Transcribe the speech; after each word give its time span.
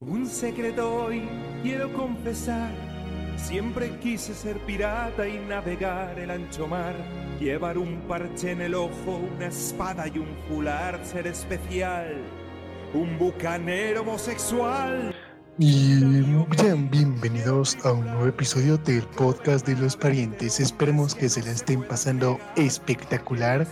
Un 0.00 0.28
secreto 0.28 1.06
hoy 1.06 1.28
quiero 1.60 1.92
confesar. 1.92 2.70
Siempre 3.36 3.98
quise 3.98 4.32
ser 4.32 4.56
pirata 4.60 5.26
y 5.26 5.40
navegar 5.40 6.16
el 6.20 6.30
ancho 6.30 6.68
mar. 6.68 6.94
Llevar 7.40 7.76
un 7.76 8.02
parche 8.02 8.52
en 8.52 8.60
el 8.60 8.76
ojo, 8.76 9.20
una 9.34 9.48
espada 9.48 10.06
y 10.06 10.18
un 10.18 10.28
fular, 10.46 11.04
ser 11.04 11.26
especial. 11.26 12.14
Un 12.94 13.18
bucanero 13.18 14.02
homosexual. 14.02 15.12
Y 15.58 15.98
sean 16.56 16.88
bienvenidos 16.88 17.76
a 17.84 17.90
un 17.90 18.04
nuevo 18.04 18.28
episodio 18.28 18.78
del 18.78 19.02
podcast 19.02 19.66
de 19.66 19.74
los 19.74 19.96
parientes. 19.96 20.60
Esperemos 20.60 21.16
que 21.16 21.28
se 21.28 21.42
la 21.42 21.50
estén 21.50 21.82
pasando 21.82 22.38
espectacular 22.54 23.66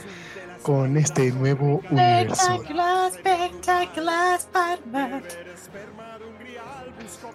con 0.67 0.97
este 0.97 1.31
nuevo 1.31 1.81
universo. 1.91 2.61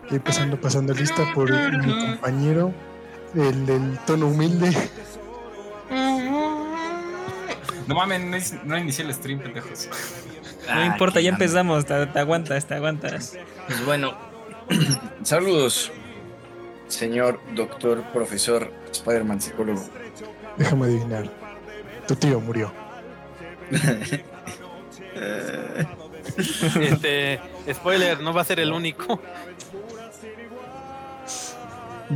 Y 0.09 0.19
pasando, 0.19 0.59
pasando 0.59 0.93
lista 0.93 1.31
por 1.33 1.49
mi 1.49 2.07
compañero, 2.07 2.73
el 3.33 3.65
del 3.65 3.97
tono 3.99 4.27
humilde. 4.27 4.75
No 7.87 7.95
mames, 7.95 8.53
no, 8.65 8.77
inicié 8.77 9.05
el 9.05 9.13
stream, 9.13 9.39
pendejos. 9.39 9.87
No 10.67 10.85
importa, 10.85 11.21
ya 11.21 11.29
empezamos, 11.29 11.85
te, 11.85 12.05
te 12.07 12.19
aguantas, 12.19 12.65
te 12.65 12.73
aguantas. 12.73 13.37
Pues 13.65 13.85
bueno, 13.85 14.13
saludos, 15.23 15.89
señor 16.89 17.39
doctor, 17.55 18.03
profesor, 18.11 18.69
Spider-Man, 18.91 19.39
psicólogo. 19.39 19.85
Déjame 20.57 20.87
adivinar. 20.87 21.29
Tu 22.09 22.15
tío 22.17 22.41
murió. 22.41 22.80
Este, 26.79 27.39
spoiler, 27.71 28.21
no 28.21 28.33
va 28.33 28.41
a 28.41 28.45
ser 28.45 28.59
el 28.59 28.71
único. 28.71 29.19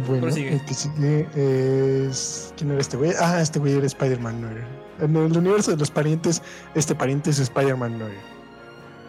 Bueno, 0.07 0.27
el 0.27 0.65
que 0.65 0.73
sigue 0.73 1.27
es. 1.35 2.53
¿Quién 2.57 2.71
era 2.71 2.81
este 2.81 2.97
güey? 2.97 3.11
Ah, 3.19 3.41
este 3.41 3.59
güey 3.59 3.73
era 3.73 3.85
Spider-Man 3.85 4.41
Noir. 4.41 4.63
En 4.99 5.15
el 5.15 5.37
universo 5.37 5.71
de 5.71 5.77
los 5.77 5.91
parientes, 5.91 6.41
este 6.73 6.95
pariente 6.95 7.29
es 7.29 7.39
Spider-Man 7.39 7.99
Noir. 7.99 8.17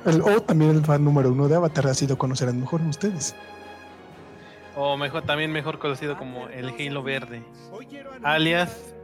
El, 0.05 0.21
o 0.23 0.41
también 0.41 0.71
el 0.71 0.85
fan 0.85 1.05
número 1.05 1.33
uno 1.33 1.49
de 1.49 1.57
Avatar, 1.57 1.89
así 1.89 2.07
lo 2.07 2.17
conocerán 2.17 2.61
mejor 2.61 2.81
ustedes. 2.83 3.35
O 4.77 4.97
mejor, 4.97 5.23
también 5.23 5.51
mejor 5.51 5.79
conocido 5.79 6.17
como 6.17 6.49
el 6.49 6.69
Halo 6.69 7.03
Verde. 7.03 7.43
Alias, 8.23 8.95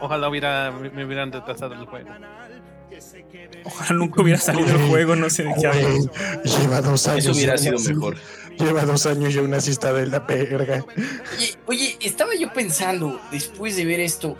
ojalá 0.00 0.28
hubiera, 0.28 0.70
me 0.70 1.04
hubieran 1.04 1.32
retrasado 1.32 1.74
el 1.74 1.86
juego. 1.86 2.08
Ojalá 3.64 3.92
nunca 3.98 4.22
hubiera 4.22 4.40
salido 4.40 4.68
el 4.68 4.88
juego, 4.88 5.14
no 5.16 5.28
sé 5.30 5.44
de 5.44 5.54
qué 5.60 5.66
hablo. 5.66 6.10
Lleva 6.44 6.80
dos 6.80 7.06
años. 7.06 7.24
Eso 7.24 7.32
hubiera 7.32 7.58
sido 7.58 7.78
mejor. 7.78 8.16
Lleva 8.58 8.82
dos 8.84 9.06
años 9.06 9.34
y 9.34 9.38
aún 9.38 9.54
así 9.54 9.70
está 9.70 9.92
de 9.92 10.06
la 10.06 10.20
verga. 10.20 10.84
Oye, 11.36 11.54
oye, 11.66 11.98
estaba 12.00 12.34
yo 12.34 12.52
pensando, 12.52 13.20
después 13.30 13.76
de 13.76 13.84
ver 13.84 14.00
esto, 14.00 14.36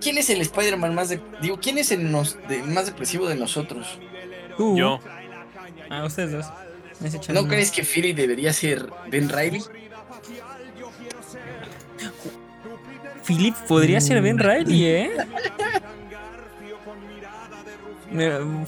¿quién 0.00 0.18
es 0.18 0.30
el 0.30 0.40
Spider-Man 0.42 0.94
más 0.94 1.08
de, 1.08 1.20
digo, 1.42 1.58
quién 1.60 1.78
es 1.78 1.90
el, 1.90 2.10
nos- 2.12 2.36
de- 2.48 2.62
más 2.62 2.86
depresivo 2.86 3.26
de 3.28 3.34
nosotros? 3.36 3.98
Tú. 4.56 4.76
Yo, 4.76 5.00
Ah, 5.88 6.04
ustedes 6.04 6.30
dos. 6.30 6.46
¿No 7.32 7.48
crees 7.48 7.72
que 7.72 7.82
Philly 7.82 8.12
debería 8.12 8.52
ser 8.52 8.86
Ben 9.10 9.28
Riley? 9.28 9.62
Philip 13.30 13.54
podría 13.68 14.00
ser 14.00 14.20
Ben 14.22 14.36
Mm. 14.36 14.40
Riley, 14.40 14.84
¿eh? 14.86 15.10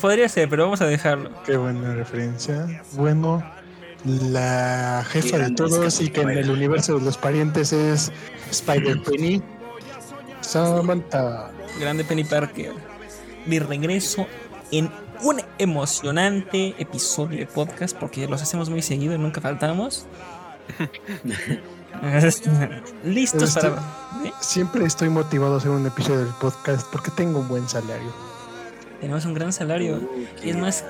Podría 0.00 0.28
ser, 0.28 0.48
pero 0.48 0.64
vamos 0.64 0.80
a 0.80 0.86
dejarlo. 0.86 1.30
Qué 1.44 1.56
buena 1.56 1.94
referencia. 1.94 2.80
Bueno, 2.92 3.42
la 4.04 5.04
jefa 5.08 5.38
de 5.38 5.50
todos 5.50 6.00
y 6.00 6.10
que 6.10 6.20
en 6.20 6.30
el 6.30 6.48
universo 6.48 6.96
de 6.96 7.04
los 7.04 7.18
parientes 7.18 7.72
es 7.72 8.12
Spider-Penny. 8.52 9.42
Samantha. 10.42 11.50
Grande 11.80 12.04
Penny 12.04 12.22
Parker. 12.22 12.72
Mi 13.46 13.58
regreso 13.58 14.28
en 14.70 14.88
un 15.22 15.40
emocionante 15.58 16.76
episodio 16.78 17.40
de 17.40 17.46
podcast, 17.46 17.96
porque 17.96 18.28
los 18.28 18.40
hacemos 18.42 18.70
muy 18.70 18.82
seguido 18.82 19.16
y 19.16 19.18
nunca 19.18 19.40
faltamos. 19.40 20.06
Listos 23.04 23.54
para. 23.54 23.68
¿eh? 24.24 24.32
Siempre 24.40 24.84
estoy 24.84 25.08
motivado 25.08 25.54
a 25.54 25.58
hacer 25.58 25.70
un 25.70 25.86
episodio 25.86 26.20
del 26.20 26.34
podcast 26.40 26.86
porque 26.90 27.10
tengo 27.12 27.38
un 27.40 27.48
buen 27.48 27.68
salario. 27.68 28.12
Tenemos 29.00 29.24
un 29.24 29.34
gran 29.34 29.52
salario. 29.52 30.00
Y 30.42 30.50
es 30.50 30.56
más, 30.56 30.84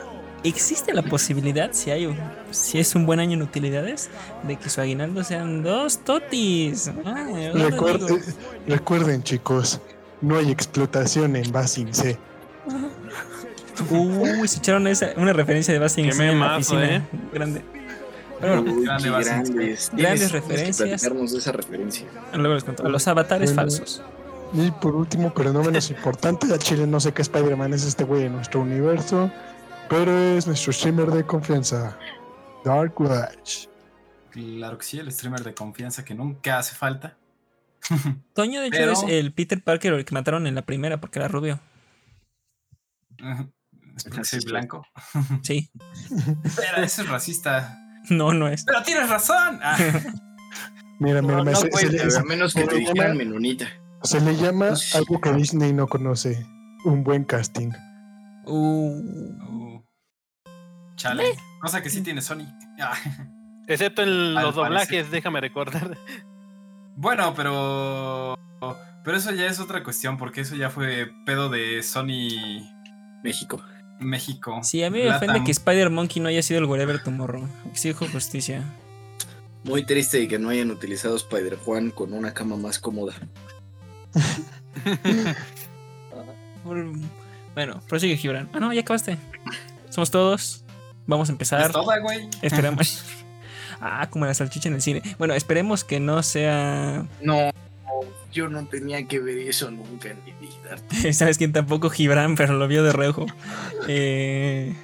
existe 0.44 0.92
la 0.92 1.02
posibilidad, 1.02 1.70
si 1.72 1.90
hay 1.90 2.06
un- 2.06 2.18
si 2.50 2.78
es 2.78 2.94
un 2.94 3.06
buen 3.06 3.20
año 3.20 3.34
en 3.34 3.42
utilidades, 3.42 4.10
de 4.42 4.56
que 4.56 4.68
su 4.70 4.80
aguinaldo 4.80 5.22
sean 5.24 5.62
dos 5.62 5.98
totis. 5.98 6.90
Ah, 7.04 7.26
te 7.32 7.52
Recuerde- 7.52 8.06
digo. 8.06 8.18
recuerden, 8.66 9.22
chicos, 9.22 9.80
no 10.20 10.36
hay 10.38 10.50
explotación 10.50 11.36
en 11.36 11.50
Basin 11.52 11.92
C. 11.94 12.18
Uy, 13.90 14.46
se 14.48 14.58
echaron 14.58 14.86
esa, 14.86 15.08
una 15.16 15.32
referencia 15.32 15.72
de 15.74 15.80
Basing 15.80 16.04
Qué 16.04 16.10
en 16.12 16.18
la 16.18 16.24
memazo, 16.24 16.58
piscina. 16.58 16.96
¿eh? 16.96 17.02
Grande. 17.32 17.62
Pero 18.42 18.60
bueno, 18.62 18.76
Uy, 18.78 18.84
Grande 18.84 19.08
grandes. 19.10 19.91
Grandes 19.94 20.32
que 20.32 20.41
referencias. 20.41 21.00
de 21.32 21.38
esa 21.38 21.53
referencia. 21.53 22.06
luego 22.34 22.54
les 22.54 22.64
cuento. 22.64 22.86
Los 22.88 23.06
avatares 23.08 23.54
Bueno. 23.54 23.70
falsos. 23.70 24.03
Y 24.53 24.70
por 24.72 24.94
último, 24.94 25.32
pero 25.32 25.50
no 25.53 25.62
menos 25.62 25.88
importante, 25.91 26.52
a 26.52 26.58
Chile 26.58 26.86
no 26.86 27.00
sé 27.00 27.12
qué 27.14 27.22
Spider-Man 27.22 27.72
es 27.72 27.84
este 27.84 28.04
güey 28.04 28.25
en 28.25 28.32
nuestro 28.34 28.60
universo, 28.60 29.31
pero 29.88 30.12
es 30.36 30.47
nuestro 30.47 30.72
streamer 30.75 31.06
de 31.10 31.25
confianza, 31.25 31.97
Dark 32.64 33.00
Watch. 33.00 33.69
Claro 34.31 34.76
que 34.76 34.84
sí, 34.84 34.98
el 34.98 35.10
streamer 35.12 35.42
de 35.44 35.54
confianza 35.54 36.04
que 36.04 36.14
nunca 36.14 36.58
hace 36.58 36.75
falta. 36.75 37.16
Toño, 38.34 38.60
de 38.60 38.66
hecho, 38.66 38.76
Pero- 38.76 38.92
es 38.92 39.02
el 39.08 39.32
Peter 39.32 39.62
Parker 39.62 39.94
el 39.94 40.04
que 40.04 40.12
mataron 40.14 40.47
en 40.47 40.54
la 40.54 40.62
primera 40.62 41.00
porque 41.00 41.19
era 41.20 41.28
rubio. 41.28 41.58
Es 43.97 44.04
porque 44.04 44.25
soy 44.25 44.38
es. 44.41 44.44
blanco. 44.44 44.84
Sí. 45.42 45.70
Espera, 46.44 46.82
eso 46.84 47.02
es 47.02 47.08
racista. 47.08 47.78
No, 48.16 48.32
no 48.32 48.48
es. 48.48 48.64
Pero 48.64 48.82
tienes 48.82 49.08
razón. 49.08 49.58
Ah, 49.62 49.76
Mira, 50.98 51.20
mira, 51.22 51.38
No, 51.38 51.44
me- 51.44 51.50
no 51.52 51.56
se, 51.56 51.64
se 51.64 51.70
cuenta, 51.70 52.04
le, 52.06 52.16
a 52.16 52.22
menos 52.22 52.54
que 52.54 52.64
te 52.64 52.76
dijeran 52.76 53.16
menonita. 53.16 53.66
se 54.04 54.20
le 54.20 54.36
llama 54.36 54.68
algo 54.94 55.20
que 55.20 55.32
Disney 55.32 55.72
no 55.72 55.86
conoce, 55.88 56.46
un 56.84 57.02
buen 57.02 57.24
casting. 57.24 57.70
Uh, 58.44 58.98
uh, 58.98 59.82
chale. 60.96 61.24
Cosa 61.60 61.82
que 61.82 61.90
sí 61.90 62.02
tiene 62.02 62.20
Sonic. 62.22 62.48
Ah, 62.80 62.94
excepto 63.66 64.02
en 64.02 64.08
Al 64.08 64.34
los 64.34 64.42
parecer. 64.42 64.54
doblajes, 64.64 65.10
déjame 65.10 65.40
recordar. 65.40 65.96
Bueno, 66.96 67.32
pero. 67.34 68.38
Pero 69.04 69.16
eso 69.16 69.32
ya 69.32 69.46
es 69.46 69.58
otra 69.58 69.82
cuestión, 69.82 70.16
porque 70.18 70.42
eso 70.42 70.54
ya 70.54 70.70
fue 70.70 71.10
pedo 71.26 71.48
de 71.48 71.82
Sony 71.82 72.68
México. 73.24 73.60
México. 74.02 74.60
sí, 74.62 74.82
a 74.82 74.90
mí 74.90 74.98
me 74.98 75.10
ofende 75.10 75.42
que 75.44 75.50
Spider 75.50 75.90
Monkey 75.90 76.22
no 76.22 76.28
haya 76.28 76.42
sido 76.42 76.60
el 76.60 76.66
Wherever 76.66 77.02
Tomorrow. 77.02 77.48
Exijo 77.70 78.06
justicia. 78.08 78.62
Muy 79.64 79.84
triste 79.84 80.18
de 80.18 80.28
que 80.28 80.38
no 80.38 80.48
hayan 80.48 80.70
utilizado 80.70 81.16
Spider-Juan 81.16 81.90
con 81.92 82.12
una 82.12 82.34
cama 82.34 82.56
más 82.56 82.78
cómoda. 82.78 83.14
Bueno, 87.54 87.82
prosigue 87.88 88.16
Gibran. 88.16 88.48
Ah, 88.52 88.60
no, 88.60 88.72
ya 88.72 88.80
acabaste. 88.80 89.18
Somos 89.90 90.10
todos. 90.10 90.64
Vamos 91.06 91.28
a 91.28 91.32
empezar. 91.32 91.66
Es 91.66 91.72
toda, 91.72 91.98
güey. 91.98 92.28
Esperamos. 92.40 93.04
Ah, 93.84 94.08
como 94.10 94.24
la 94.26 94.32
salchicha 94.32 94.69
en 94.69 94.76
el 94.76 94.80
cine. 94.80 95.02
Bueno, 95.19 95.34
esperemos 95.34 95.82
que 95.82 95.98
no 95.98 96.22
sea. 96.22 97.04
No, 97.20 97.50
yo 98.32 98.48
no 98.48 98.66
tenía 98.66 99.06
que 99.06 99.19
ver 99.20 99.38
eso 99.38 99.70
nunca 99.70 100.10
en 100.10 100.19
mi 100.25 100.32
vida. 100.32 100.76
¿Sabes 101.12 101.38
quién 101.38 101.53
tampoco? 101.53 101.91
Gibran, 101.91 102.34
pero 102.36 102.54
lo 102.54 102.66
vio 102.69 102.82
de 102.84 102.92
reojo. 102.92 103.26
Eh, 103.88 104.75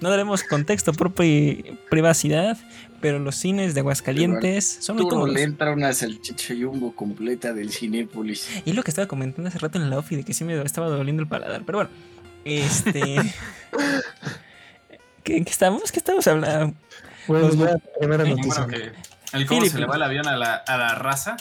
No 0.00 0.10
daremos 0.10 0.44
contexto 0.44 0.92
por 0.92 1.12
pri- 1.12 1.78
privacidad, 1.90 2.56
pero 3.00 3.18
los 3.18 3.34
cines 3.34 3.74
de 3.74 3.80
Aguascalientes 3.80 4.78
son 4.80 4.96
muy 4.96 5.08
cómodos. 5.08 5.30
le 5.34 5.42
entra 5.42 5.72
una 5.72 5.92
salchicha 5.92 6.54
jumbo 6.54 6.94
completa 6.94 7.52
del 7.52 7.72
Cinépolis. 7.72 8.48
Y 8.64 8.70
es 8.70 8.76
lo 8.76 8.82
que 8.84 8.90
estaba 8.92 9.08
comentando 9.08 9.48
hace 9.48 9.58
rato 9.58 9.78
en 9.78 9.90
la 9.90 9.98
ofi 9.98 10.14
de 10.16 10.22
que 10.24 10.32
sí 10.34 10.44
me 10.44 10.60
estaba 10.62 10.88
doliendo 10.88 11.20
el 11.22 11.28
paladar. 11.28 11.62
Pero 11.66 11.78
bueno, 11.78 11.90
este. 12.44 13.00
¿Qué, 15.24 15.36
¿En 15.36 15.44
qué 15.44 15.50
estamos? 15.50 15.90
¿Qué 15.92 15.98
estamos 15.98 16.26
hablando? 16.26 16.74
Bueno, 17.26 17.48
Los- 17.48 17.58
ya, 17.58 17.74
primera 17.98 18.26
Y 18.26 18.30
noticia. 18.30 18.64
bueno, 18.64 18.66
que 18.68 19.36
el 19.36 19.46
cómo 19.46 19.60
Philip. 19.60 19.72
se 19.72 19.78
le 19.80 19.86
va 19.86 19.96
el 19.96 20.02
avión 20.02 20.26
a 20.28 20.36
la, 20.36 20.54
a 20.54 20.76
la 20.76 20.94
raza. 20.94 21.36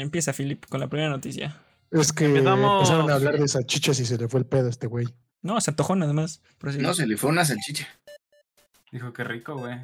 Empieza 0.00 0.32
Philip 0.32 0.64
con 0.66 0.80
la 0.80 0.88
primera 0.88 1.10
noticia. 1.10 1.60
Es 1.90 2.12
que 2.12 2.26
Empezamos- 2.26 2.78
empezaron 2.82 3.10
a 3.10 3.14
hablar 3.14 3.38
de 3.38 3.48
salchichas 3.48 3.98
y 4.00 4.06
se 4.06 4.16
le 4.18 4.28
fue 4.28 4.40
el 4.40 4.46
pedo 4.46 4.66
a 4.66 4.70
este 4.70 4.86
güey. 4.86 5.06
No, 5.42 5.60
se 5.60 5.70
antojó 5.70 5.96
nada 5.96 6.12
más. 6.12 6.42
No, 6.78 6.94
se 6.94 7.06
le 7.06 7.16
fue 7.16 7.30
una 7.30 7.44
salchicha. 7.44 7.88
Dijo 8.92 9.12
que 9.12 9.24
rico, 9.24 9.56
güey. 9.56 9.76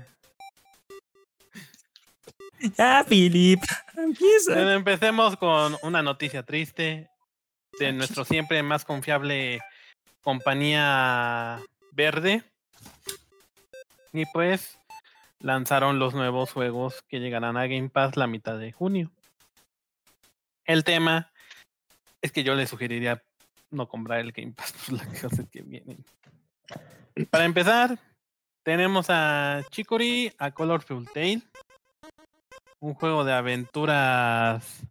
Ya, 2.78 3.04
Philip. 3.08 3.60
Empieza. 3.96 4.54
Bueno, 4.54 4.72
empecemos 4.72 5.36
con 5.36 5.76
una 5.82 6.02
noticia 6.02 6.42
triste 6.42 7.10
de 7.78 7.92
nuestro 7.92 8.24
siempre 8.24 8.62
más 8.62 8.84
confiable 8.84 9.60
compañía 10.22 11.60
verde. 11.92 12.42
Y 14.12 14.24
pues 14.32 14.78
lanzaron 15.40 15.98
los 15.98 16.14
nuevos 16.14 16.52
juegos 16.52 17.02
que 17.08 17.20
llegarán 17.20 17.56
a 17.56 17.66
Game 17.66 17.90
Pass 17.90 18.16
la 18.16 18.26
mitad 18.26 18.58
de 18.58 18.72
junio. 18.72 19.12
El 20.66 20.84
tema 20.84 21.30
es 22.20 22.32
que 22.32 22.42
yo 22.42 22.54
le 22.54 22.66
sugeriría 22.66 23.22
no 23.70 23.88
comprar 23.88 24.20
el 24.20 24.32
Game 24.32 24.52
Pass 24.52 24.72
por 24.86 24.98
las 24.98 25.22
cosas 25.22 25.46
que 25.50 25.62
vienen. 25.62 26.04
Para 27.30 27.44
empezar, 27.44 27.98
tenemos 28.64 29.06
a 29.08 29.62
Chicory, 29.70 30.32
a 30.38 30.50
Colorful 30.50 31.08
Tale, 31.12 31.42
un 32.80 32.94
juego 32.94 33.24
de 33.24 33.32
aventuras 33.32 34.82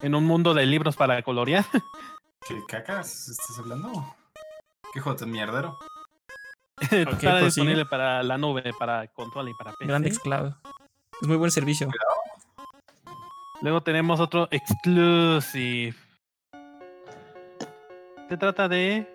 en 0.00 0.14
un 0.14 0.24
mundo 0.24 0.54
de 0.54 0.66
libros 0.66 0.94
para 0.94 1.22
colorear. 1.22 1.64
¿Qué 2.46 2.62
cacas 2.68 3.28
estás 3.28 3.58
hablando? 3.58 4.14
¿Qué 4.92 5.00
juego 5.00 5.16
tan 5.16 5.30
mierdero? 5.30 5.78
Está 6.78 7.10
prosigue. 7.10 7.44
disponible 7.44 7.86
para 7.86 8.22
la 8.22 8.38
nube, 8.38 8.72
para 8.78 9.08
consola 9.08 9.50
y 9.50 9.54
para 9.54 9.72
PC. 9.72 9.88
Grande 9.88 10.12
Xcloud. 10.12 10.52
Es 11.20 11.26
muy 11.26 11.38
buen 11.38 11.50
servicio. 11.50 11.88
Luego 13.62 13.80
tenemos 13.82 14.20
otro 14.20 14.48
exclusive. 14.50 15.94
Se 18.28 18.36
trata 18.36 18.68
de 18.68 19.06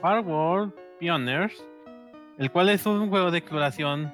Far 0.00 0.20
World 0.20 0.72
Pioneers, 1.00 1.54
el 2.38 2.50
cual 2.50 2.68
es 2.68 2.84
un 2.86 3.08
juego 3.08 3.30
de 3.30 3.38
exploración 3.38 4.12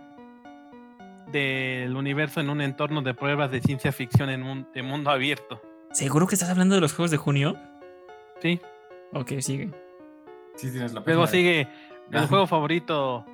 del 1.33 1.97
universo 1.97 2.41
en 2.41 2.51
un 2.51 2.61
entorno 2.61 3.03
de 3.03 3.15
pruebas 3.15 3.51
de 3.51 3.61
ciencia 3.61 3.91
ficción 3.93 4.31
en 4.31 4.43
un 4.45 4.67
de 4.73 4.83
mundo 4.83 5.11
abierto. 5.11 5.61
¿Seguro 5.93 6.27
que 6.27 6.35
estás 6.35 6.51
hablando 6.51 6.75
de 6.77 6.81
los 6.81 6.93
juegos 6.95 7.11
de 7.11 7.17
junio? 7.17 7.57
Sí. 8.41 8.61
Ok, 9.13 9.33
sigue. 9.41 9.71
Sí, 10.57 10.71
tienes 10.71 10.93
la 10.95 11.03
Luego 11.05 11.23
de- 11.23 11.29
sigue 11.29 11.69
el 12.13 12.27
juego 12.27 12.47
favorito 12.47 13.25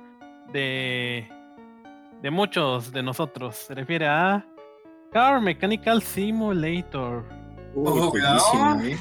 de 0.51 1.29
de 2.21 2.29
muchos 2.31 2.91
de 2.91 3.01
nosotros. 3.03 3.55
Se 3.55 3.73
refiere 3.75 4.07
a 4.07 4.45
Car 5.11 5.41
Mechanical 5.41 6.01
Simulator. 6.01 7.23
Uy, 7.75 7.99
joyísima, 7.99 8.79
eh. 8.87 8.97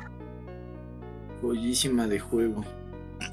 Joyísima 1.40 2.06
de 2.06 2.18
juego. 2.20 2.64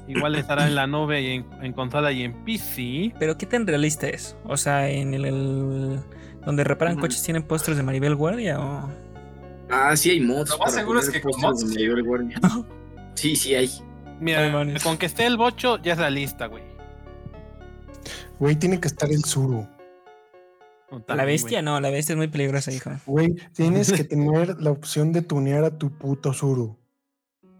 Igual 0.06 0.34
estará 0.36 0.66
en 0.66 0.74
la 0.74 0.86
nube 0.86 1.20
y 1.22 1.26
en, 1.36 1.46
en 1.62 1.72
consola 1.72 2.12
y 2.12 2.22
en 2.22 2.44
PC. 2.44 3.14
Pero 3.18 3.36
¿qué 3.36 3.46
tan 3.46 3.66
realista 3.66 4.08
es? 4.08 4.36
O 4.44 4.56
sea, 4.56 4.88
en 4.88 5.14
el, 5.14 5.24
el- 5.24 6.00
donde 6.44 6.64
reparan 6.64 6.96
coches 6.98 7.22
tienen 7.22 7.42
pósters 7.42 7.76
de 7.76 7.82
Maribel 7.82 8.14
Guardia 8.14 8.58
o 8.60 8.88
Ah, 9.70 9.94
sí 9.96 10.10
hay 10.10 10.20
mods. 10.20 10.50
Lo 10.50 10.58
más 10.58 10.72
seguro 10.72 11.00
es 11.00 11.10
que 11.10 11.20
con 11.20 11.38
mods, 11.40 11.60
de. 11.60 11.74
Maribel 11.74 12.02
Guardia. 12.04 12.40
Sí, 13.14 13.34
sí 13.34 13.52
hay. 13.52 13.68
Mira, 14.20 14.44
Ay, 14.60 14.76
con 14.80 14.96
que 14.96 15.06
esté 15.06 15.26
el 15.26 15.36
bocho 15.36 15.78
ya 15.78 15.94
es 15.94 15.98
la 15.98 16.08
lista, 16.08 16.46
güey. 16.46 16.62
Güey, 18.38 18.54
tiene 18.54 18.78
que 18.78 18.86
estar 18.86 19.10
el 19.10 19.24
Zuru. 19.24 19.66
La 21.08 21.24
bestia? 21.24 21.62
No, 21.62 21.80
la 21.80 21.90
bestia 21.90 22.14
es 22.14 22.16
muy 22.16 22.28
peligrosa, 22.28 22.72
hijo. 22.72 22.90
Güey, 23.06 23.36
tienes 23.52 23.92
que 23.92 24.04
tener 24.04 24.60
la 24.60 24.70
opción 24.70 25.12
de 25.12 25.22
tunear 25.22 25.64
a 25.64 25.76
tu 25.76 25.90
puto 25.90 26.32
Zuru. 26.32 26.78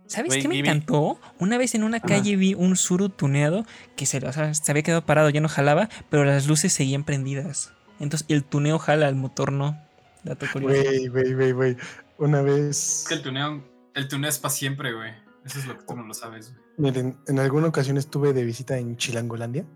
¿Sabes 0.06 0.36
qué 0.36 0.48
me 0.48 0.54
Gibi. 0.56 0.68
encantó? 0.68 1.20
Una 1.38 1.58
vez 1.58 1.74
en 1.74 1.84
una 1.84 2.00
calle 2.00 2.36
vi 2.36 2.54
un 2.54 2.76
Zuru 2.76 3.10
tuneado 3.10 3.66
que 3.94 4.06
se, 4.06 4.26
o 4.26 4.32
sea, 4.32 4.54
se 4.54 4.72
había 4.72 4.82
quedado 4.82 5.04
parado, 5.04 5.28
ya 5.28 5.42
no 5.42 5.50
jalaba, 5.50 5.90
pero 6.08 6.24
las 6.24 6.46
luces 6.46 6.72
seguían 6.72 7.04
prendidas. 7.04 7.74
Entonces 8.00 8.26
el 8.30 8.42
tuneo 8.42 8.78
jala, 8.78 9.08
el 9.08 9.16
motor 9.16 9.52
no. 9.52 9.78
Dato 10.24 10.46
curioso. 10.50 10.82
Güey, 10.82 11.08
güey, 11.08 11.34
güey, 11.34 11.52
güey. 11.52 11.76
Una 12.16 12.40
vez. 12.40 13.02
Es 13.02 13.08
que 13.08 13.14
el 13.14 13.22
tuneo, 13.22 13.62
el 13.94 14.08
tuneo 14.08 14.30
es 14.30 14.38
para 14.38 14.54
siempre, 14.54 14.94
güey. 14.94 15.12
Eso 15.44 15.58
es 15.58 15.66
lo 15.66 15.76
que 15.76 15.84
tú 15.84 15.94
no 15.94 16.04
lo 16.04 16.14
sabes, 16.14 16.52
güey. 16.52 16.62
Miren, 16.78 17.18
en 17.26 17.38
alguna 17.38 17.68
ocasión 17.68 17.98
estuve 17.98 18.32
de 18.32 18.44
visita 18.44 18.78
en 18.78 18.96
Chilangolandia. 18.96 19.66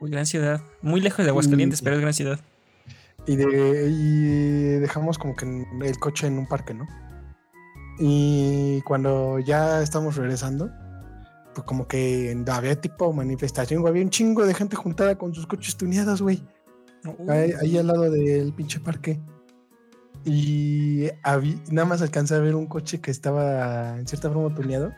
Uy, 0.00 0.10
gran 0.10 0.26
ciudad. 0.26 0.60
Muy 0.82 1.00
lejos 1.00 1.24
de 1.24 1.30
Aguascalientes, 1.30 1.82
pero 1.82 1.96
es 1.96 2.02
gran 2.02 2.14
ciudad. 2.14 2.40
Y, 3.26 3.36
de, 3.36 3.88
y 3.90 4.80
dejamos 4.80 5.18
como 5.18 5.34
que 5.34 5.66
el 5.82 5.98
coche 5.98 6.26
en 6.26 6.38
un 6.38 6.46
parque, 6.46 6.74
¿no? 6.74 6.86
Y 7.98 8.82
cuando 8.82 9.38
ya 9.38 9.80
estamos 9.82 10.16
regresando, 10.16 10.70
pues 11.54 11.64
como 11.66 11.86
que 11.86 12.36
había 12.48 12.80
tipo 12.80 13.12
manifestación, 13.12 13.86
había 13.86 14.02
un 14.02 14.10
chingo 14.10 14.44
de 14.44 14.52
gente 14.54 14.76
juntada 14.76 15.16
con 15.16 15.34
sus 15.34 15.46
coches 15.46 15.76
tuneados, 15.76 16.20
güey. 16.20 16.44
Ahí, 17.28 17.52
ahí 17.62 17.78
al 17.78 17.86
lado 17.86 18.10
del 18.10 18.52
pinche 18.52 18.80
parque. 18.80 19.20
Y 20.24 21.06
habí- 21.22 21.60
nada 21.70 21.86
más 21.86 22.02
alcancé 22.02 22.34
a 22.34 22.38
ver 22.38 22.54
un 22.54 22.66
coche 22.66 23.00
que 23.00 23.10
estaba 23.10 23.98
en 23.98 24.06
cierta 24.08 24.30
forma 24.30 24.54
tuneado. 24.54 24.92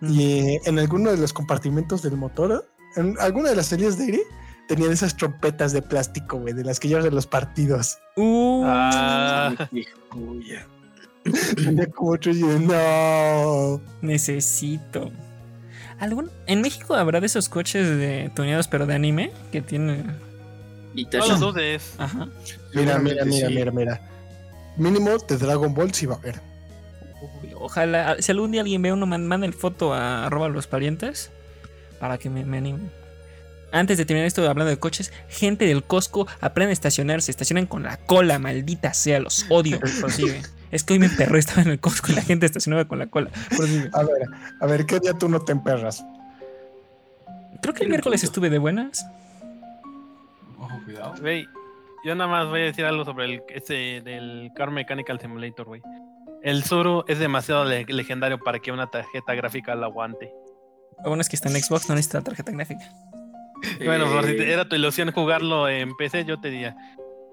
Y 0.00 0.58
en 0.64 0.78
alguno 0.78 1.10
de 1.10 1.16
los 1.16 1.32
compartimentos 1.32 2.02
del 2.02 2.16
motor, 2.16 2.64
en 2.96 3.14
alguna 3.20 3.50
de 3.50 3.56
las 3.56 3.66
salidas 3.66 3.98
de 3.98 4.04
aire, 4.04 4.20
tenían 4.68 4.92
esas 4.92 5.16
trompetas 5.16 5.72
de 5.72 5.82
plástico, 5.82 6.38
güey, 6.38 6.54
de 6.54 6.64
las 6.64 6.80
que 6.80 6.88
llevas 6.88 7.04
en 7.04 7.14
los 7.14 7.26
partidos. 7.26 7.98
Uh, 8.16 8.62
Ah, 8.66 9.54
como 11.94 12.10
otro 12.12 12.32
y 12.32 12.40
yo, 12.40 12.58
no. 12.58 13.80
necesito. 14.00 15.10
¿Algún... 15.98 16.30
¿En 16.46 16.60
México 16.62 16.94
habrá 16.94 17.20
de 17.20 17.26
esos 17.26 17.48
coches 17.48 17.88
de 17.88 18.30
tuneados 18.34 18.66
pero 18.68 18.86
de 18.86 18.94
anime? 18.94 19.30
Que 19.52 19.62
tiene. 19.62 20.04
Y 20.94 21.04
no 21.04 21.10
lo 21.12 21.18
Tasha. 21.20 21.34
dudes. 21.36 21.94
Ajá. 21.98 22.28
Mira, 22.74 22.98
mira, 22.98 23.24
mira, 23.24 23.48
sí. 23.48 23.54
mira, 23.54 23.70
mira. 23.70 24.00
Mínimo 24.76 25.10
de 25.18 25.36
Dragon 25.36 25.72
Ball 25.74 25.92
sí 25.94 26.06
va 26.06 26.14
a 26.16 26.18
haber. 26.18 26.40
Uy, 27.42 27.50
Ojalá, 27.54 28.16
si 28.18 28.32
algún 28.32 28.50
día 28.50 28.62
alguien 28.62 28.82
ve 28.82 28.92
uno, 28.92 29.06
man- 29.06 29.26
manda 29.28 29.46
el 29.46 29.54
foto 29.54 29.94
a 29.94 30.26
arroba 30.26 30.48
los 30.48 30.66
parientes 30.66 31.30
para 32.00 32.18
que 32.18 32.28
me, 32.30 32.44
me 32.44 32.58
anime. 32.58 32.80
Antes 33.72 33.98
de 33.98 34.04
terminar 34.04 34.26
esto 34.26 34.48
hablando 34.48 34.70
de 34.70 34.78
coches, 34.78 35.12
gente 35.28 35.64
del 35.66 35.82
Costco 35.82 36.26
aprende 36.40 36.70
a 36.70 36.72
estacionarse, 36.74 37.30
estacionan 37.30 37.66
con 37.66 37.82
la 37.82 37.96
cola, 37.96 38.38
maldita 38.38 38.92
sea, 38.94 39.18
los 39.18 39.46
odio. 39.48 39.80
Prosigue. 40.00 40.42
Es 40.70 40.84
que 40.84 40.92
hoy 40.94 40.98
me 40.98 41.06
emperró, 41.06 41.38
estaba 41.38 41.62
en 41.62 41.68
el 41.68 41.80
Costco 41.80 42.12
y 42.12 42.14
la 42.14 42.22
gente 42.22 42.46
estacionaba 42.46 42.84
con 42.86 42.98
la 42.98 43.06
cola. 43.06 43.30
Prosigue. 43.48 43.90
A 43.92 44.02
ver, 44.02 44.22
a 44.60 44.66
ver, 44.66 44.86
¿qué 44.86 45.00
día 45.00 45.12
tú 45.14 45.28
no 45.28 45.40
te 45.40 45.52
emperras? 45.52 46.04
Creo 47.62 47.74
que 47.74 47.82
el 47.84 47.88
miércoles 47.90 48.20
punto. 48.20 48.30
estuve 48.30 48.50
de 48.50 48.58
buenas. 48.58 49.06
Ojo, 50.58 50.80
cuidado. 50.84 51.14
Güey, 51.20 51.46
yo 52.04 52.14
nada 52.14 52.28
más 52.30 52.48
voy 52.48 52.60
a 52.60 52.64
decir 52.64 52.84
algo 52.84 53.04
sobre 53.04 53.24
el 53.26 53.42
ese 53.48 54.00
del 54.04 54.50
Car 54.56 54.70
Mechanical 54.70 55.20
Simulator, 55.20 55.66
güey. 55.66 55.82
El 56.42 56.64
Zuru 56.64 57.04
es 57.06 57.18
demasiado 57.18 57.64
le- 57.64 57.84
legendario 57.86 58.38
para 58.40 58.58
que 58.58 58.72
una 58.72 58.88
tarjeta 58.88 59.34
gráfica 59.34 59.74
lo 59.76 59.86
aguante. 59.86 60.32
Lo 61.04 61.10
bueno 61.10 61.20
es 61.20 61.28
que 61.28 61.36
está 61.36 61.48
en 61.48 61.62
Xbox, 61.62 61.88
no 61.88 61.94
necesita 61.94 62.20
tarjeta 62.22 62.50
gráfica. 62.52 62.84
Bueno, 63.84 64.06
por 64.12 64.24
si 64.24 64.32
Eh, 64.32 64.34
te- 64.34 64.52
era 64.52 64.68
tu 64.68 64.76
ilusión 64.76 65.10
jugarlo 65.12 65.68
en 65.68 65.94
PC, 65.96 66.24
yo 66.24 66.40
te 66.40 66.50
diría, 66.50 66.76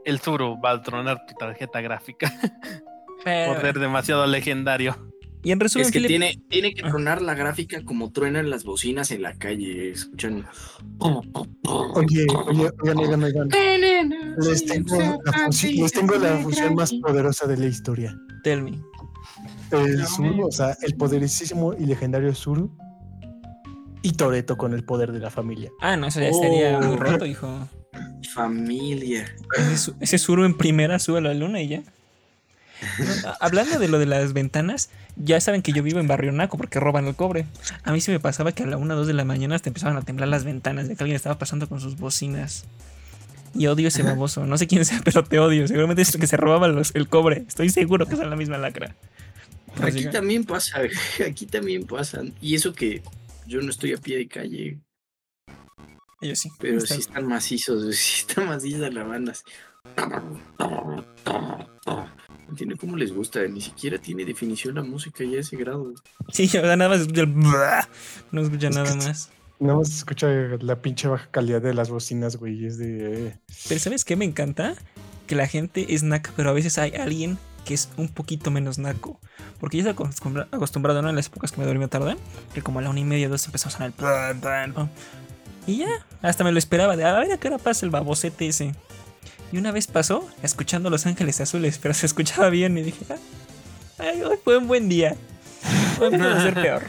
el 0.06 0.20
Zuru 0.20 0.60
va 0.63 0.72
a 0.72 0.82
tronar 0.82 1.25
tu 1.25 1.34
tarjeta 1.36 1.82
gráfica 1.82 2.32
Pero- 3.24 3.54
por 3.54 3.62
ser 3.62 3.80
demasiado 3.80 4.25
legendario. 4.27 4.96
y 5.44 5.51
en 5.51 5.60
resumen, 5.60 5.86
Es 5.88 5.92
que 5.92 6.00
Philip, 6.00 6.08
tiene, 6.10 6.42
tiene 6.50 6.74
que 6.74 6.82
tronar 6.84 7.22
la 7.22 7.34
gráfica 7.34 7.84
como 7.84 8.12
truenan 8.12 8.50
las 8.50 8.63
bocinas 8.65 9.12
en 9.12 9.22
la 9.22 9.34
calle. 9.38 9.92
Escuchan. 9.92 10.46
Oye, 11.00 12.25
oye, 12.48 12.70
oigan, 12.82 12.98
oigan, 12.98 13.24
oigan. 13.24 13.50
Les 14.38 14.65
tengo, 14.65 14.98
la 15.25 15.34
función, 15.34 15.74
les 15.75 15.92
tengo 15.92 16.15
la 16.15 16.38
función 16.38 16.75
más 16.75 16.94
poderosa 16.94 17.48
de 17.48 17.58
la 17.58 17.65
historia. 17.68 18.15
tell 18.44 18.62
me. 18.63 18.80
El 19.72 20.06
Zuru, 20.08 20.48
o 20.48 20.51
sea, 20.51 20.75
el 20.82 20.96
poderosísimo 20.96 21.74
y 21.74 21.86
legendario 21.86 22.34
Zuru. 22.34 22.75
Y 24.01 24.13
Toreto 24.13 24.58
con 24.58 24.74
el 24.74 24.84
poder 24.84 25.12
de 25.12 25.20
la 25.20 25.29
familia. 25.29 25.72
Ah, 25.82 25.98
no, 25.98 26.08
eso 26.08 26.20
ya 26.22 26.29
estaría 26.29 26.77
Oh. 26.77 26.82
muy 26.82 26.96
roto, 26.98 27.25
hijo. 27.25 27.68
Familia. 28.34 29.25
Ese, 29.58 29.77
su- 29.77 29.96
ese 30.00 30.18
Zuru 30.18 30.46
en 30.46 30.56
primera 30.58 31.00
sube 31.00 31.18
a 31.18 31.22
la 31.22 31.34
luna 31.34 31.62
y 31.62 31.68
ya. 31.68 31.82
No, 33.00 33.34
hablando 33.41 33.77
de 33.77 33.88
lo 33.89 34.00
de 34.00 34.06
las 34.06 34.32
ventanas, 34.34 34.89
ya 35.18 35.41
saben 35.41 35.62
que 35.62 35.74
yo 35.74 35.84
vivo 35.84 36.00
en 36.00 36.08
Barrio 36.08 36.32
Naco 36.32 36.58
porque 36.58 36.79
roban 36.79 37.08
el 37.08 37.15
cobre. 37.15 37.46
A 37.84 37.91
mí 37.91 38.00
sí 38.00 38.12
me 38.12 38.20
pasaba 38.22 38.53
que 38.53 38.63
a 38.63 38.68
la 38.68 38.77
1 38.77 38.94
o 38.94 38.98
2 38.98 39.08
de 39.08 39.13
la 39.13 39.25
mañana 39.25 39.56
hasta 39.56 39.70
empezaban 39.70 39.98
a 39.98 40.01
temblar 40.01 40.29
las 40.29 40.44
ventanas 40.46 40.88
de 40.88 40.96
que 40.96 41.03
alguien 41.03 41.15
estaba 41.18 41.38
pasando 41.38 41.68
con 41.68 41.82
sus 41.82 41.98
bocinas. 41.98 42.65
Y 43.56 43.68
odio 43.68 43.88
ese 43.88 44.03
baboso. 44.03 44.46
No 44.46 44.58
sé 44.58 44.68
quién 44.68 44.86
sea, 44.86 45.01
pero 45.03 45.24
te 45.24 45.39
odio. 45.39 45.68
Seguramente 45.68 46.03
es 46.03 46.13
el 46.13 46.22
que 46.22 46.27
se 46.27 46.38
robaba 46.38 46.68
los- 46.68 46.96
el 46.96 47.10
cobre. 47.10 47.44
Estoy 47.48 47.70
seguro 47.70 48.06
que 48.06 48.15
son 48.15 48.29
la 48.29 48.36
misma 48.36 48.58
lacra. 48.60 48.96
Aquí 49.82 50.06
también 50.06 50.44
pasa, 50.46 50.79
aquí 51.27 51.46
también 51.48 51.84
pasan. 51.86 52.34
Y 52.41 52.56
eso 52.56 52.74
que 52.74 53.01
yo 53.50 53.62
no 53.62 53.70
estoy 53.70 53.94
a 53.94 53.98
pie 53.98 54.18
de 54.18 54.27
calle, 54.27 54.79
Ellos 56.22 56.39
sí. 56.39 56.50
pero 56.60 56.77
Está- 56.77 56.94
sí 56.96 57.01
están 57.01 57.27
macizos, 57.27 57.96
sí 57.96 58.22
está 58.27 58.41
maciza 58.46 58.89
la 58.89 59.03
banda. 59.03 59.34
No 61.27 62.50
entiendo 62.50 62.75
cómo 62.77 62.98
les 62.98 63.13
gusta, 63.13 63.46
ni 63.48 63.62
siquiera 63.62 63.98
tiene 64.00 64.25
definición 64.25 64.75
la 64.75 64.84
música 64.84 65.24
ya 65.24 65.38
a 65.38 65.41
ese 65.41 65.56
grado. 65.58 65.94
Sí, 66.32 66.48
yo 66.48 66.62
nada 66.62 66.89
más 66.89 67.01
escucho 67.01 67.22
el... 67.22 67.34
No 68.32 68.41
escucha 68.41 68.70
nada 68.70 68.96
más. 68.96 69.29
Nada 69.60 69.75
más 69.77 69.94
escucha 69.94 70.27
la 70.62 70.82
pinche 70.82 71.08
baja 71.08 71.27
calidad 71.32 71.62
de 71.62 71.74
las 71.74 71.89
bocinas, 71.89 72.38
güey. 72.38 72.65
Es 72.65 72.77
de. 72.77 73.27
eh, 73.27 73.39
Pero 73.68 73.79
¿sabes 73.79 74.06
qué 74.06 74.15
me 74.15 74.24
encanta? 74.25 74.75
Que 75.27 75.36
la 75.36 75.48
gente 75.48 75.94
es 75.94 76.01
naca, 76.03 76.32
pero 76.36 76.50
a 76.50 76.53
veces 76.53 76.77
hay 76.77 76.91
alguien 76.96 77.38
que 77.70 77.76
es 77.76 77.90
un 77.98 78.08
poquito 78.08 78.50
menos 78.50 78.80
naco. 78.80 79.20
Porque 79.60 79.78
yo 79.78 79.88
estoy 79.88 80.08
acostumbra- 80.08 80.48
acostumbrado, 80.52 81.04
¿no? 81.04 81.10
En 81.12 81.16
las 81.16 81.28
épocas 81.28 81.52
que 81.52 81.62
me 81.62 81.68
dormía 81.68 81.88
tarde, 81.88 82.18
que 82.56 82.64
como 82.64 82.80
a 82.80 82.82
la 82.82 82.90
una 82.90 83.00
y 83.00 83.04
media, 83.04 83.30
dos 83.30 83.46
empezó 83.46 83.68
a 83.68 83.72
sonar 83.72 83.90
el... 83.90 83.94
plan, 83.94 84.42
plan, 84.42 84.74
plan. 84.74 84.90
Y 85.68 85.78
ya, 85.78 85.88
hasta 86.24 86.44
me 86.44 86.52
lo 86.52 86.58
esperaba. 86.58 86.98
De, 86.98 87.04
a 87.06 87.14
ver 87.20 87.32
a 87.32 87.38
qué 87.38 87.48
hora 87.48 87.60
pasa 87.60 87.86
el 87.86 87.92
babosete 87.92 88.48
ese. 88.48 88.74
Y 89.52 89.60
una 89.60 89.72
vez 89.72 89.86
pasó, 89.86 90.28
escuchando 90.42 90.90
Los 90.90 91.06
Ángeles 91.06 91.40
Azules, 91.42 91.78
pero 91.78 91.94
se 91.94 92.08
escuchaba 92.08 92.50
bien 92.50 92.76
y 92.76 92.82
dije, 92.82 93.06
"Ah, 93.12 93.16
ay, 94.00 94.24
hoy 94.24 94.38
fue 94.44 94.58
un 94.58 94.68
buen 94.68 94.90
día. 94.90 95.16
Hoy 96.02 96.10
puede 96.10 96.42
ser 96.42 96.56
peor. 96.56 96.84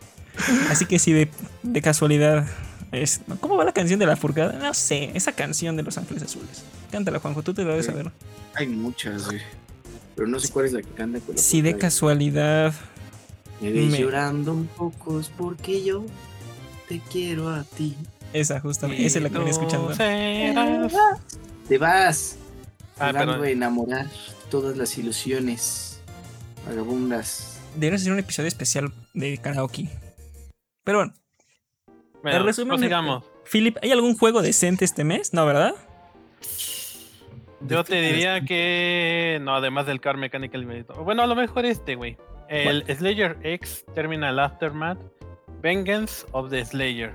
Así 0.70 0.84
que 0.84 0.98
si 0.98 1.14
de, 1.14 1.30
de 1.62 1.80
casualidad 1.80 2.46
es... 2.92 3.22
¿Cómo 3.40 3.56
va 3.56 3.64
la 3.64 3.72
canción 3.72 3.98
de 3.98 4.04
la 4.06 4.16
furgada? 4.16 4.52
No 4.58 4.74
sé, 4.74 5.10
esa 5.14 5.32
canción 5.32 5.74
de 5.76 5.82
Los 5.84 5.96
Ángeles 5.96 6.22
Azules. 6.22 6.64
Cántala, 6.92 7.18
Juanjo, 7.18 7.42
tú 7.42 7.54
te 7.54 7.62
la 7.64 7.70
debes 7.70 7.86
saber. 7.86 8.12
Hay 8.54 8.66
muchas, 8.66 9.24
güey. 9.26 9.40
Pero 10.18 10.26
no 10.30 10.40
sé 10.40 10.50
cuál 10.50 10.66
es 10.66 10.72
la 10.72 10.82
que 10.82 10.88
canta 10.90 11.20
con 11.20 11.36
la 11.36 11.40
Si 11.40 11.62
de 11.62 11.78
casualidad... 11.78 12.74
Me 13.60 13.70
ves 13.70 13.88
me- 13.92 13.98
llorando 14.00 14.52
un 14.52 14.66
poco 14.66 15.20
es 15.20 15.28
porque 15.28 15.84
yo 15.84 16.04
te 16.88 17.00
quiero 17.08 17.48
a 17.50 17.62
ti. 17.62 17.94
Esa, 18.32 18.58
justamente, 18.58 19.06
esa 19.06 19.18
es 19.18 19.22
la 19.22 19.30
que 19.30 19.38
venía 19.38 19.52
escuchando. 19.52 19.94
Serás. 19.94 20.92
Te 21.68 21.78
vas 21.78 22.36
Ah, 22.98 23.12
pero- 23.16 23.40
a 23.40 23.48
enamorar 23.48 24.10
todas 24.50 24.76
las 24.76 24.98
ilusiones 24.98 26.00
vagabundas. 26.66 27.58
Debería 27.76 27.98
ser 28.00 28.12
un 28.12 28.18
episodio 28.18 28.48
especial 28.48 28.92
de 29.14 29.38
karaoke. 29.38 29.88
Pero 30.82 30.98
bueno, 30.98 31.14
Bueno, 32.24 32.44
resumen- 32.44 32.68
prosigamos. 32.76 33.22
Philip, 33.52 33.76
¿hay 33.82 33.92
algún 33.92 34.18
juego 34.18 34.42
decente 34.42 34.84
este 34.84 35.04
mes? 35.04 35.32
No, 35.32 35.46
¿verdad? 35.46 35.74
Yo 37.60 37.84
te 37.84 38.00
diría 38.00 38.40
que. 38.42 39.38
No, 39.42 39.56
además 39.56 39.86
del 39.86 40.00
Car 40.00 40.16
Mechanical 40.16 40.60
Simulator. 40.60 41.02
Bueno, 41.04 41.22
a 41.22 41.26
lo 41.26 41.34
mejor 41.34 41.64
este, 41.66 41.94
güey. 41.96 42.16
El 42.48 42.84
Slayer 42.86 43.36
X 43.42 43.84
Terminal 43.94 44.38
Aftermath. 44.38 44.98
Vengeance 45.60 46.24
of 46.32 46.50
the 46.50 46.64
Slayer. 46.64 47.14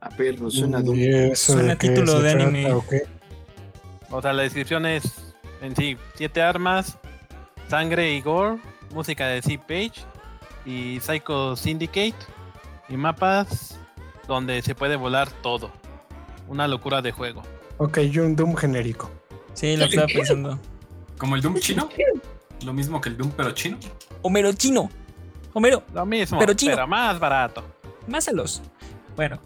A 0.00 0.08
perro, 0.10 0.50
suena 0.50 0.80
¿Y 0.80 0.82
duro. 0.82 0.98
eso 1.00 1.52
Suena 1.54 1.72
de 1.72 1.78
qué 1.78 1.88
título 1.90 2.20
de 2.20 2.32
trata 2.32 2.44
anime. 2.48 2.72
o 4.10 4.22
sea, 4.22 4.32
la 4.32 4.42
descripción 4.42 4.84
es 4.86 5.32
en 5.62 5.74
sí: 5.76 5.96
siete 6.16 6.42
armas, 6.42 6.98
sangre 7.68 8.12
y 8.12 8.20
gore, 8.20 8.58
música 8.92 9.28
de 9.28 9.40
C 9.40 9.58
Page 9.58 10.04
y 10.66 10.98
Psycho 11.00 11.56
Syndicate 11.56 12.14
y 12.88 12.96
mapas 12.96 13.78
donde 14.26 14.60
se 14.62 14.74
puede 14.74 14.96
volar 14.96 15.30
todo. 15.42 15.70
Una 16.48 16.68
locura 16.68 17.00
de 17.00 17.12
juego. 17.12 17.42
Ok, 17.78 17.98
yo 18.00 18.24
un 18.24 18.36
Doom 18.36 18.54
genérico. 18.56 19.10
Sí, 19.54 19.76
lo 19.76 19.84
estaba 19.84 20.06
pensando. 20.06 20.58
Como 21.18 21.36
el 21.36 21.42
Doom 21.42 21.56
chino. 21.58 21.88
Lo 22.64 22.72
mismo 22.72 23.00
que 23.00 23.08
el 23.10 23.16
Doom, 23.16 23.32
pero 23.36 23.50
chino. 23.52 23.78
Homero 24.22 24.52
chino. 24.52 24.90
Homero, 25.52 25.82
Lo 25.92 26.04
mismo, 26.04 26.38
Pero 26.38 26.52
pero, 26.54 26.74
chino. 26.74 26.86
más 26.86 27.18
barato. 27.20 27.62
más 28.08 28.26
a 28.28 28.32
los. 28.32 28.60
Bueno, 29.16 29.38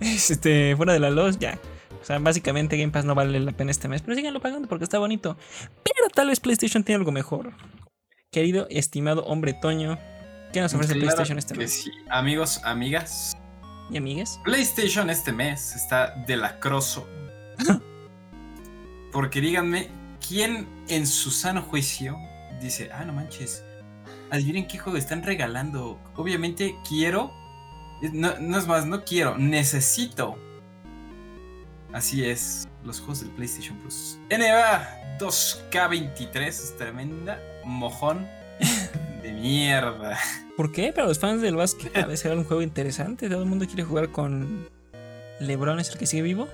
este, 0.00 0.76
fuera 0.76 0.92
de 0.92 1.00
la 1.00 1.10
los, 1.10 1.38
ya. 1.38 1.58
O 2.00 2.04
sea, 2.04 2.18
básicamente 2.18 2.76
Game 2.76 2.92
Pass 2.92 3.04
no 3.04 3.14
vale 3.14 3.40
la 3.40 3.50
pena 3.52 3.70
este 3.70 3.88
mes, 3.88 4.02
pero 4.02 4.14
síganlo 4.14 4.40
pagando 4.40 4.68
porque 4.68 4.84
está 4.84 4.98
bonito. 4.98 5.36
Pero 5.82 6.08
tal 6.14 6.28
vez 6.28 6.38
PlayStation 6.38 6.84
tiene 6.84 6.98
algo 7.00 7.10
mejor. 7.12 7.52
Querido, 8.30 8.66
estimado 8.70 9.24
hombre 9.24 9.54
Toño, 9.54 9.98
¿qué 10.52 10.60
nos 10.60 10.74
ofrece 10.74 10.92
Claro 10.92 11.06
PlayStation 11.06 11.38
este 11.38 11.54
que 11.54 11.60
mes? 11.60 11.72
sí. 11.84 11.90
Amigos, 12.10 12.60
amigas, 12.64 13.36
¿Y 13.90 13.96
amigas? 13.96 14.38
PlayStation 14.44 15.10
este 15.10 15.32
mes 15.32 15.74
está 15.74 16.10
de 16.26 16.36
lacroso. 16.36 17.08
Porque 19.12 19.40
díganme, 19.40 19.90
¿quién 20.26 20.66
en 20.88 21.06
su 21.06 21.30
sano 21.30 21.62
juicio 21.62 22.16
dice, 22.60 22.90
ah, 22.92 23.04
no 23.04 23.12
manches, 23.12 23.64
adivinen 24.30 24.66
qué 24.66 24.78
juego 24.78 24.98
están 24.98 25.22
regalando? 25.22 25.98
Obviamente 26.16 26.76
quiero, 26.88 27.32
eh, 28.02 28.10
no, 28.12 28.38
no 28.40 28.58
es 28.58 28.66
más, 28.66 28.86
no 28.86 29.04
quiero, 29.04 29.38
necesito. 29.38 30.36
Así 31.92 32.24
es, 32.24 32.66
los 32.84 32.98
juegos 32.98 33.20
del 33.20 33.30
PlayStation 33.30 33.78
Plus. 33.78 34.18
NBA 34.30 35.18
2K23 35.18 36.46
es 36.46 36.76
tremenda 36.76 37.40
mojón 37.64 38.28
de 39.22 39.32
mierda. 39.32 40.18
¿Por 40.56 40.72
qué? 40.72 40.92
Para 40.92 41.06
los 41.06 41.18
fans 41.18 41.40
del 41.40 41.56
básquet 41.56 41.96
a 41.96 42.06
veces 42.06 42.26
era 42.26 42.34
un 42.34 42.44
juego 42.44 42.62
interesante. 42.62 43.28
Todo 43.28 43.42
el 43.42 43.48
mundo 43.48 43.66
quiere 43.66 43.84
jugar 43.84 44.10
con 44.10 44.68
LeBron, 45.40 45.80
es 45.80 45.90
el 45.90 45.98
que 45.98 46.06
sigue 46.06 46.22
vivo. 46.22 46.48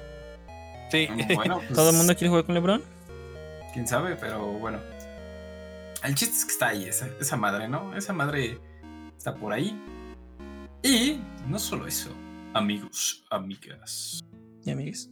Sí. 0.91 1.09
Bueno, 1.35 1.59
pues, 1.59 1.73
Todo 1.75 1.91
el 1.91 1.97
mundo 1.97 2.15
quiere 2.15 2.29
jugar 2.29 2.45
con 2.45 2.55
LeBron. 2.55 2.83
quién 3.73 3.87
sabe, 3.87 4.17
pero 4.17 4.41
bueno. 4.53 4.79
El 6.03 6.15
chiste 6.15 6.37
es 6.37 6.45
que 6.47 6.53
está 6.53 6.69
ahí, 6.69 6.85
esa, 6.85 7.09
esa 7.21 7.37
madre, 7.37 7.69
¿no? 7.69 7.95
Esa 7.95 8.13
madre 8.13 8.59
está 9.17 9.35
por 9.35 9.53
ahí. 9.53 9.79
Y 10.83 11.21
no 11.47 11.59
solo 11.59 11.87
eso, 11.87 12.11
amigos, 12.55 13.25
amigas. 13.31 14.21
Y 14.65 14.71
amigas. 14.71 15.11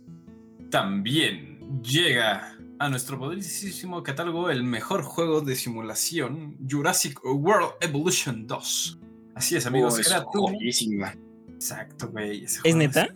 También 0.71 1.83
llega 1.83 2.57
a 2.79 2.89
nuestro 2.89 3.19
poderosísimo 3.19 4.03
catálogo 4.03 4.49
el 4.51 4.63
mejor 4.65 5.03
juego 5.03 5.41
de 5.43 5.57
simulación, 5.57 6.57
Jurassic 6.69 7.21
World 7.25 7.73
Evolution 7.81 8.47
2. 8.47 8.99
Así 9.35 9.57
es, 9.57 9.67
amigos, 9.67 9.95
Oh, 9.97 10.01
es 10.01 10.07
era 10.11 10.25
tú. 10.33 10.49
Exacto, 11.49 12.09
güey. 12.09 12.45
¿Es 12.45 12.75
neta? 12.75 13.09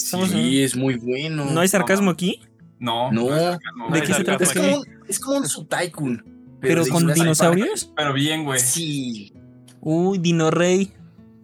Sí, 0.00 0.62
es 0.62 0.76
muy 0.76 0.94
bueno. 0.96 1.44
¿No 1.46 1.60
hay 1.60 1.68
sarcasmo 1.68 2.10
aquí? 2.10 2.40
No, 2.78 3.12
No. 3.12 3.34
es 3.34 3.42
sarcasmo, 3.42 3.84
¿De 3.84 3.88
güey. 3.90 4.02
qué 4.02 4.14
se 4.14 4.24
trata 4.24 4.44
Es 4.44 4.52
como, 4.54 4.76
un- 4.78 4.86
es 5.08 5.20
como 5.20 5.36
un 5.38 5.48
Sutaikun. 5.48 6.24
¿Pero 6.60 6.86
con 6.88 7.06
dinosaurios? 7.12 7.92
Pero 7.96 8.12
bien, 8.12 8.44
güey. 8.44 8.60
Sí, 8.60 9.32
Uy, 9.80 10.18
Dino 10.18 10.50
Rey. 10.50 10.92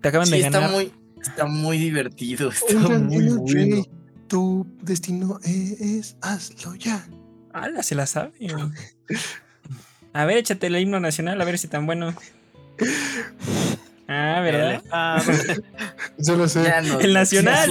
Te 0.03 0.09
acaban 0.09 0.27
sí, 0.27 0.33
de 0.35 0.39
está 0.41 0.51
ganar. 0.61 0.71
muy, 0.75 0.93
está 1.23 1.47
muy 1.47 1.79
divertido. 1.79 2.51
Está 2.51 2.75
muy 2.99 3.29
bueno. 3.31 3.45
rey. 3.47 3.85
Tu 4.29 4.67
destino 4.83 5.39
es 5.43 6.17
hazlo 6.21 6.75
ya. 6.75 7.07
¡Hala! 7.55 7.83
Se 7.83 7.95
la 7.95 8.07
sabe. 8.07 8.33
güey. 8.41 8.71
A 10.13 10.25
ver, 10.27 10.37
échate 10.39 10.67
el 10.67 10.77
himno 10.79 11.01
nacional, 11.01 11.41
a 11.41 11.45
ver 11.45 11.59
si 11.59 11.69
tan 11.69 11.87
bueno. 11.87 12.15
Ah, 14.09 14.41
¿verdad? 14.41 14.83
Solo 16.19 16.49
sé. 16.49 16.73
El 17.01 17.13
nacional. 17.13 17.71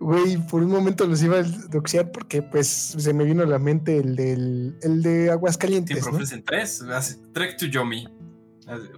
Güey, 0.00 0.38
por 0.48 0.62
un 0.62 0.70
momento 0.70 1.06
los 1.06 1.22
iba 1.22 1.38
a 1.40 1.42
doxear 1.42 2.10
porque 2.10 2.40
pues 2.40 2.66
se 2.68 3.12
me 3.12 3.24
vino 3.24 3.42
a 3.42 3.46
la 3.46 3.58
mente 3.58 3.98
el 3.98 4.16
del 4.16 4.74
el 4.82 5.02
de 5.02 5.30
Aguascalientes, 5.30 6.02
Siempre 6.02 6.24
tres. 6.44 6.82
Trek 7.34 7.58
to 7.58 7.66
Yomi. 7.66 8.08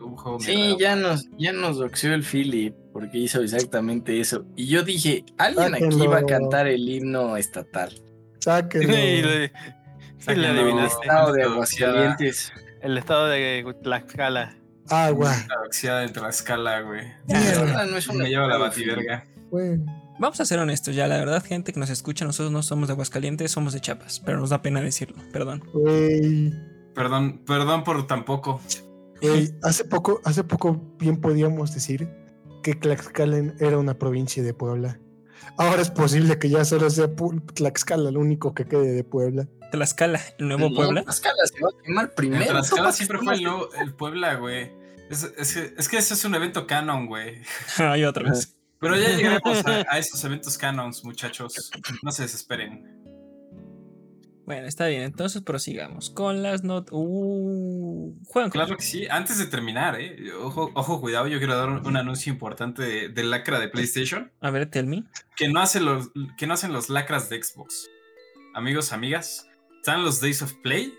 Un 0.00 0.16
juego 0.16 0.40
Sí, 0.40 0.76
ya 0.80 0.96
nos, 0.96 1.28
ya 1.38 1.52
nos 1.52 1.78
doxeó 1.78 2.12
el 2.14 2.24
Philip 2.24 2.74
porque 2.92 3.18
hizo 3.18 3.40
exactamente 3.40 4.18
eso. 4.20 4.44
Y 4.56 4.66
yo 4.66 4.82
dije, 4.82 5.24
alguien 5.38 5.74
aquí 5.74 6.02
iba 6.02 6.18
a 6.18 6.26
cantar 6.26 6.66
el 6.66 6.88
himno 6.88 7.36
estatal. 7.36 7.92
Sáquenlo. 8.40 8.92
Sí, 8.92 9.22
le- 9.22 9.48
sí, 9.48 10.34
le 10.34 10.48
Sáquenlo. 10.48 10.78
El 10.80 10.86
estado 10.86 11.32
de. 11.32 11.42
Aguascalientes. 11.44 12.52
El 12.82 12.98
estado 12.98 13.26
de 13.28 13.74
Tlaxcala. 13.82 14.56
Agua. 14.90 15.34
La 15.48 15.56
doxiada 15.64 16.00
de 16.00 16.08
Tlaxcala, 16.08 16.80
güey. 16.82 17.06
Ah, 17.32 17.86
no 17.90 17.96
es 17.96 18.08
una- 18.08 18.24
Me 18.24 18.28
lleva 18.30 18.46
la 18.46 18.58
bativerga. 18.58 19.24
Güey. 19.50 19.78
Vamos 20.18 20.38
a 20.40 20.44
ser 20.44 20.58
honestos 20.58 20.94
ya, 20.94 21.06
la 21.06 21.16
verdad, 21.18 21.42
gente 21.42 21.72
que 21.72 21.80
nos 21.80 21.88
escucha, 21.90 22.24
nosotros 22.26 22.52
no 22.52 22.62
somos 22.62 22.88
de 22.88 22.92
Aguascalientes, 22.92 23.50
somos 23.50 23.72
de 23.72 23.80
Chiapas, 23.80 24.20
pero 24.20 24.38
nos 24.38 24.50
da 24.50 24.60
pena 24.60 24.80
decirlo, 24.82 25.16
perdón. 25.32 25.64
Güey. 25.72 26.52
Perdón, 26.94 27.42
perdón 27.46 27.84
por 27.84 28.06
tampoco. 28.06 28.60
Güey, 29.22 29.54
hace 29.62 29.84
poco, 29.84 30.20
hace 30.24 30.44
poco 30.44 30.80
bien 30.98 31.20
podíamos 31.20 31.72
decir 31.74 32.08
que 32.62 32.74
Tlaxcala 32.74 33.54
era 33.60 33.78
una 33.78 33.94
provincia 33.98 34.42
de 34.42 34.52
Puebla. 34.52 34.98
Ahora 35.56 35.80
es 35.80 35.90
posible 35.90 36.38
que 36.38 36.50
ya 36.50 36.64
solo 36.66 36.90
sea 36.90 37.08
Tlaxcala 37.54 38.10
lo 38.10 38.20
único 38.20 38.54
que 38.54 38.66
quede 38.66 38.92
de 38.92 39.04
Puebla. 39.04 39.46
Tlaxcala, 39.72 40.20
el 40.38 40.48
nuevo 40.48 40.68
No, 40.68 40.74
Puebla. 40.76 41.02
Tlaxcala 41.04 41.34
se 41.46 41.62
va 41.64 41.68
a 41.70 41.82
quemar 41.82 42.14
primero. 42.14 42.44
Tlaxcala 42.52 42.92
siempre 42.92 43.18
fue 43.18 43.34
el, 43.36 43.42
nuevo- 43.44 43.68
el 43.80 43.94
Puebla, 43.94 44.34
güey. 44.34 44.70
Es, 45.10 45.24
es 45.24 45.54
que- 45.54 45.74
es 45.76 45.88
que 45.88 45.96
ese 45.98 46.14
es 46.14 46.24
un 46.24 46.34
evento 46.34 46.66
canon, 46.66 47.06
güey. 47.06 47.42
Ay, 47.78 48.04
otra 48.04 48.30
vez. 48.30 48.56
Pero 48.78 48.96
ya 48.96 49.10
llegaremos 49.10 49.66
a, 49.66 49.84
a 49.90 49.98
esos 49.98 50.24
eventos 50.24 50.56
canons, 50.56 51.04
muchachos. 51.04 51.70
No 52.02 52.10
se 52.12 52.22
desesperen. 52.22 52.96
Bueno, 54.46 54.66
está 54.66 54.86
bien, 54.86 55.02
entonces 55.02 55.42
prosigamos 55.42 56.10
con 56.10 56.42
las 56.42 56.64
notas. 56.64 56.90
Uh, 56.92 58.16
Claro 58.50 58.76
que 58.76 58.82
sí. 58.82 59.06
Antes 59.08 59.38
de 59.38 59.46
terminar, 59.46 60.00
eh. 60.00 60.32
Ojo, 60.32 60.70
ojo, 60.74 61.00
cuidado. 61.00 61.28
Yo 61.28 61.38
quiero 61.38 61.56
dar 61.56 61.68
un, 61.68 61.86
un 61.86 61.96
anuncio 61.96 62.32
importante 62.32 62.82
de, 62.82 63.08
de 63.10 63.22
lacra 63.22 63.60
de 63.60 63.68
PlayStation. 63.68 64.32
A 64.40 64.50
ver, 64.50 64.66
tell 64.70 64.86
me. 64.86 65.04
Que 65.36 65.48
no, 65.48 65.60
hace 65.60 65.78
los, 65.78 66.10
que 66.36 66.46
no 66.48 66.54
hacen 66.54 66.72
los 66.72 66.88
lacras 66.88 67.28
de 67.28 67.40
Xbox. 67.42 67.88
Amigos, 68.54 68.92
amigas. 68.92 69.46
Están 69.76 70.02
los 70.04 70.20
Days 70.20 70.42
of 70.42 70.52
Play. 70.62 70.94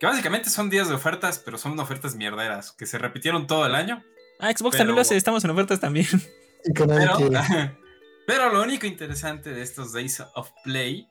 Que 0.00 0.06
básicamente 0.06 0.48
son 0.50 0.70
días 0.70 0.88
de 0.88 0.94
ofertas, 0.94 1.38
pero 1.38 1.58
son 1.58 1.78
ofertas 1.80 2.14
mierderas. 2.14 2.72
Que 2.72 2.86
se 2.86 2.98
repitieron 2.98 3.46
todo 3.46 3.66
el 3.66 3.74
año. 3.74 4.04
Ah, 4.38 4.50
Xbox 4.50 4.72
Pero- 4.72 4.78
también 4.78 4.94
lo 4.96 5.00
hace, 5.02 5.16
estamos 5.16 5.44
en 5.44 5.50
ofertas 5.50 5.80
también. 5.80 6.06
Y 6.64 6.72
que 6.74 6.86
nadie 6.86 7.06
Pero, 7.06 7.16
quiere. 7.46 7.76
pero 8.26 8.52
lo 8.52 8.62
único 8.62 8.84
interesante 8.86 9.50
de 9.50 9.62
estos 9.62 9.92
Days 9.92 10.20
of 10.34 10.50
Play 10.64 11.06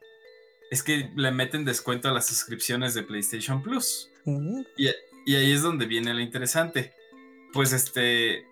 es 0.71 0.83
que 0.83 1.09
le 1.15 1.31
meten 1.31 1.63
descuento 1.63 2.09
a 2.09 2.11
las 2.11 2.25
suscripciones 2.27 2.93
de 2.93 3.03
PlayStation 3.03 3.63
Plus. 3.63 4.09
Uh, 4.25 4.61
Y, 4.75 4.89
y 5.25 5.35
ahí 5.35 5.51
es 5.53 5.61
donde 5.61 5.85
viene 5.85 6.13
lo 6.13 6.19
interesante. 6.19 6.93
Pues 7.53 7.71
este. 7.71 8.45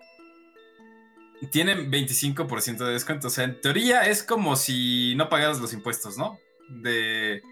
tienen 1.52 1.90
25% 1.90 2.78
de 2.78 2.92
descuento. 2.92 3.28
O 3.28 3.30
sea, 3.30 3.44
en 3.44 3.60
teoría 3.60 4.02
es 4.06 4.22
como 4.22 4.56
si 4.56 5.14
no 5.16 5.28
pagaras 5.28 5.60
los 5.60 5.74
impuestos, 5.74 6.16
¿no? 6.16 6.38
De, 6.70 7.42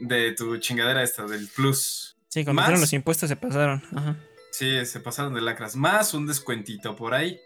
de 0.00 0.32
tu 0.32 0.56
chingadera 0.58 1.02
esta, 1.02 1.24
del 1.26 1.48
plus. 1.48 2.16
Sí, 2.28 2.44
cuando 2.44 2.62
Más- 2.62 2.80
los 2.80 2.92
impuestos 2.92 3.28
se 3.28 3.36
pasaron. 3.36 3.82
Ajá. 3.94 4.16
Sí, 4.52 4.84
se 4.86 5.00
pasaron 5.00 5.34
de 5.34 5.40
lacras. 5.40 5.76
Más 5.76 6.14
un 6.14 6.26
descuentito 6.26 6.96
por 6.96 7.14
ahí. 7.14 7.38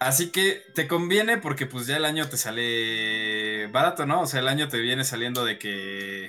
Así 0.00 0.30
que 0.30 0.62
te 0.74 0.88
conviene 0.88 1.38
porque 1.38 1.66
pues 1.66 1.86
ya 1.86 1.96
el 1.96 2.04
año 2.04 2.28
te 2.28 2.36
sale 2.36 3.68
barato, 3.68 4.04
¿no? 4.04 4.22
O 4.22 4.26
sea, 4.26 4.40
el 4.40 4.48
año 4.48 4.68
te 4.68 4.78
viene 4.78 5.04
saliendo 5.04 5.44
de 5.44 5.58
que... 5.58 6.28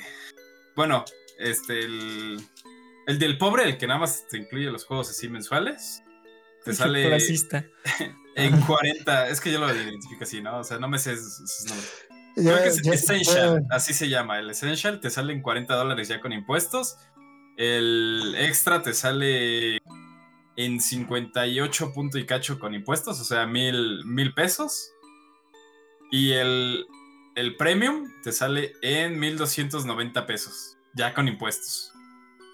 Bueno, 0.76 1.06
este, 1.40 1.80
el, 1.80 2.40
el 3.08 3.20
del 3.20 3.38
pobre, 3.40 3.64
el 3.64 3.78
que 3.78 3.88
nada 3.88 4.00
más 4.00 4.28
te 4.28 4.38
incluye 4.38 4.66
los 4.70 4.86
juegos 4.86 5.10
así 5.10 5.28
mensuales, 5.28 6.04
te 6.64 6.74
sale 6.74 7.18
en 8.36 8.62
40. 8.62 9.30
Es 9.30 9.42
que 9.42 9.52
yo 9.52 9.60
lo 9.60 9.74
identifico 9.74 10.24
así, 10.24 10.42
¿no? 10.42 10.60
O 10.60 10.64
sea, 10.64 10.78
no 10.78 10.88
me 10.88 11.00
sé 11.00 11.16
sus 11.18 11.38
sus 11.38 11.66
nombres. 11.66 11.92
Creo 12.36 12.58
que 12.64 12.70
es 12.70 12.82
Essential, 12.94 13.66
así 13.70 13.94
se 13.94 14.10
llama. 14.10 14.40
El 14.40 14.50
Essential 14.50 15.00
te 15.00 15.10
sale 15.10 15.34
en 15.34 15.42
40 15.42 15.76
dólares 15.76 16.08
ya 16.08 16.20
con 16.20 16.34
impuestos. 16.34 16.98
El 17.58 18.36
extra 18.40 18.82
te 18.82 18.94
sale 18.94 19.78
en 20.56 20.80
58 20.82 21.94
punto 21.94 22.18
y 22.18 22.26
cacho 22.26 22.60
con 22.60 22.74
impuestos, 22.74 23.20
o 23.20 23.24
sea, 23.24 23.46
mil, 23.46 24.04
mil 24.06 24.34
pesos. 24.34 24.90
Y 26.12 26.32
el, 26.34 26.86
el 27.36 27.56
premium 27.56 28.08
te 28.24 28.32
sale 28.32 28.74
en 28.82 29.20
1290 29.20 30.26
pesos, 30.26 30.78
ya 30.96 31.14
con 31.14 31.28
impuestos. 31.28 31.92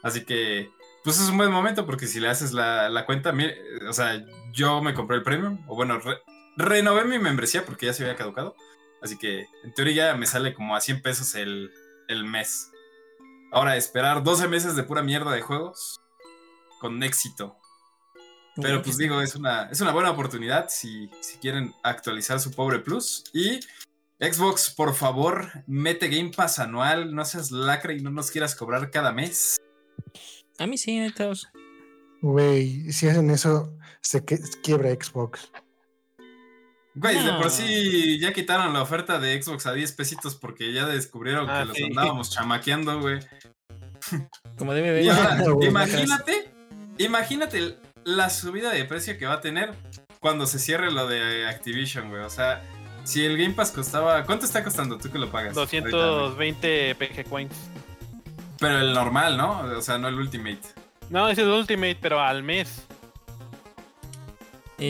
Así 0.02 0.24
que, 0.24 0.70
pues 1.04 1.20
es 1.20 1.30
un 1.30 1.38
buen 1.38 1.52
momento 1.52 1.86
porque 1.86 2.08
si 2.08 2.20
le 2.22 2.30
haces 2.30 2.54
la, 2.54 2.90
la 2.90 3.06
cuenta, 3.06 3.32
mi- 3.34 3.52
o 3.88 3.94
sea, 3.94 4.24
yo 4.54 4.82
me 4.82 4.94
compré 4.94 5.18
el 5.18 5.24
premium, 5.24 5.60
o 5.68 5.76
bueno, 5.76 6.00
re- 6.00 6.22
renové 6.56 7.04
mi 7.06 7.20
membresía 7.20 7.66
porque 7.66 7.86
ya 7.88 7.94
se 7.94 8.04
había 8.04 8.16
caducado. 8.16 8.56
Así 9.02 9.18
que 9.18 9.48
en 9.64 9.74
teoría 9.74 10.14
me 10.16 10.26
sale 10.26 10.54
como 10.54 10.76
a 10.76 10.82
100 10.82 11.02
pesos 11.02 11.36
el, 11.36 11.72
el 12.08 12.24
mes. 12.26 12.72
Ahora, 13.52 13.78
esperar 13.78 14.24
12 14.24 14.48
meses 14.48 14.76
de 14.76 14.84
pura 14.84 15.02
mierda 15.02 15.32
de 15.32 15.42
juegos 15.42 16.00
con 16.80 17.02
éxito. 17.04 17.58
Pero 18.62 18.82
pues 18.82 18.98
digo, 18.98 19.22
es 19.22 19.36
una, 19.36 19.70
es 19.72 19.80
una 19.80 19.92
buena 19.92 20.12
oportunidad 20.12 20.68
si, 20.70 21.10
si 21.22 21.38
quieren 21.38 21.74
actualizar 21.82 22.40
su 22.42 22.52
pobre 22.52 22.80
plus. 22.80 23.24
Y 23.34 23.62
Xbox, 24.20 24.72
por 24.72 24.94
favor, 24.96 25.50
mete 25.66 26.10
Game 26.10 26.32
Pass 26.36 26.60
anual, 26.60 27.16
no 27.16 27.24
seas 27.24 27.52
lacra 27.52 27.94
y 27.94 28.02
no 28.02 28.10
nos 28.12 28.32
quieras 28.32 28.56
cobrar 28.56 28.92
cada 28.92 29.14
mes. 29.14 29.56
A 30.58 30.68
mí 30.68 30.78
sí, 30.78 31.00
netos. 31.00 31.48
Güey, 32.22 32.92
si 32.92 33.08
hacen 33.08 33.30
eso, 33.30 33.74
se 34.02 34.26
que- 34.26 34.40
quiebra 34.62 34.90
Xbox. 34.92 35.50
Güey, 36.96 37.16
de 37.24 37.32
No. 37.32 37.40
por 37.40 37.50
sí 37.52 38.20
ya 38.20 38.34
quitaron 38.34 38.74
la 38.74 38.82
oferta 38.82 39.20
de 39.20 39.42
Xbox 39.42 39.66
a 39.68 39.74
10 39.74 39.92
pesitos 39.94 40.36
porque 40.36 40.74
ya 40.74 40.86
descubrieron 40.86 41.50
Ah, 41.50 41.60
que 41.62 41.66
los 41.66 41.78
andábamos 41.90 42.32
chamaqueando, 42.32 43.00
güey. 43.00 43.20
Como 44.58 44.74
debe 44.74 44.92
de 44.92 45.04
Y 45.04 45.10
ahora, 45.10 45.42
güey, 45.42 45.68
imagínate, 45.70 46.52
imagínate 46.98 47.78
la 48.06 48.30
subida 48.30 48.72
de 48.72 48.86
precio 48.86 49.18
que 49.18 49.26
va 49.26 49.34
a 49.36 49.42
tener 49.42 49.74
cuando 50.20 50.48
se 50.48 50.60
cierre 50.60 50.92
lo 50.92 51.08
de 51.08 51.48
Activision, 51.48 52.10
güey. 52.10 52.24
O 52.24 52.30
sea, 52.30 52.62
si 53.04 53.24
el 53.26 53.38
Game 53.38 53.54
Pass 53.54 53.72
costaba. 53.72 54.24
¿Cuánto 54.26 54.46
está 54.46 54.64
costando 54.64 54.98
tú 54.98 55.12
que 55.12 55.20
lo 55.20 55.30
pagas? 55.32 55.56
ahorita, 55.56 55.80
güey? 55.82 55.92
220 55.92 56.96
PG 56.96 57.24
Coins. 57.30 57.54
Pero 58.60 58.80
el 58.80 58.94
normal, 58.94 59.38
¿no? 59.38 59.62
O 59.78 59.82
sea, 59.82 59.98
no 59.98 60.08
el 60.10 60.16
Ultimate. 60.16 60.60
No, 61.10 61.30
ese 61.30 61.42
es 61.42 61.48
Ultimate, 61.48 61.98
pero 62.02 62.20
al 62.20 62.44
mes. 62.44 62.86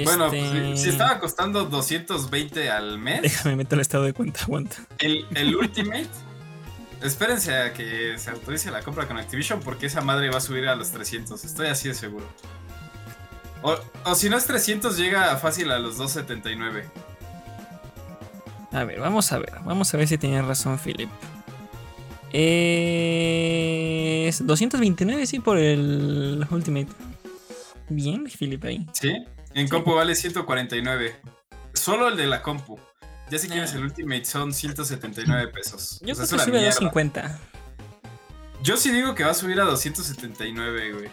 Bueno, 0.03 0.29
pues, 0.29 0.43
Este, 0.43 0.77
si, 0.77 0.83
si 0.83 0.89
estaba 0.89 1.19
costando 1.19 1.65
220 1.65 2.69
al 2.69 2.99
mes, 2.99 3.21
Déjame 3.23 3.55
meter 3.55 3.77
el 3.77 3.81
estado 3.81 4.03
de 4.03 4.13
cuenta, 4.13 4.41
aguanta. 4.43 4.75
el, 4.99 5.25
el 5.35 5.55
Ultimate. 5.55 6.07
Espérense 7.01 7.55
a 7.55 7.73
que 7.73 8.15
se 8.17 8.29
autorice 8.29 8.71
la 8.71 8.81
compra 8.83 9.07
con 9.07 9.17
Activision 9.17 9.61
porque 9.61 9.85
esa 9.85 10.01
madre 10.01 10.29
va 10.29 10.37
a 10.37 10.41
subir 10.41 10.67
a 10.67 10.75
los 10.75 10.91
300. 10.91 11.43
Estoy 11.45 11.67
así 11.67 11.87
de 11.87 11.93
seguro. 11.95 12.27
O, 13.61 13.75
o 14.05 14.15
si 14.15 14.29
no 14.29 14.37
es 14.37 14.45
300, 14.45 14.97
llega 14.97 15.35
fácil 15.37 15.71
a 15.71 15.79
los 15.79 15.97
279. 15.97 16.85
A 18.71 18.83
ver, 18.83 18.99
vamos 18.99 19.31
a 19.31 19.39
ver. 19.39 19.53
Vamos 19.65 19.93
a 19.93 19.97
ver 19.97 20.07
si 20.07 20.17
tenía 20.17 20.41
razón, 20.41 20.77
Philip. 20.77 21.09
Es 22.31 24.45
229, 24.45 25.25
sí, 25.25 25.39
por 25.39 25.57
el 25.57 26.45
Ultimate. 26.49 26.87
Bien, 27.89 28.25
Philip 28.25 28.63
ahí. 28.65 28.85
¿Sí? 28.93 29.13
En 29.53 29.67
compu 29.67 29.93
vale 29.93 30.15
149. 30.15 31.15
Solo 31.73 32.07
el 32.09 32.17
de 32.17 32.27
la 32.27 32.41
compu. 32.41 32.79
Ya 33.29 33.37
si 33.37 33.47
quieres 33.47 33.73
el 33.73 33.83
Ultimate 33.83 34.25
son 34.25 34.53
179 34.53 35.47
pesos. 35.53 35.99
Yo 36.03 36.13
O 36.13 36.15
sea, 36.15 36.25
creo 36.25 36.37
que 36.39 36.45
sube 36.45 36.57
a 36.57 36.61
mierda. 36.61 36.65
250. 36.79 37.39
Yo 38.63 38.75
sí 38.77 38.91
digo 38.91 39.13
que 39.15 39.23
va 39.23 39.31
a 39.31 39.35
subir 39.35 39.59
a 39.61 39.65
279, 39.65 40.93
güey. 40.93 41.09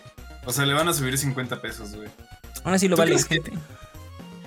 O 0.46 0.52
sea, 0.52 0.64
le 0.64 0.72
van 0.74 0.88
a 0.88 0.92
subir 0.94 1.16
50 1.18 1.60
pesos, 1.60 1.94
güey. 1.94 2.08
Aún 2.64 2.74
así 2.74 2.88
lo 2.88 2.96
¿Tú 2.96 3.02
vale, 3.02 3.16
que- 3.16 3.22
gente. 3.22 3.52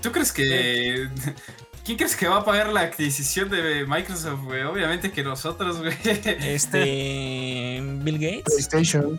¿Tú 0.02 0.12
crees 0.12 0.32
que... 0.32 1.10
¿Quién 1.86 1.97
crees 1.97 2.15
que 2.15 2.28
va 2.28 2.38
a 2.38 2.45
pagar 2.45 2.71
la 2.71 2.82
adquisición 2.82 3.49
de 3.49 3.86
Microsoft, 3.88 4.41
güey? 4.43 4.62
Obviamente 4.63 5.12
que 5.12 5.23
nosotros, 5.23 5.78
güey. 5.80 5.93
Este. 6.04 7.80
Bill 8.04 8.19
Gates. 8.19 8.43
PlayStation. 8.45 9.15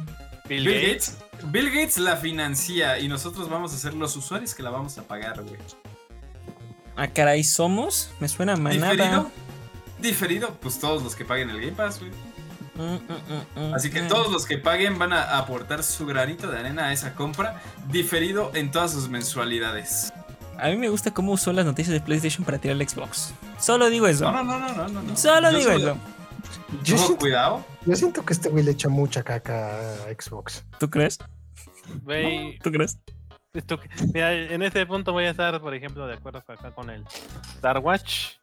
Bill, 0.49 0.65
Bill 0.67 0.81
Gates. 0.81 1.17
Gates, 1.19 1.30
Bill 1.45 1.71
Gates 1.71 1.99
la 1.99 2.17
financia 2.17 2.99
y 2.99 3.09
nosotros 3.09 3.49
vamos 3.49 3.73
a 3.75 3.79
ser 3.79 3.95
los 3.95 4.15
usuarios 4.17 4.55
que 4.55 4.63
la 4.63 4.71
vamos 4.71 4.97
a 4.99 5.03
pagar, 5.03 5.43
güey. 5.43 5.57
Ah, 6.97 7.09
caray, 7.09 7.43
somos. 7.45 8.11
Me 8.21 8.29
suena 8.29 8.55
a 8.55 8.57
manada. 8.57 8.93
¿Diferido? 8.93 9.31
Diferido, 9.99 10.55
pues 10.61 10.79
todos 10.79 11.03
los 11.03 11.15
que 11.15 11.25
paguen 11.25 11.51
el 11.51 11.61
Game 11.61 11.73
Pass, 11.73 11.99
güey. 12.01 12.11
Mm, 12.75 12.95
mm, 12.95 13.69
mm, 13.71 13.75
Así 13.75 13.91
que 13.91 14.01
todos 14.03 14.31
los 14.33 14.47
que 14.47 14.57
paguen 14.57 14.99
van 14.99 15.13
a 15.13 15.37
aportar 15.39 15.83
su 15.83 16.07
granito 16.07 16.51
de 16.51 16.59
arena 16.59 16.87
a 16.87 16.93
esa 16.93 17.15
compra, 17.15 17.61
diferido 17.91 18.51
en 18.55 18.71
todas 18.71 18.93
sus 18.93 19.09
mensualidades. 19.09 20.13
A 20.59 20.69
mí 20.69 20.77
me 20.77 20.89
gusta 20.89 21.11
cómo 21.11 21.33
usó 21.33 21.53
las 21.53 21.65
noticias 21.65 21.93
de 21.93 22.01
PlayStation 22.01 22.45
para 22.45 22.59
tirar 22.59 22.77
el 22.81 22.89
Xbox. 22.89 23.33
Solo 23.59 23.89
digo 23.91 24.07
eso. 24.07 24.31
No, 24.31 24.43
no, 24.43 24.59
no, 24.59 24.69
no, 24.75 24.89
no, 24.89 25.03
no. 25.03 25.17
Solo 25.17 25.51
Yo 25.53 25.59
digo 25.59 25.73
solo- 25.73 25.91
eso. 25.93 25.99
Yo 26.85 27.17
cuidado. 27.17 27.65
Yo 27.87 27.97
siento 27.97 28.25
que 28.25 28.33
este 28.33 28.49
güey 28.49 28.65
le 28.65 28.73
echa 28.73 28.89
mucha 28.89 29.23
caca 29.23 29.71
a 29.81 29.95
Xbox. 30.19 30.65
¿Tú 30.79 30.89
crees? 30.91 31.19
Güey, 32.03 32.59
¿Tú 32.59 32.71
crees? 32.71 32.99
esto- 33.53 33.81
mira, 34.15 34.33
en 34.33 34.63
este 34.63 34.85
punto 34.87 35.13
voy 35.13 35.25
a 35.25 35.31
estar, 35.31 35.61
por 35.61 35.75
ejemplo, 35.75 36.07
de 36.07 36.15
acuerdo 36.15 36.43
acá 36.47 36.71
con 36.73 36.91
el 36.91 37.05
Star 37.57 37.79
Watch. 37.79 38.35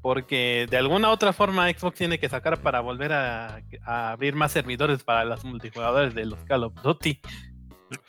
Porque 0.00 0.66
de 0.70 0.76
alguna 0.76 1.08
otra 1.08 1.32
forma 1.32 1.66
Xbox 1.70 1.96
tiene 1.96 2.18
que 2.18 2.28
sacar 2.28 2.60
para 2.60 2.80
volver 2.80 3.12
a, 3.14 3.62
a 3.86 4.10
abrir 4.12 4.34
más 4.34 4.52
servidores 4.52 5.02
para 5.02 5.24
los 5.24 5.44
multijugadores 5.44 6.14
de 6.14 6.26
los 6.26 6.38
Call 6.44 6.64
of 6.64 6.74
Duty. 6.82 7.20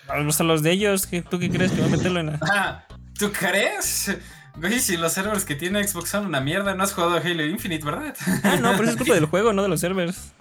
A 0.09 0.17
los 0.19 0.61
de 0.61 0.71
ellos. 0.71 1.07
¿qué- 1.07 1.21
¿Tú 1.21 1.39
qué 1.39 1.49
crees 1.49 1.71
que 1.71 1.79
va 1.79 1.87
a 1.87 1.89
meterlo 1.89 2.19
en 2.19 2.25
la... 2.27 2.39
Ah, 2.51 2.83
¿Tú 3.17 3.31
crees? 3.31 4.17
Güey, 4.57 4.81
si 4.81 4.97
los 4.97 5.13
servers 5.13 5.45
que 5.45 5.55
tiene 5.55 5.85
Xbox 5.87 6.09
son 6.09 6.25
una 6.25 6.41
mierda, 6.41 6.75
no 6.75 6.83
has 6.83 6.93
jugado 6.93 7.15
a 7.15 7.19
Halo 7.19 7.45
Infinite, 7.45 7.85
¿verdad? 7.85 8.13
Ah, 8.43 8.57
no, 8.61 8.71
pero 8.73 8.83
eso 8.83 8.91
es 8.91 8.97
culpa 8.97 9.13
del 9.15 9.25
juego, 9.27 9.53
no 9.53 9.63
de 9.63 9.69
los 9.69 9.79
servers. 9.79 10.33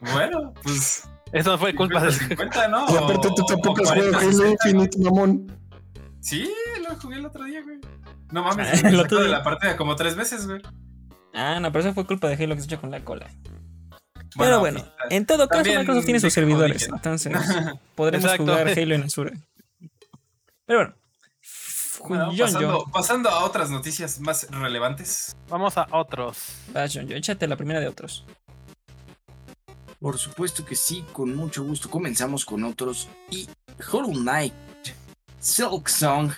Bueno, 0.00 0.52
pues. 0.62 1.08
Eso 1.32 1.58
fue 1.58 1.74
culpa 1.74 2.00
del 2.02 2.12
50, 2.12 2.68
¿no? 2.68 2.86
Y 2.92 2.96
aparte 2.96 3.28
tú 3.34 3.44
tampoco 3.46 3.82
has 3.82 3.90
jugado 3.90 4.12
40, 4.12 4.18
Halo 4.18 4.30
60, 4.32 4.44
¿no? 4.44 4.50
Infinite, 4.84 4.98
mamón. 4.98 5.58
Sí, 6.20 6.48
lo 6.88 6.94
jugué 6.96 7.16
el 7.16 7.26
otro 7.26 7.44
día, 7.44 7.62
güey. 7.62 7.78
No 8.30 8.42
mames, 8.42 8.68
Ah, 8.84 8.88
me 8.90 8.96
sacó 8.96 9.16
de 9.16 9.28
la 9.28 9.42
partida 9.42 9.76
como 9.76 9.96
tres 9.96 10.14
veces, 10.16 10.46
güey. 10.46 10.60
Ah, 11.34 11.58
no, 11.60 11.70
pero 11.72 11.84
eso 11.84 11.94
fue 11.94 12.06
culpa 12.06 12.28
de 12.28 12.42
Halo 12.42 12.54
que 12.54 12.60
se 12.60 12.66
echa 12.66 12.78
con 12.80 12.90
la 12.90 13.00
cola. 13.04 13.26
pero 13.26 14.30
Bueno, 14.36 14.60
bueno, 14.60 14.80
quizás. 14.80 15.10
en 15.10 15.26
todo 15.26 15.48
caso 15.48 15.58
También 15.62 15.80
Microsoft 15.80 16.04
tiene 16.04 16.20
sus 16.20 16.32
servidores, 16.32 16.78
dije. 16.82 16.90
entonces 16.94 17.32
podremos 17.94 18.24
Exacto. 18.24 18.44
jugar 18.44 18.68
Halo 18.68 18.94
en 18.94 19.02
Azure. 19.02 19.32
Pero 20.66 20.78
bueno, 20.78 20.94
Bueno, 22.08 22.24
John, 22.26 22.38
pasando, 22.38 22.78
John, 22.80 22.90
pasando 22.92 23.28
a 23.30 23.44
otras 23.44 23.70
noticias 23.70 24.20
más 24.20 24.46
relevantes. 24.50 25.36
Vamos 25.48 25.76
a 25.76 25.86
otros. 25.90 26.38
vas, 26.72 26.92
John, 26.94 27.04
John, 27.08 27.16
échate 27.16 27.46
la 27.48 27.56
primera 27.56 27.80
de 27.80 27.88
otros. 27.88 28.24
Por 30.04 30.18
supuesto 30.18 30.66
que 30.66 30.76
sí, 30.76 31.02
con 31.14 31.34
mucho 31.34 31.64
gusto. 31.64 31.88
Comenzamos 31.88 32.44
con 32.44 32.62
otros. 32.64 33.08
Y 33.30 33.48
Hollow 33.90 34.12
Knight 34.12 34.52
Silk 35.40 35.88
Song 35.88 36.30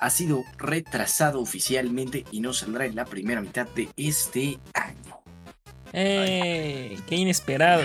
ha 0.00 0.10
sido 0.10 0.42
retrasado 0.58 1.40
oficialmente 1.40 2.24
y 2.32 2.40
no 2.40 2.52
saldrá 2.52 2.84
en 2.84 2.96
la 2.96 3.04
primera 3.04 3.40
mitad 3.40 3.68
de 3.76 3.88
este 3.96 4.58
año. 4.74 5.20
¡Eh! 5.92 6.98
¡Qué 7.06 7.14
inesperado! 7.14 7.84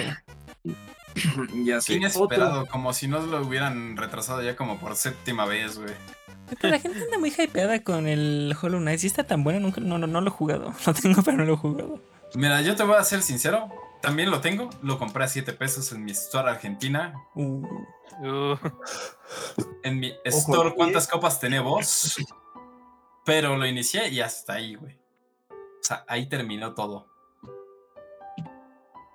ya 1.63 1.81
sé. 1.81 1.93
Inesperado, 1.93 2.65
como 2.65 2.91
si 2.91 3.07
no 3.07 3.19
lo 3.19 3.45
hubieran 3.45 3.95
retrasado 3.95 4.41
ya 4.41 4.55
como 4.55 4.79
por 4.79 4.95
séptima 4.95 5.45
vez, 5.45 5.77
güey. 5.77 5.93
Pero 6.59 6.71
la 6.71 6.79
gente 6.79 6.99
anda 6.99 7.19
muy 7.19 7.29
hypeada 7.29 7.83
con 7.83 8.07
el 8.07 8.55
Hollow 8.59 8.79
Knight. 8.79 9.01
Si 9.01 9.05
está 9.05 9.23
tan 9.23 9.43
bueno, 9.43 9.59
nunca, 9.59 9.81
no, 9.81 9.99
no, 9.99 10.07
no 10.07 10.19
lo 10.19 10.29
he 10.29 10.33
jugado. 10.33 10.73
Lo 10.87 10.93
tengo, 10.95 11.21
pero 11.21 11.37
no 11.37 11.45
lo 11.45 11.53
he 11.53 11.57
jugado. 11.57 12.01
Mira, 12.33 12.59
yo 12.63 12.75
te 12.75 12.81
voy 12.81 12.95
a 12.95 13.03
ser 13.03 13.21
sincero. 13.21 13.69
También 14.01 14.31
lo 14.31 14.41
tengo. 14.41 14.69
Lo 14.81 14.99
compré 14.99 15.23
a 15.23 15.27
7 15.27 15.53
pesos 15.53 15.91
en 15.91 16.05
mi 16.05 16.11
store 16.11 16.49
argentina. 16.49 17.13
Uh, 17.35 17.65
Uh, 18.19 18.55
En 19.83 19.99
mi 19.99 20.13
store, 20.25 20.73
¿cuántas 20.73 21.07
copas 21.07 21.39
tenés 21.39 21.61
vos? 21.61 22.17
Pero 23.25 23.57
lo 23.57 23.65
inicié 23.65 24.09
y 24.09 24.21
hasta 24.21 24.53
ahí, 24.53 24.75
güey. 24.75 24.97
O 25.51 25.83
sea, 25.83 26.03
ahí 26.07 26.27
terminó 26.27 26.73
todo. 26.73 27.07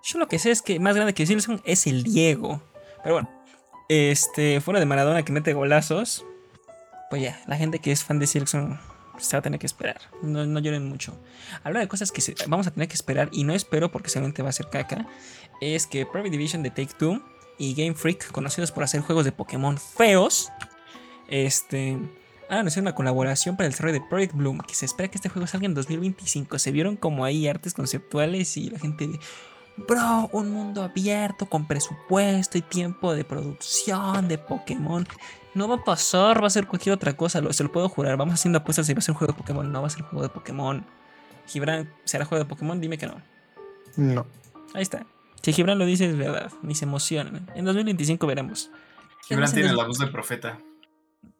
Yo 0.04 0.18
lo 0.18 0.28
que 0.28 0.38
sé 0.38 0.50
es 0.50 0.62
que 0.62 0.78
más 0.80 0.94
grande 0.94 1.14
que 1.14 1.26
Silson 1.26 1.62
es 1.64 1.86
el 1.86 2.02
Diego. 2.02 2.60
Pero 3.02 3.16
bueno, 3.16 3.30
este, 3.88 4.60
fuera 4.60 4.80
de 4.80 4.86
Maradona 4.86 5.24
que 5.24 5.32
mete 5.32 5.52
golazos, 5.52 6.24
pues 7.10 7.22
ya, 7.22 7.40
la 7.46 7.56
gente 7.56 7.78
que 7.78 7.92
es 7.92 8.04
fan 8.04 8.18
de 8.18 8.26
Silson 8.26 8.80
se 9.22 9.36
va 9.36 9.38
a 9.40 9.42
tener 9.42 9.58
que 9.58 9.66
esperar. 9.66 10.00
No, 10.22 10.44
no 10.44 10.60
lloren 10.60 10.88
mucho. 10.88 11.16
Habla 11.64 11.80
de 11.80 11.88
cosas 11.88 12.12
que 12.12 12.22
vamos 12.46 12.66
a 12.66 12.70
tener 12.70 12.88
que 12.88 12.94
esperar 12.94 13.28
y 13.32 13.44
no 13.44 13.54
espero 13.54 13.90
porque 13.90 14.10
seguramente 14.10 14.42
va 14.42 14.50
a 14.50 14.52
ser 14.52 14.68
caca. 14.68 15.06
Es 15.60 15.86
que 15.86 16.06
Private 16.06 16.30
Division 16.30 16.62
de 16.62 16.70
Take 16.70 16.94
Two 16.98 17.22
y 17.58 17.74
Game 17.74 17.94
Freak, 17.94 18.30
conocidos 18.32 18.72
por 18.72 18.84
hacer 18.84 19.00
juegos 19.00 19.24
de 19.24 19.32
Pokémon 19.32 19.78
feos, 19.78 20.50
este, 21.28 21.98
han 22.48 22.58
anunciado 22.58 22.82
una 22.82 22.94
colaboración 22.94 23.56
para 23.56 23.66
el 23.66 23.72
desarrollo 23.72 23.94
de 23.94 24.06
Project 24.08 24.34
Bloom, 24.34 24.60
que 24.60 24.74
se 24.74 24.84
espera 24.84 25.08
que 25.08 25.16
este 25.16 25.28
juego 25.28 25.46
salga 25.46 25.66
en 25.66 25.74
2025. 25.74 26.58
Se 26.58 26.70
vieron 26.70 26.96
como 26.96 27.24
ahí 27.24 27.48
artes 27.48 27.72
conceptuales 27.72 28.56
y 28.56 28.70
la 28.70 28.78
gente 28.78 29.06
de, 29.06 29.20
bro, 29.76 30.28
un 30.32 30.50
mundo 30.50 30.82
abierto 30.82 31.46
con 31.46 31.66
presupuesto 31.66 32.58
y 32.58 32.62
tiempo 32.62 33.14
de 33.14 33.24
producción 33.24 34.28
de 34.28 34.38
Pokémon. 34.38 35.06
No 35.54 35.68
va 35.68 35.74
a 35.76 35.84
pasar, 35.84 36.42
va 36.42 36.46
a 36.46 36.50
ser 36.50 36.66
cualquier 36.66 36.94
otra 36.94 37.14
cosa, 37.14 37.40
lo, 37.40 37.52
se 37.52 37.62
lo 37.62 37.70
puedo 37.70 37.88
jurar. 37.88 38.16
Vamos 38.16 38.34
haciendo 38.34 38.58
apuestas 38.58 38.86
si 38.86 38.94
va 38.94 38.98
a 38.98 39.02
ser 39.02 39.12
un 39.12 39.18
juego 39.18 39.32
de 39.34 39.38
Pokémon. 39.38 39.70
No 39.70 39.80
va 39.82 39.86
a 39.86 39.90
ser 39.90 40.02
un 40.02 40.08
juego 40.08 40.22
de 40.22 40.28
Pokémon. 40.30 40.84
Gibran, 41.46 41.92
¿será 42.04 42.24
juego 42.24 42.42
de 42.44 42.48
Pokémon? 42.48 42.80
Dime 42.80 42.96
que 42.98 43.06
no. 43.06 43.20
No. 43.96 44.26
Ahí 44.74 44.82
está. 44.82 45.04
Si 45.42 45.52
Gibran 45.52 45.78
lo 45.78 45.84
dice 45.84 46.06
es 46.06 46.16
verdad, 46.16 46.50
ni 46.62 46.74
se 46.74 46.84
emocionan. 46.84 47.50
En 47.54 47.64
2025 47.64 48.26
veremos. 48.26 48.70
Gibran 49.28 49.52
tiene 49.52 49.72
la 49.74 49.84
voz 49.86 49.98
de 49.98 50.06
profeta. 50.06 50.58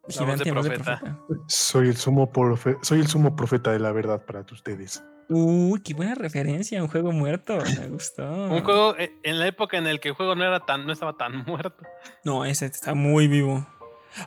Gibran 0.09 0.31
voz 0.37 0.43
tiene 0.43 0.57
voz 0.59 0.65
de 0.69 0.71
profeta. 0.73 0.99
profeta. 1.01 1.45
Soy 1.47 1.89
el 1.89 1.97
sumo 1.97 2.31
profe- 2.33 2.79
soy 2.83 3.01
el 3.01 3.07
sumo 3.07 3.35
profeta 3.37 3.71
de 3.71 3.79
la 3.79 3.93
verdad 3.93 4.25
para 4.27 4.41
ustedes. 4.51 5.03
Uy, 5.29 5.81
qué 5.81 5.95
buena 5.95 6.15
referencia, 6.17 6.83
un 6.83 6.89
juego 6.89 7.13
muerto. 7.13 7.57
Me 7.79 7.87
gustó. 7.89 8.25
Un 8.29 8.63
juego 8.65 8.97
eh, 8.99 9.13
en 9.23 9.39
la 9.39 9.47
época 9.47 9.79
en 9.79 9.87
el 9.87 10.01
que 10.01 10.09
el 10.09 10.15
juego 10.15 10.35
no 10.35 10.45
era 10.45 10.61
tan, 10.61 10.85
no 10.85 10.93
estaba 10.93 11.15
tan 11.17 11.45
muerto. 11.47 11.85
No, 12.25 12.45
ese 12.45 12.67
está 12.67 12.93
muy 12.95 13.29
vivo. 13.29 13.67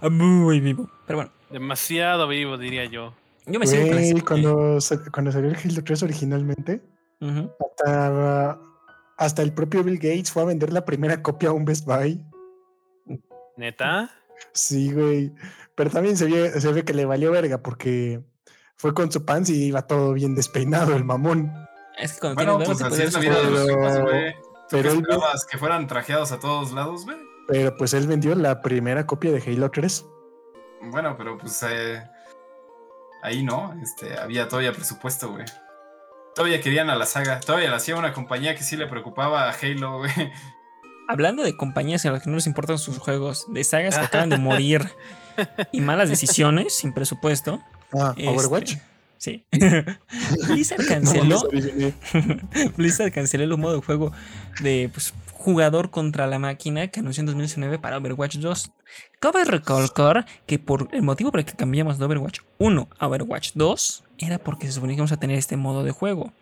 Ah, 0.02 0.10
Muy 0.10 0.60
vivo. 0.60 0.90
Pero 1.08 1.18
bueno, 1.18 1.32
Demasiado 1.50 2.28
vivo, 2.28 2.58
diría 2.58 2.86
yo. 2.86 3.14
yo 3.46 3.60
me 3.60 3.66
la- 3.66 4.22
cuando, 4.24 4.80
cuando 5.14 5.32
salió 5.32 5.50
el 5.50 5.56
Halo 5.56 5.84
3 5.84 6.04
originalmente, 6.04 6.82
hasta, 7.60 8.60
hasta 9.18 9.42
el 9.42 9.54
propio 9.54 9.84
Bill 9.84 9.98
Gates 9.98 10.32
fue 10.32 10.42
a 10.44 10.46
vender 10.46 10.74
la 10.74 10.86
primera 10.86 11.22
copia 11.22 11.50
a 11.50 11.54
un 11.54 11.66
Best 11.66 11.86
Buy. 11.86 12.22
¿Neta? 13.58 14.10
Sí, 14.54 14.92
güey. 14.92 15.34
Pero 15.76 15.90
también 15.90 16.18
se 16.18 16.26
ve, 16.26 16.50
se 16.60 16.72
ve 16.72 16.84
que 16.84 16.94
le 16.94 17.06
valió 17.06 17.32
verga 17.32 17.60
porque 17.62 18.22
fue 18.76 18.94
con 18.94 19.12
su 19.12 19.24
pants 19.26 19.50
y 19.50 19.66
iba 19.68 19.84
todo 19.88 20.14
bien 20.14 20.36
despeinado 20.36 20.96
el 20.96 21.06
mamón. 21.06 21.52
Es 21.98 22.14
que 22.14 22.20
cuando 22.20 22.44
Bueno, 22.58 22.66
pues 22.66 22.82
así 22.82 23.02
es 23.02 23.14
la 23.14 23.20
vida 23.20 23.42
de 23.42 23.52
los 23.52 23.66
Pero- 23.66 23.76
ricos, 23.78 24.02
güey. 24.02 24.34
¿Tú 24.34 24.40
pero 24.72 24.84
qué 24.84 24.90
él- 24.90 24.96
esperabas? 25.02 25.46
¿Que 25.46 25.58
fueran 25.58 25.88
trajeados 25.88 26.32
a 26.32 26.40
todos 26.40 26.72
lados, 26.74 27.06
güey? 27.06 27.18
Pero 27.48 27.76
pues 27.78 27.94
él 27.94 28.08
vendió 28.08 28.34
la 28.36 28.62
primera 28.62 29.06
copia 29.06 29.32
de 29.32 29.42
Halo 29.42 29.70
3. 29.70 30.06
Bueno, 30.92 31.16
pero 31.18 31.38
pues 31.38 31.64
eh, 31.70 32.04
ahí 33.24 33.44
no, 33.44 33.74
este, 33.82 34.18
había 34.18 34.48
todavía 34.48 34.74
presupuesto, 34.74 35.32
güey. 35.32 35.46
Todavía 36.36 36.60
querían 36.60 36.90
a 36.90 36.96
la 36.96 37.06
saga, 37.06 37.40
todavía 37.40 37.70
la 37.70 37.78
hacía 37.78 37.96
una 37.96 38.14
compañía 38.14 38.56
que 38.56 38.64
sí 38.64 38.76
le 38.76 38.88
preocupaba 38.88 39.50
a 39.50 39.54
Halo, 39.54 40.00
güey. 40.00 40.12
Hablando 41.08 41.44
de 41.44 41.56
compañías 41.56 42.04
en 42.06 42.14
las 42.14 42.24
que 42.24 42.30
no 42.30 42.36
les 42.36 42.48
importan 42.48 42.78
sus 42.78 42.98
juegos, 42.98 43.46
de 43.54 43.64
sagas 43.64 43.98
que 43.98 44.06
acaban 44.06 44.30
de 44.30 44.38
morir 44.38 44.82
y 45.72 45.82
malas 45.82 46.10
decisiones 46.10 46.74
sin 46.76 46.94
presupuesto. 46.94 47.62
Ah, 47.94 48.14
este, 48.18 48.28
Overwatch. 48.28 48.76
Sí. 49.18 49.46
Blizzard 50.48 50.82
No 50.82 50.88
canceló. 50.88 51.24
mames, 51.24 51.66
adiviné. 51.66 51.94
Blizzard 52.76 53.12
canceló 53.12 53.44
el 53.44 53.58
modo 53.58 53.76
de 53.76 53.82
juego 53.86 54.12
de 54.62 54.90
pues, 54.94 55.14
jugador 55.46 55.92
contra 55.92 56.26
la 56.26 56.40
máquina 56.40 56.88
que 56.88 57.02
anunció 57.02 57.22
en 57.22 57.28
2019 57.28 57.78
para 57.78 57.98
Overwatch 57.98 58.38
2. 58.38 58.72
Cabe 59.20 59.46
recalcar 59.46 60.26
que 60.48 60.58
por 60.58 60.90
el 60.92 61.04
motivo 61.04 61.30
por 61.30 61.40
el 61.40 61.46
que 61.46 61.54
cambiamos 61.54 62.00
de 62.00 62.06
Overwatch 62.06 62.40
1 62.58 62.90
a 62.98 63.08
Overwatch 63.08 63.52
2 63.54 64.04
era 64.18 64.40
porque 64.40 64.66
se 64.66 64.74
suponía 64.74 64.96
que 64.96 65.02
íbamos 65.02 65.12
a 65.12 65.18
tener 65.18 65.38
este 65.38 65.56
modo 65.56 65.84
de 65.84 65.92
juego. 65.92 66.34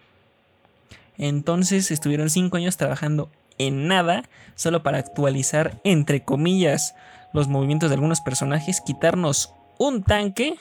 Entonces 1.17 1.91
estuvieron 1.91 2.29
5 2.29 2.55
años 2.55 2.77
trabajando 2.77 3.29
en 3.57 3.89
nada 3.89 4.23
solo 4.55 4.83
para 4.83 4.99
actualizar, 4.99 5.81
entre 5.83 6.23
comillas, 6.23 6.95
los 7.33 7.49
movimientos 7.49 7.89
de 7.89 7.95
algunos 7.95 8.21
personajes, 8.21 8.79
quitarnos 8.79 9.53
un 9.79 10.03
tanque 10.03 10.55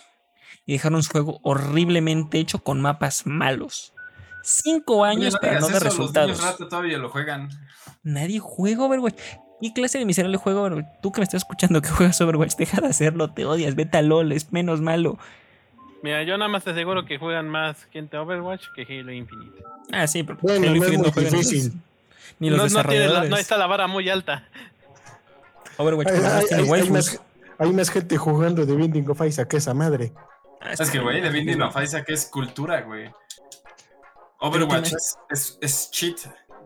y 0.66 0.72
dejarnos 0.72 1.06
un 1.06 1.12
juego 1.12 1.40
horriblemente 1.44 2.40
hecho 2.40 2.58
con 2.58 2.80
mapas 2.80 3.24
malos. 3.24 3.94
5 4.42 5.04
años 5.04 5.34
Oye, 5.34 5.40
para 5.40 5.60
no 5.60 5.68
eso, 5.68 5.78
resultados. 5.78 6.30
Los 6.30 6.40
niños 6.40 6.52
rata 6.58 6.68
todavía 6.68 6.98
lo 6.98 7.08
juegan. 7.08 7.48
Nadie 8.02 8.38
juega 8.40 8.84
Overwatch. 8.84 9.14
¿Qué 9.60 9.72
clase 9.72 9.98
de 9.98 10.04
miserable 10.04 10.36
juego 10.38 10.62
Overwatch? 10.62 10.86
Tú 11.02 11.12
que 11.12 11.20
me 11.20 11.24
estás 11.24 11.42
escuchando 11.42 11.80
que 11.80 11.88
juegas 11.88 12.20
Overwatch, 12.20 12.56
deja 12.56 12.80
de 12.80 12.88
hacerlo, 12.88 13.30
te 13.32 13.44
odias, 13.44 13.74
vete 13.76 13.98
a 13.98 14.02
LOL, 14.02 14.32
es 14.32 14.52
menos 14.52 14.80
malo. 14.80 15.18
Mira, 16.02 16.24
yo 16.24 16.36
nada 16.36 16.48
más 16.48 16.64
te 16.64 16.70
aseguro 16.70 17.04
que 17.04 17.18
juegan 17.18 17.48
más 17.48 17.84
gente 17.92 18.16
Overwatch 18.18 18.64
que 18.74 18.82
Halo 18.82 19.12
Infinite. 19.12 19.62
Ah, 19.92 20.06
sí, 20.08 20.24
pero 20.24 20.38
Bueno, 20.42 20.66
Halo 20.66 20.66
no 20.66 20.72
es 20.72 20.76
Infinite 20.92 21.02
muy 21.02 21.12
juegan 21.12 21.32
difícil. 21.32 21.64
los- 21.66 21.76
ni 22.40 22.50
los 22.50 22.58
no, 22.58 22.64
no, 22.64 22.68
tiene 22.68 22.74
la- 22.74 22.82
desarrolladores. 23.04 23.30
no 23.30 23.36
está 23.36 23.56
la 23.56 23.66
vara 23.68 23.86
muy 23.86 24.08
alta. 24.10 24.48
Overwatch 25.76 26.08
Hay, 26.08 26.46
tiene 26.48 26.90
más, 26.90 27.20
hay 27.58 27.72
más 27.72 27.88
gente 27.90 28.16
jugando 28.18 28.66
de 28.66 28.74
Binding 28.74 29.08
of 29.10 29.20
Isaac 29.24 29.48
que 29.48 29.58
esa 29.58 29.74
madre. 29.74 30.12
Ah, 30.60 30.72
Es 30.72 30.90
que, 30.90 30.98
güey, 30.98 31.20
de 31.20 31.30
Binding 31.30 31.62
of 31.62 31.80
Isaac 31.80 32.06
es 32.08 32.26
cultura, 32.26 32.80
güey. 32.82 33.10
Overwatch 34.40 34.90
¿te 34.90 34.96
es, 34.96 35.16
es, 35.30 35.58
es 35.60 35.90
cheat. 35.92 36.16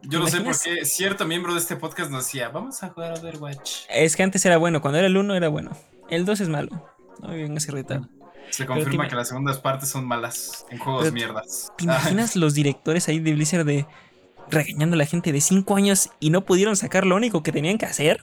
¿Te 0.02 0.08
Yo 0.08 0.20
no 0.20 0.28
sé 0.28 0.40
por 0.40 0.58
qué 0.58 0.84
cierto 0.84 1.26
miembro 1.26 1.54
de 1.54 1.60
este 1.60 1.76
podcast 1.76 2.10
nos 2.10 2.24
decía, 2.24 2.48
vamos 2.48 2.82
a 2.82 2.88
jugar 2.90 3.18
Overwatch. 3.18 3.84
Es 3.88 4.16
que 4.16 4.22
antes 4.22 4.44
era 4.44 4.56
bueno, 4.56 4.80
cuando 4.80 4.98
era 4.98 5.06
el 5.06 5.16
1 5.16 5.34
era 5.34 5.48
bueno. 5.48 5.76
El 6.08 6.24
2 6.24 6.40
es 6.40 6.48
malo. 6.48 6.88
No 7.20 7.28
me 7.28 7.36
vengas 7.36 7.68
a 7.68 7.72
irritar. 7.72 8.02
Se 8.50 8.66
confirma 8.66 9.08
que 9.08 9.16
las 9.16 9.28
segundas 9.28 9.58
partes 9.58 9.88
son 9.88 10.06
malas 10.06 10.66
en 10.70 10.78
juegos 10.78 11.02
Pero 11.02 11.14
mierdas. 11.14 11.72
¿Te 11.76 11.84
imaginas 11.84 12.36
los 12.36 12.54
directores 12.54 13.08
ahí 13.08 13.18
de 13.18 13.32
Blizzard 13.32 13.64
de 13.64 13.86
regañando 14.48 14.94
a 14.94 14.98
la 14.98 15.06
gente 15.06 15.32
de 15.32 15.40
5 15.40 15.74
años 15.76 16.10
y 16.20 16.30
no 16.30 16.44
pudieron 16.44 16.76
sacar 16.76 17.04
lo 17.04 17.16
único 17.16 17.42
que 17.42 17.52
tenían 17.52 17.78
que 17.78 17.86
hacer? 17.86 18.22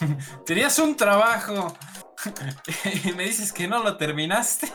Tenías 0.46 0.78
un 0.78 0.96
trabajo 0.96 1.76
y 3.04 3.12
me 3.12 3.24
dices 3.24 3.52
que 3.52 3.68
no 3.68 3.82
lo 3.82 3.96
terminaste. 3.96 4.68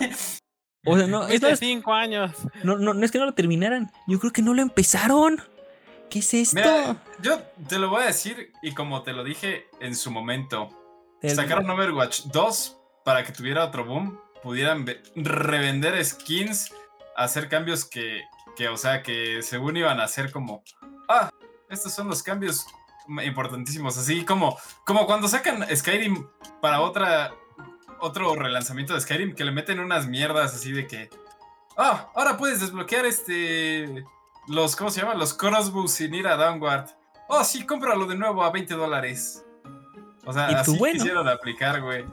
O 0.85 0.97
sea, 0.97 1.05
no, 1.05 1.23
es 1.23 1.27
Fuiste 1.27 1.49
más, 1.49 1.59
cinco 1.59 1.93
años. 1.93 2.31
no, 2.63 2.77
no, 2.77 2.93
no 2.93 3.05
es 3.05 3.11
que 3.11 3.19
no 3.19 3.25
lo 3.25 3.33
terminaran. 3.33 3.91
Yo 4.07 4.19
creo 4.19 4.33
que 4.33 4.41
no 4.41 4.53
lo 4.53 4.61
empezaron. 4.61 5.41
¿Qué 6.11 6.19
es 6.19 6.33
esto? 6.33 6.55
Mira, 6.55 6.97
yo 7.21 7.39
te 7.69 7.79
lo 7.79 7.89
voy 7.89 8.03
a 8.03 8.07
decir 8.07 8.51
y 8.61 8.73
como 8.73 9.01
te 9.03 9.13
lo 9.13 9.23
dije 9.23 9.67
en 9.79 9.95
su 9.95 10.11
momento, 10.11 10.69
El- 11.21 11.35
sacaron 11.35 11.69
Overwatch 11.69 12.23
2 12.25 12.77
para 13.05 13.23
que 13.23 13.31
tuviera 13.31 13.63
otro 13.65 13.85
boom, 13.85 14.19
pudieran 14.43 14.83
ve- 14.85 15.01
revender 15.15 16.03
skins, 16.05 16.73
hacer 17.15 17.47
cambios 17.47 17.85
que, 17.85 18.23
que, 18.57 18.67
o 18.67 18.75
sea, 18.77 19.01
que 19.03 19.41
según 19.41 19.77
iban 19.77 19.99
a 20.01 20.07
ser 20.09 20.31
como, 20.31 20.63
ah, 21.07 21.29
estos 21.69 21.93
son 21.93 22.09
los 22.09 22.21
cambios 22.21 22.65
importantísimos, 23.23 23.97
así 23.97 24.25
como, 24.25 24.57
como 24.85 25.05
cuando 25.05 25.27
sacan 25.29 25.65
Skyrim 25.75 26.27
para 26.61 26.81
otra, 26.81 27.33
otro 28.01 28.35
relanzamiento 28.35 28.93
de 28.93 29.01
Skyrim, 29.01 29.33
que 29.33 29.45
le 29.45 29.51
meten 29.51 29.79
unas 29.79 30.07
mierdas 30.07 30.53
así 30.53 30.71
de 30.73 30.87
que, 30.87 31.09
ah, 31.77 32.11
ahora 32.15 32.35
puedes 32.37 32.59
desbloquear 32.59 33.05
este, 33.05 34.03
los, 34.47 34.75
¿cómo 34.75 34.89
se 34.89 35.01
llama? 35.01 35.15
Los 35.15 35.33
crossbows 35.33 35.93
sin 35.93 36.13
ir 36.13 36.27
a 36.27 36.35
Downward. 36.35 36.89
Oh, 37.27 37.43
sí, 37.43 37.65
cómpralo 37.65 38.05
de 38.05 38.15
nuevo 38.15 38.43
a 38.43 38.51
20 38.51 38.73
dólares. 38.73 39.45
O 40.25 40.33
sea, 40.33 40.47
así 40.47 40.77
bueno. 40.77 40.93
quisieron 40.93 41.27
aplicar, 41.27 41.81
güey. 41.81 42.05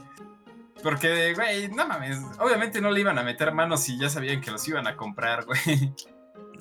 Porque, 0.81 1.33
güey, 1.33 1.69
no 1.69 1.85
mames. 1.85 2.19
Obviamente 2.39 2.81
no 2.81 2.91
le 2.91 3.01
iban 3.01 3.17
a 3.17 3.23
meter 3.23 3.51
manos 3.53 3.81
si 3.81 3.97
ya 3.99 4.09
sabían 4.09 4.41
que 4.41 4.51
los 4.51 4.67
iban 4.67 4.87
a 4.87 4.95
comprar, 4.95 5.45
güey. 5.45 5.93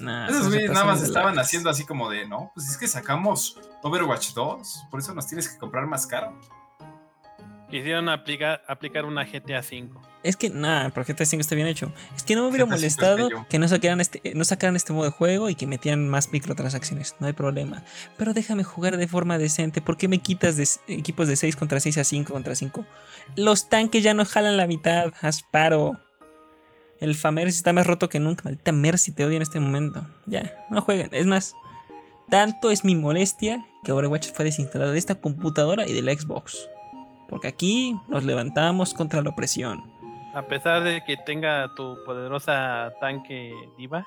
Nah, 0.00 0.28
Esos 0.28 0.44
se 0.44 0.50
güeyes 0.50 0.70
nada 0.70 0.86
más 0.86 1.02
estaban 1.02 1.38
haciendo 1.38 1.70
así 1.70 1.84
como 1.84 2.08
de, 2.08 2.26
no, 2.26 2.52
pues 2.54 2.68
es 2.68 2.76
que 2.76 2.86
sacamos 2.86 3.58
Overwatch 3.82 4.32
2, 4.32 4.86
por 4.90 5.00
eso 5.00 5.12
nos 5.12 5.26
tienes 5.26 5.48
que 5.48 5.58
comprar 5.58 5.86
más 5.86 6.06
caro. 6.06 6.38
Quisieron 7.68 8.08
aplicar, 8.08 8.62
aplicar 8.68 9.04
una 9.04 9.24
GTA 9.24 9.60
V. 9.60 9.90
Es 10.28 10.36
que, 10.36 10.50
nada, 10.50 10.90
GTA 10.90 11.24
5 11.24 11.40
está 11.40 11.54
bien 11.54 11.66
hecho. 11.66 11.90
Es 12.14 12.22
que 12.22 12.34
no 12.34 12.42
me 12.42 12.48
hubiera 12.48 12.66
GTA 12.66 12.76
5 12.76 12.86
es 12.86 12.98
molestado 12.98 13.46
que 13.48 13.58
no 13.58 13.66
sacaran, 13.66 13.98
este, 14.02 14.20
no 14.34 14.44
sacaran 14.44 14.76
este 14.76 14.92
modo 14.92 15.06
de 15.06 15.10
juego 15.10 15.48
y 15.48 15.54
que 15.54 15.66
metieran 15.66 16.06
más 16.06 16.30
microtransacciones. 16.30 17.16
No 17.18 17.28
hay 17.28 17.32
problema. 17.32 17.82
Pero 18.18 18.34
déjame 18.34 18.62
jugar 18.62 18.98
de 18.98 19.08
forma 19.08 19.38
decente. 19.38 19.80
¿Por 19.80 19.96
qué 19.96 20.06
me 20.06 20.18
quitas 20.18 20.58
de 20.58 20.68
equipos 20.88 21.28
de 21.28 21.36
6 21.36 21.56
contra 21.56 21.80
6 21.80 21.96
a 21.96 22.04
5 22.04 22.30
contra 22.30 22.54
5? 22.54 22.84
Los 23.36 23.70
tanques 23.70 24.02
ya 24.02 24.12
no 24.12 24.26
jalan 24.26 24.58
la 24.58 24.66
mitad. 24.66 25.14
Haz 25.22 25.42
paro. 25.50 25.98
El 27.00 27.14
Famersi 27.14 27.56
está 27.56 27.72
más 27.72 27.86
roto 27.86 28.10
que 28.10 28.20
nunca. 28.20 28.44
Maldita 28.44 28.72
Mercy, 28.72 29.12
te 29.12 29.24
odio 29.24 29.36
en 29.36 29.42
este 29.42 29.60
momento. 29.60 30.06
Ya, 30.26 30.66
no 30.68 30.82
jueguen. 30.82 31.08
Es 31.12 31.24
más, 31.24 31.54
tanto 32.28 32.70
es 32.70 32.84
mi 32.84 32.96
molestia 32.96 33.66
que 33.82 33.92
Overwatch 33.92 34.30
fue 34.34 34.44
desinstalado 34.44 34.92
de 34.92 34.98
esta 34.98 35.14
computadora 35.14 35.88
y 35.88 35.94
de 35.94 36.02
la 36.02 36.12
Xbox. 36.12 36.68
Porque 37.30 37.48
aquí 37.48 37.96
nos 38.08 38.24
levantamos 38.24 38.92
contra 38.92 39.22
la 39.22 39.30
opresión. 39.30 39.96
A 40.38 40.42
pesar 40.46 40.84
de 40.84 41.02
que 41.04 41.16
tenga 41.16 41.74
tu 41.74 41.98
poderosa 42.04 42.92
tanque 43.00 43.52
diva. 43.76 44.06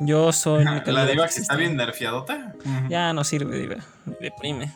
Yo 0.00 0.32
soy. 0.32 0.64
mi 0.64 0.80
La 0.92 1.06
diva 1.06 1.28
que 1.28 1.40
está 1.40 1.54
bien 1.54 1.76
nerfeadota. 1.76 2.54
Ya 2.88 3.12
no 3.12 3.22
sirve, 3.22 3.56
Diva. 3.58 3.76
Me 4.04 4.16
Deprime. 4.20 4.72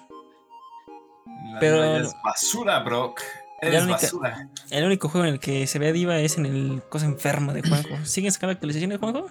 La 1.53 1.59
Pero- 1.59 1.83
diva 1.83 1.97
es 1.99 2.15
basura, 2.23 2.79
Brock. 2.81 3.21
Única- 3.61 3.89
basura. 3.89 4.49
El 4.71 4.85
único 4.85 5.09
juego 5.09 5.27
en 5.27 5.33
el 5.35 5.41
que 5.41 5.67
se 5.67 5.81
ve 5.81 5.89
a 5.89 5.93
Diva 5.93 6.17
es 6.21 6.39
en 6.39 6.47
el 6.47 6.81
cosa 6.89 7.07
enferma 7.07 7.53
de 7.53 7.63
Juanjo. 7.63 7.97
¿Siguen 8.05 8.31
sacando 8.31 8.53
actualizaciones, 8.53 8.99
Juanjo? 9.01 9.27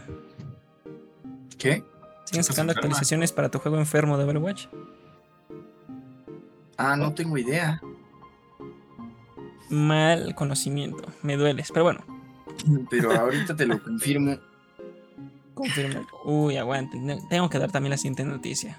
¿Qué? 1.57 1.81
¿Siguen 2.25 2.43
sacando 2.43 2.73
enferma. 2.73 2.87
actualizaciones 2.89 3.31
para 3.31 3.49
tu 3.49 3.59
juego 3.59 3.77
enfermo 3.77 4.17
de 4.17 4.25
Overwatch? 4.25 4.65
Ah, 6.77 6.97
no 6.97 7.13
tengo 7.13 7.37
idea. 7.37 7.79
Mal 9.69 10.33
conocimiento. 10.35 11.03
Me 11.23 11.35
dueles. 11.37 11.71
Pero 11.71 11.83
bueno, 11.85 12.01
Pero 12.89 13.11
ahorita 13.11 13.55
te 13.55 13.65
lo 13.65 13.81
confirmo. 13.81 14.37
confirmo. 15.53 16.05
Uy, 16.25 16.57
aguante. 16.57 16.97
Tengo 17.29 17.49
que 17.49 17.59
dar 17.59 17.71
también 17.71 17.91
la 17.91 17.97
siguiente 17.97 18.23
noticia. 18.23 18.77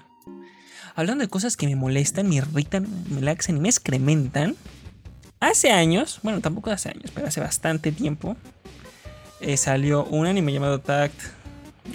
Hablando 0.95 1.23
de 1.23 1.29
cosas 1.29 1.55
que 1.55 1.67
me 1.67 1.75
molestan, 1.75 2.27
me 2.27 2.35
irritan, 2.35 2.87
me 3.09 3.21
laxan 3.21 3.57
y 3.57 3.59
me 3.59 3.69
excrementan. 3.69 4.55
Hace 5.39 5.71
años, 5.71 6.19
bueno, 6.23 6.41
tampoco 6.41 6.69
hace 6.71 6.89
años, 6.89 7.11
pero 7.13 7.27
hace 7.27 7.39
bastante 7.39 7.93
tiempo, 7.93 8.35
eh, 9.39 9.55
salió 9.55 10.03
un 10.05 10.25
anime 10.27 10.51
llamado 10.51 10.79
Tact, 10.79 11.17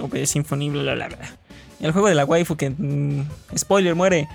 OP 0.01 0.25
Symphony, 0.25 0.71
bla 0.71 0.95
bla 0.95 0.95
bla. 0.95 1.17
bla. 1.17 1.37
El 1.81 1.93
juego 1.93 2.09
de 2.09 2.15
la 2.15 2.25
waifu 2.25 2.57
que. 2.57 2.71
mm, 2.71 3.27
spoiler, 3.59 3.95
muere. 3.95 4.29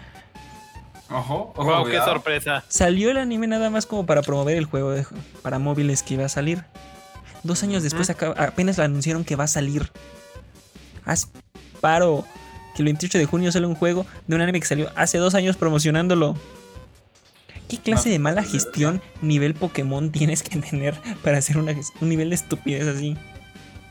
Ojo, 1.11 1.53
ojo. 1.55 1.63
Wow, 1.63 1.85
qué 1.85 1.97
sorpresa. 1.99 2.63
Salió 2.67 3.09
el 3.11 3.17
anime 3.17 3.47
nada 3.47 3.69
más 3.69 3.85
como 3.85 4.05
para 4.05 4.21
promover 4.21 4.57
el 4.57 4.65
juego 4.65 4.91
de- 4.91 5.05
para 5.41 5.57
móviles 5.59 6.03
que 6.03 6.13
iba 6.15 6.25
a 6.25 6.29
salir. 6.29 6.63
Dos 7.43 7.63
años 7.63 7.83
después 7.83 8.09
acá- 8.09 8.33
apenas 8.37 8.77
lo 8.77 8.83
anunciaron 8.83 9.23
que 9.23 9.35
va 9.35 9.45
a 9.45 9.47
salir. 9.47 9.91
Asparo 11.05 12.25
que 12.75 12.81
el 12.81 12.85
28 12.85 13.17
de 13.17 13.25
junio 13.25 13.51
sale 13.51 13.65
un 13.65 13.75
juego 13.75 14.05
de 14.27 14.35
un 14.35 14.41
anime 14.41 14.59
que 14.59 14.67
salió 14.67 14.91
hace 14.95 15.17
dos 15.17 15.35
años 15.35 15.57
promocionándolo. 15.57 16.35
¿Qué 17.67 17.77
clase 17.77 18.09
de 18.09 18.19
mala 18.19 18.43
gestión 18.43 19.01
nivel 19.21 19.53
Pokémon 19.53 20.11
tienes 20.11 20.43
que 20.43 20.59
tener 20.59 20.95
para 21.23 21.37
hacer 21.37 21.57
una- 21.57 21.75
un 22.01 22.09
nivel 22.09 22.29
de 22.29 22.35
estupidez 22.35 22.87
así? 22.87 23.17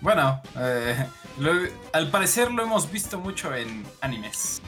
Bueno, 0.01 0.41
eh, 0.57 0.95
lo- 1.39 1.53
al 1.93 2.11
parecer 2.11 2.53
lo 2.53 2.63
hemos 2.63 2.91
visto 2.91 3.19
mucho 3.19 3.55
en 3.55 3.85
animes. 4.01 4.63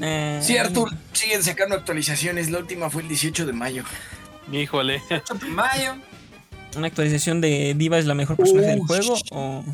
Eh, 0.00 0.40
Cierto, 0.42 0.86
siguen 1.12 1.42
sacando 1.42 1.74
actualizaciones. 1.76 2.50
La 2.50 2.58
última 2.58 2.90
fue 2.90 3.02
el 3.02 3.08
18 3.08 3.46
de 3.46 3.52
mayo. 3.52 3.84
Híjole. 4.52 5.02
8 5.10 5.34
de 5.34 5.48
mayo. 5.48 5.94
¿Una 6.76 6.88
actualización 6.88 7.40
de 7.40 7.74
Diva 7.76 7.98
es 7.98 8.06
la 8.06 8.14
mejor 8.14 8.36
personaje 8.36 8.66
del 8.68 8.80
juego? 8.80 9.16
¿O, 9.30 9.64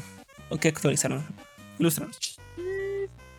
o 0.51 0.57
qué 0.59 0.69
actualizaron? 0.69 1.25
Ilústranos. 1.79 2.39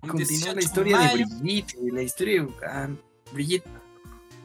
Continúa 0.00 0.28
18 0.28 0.54
la 0.54 0.60
historia 0.62 0.98
de. 0.98 1.24
Brigitte. 1.40 1.76
La 1.92 2.02
historia 2.02 2.42
de 2.42 2.48
ah, 2.66 2.88
Brigitte. 3.32 3.66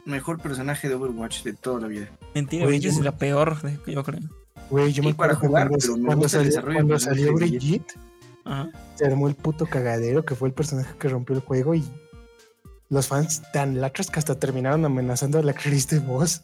Mejor 0.06 0.40
personaje 0.40 0.88
de 0.88 0.94
Overwatch 0.94 1.42
de 1.42 1.52
toda 1.52 1.80
la 1.82 1.86
vida. 1.88 2.08
Mentira, 2.34 2.66
Bridget 2.66 2.92
es 2.92 3.00
la 3.00 3.16
peor, 3.16 3.60
de- 3.60 3.92
yo 3.92 4.02
creo. 4.02 4.20
Güey, 4.70 4.92
yo 4.92 5.02
me 5.02 5.10
acuerdo 5.10 5.36
jugar, 5.36 5.68
cuando, 5.68 5.84
pero 5.84 5.96
me 5.98 6.06
cuando 6.06 6.28
salió, 6.28 6.62
cuando 6.62 6.98
salió 6.98 7.34
Brigitte, 7.34 7.94
Ajá. 8.44 8.70
se 8.94 9.04
armó 9.06 9.28
el 9.28 9.34
puto 9.34 9.66
cagadero 9.66 10.24
que 10.24 10.34
fue 10.34 10.48
el 10.48 10.54
personaje 10.54 10.94
que 10.98 11.08
rompió 11.08 11.36
el 11.36 11.42
juego 11.42 11.74
y 11.74 11.84
los 12.90 13.08
fans 13.08 13.42
tan 13.52 13.80
lacras 13.80 14.10
que 14.10 14.18
hasta 14.18 14.34
terminaron 14.38 14.84
amenazando 14.84 15.38
a 15.38 15.42
la 15.42 15.52
actriz 15.52 15.88
de 15.88 16.00
voz. 16.00 16.42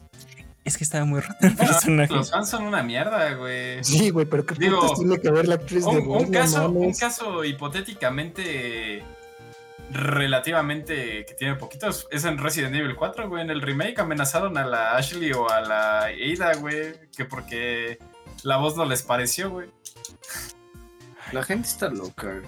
Es 0.65 0.77
que 0.77 0.83
estaba 0.83 1.05
muy 1.05 1.21
roto 1.21 1.35
el 1.41 1.55
personaje. 1.55 2.13
Los 2.13 2.29
fans 2.31 2.49
son 2.49 2.63
una 2.63 2.83
mierda, 2.83 3.33
güey. 3.35 3.81
Sí, 3.85 4.09
güey, 4.09 4.25
pero 4.25 4.45
qué 4.45 4.55
Digo, 4.55 4.81
putas 4.81 4.97
tiene 4.97 5.19
que 5.21 5.31
ver 5.31 5.47
la 5.47 5.55
actriz 5.55 5.85
de 5.85 5.91
Un, 5.91 6.05
voz. 6.07 6.23
un 6.23 6.31
No 6.31 6.39
caso, 6.39 6.69
un 6.69 6.93
caso 6.93 7.43
hipotéticamente 7.45 9.03
relativamente 9.89 11.25
que 11.25 11.33
tiene 11.33 11.55
poquitos 11.55 12.07
es 12.11 12.25
en 12.25 12.37
Resident 12.37 12.75
Evil 12.75 12.95
4, 12.95 13.29
güey. 13.29 13.43
En 13.43 13.49
el 13.49 13.61
remake 13.61 13.99
amenazaron 13.99 14.57
a 14.57 14.65
la 14.65 14.97
Ashley 14.97 15.31
o 15.31 15.49
a 15.49 15.61
la 15.61 15.99
Ada, 16.07 16.55
güey, 16.55 16.93
que 17.15 17.25
porque 17.25 17.97
la 18.43 18.57
voz 18.57 18.75
no 18.75 18.85
les 18.85 19.01
pareció, 19.03 19.49
güey. 19.49 19.69
La 21.31 21.43
gente 21.43 21.67
está 21.67 21.89
loca. 21.89 22.27
güey. 22.27 22.45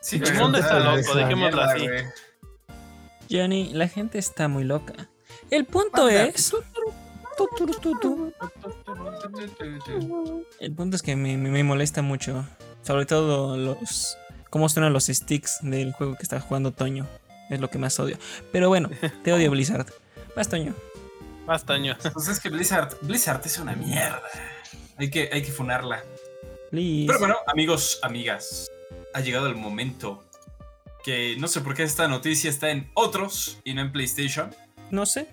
Sí, 0.00 0.20
El 0.24 0.34
mundo 0.34 0.58
está 0.58 0.78
loco, 0.78 1.14
dejémoslo 1.14 1.62
así. 1.62 1.86
güey. 1.88 2.04
Johnny, 3.30 3.70
la 3.72 3.88
gente 3.88 4.18
está 4.18 4.48
muy 4.48 4.64
loca. 4.64 4.94
El 5.50 5.64
punto 5.64 6.08
es. 6.08 6.52
El 10.60 10.72
punto 10.74 10.96
es 10.96 11.02
que 11.02 11.16
me, 11.16 11.36
me- 11.36 11.50
me 11.50 11.62
molesta 11.64 12.02
mucho. 12.02 12.46
Sobre 12.82 13.06
todo 13.06 13.56
los. 13.56 14.16
cómo 14.50 14.68
suenan 14.68 14.92
los 14.92 15.06
sticks 15.06 15.58
del 15.62 15.92
juego 15.92 16.16
que 16.16 16.22
está 16.22 16.40
jugando 16.40 16.72
Toño. 16.72 17.06
Es 17.50 17.60
lo 17.60 17.70
que 17.70 17.78
más 17.78 17.98
odio. 18.00 18.18
Pero 18.52 18.68
bueno, 18.68 18.90
te 19.22 19.32
odio 19.32 19.50
Blizzard. 19.52 19.86
Vas, 20.34 20.48
Toño. 20.48 20.74
Basta, 21.46 21.74
años. 21.74 21.98
Pues 22.12 22.26
es 22.26 22.40
que 22.40 22.48
Blizzard, 22.48 22.96
Blizzard 23.02 23.40
es 23.44 23.58
una 23.58 23.76
mierda. 23.76 24.20
Hay 24.96 25.10
que, 25.10 25.30
hay 25.32 25.42
que 25.42 25.52
funarla. 25.52 26.02
Please. 26.70 27.06
Pero 27.06 27.20
bueno, 27.20 27.36
amigos, 27.46 28.00
amigas, 28.02 28.68
ha 29.14 29.20
llegado 29.20 29.46
el 29.46 29.54
momento 29.54 30.24
que 31.06 31.36
no 31.38 31.46
sé 31.48 31.60
por 31.60 31.74
qué 31.74 31.84
esta 31.84 32.08
noticia 32.08 32.50
está 32.50 32.70
en 32.70 32.90
otros 32.94 33.60
y 33.64 33.72
no 33.74 33.80
en 33.80 33.92
PlayStation. 33.92 34.52
No 34.90 35.06
sé. 35.06 35.28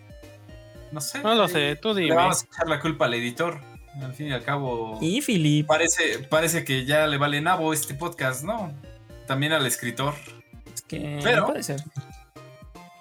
No 0.91 1.01
sé. 1.01 1.19
No 1.23 1.33
lo 1.33 1.47
sé, 1.47 1.75
tú 1.75 1.93
Le 1.95 2.01
dime. 2.01 2.15
vamos 2.15 2.43
a 2.43 2.45
echar 2.45 2.67
la 2.69 2.79
culpa 2.79 3.05
al 3.05 3.15
editor. 3.15 3.59
Al 4.01 4.13
fin 4.13 4.27
y 4.27 4.31
al 4.33 4.43
cabo, 4.43 4.99
Y 5.01 5.21
Philip. 5.21 5.65
parece, 5.67 6.19
parece 6.19 6.63
que 6.63 6.85
ya 6.85 7.07
le 7.07 7.17
vale 7.17 7.41
nabo 7.41 7.73
este 7.73 7.93
podcast, 7.95 8.43
¿no? 8.43 8.71
También 9.27 9.51
al 9.51 9.65
escritor. 9.65 10.13
Es 10.73 10.81
que. 10.83 11.19
Pero- 11.23 11.47
Puede 11.47 11.63
ser. 11.63 11.83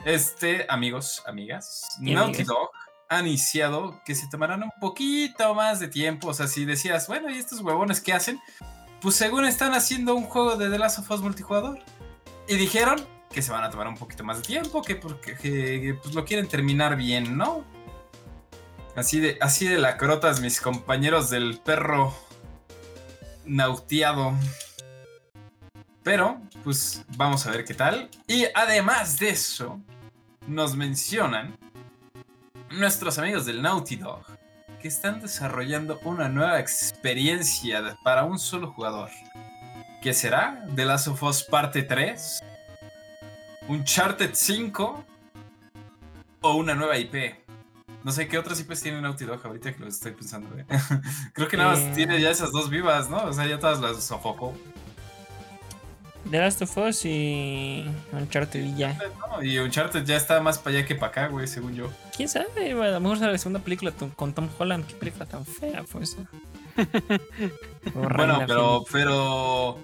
Este, 0.04 0.66
amigos, 0.68 1.22
amigas, 1.26 1.86
Naughty 2.00 2.24
amigas. 2.40 2.46
Dog 2.46 2.70
ha 3.08 3.20
iniciado 3.20 4.00
que 4.04 4.14
se 4.14 4.26
tomarán 4.28 4.62
un 4.62 4.72
poquito 4.80 5.54
más 5.54 5.78
de 5.78 5.88
tiempo. 5.88 6.28
O 6.28 6.34
sea, 6.34 6.46
si 6.48 6.64
decías, 6.64 7.06
bueno, 7.06 7.30
¿y 7.30 7.38
estos 7.38 7.60
huevones 7.60 8.00
qué 8.00 8.12
hacen? 8.12 8.40
Pues 9.00 9.14
según 9.16 9.44
están 9.44 9.74
haciendo 9.74 10.14
un 10.14 10.24
juego 10.24 10.56
de 10.56 10.70
The 10.70 10.78
Last 10.78 10.98
of 11.00 11.10
Us 11.10 11.20
multijugador. 11.20 11.78
Y 12.52 12.56
dijeron 12.56 13.02
que 13.30 13.40
se 13.40 13.50
van 13.50 13.64
a 13.64 13.70
tomar 13.70 13.88
un 13.88 13.96
poquito 13.96 14.24
más 14.24 14.36
de 14.36 14.42
tiempo, 14.42 14.82
que 14.82 14.94
porque 14.94 15.34
que, 15.38 15.80
que, 15.80 15.98
pues 16.02 16.14
lo 16.14 16.22
quieren 16.26 16.46
terminar 16.48 16.96
bien, 16.96 17.38
¿no? 17.38 17.64
Así 18.94 19.20
de, 19.20 19.38
así 19.40 19.66
de 19.66 19.78
lacrotas, 19.78 20.42
mis 20.42 20.60
compañeros 20.60 21.30
del 21.30 21.58
perro 21.64 22.14
nauteado. 23.46 24.34
Pero, 26.02 26.42
pues 26.62 27.06
vamos 27.16 27.46
a 27.46 27.52
ver 27.52 27.64
qué 27.64 27.72
tal. 27.72 28.10
Y 28.26 28.44
además 28.54 29.18
de 29.18 29.30
eso, 29.30 29.80
nos 30.46 30.76
mencionan 30.76 31.56
nuestros 32.68 33.16
amigos 33.18 33.46
del 33.46 33.62
Naughty 33.62 33.96
Dog 33.96 34.26
que 34.78 34.88
están 34.88 35.22
desarrollando 35.22 35.98
una 36.04 36.28
nueva 36.28 36.60
experiencia 36.60 37.96
para 38.04 38.24
un 38.24 38.38
solo 38.38 38.70
jugador. 38.72 39.08
¿Qué 40.02 40.12
será? 40.12 40.64
¿The 40.74 40.84
Last 40.84 41.08
of 41.08 41.22
Us 41.22 41.44
Parte 41.44 41.82
3? 41.82 42.42
¿Uncharted 43.68 44.30
5? 44.34 45.04
¿O 46.40 46.54
una 46.54 46.74
nueva 46.74 46.98
IP? 46.98 47.36
No 48.02 48.10
sé 48.10 48.26
qué 48.26 48.36
otras 48.36 48.58
IPs 48.58 48.80
tiene 48.82 49.00
Naughty 49.00 49.24
Dog 49.24 49.40
ahorita 49.46 49.72
que 49.72 49.78
lo 49.78 49.86
estoy 49.88 50.10
pensando. 50.12 50.58
¿eh? 50.58 50.64
Creo 51.34 51.46
que 51.46 51.56
nada 51.56 51.70
más 51.70 51.78
Eh. 51.80 51.92
tiene 51.94 52.20
ya 52.20 52.30
esas 52.30 52.50
dos 52.50 52.68
vivas, 52.68 53.08
¿no? 53.08 53.22
O 53.24 53.32
sea, 53.32 53.46
ya 53.46 53.60
todas 53.60 53.80
las 53.80 54.02
sofocó. 54.02 54.54
The 56.28 56.38
Last 56.38 56.62
of 56.62 56.76
Us 56.78 57.04
y. 57.04 57.84
Uncharted 58.12 58.60
y 58.64 58.74
ya. 58.76 58.98
No, 59.30 59.42
y 59.42 59.58
Uncharted 59.58 60.04
ya 60.04 60.16
está 60.16 60.40
más 60.40 60.58
para 60.58 60.78
allá 60.78 60.86
que 60.86 60.96
para 60.96 61.10
acá, 61.12 61.26
güey, 61.28 61.46
según 61.46 61.74
yo. 61.74 61.90
¿Quién 62.16 62.28
sabe? 62.28 62.72
A 62.72 62.74
lo 62.90 63.00
mejor 63.00 63.18
sale 63.18 63.32
la 63.32 63.38
segunda 63.38 63.60
película 63.60 63.92
con 64.16 64.32
Tom 64.32 64.48
Holland. 64.58 64.84
¿Qué 64.86 64.94
película 64.94 65.26
tan 65.26 65.46
fea 65.46 65.84
fue 65.84 66.02
esa? 66.02 66.18
Bueno, 67.94 68.84
pero. 68.92 69.78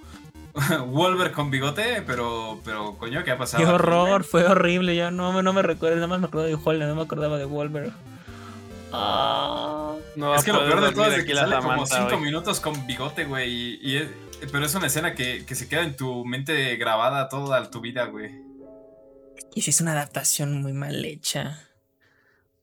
Wolver 0.86 1.32
con 1.32 1.50
bigote, 1.50 2.02
pero, 2.06 2.60
pero, 2.64 2.96
coño, 2.98 3.22
¿qué 3.24 3.30
ha 3.32 3.38
pasado? 3.38 3.62
Qué 3.64 3.68
horror, 3.70 4.24
fue 4.24 4.44
horrible. 4.44 4.94
Ya 4.96 5.10
no, 5.10 5.42
no 5.42 5.52
me 5.52 5.62
recuerdo, 5.62 5.96
nada 5.96 6.06
más 6.08 6.20
me 6.20 6.26
acuerdo 6.26 6.46
de 6.46 6.58
Holland, 6.62 6.90
no 6.90 6.96
me 6.96 7.02
acordaba 7.02 7.38
de 7.38 7.44
Wolver. 7.44 7.90
Ah. 8.92 9.94
No 10.16 10.34
Es 10.34 10.44
que 10.44 10.52
lo 10.52 10.60
peor 10.64 10.80
de 10.80 10.92
todo 10.92 11.06
es 11.06 11.16
de 11.18 11.24
que 11.24 11.34
la 11.34 11.42
sale 11.42 11.56
como 11.56 11.86
Samantha 11.86 12.08
5 12.10 12.16
hoy. 12.16 12.24
minutos 12.24 12.60
con 12.60 12.86
bigote, 12.86 13.24
güey. 13.24 13.50
Y, 13.50 13.78
y 13.82 13.96
es- 13.98 14.08
pero 14.52 14.64
es 14.64 14.74
una 14.74 14.86
escena 14.86 15.14
que, 15.14 15.44
que 15.44 15.54
se 15.54 15.68
queda 15.68 15.82
en 15.82 15.96
tu 15.96 16.24
mente 16.24 16.76
grabada 16.76 17.28
toda 17.28 17.70
tu 17.70 17.80
vida, 17.80 18.04
güey. 18.06 18.30
Y 19.54 19.62
si 19.62 19.70
es 19.70 19.80
una 19.80 19.92
adaptación 19.92 20.62
muy 20.62 20.72
mal 20.72 21.04
hecha. 21.04 21.60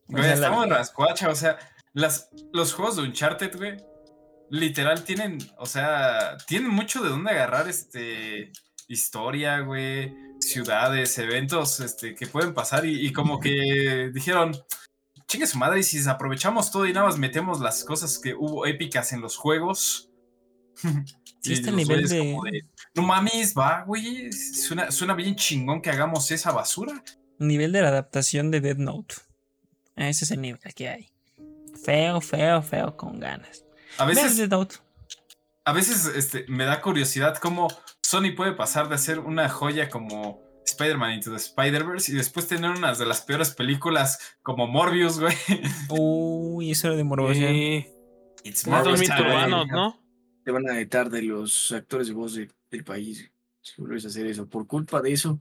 O 0.08 0.13
Güey, 0.13 0.24
sea, 0.24 0.36
la- 0.36 0.48
estamos 0.48 0.63
en 0.65 0.69
rascuacha, 0.71 1.30
o 1.30 1.36
sea, 1.36 1.58
las, 1.93 2.30
los 2.54 2.74
juegos 2.74 2.95
de 2.98 3.04
Uncharted, 3.04 3.56
güey, 3.58 3.78
literal 4.50 5.04
tienen, 5.04 5.38
o 5.58 5.66
sea, 5.66 6.38
tienen 6.48 6.70
mucho 6.72 7.02
de 7.04 7.10
dónde 7.10 7.32
agarrar 7.32 7.68
este 7.68 8.52
historia, 8.88 9.60
güey, 9.62 10.14
ciudades, 10.40 11.18
eventos, 11.18 11.80
este, 11.80 12.14
que 12.16 12.28
pueden 12.28 12.54
pasar 12.54 12.86
y, 12.86 13.06
y 13.08 13.12
como 13.12 13.40
que 13.40 14.12
dijeron, 14.14 14.52
chingue 15.28 15.48
su 15.48 15.58
madre, 15.58 15.80
y 15.80 15.84
si 15.84 15.98
desaprovechamos 15.98 16.72
todo 16.72 16.86
y 16.86 16.94
nada 16.94 17.08
más 17.08 17.18
metemos 17.18 17.60
las 17.62 17.84
cosas 17.84 18.20
que 18.20 18.36
hubo 18.36 18.66
épicas 18.66 19.12
en 19.14 19.22
los 19.22 19.38
juegos. 19.38 20.10
Sí, 21.42 21.62
los 21.62 21.76
nivel 21.76 22.08
de- 22.08 22.18
como 22.18 22.44
No 22.96 23.04
mames, 23.04 23.54
va, 23.56 23.84
güey. 23.84 24.32
Suena, 24.34 24.90
suena 24.90 25.14
bien 25.14 25.36
chingón 25.36 25.80
que 25.80 25.92
hagamos 25.92 26.32
esa 26.32 26.52
basura. 26.52 27.04
Nivel 27.38 27.72
de 27.72 27.84
la 27.84 27.90
adaptación 27.90 28.50
de 28.50 28.62
Dead 28.62 28.78
Note. 28.78 29.14
Ese 29.96 30.26
es 30.26 30.32
el 30.32 30.42
nivel 30.42 30.60
que 30.74 30.90
hay. 30.90 31.12
Feo, 31.84 32.20
feo, 32.20 32.64
feo, 32.64 32.98
con 32.98 33.20
ganas. 33.20 33.64
A 33.98 34.06
veces, 34.06 34.50
a 35.64 35.74
veces 35.74 36.06
este, 36.16 36.46
me 36.48 36.66
da 36.66 36.82
curiosidad 36.82 37.38
cómo 37.38 37.68
Sony 38.04 38.36
puede 38.36 38.54
pasar 38.54 38.90
de 38.90 38.96
hacer 38.96 39.20
una 39.20 39.50
joya 39.50 39.90
como 39.90 40.42
Spider-Man 40.66 41.14
Into 41.14 41.32
the 41.32 41.38
Spider-Verse 41.38 42.12
y 42.12 42.16
después 42.16 42.48
tener 42.48 42.72
unas 42.72 42.98
de 42.98 43.06
las 43.06 43.22
peores 43.22 43.52
películas 43.52 44.38
como 44.42 44.68
Morbius, 44.68 45.20
güey. 45.20 45.36
Uy, 45.90 46.72
eso 46.72 46.88
era 46.88 46.96
de 46.98 47.04
Morbosia. 47.04 47.48
Sí. 47.50 47.88
It's 48.44 48.68
Más 48.68 48.86
Morbius 48.86 49.10
¿no? 49.72 50.00
Te 50.44 50.52
van 50.52 50.70
a 50.70 50.78
editar 50.78 51.10
de 51.10 51.24
los 51.24 51.72
actores 51.72 52.08
de 52.08 52.14
voz 52.14 52.36
de- 52.36 52.52
del 52.70 52.84
país. 52.84 53.32
Si 53.62 53.82
vuelves 53.82 54.06
a 54.06 54.10
hacer 54.10 54.28
eso. 54.28 54.48
Por 54.48 54.68
culpa 54.68 55.02
de 55.02 55.14
eso. 55.14 55.40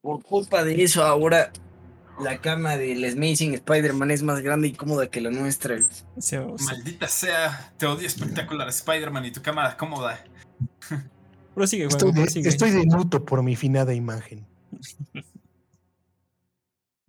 Por 0.00 0.22
culpa 0.22 0.64
de 0.64 0.82
eso, 0.82 1.04
ahora 1.04 1.52
la 2.20 2.38
cama 2.40 2.76
del 2.76 3.04
Amazing 3.04 3.54
Spider-Man 3.54 4.10
es 4.10 4.22
más 4.22 4.40
grande 4.40 4.68
y 4.68 4.72
cómoda 4.72 5.08
que 5.08 5.20
la 5.20 5.30
nuestra. 5.30 5.76
Maldita 6.66 7.08
sea, 7.08 7.72
te 7.78 7.86
odio 7.86 8.06
espectacular 8.06 8.68
Spider-Man 8.68 9.26
y 9.26 9.32
tu 9.32 9.42
cámara 9.42 9.76
cómoda. 9.76 10.22
Prosigue, 11.54 11.84
Estoy 11.84 12.12
de, 12.12 12.22
prosigue. 12.22 12.48
estoy 12.48 12.70
de 12.70 12.84
luto 12.84 13.24
por 13.24 13.42
mi 13.42 13.56
finada 13.56 13.92
imagen. 13.94 14.46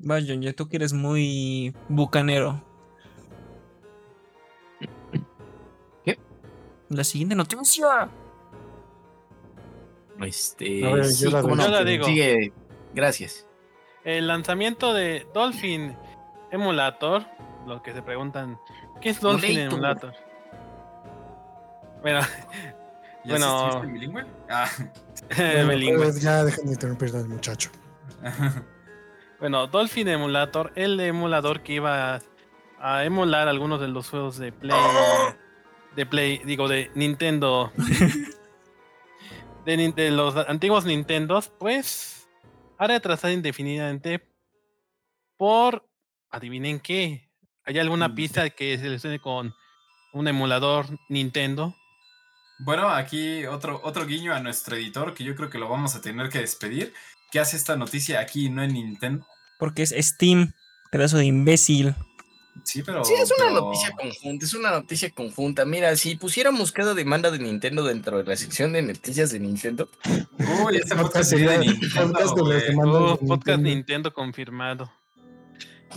John, 0.06 0.42
ya 0.42 0.52
tú 0.54 0.68
que 0.68 0.76
eres 0.76 0.92
muy 0.92 1.74
bucanero. 1.88 2.62
¿Qué? 6.04 6.20
La 6.90 7.06
siguiente 7.06 7.36
noticia. 7.36 8.10
Este. 10.20 10.82
Yo 10.82 11.04
sí, 11.06 11.30
la 11.30 11.42
la 11.42 11.84
digo. 11.86 12.06
Sigue. 12.06 12.52
Gracias. 12.94 13.48
El 14.04 14.28
lanzamiento 14.28 14.94
de 14.94 15.26
Dolphin 15.34 15.96
Emulator. 16.52 17.26
Lo 17.66 17.82
que 17.82 17.94
se 17.94 18.02
preguntan, 18.02 18.60
¿qué 19.02 19.10
es 19.10 19.22
Dolphin 19.22 19.58
Emulator. 19.60 20.14
Emulator? 20.14 20.34
Bueno, 22.04 22.20
¿Ya 23.24 23.38
Bueno. 23.38 23.82
bilingüe? 23.88 24.26
Ah. 24.50 24.68
Bilingüe. 25.70 25.98
pues 25.98 26.22
ya 26.22 26.44
dejen 26.44 26.66
de 26.66 26.74
interrumpir 26.74 27.16
al 27.16 27.28
muchacho. 27.30 27.70
Bueno, 29.40 29.68
Dolphin 29.68 30.08
Emulator, 30.08 30.72
el 30.76 30.98
emulador 31.02 31.64
que 31.64 31.74
iba 31.74 32.16
a, 32.16 32.22
a 32.80 33.04
emular 33.04 33.50
algunos 33.50 33.82
de 33.82 33.90
los 33.90 34.10
juegos 34.10 34.38
de 34.38 34.54
Play, 34.54 34.78
de 35.98 36.06
Play, 36.06 36.42
digo, 36.46 36.70
de 36.70 36.92
Nintendo, 36.96 37.74
de, 39.66 39.92
de 39.94 40.12
los 40.12 40.38
antiguos 40.38 40.86
Nintendos, 40.86 41.52
pues, 41.60 42.13
ha 42.78 42.88
retrasado 42.88 43.34
indefinidamente 43.34 44.22
por, 45.38 45.88
adivinen 46.30 46.80
qué, 46.80 47.30
¿hay 47.66 47.80
alguna 47.80 48.08
Mm. 48.10 48.16
pista 48.16 48.50
que 48.50 48.78
se 48.78 48.90
le 48.90 49.00
suene 49.00 49.20
con 49.20 49.54
un 50.14 50.28
emulador 50.28 50.88
Nintendo? 51.10 51.76
Bueno, 52.60 52.88
aquí 52.90 53.46
otro, 53.46 53.82
otro 53.84 54.06
guiño 54.06 54.34
a 54.34 54.40
nuestro 54.40 54.76
editor 54.76 55.14
que 55.14 55.24
yo 55.24 55.36
creo 55.36 55.50
que 55.50 55.58
lo 55.58 55.68
vamos 55.68 55.96
a 55.96 56.02
tener 56.02 56.30
que 56.30 56.40
despedir. 56.40 56.94
Que 57.32 57.40
hace 57.40 57.58
esta 57.58 57.76
noticia 57.76 58.20
aquí 58.20 58.46
y 58.46 58.50
no 58.50 58.62
en 58.64 58.74
Nintendo? 58.74 59.26
Porque 59.58 59.82
es 59.82 59.90
Steam, 59.98 60.54
pedazo 60.92 61.18
de 61.18 61.26
imbécil. 61.26 61.96
Sí, 62.64 62.84
pero. 62.84 63.04
Sí, 63.04 63.14
es 63.14 63.30
una 63.38 63.50
pero- 63.50 63.62
noticia 63.62 63.92
conjunta, 63.92 64.46
es 64.46 64.54
una 64.54 64.72
noticia 64.72 65.10
conjunta. 65.12 65.66
Mira, 65.66 65.96
si 65.96 66.16
pusiéramos 66.16 66.72
cada 66.72 66.94
demanda 66.94 67.32
de 67.32 67.40
Nintendo 67.40 67.84
dentro 67.84 68.18
de 68.20 68.24
la 68.24 68.36
sección 68.38 68.74
de 68.74 68.82
noticias 68.82 69.32
de 69.32 69.40
Nintendo, 69.40 69.90
Uy, 70.66 70.78
este 70.78 70.96
Podcast 70.96 71.30
sería 71.32 71.52
de 71.52 71.60
Nintendo. 71.60 72.14
podcast 72.14 72.36
de 72.38 72.42
Oh, 72.44 73.18
de 73.18 73.28
podcast 73.28 73.48
Nintendo. 73.48 73.70
Nintendo 73.70 74.14
confirmado. 74.14 74.92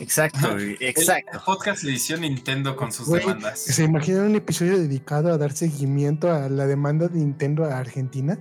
exacto, 0.01 0.57
exacto. 0.81 1.33
El 1.39 1.41
podcast 1.45 1.85
edición 1.85 2.21
Nintendo 2.23 2.75
con 2.77 2.93
sus 2.93 3.09
demandas. 3.11 3.61
¿Se 3.61 3.85
imaginan 3.85 4.23
un 4.27 4.37
episodio 4.37 4.79
dedicado 4.79 5.33
a 5.33 5.39
dar 5.39 5.53
seguimiento 5.53 6.31
a 6.33 6.49
la 6.49 6.67
demanda 6.67 7.09
de 7.09 7.19
Nintendo 7.19 7.65
a 7.65 7.79
Argentina? 7.79 8.39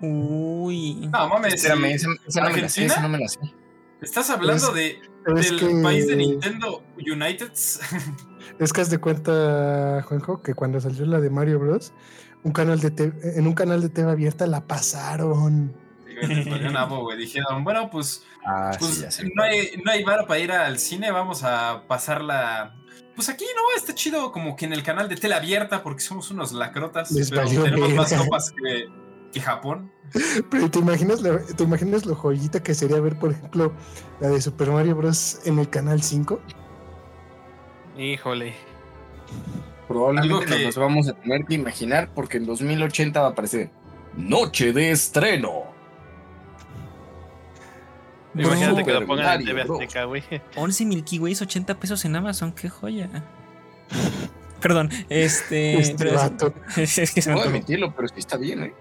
Uy. 0.00 1.08
No, 1.12 1.28
mames. 1.28 1.54
Espérame, 1.54 1.88
sí. 1.88 1.94
esa, 1.94 2.08
esa 2.26 2.40
no 2.42 2.50
me 2.50 2.62
la 2.62 2.68
sé, 2.68 2.80
¿Argentina? 2.82 2.86
esa 2.92 3.00
no 3.02 3.08
me 3.08 3.18
la 3.18 3.28
sé. 3.28 3.38
Estás 4.02 4.30
hablando 4.30 4.72
de, 4.72 4.98
Es 5.36 5.50
del 5.50 5.58
que, 5.58 5.82
país 5.82 6.06
de 6.06 6.16
Nintendo 6.16 6.82
United. 6.98 7.50
es 8.58 8.72
que 8.72 8.80
haz 8.80 8.90
de 8.90 8.98
cuenta, 8.98 10.02
Juanjo, 10.06 10.42
que 10.42 10.54
cuando 10.54 10.80
salió 10.80 11.06
la 11.06 11.20
de 11.20 11.30
Mario 11.30 11.58
Bros, 11.58 11.92
un 12.42 12.52
canal 12.52 12.80
de 12.80 12.90
te- 12.90 13.38
en 13.38 13.46
un 13.46 13.54
canal 13.54 13.80
de 13.80 13.88
TV 13.88 14.10
abierta 14.10 14.46
la 14.46 14.66
pasaron. 14.66 15.74
Güey. 16.04 17.18
Dijeron, 17.18 17.64
bueno, 17.64 17.90
pues, 17.90 18.22
Ah, 18.46 18.72
pues 18.78 19.06
sí, 19.08 19.22
no, 19.34 19.42
hay, 19.42 19.70
no 19.82 19.90
hay 19.90 20.04
varo 20.04 20.26
para 20.26 20.38
ir 20.38 20.52
al 20.52 20.78
cine, 20.78 21.10
vamos 21.10 21.42
a 21.44 21.84
pasarla. 21.88 22.74
Pues 23.16 23.28
aquí 23.30 23.44
no, 23.56 23.62
está 23.76 23.94
chido 23.94 24.32
como 24.32 24.54
que 24.54 24.66
en 24.66 24.74
el 24.74 24.82
canal 24.82 25.08
de 25.08 25.16
tele 25.16 25.34
abierta 25.34 25.82
porque 25.82 26.02
somos 26.02 26.30
unos 26.30 26.52
lacrotas. 26.52 27.10
Les 27.10 27.30
pero 27.30 27.48
tenemos 27.48 27.90
más 27.94 28.12
copas 28.12 28.52
que, 28.52 28.88
Japón. 29.40 29.90
Pero 30.50 30.70
¿te 30.70 30.78
imaginas, 30.78 31.20
lo, 31.22 31.38
¿te 31.38 31.62
imaginas 31.64 32.06
lo 32.06 32.14
joyita 32.14 32.62
que 32.62 32.74
sería 32.74 33.00
ver, 33.00 33.18
por 33.18 33.32
ejemplo, 33.32 33.72
la 34.20 34.28
de 34.28 34.40
Super 34.40 34.70
Mario 34.70 34.94
Bros. 34.96 35.40
en 35.44 35.58
el 35.58 35.68
canal 35.68 36.02
5? 36.02 36.40
Híjole. 37.98 38.54
Probablemente 39.88 40.34
algo 40.34 40.46
que- 40.56 40.64
nos 40.66 40.76
vamos 40.76 41.08
a 41.08 41.14
tener 41.14 41.44
que 41.44 41.54
imaginar 41.54 42.10
porque 42.14 42.36
en 42.38 42.46
2080 42.46 43.20
va 43.20 43.28
a 43.28 43.30
aparecer 43.30 43.70
Noche 44.16 44.72
de 44.72 44.90
estreno. 44.92 45.64
Imagínate 48.36 48.84
que 48.84 48.92
lo 48.92 49.06
pongan 49.06 49.40
en 49.40 49.46
TV. 49.46 49.62
Azteca, 49.62 50.04
güey. 50.04 50.22
11 50.56 50.84
Milky 50.86 51.18
Ways, 51.20 51.40
80 51.42 51.78
pesos 51.78 52.04
en 52.04 52.16
Amazon, 52.16 52.52
qué 52.52 52.68
joya. 52.68 53.08
Perdón, 54.60 54.90
este. 55.08 55.78
Este 55.78 55.94
pero- 56.04 56.16
vato. 56.16 56.54
es 56.76 57.12
que 57.12 57.22
se 57.22 57.30
me 57.30 57.34
No 57.36 57.40
voy 57.42 57.44
a 57.44 57.46
antojó. 57.46 57.50
mentirlo, 57.50 57.94
pero 57.94 58.08
sí 58.08 58.14
está 58.18 58.36
bien, 58.36 58.62
¿eh? 58.64 58.74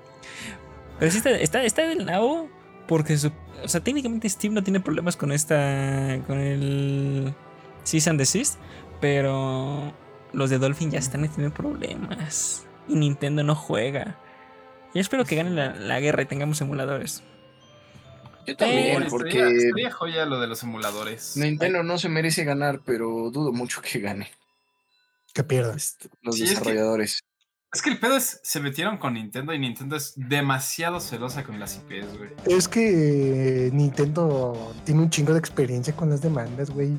Pero 1.04 1.12
sí 1.12 1.18
está, 1.18 1.32
está, 1.32 1.64
está 1.64 1.82
del 1.82 2.06
nabo. 2.06 2.50
Porque, 2.88 3.18
su- 3.18 3.32
o 3.62 3.68
sea, 3.68 3.82
técnicamente 3.84 4.30
Steam 4.30 4.54
no 4.54 4.64
tiene 4.64 4.80
problemas 4.80 5.18
con 5.18 5.34
esta. 5.34 6.18
con 6.28 6.40
el. 6.40 7.34
Cease 7.84 8.10
and 8.10 8.18
Desist. 8.20 8.58
Pero 9.02 9.92
los 10.32 10.50
de 10.50 10.60
Dolphin 10.60 10.92
ya 10.92 11.00
están 11.00 11.28
teniendo 11.30 11.54
problemas. 11.54 12.66
Y 12.88 12.96
Nintendo 12.96 13.44
no 13.44 13.54
juega. 13.54 14.18
Yo 14.94 15.02
espero 15.02 15.26
que 15.26 15.36
gane 15.36 15.50
la, 15.50 15.76
la 15.76 16.00
guerra 16.00 16.22
y 16.22 16.26
tengamos 16.26 16.62
emuladores. 16.62 17.22
Yo 18.48 18.56
también, 18.56 18.88
Estaría- 19.04 19.10
porque 19.10 19.56
estaría 19.58 19.92
joya 19.92 20.26
lo 20.26 20.40
de 20.40 20.48
los 20.48 20.64
emuladores. 20.64 21.36
Nintendo 21.36 21.84
no 21.84 21.98
se 21.98 22.08
merece 22.08 22.46
ganar, 22.46 22.80
pero 22.86 23.30
dudo 23.30 23.52
mucho 23.52 23.82
que 23.82 24.00
gane 24.00 24.30
Que 25.34 25.44
pierda. 25.44 25.76
este, 25.76 26.10
los 26.22 26.36
Sí, 26.36 26.44
es 26.44 26.50
que- 26.52 26.56
desarrolladores. 26.60 27.24
Es 27.74 27.82
que 27.82 27.90
el 27.90 27.98
pedo 27.98 28.16
es, 28.18 28.40
se 28.44 28.60
metieron 28.60 28.98
con 28.98 29.16
Nintendo 29.16 29.52
y 29.54 29.58
Nintendo 29.60 29.96
es 29.96 30.14
demasiado 30.16 31.00
celosa 31.00 31.44
con 31.44 31.60
las 31.60 31.76
IPs, 31.78 32.18
güey. 32.18 32.30
Es 32.46 32.68
que 32.68 33.70
Nintendo 33.74 34.74
tiene 34.86 35.02
un 35.02 35.10
chingo 35.10 35.34
de 35.34 35.40
experiencia 35.40 35.96
con 35.96 36.10
las 36.10 36.22
demandas, 36.22 36.70
güey. 36.70 36.92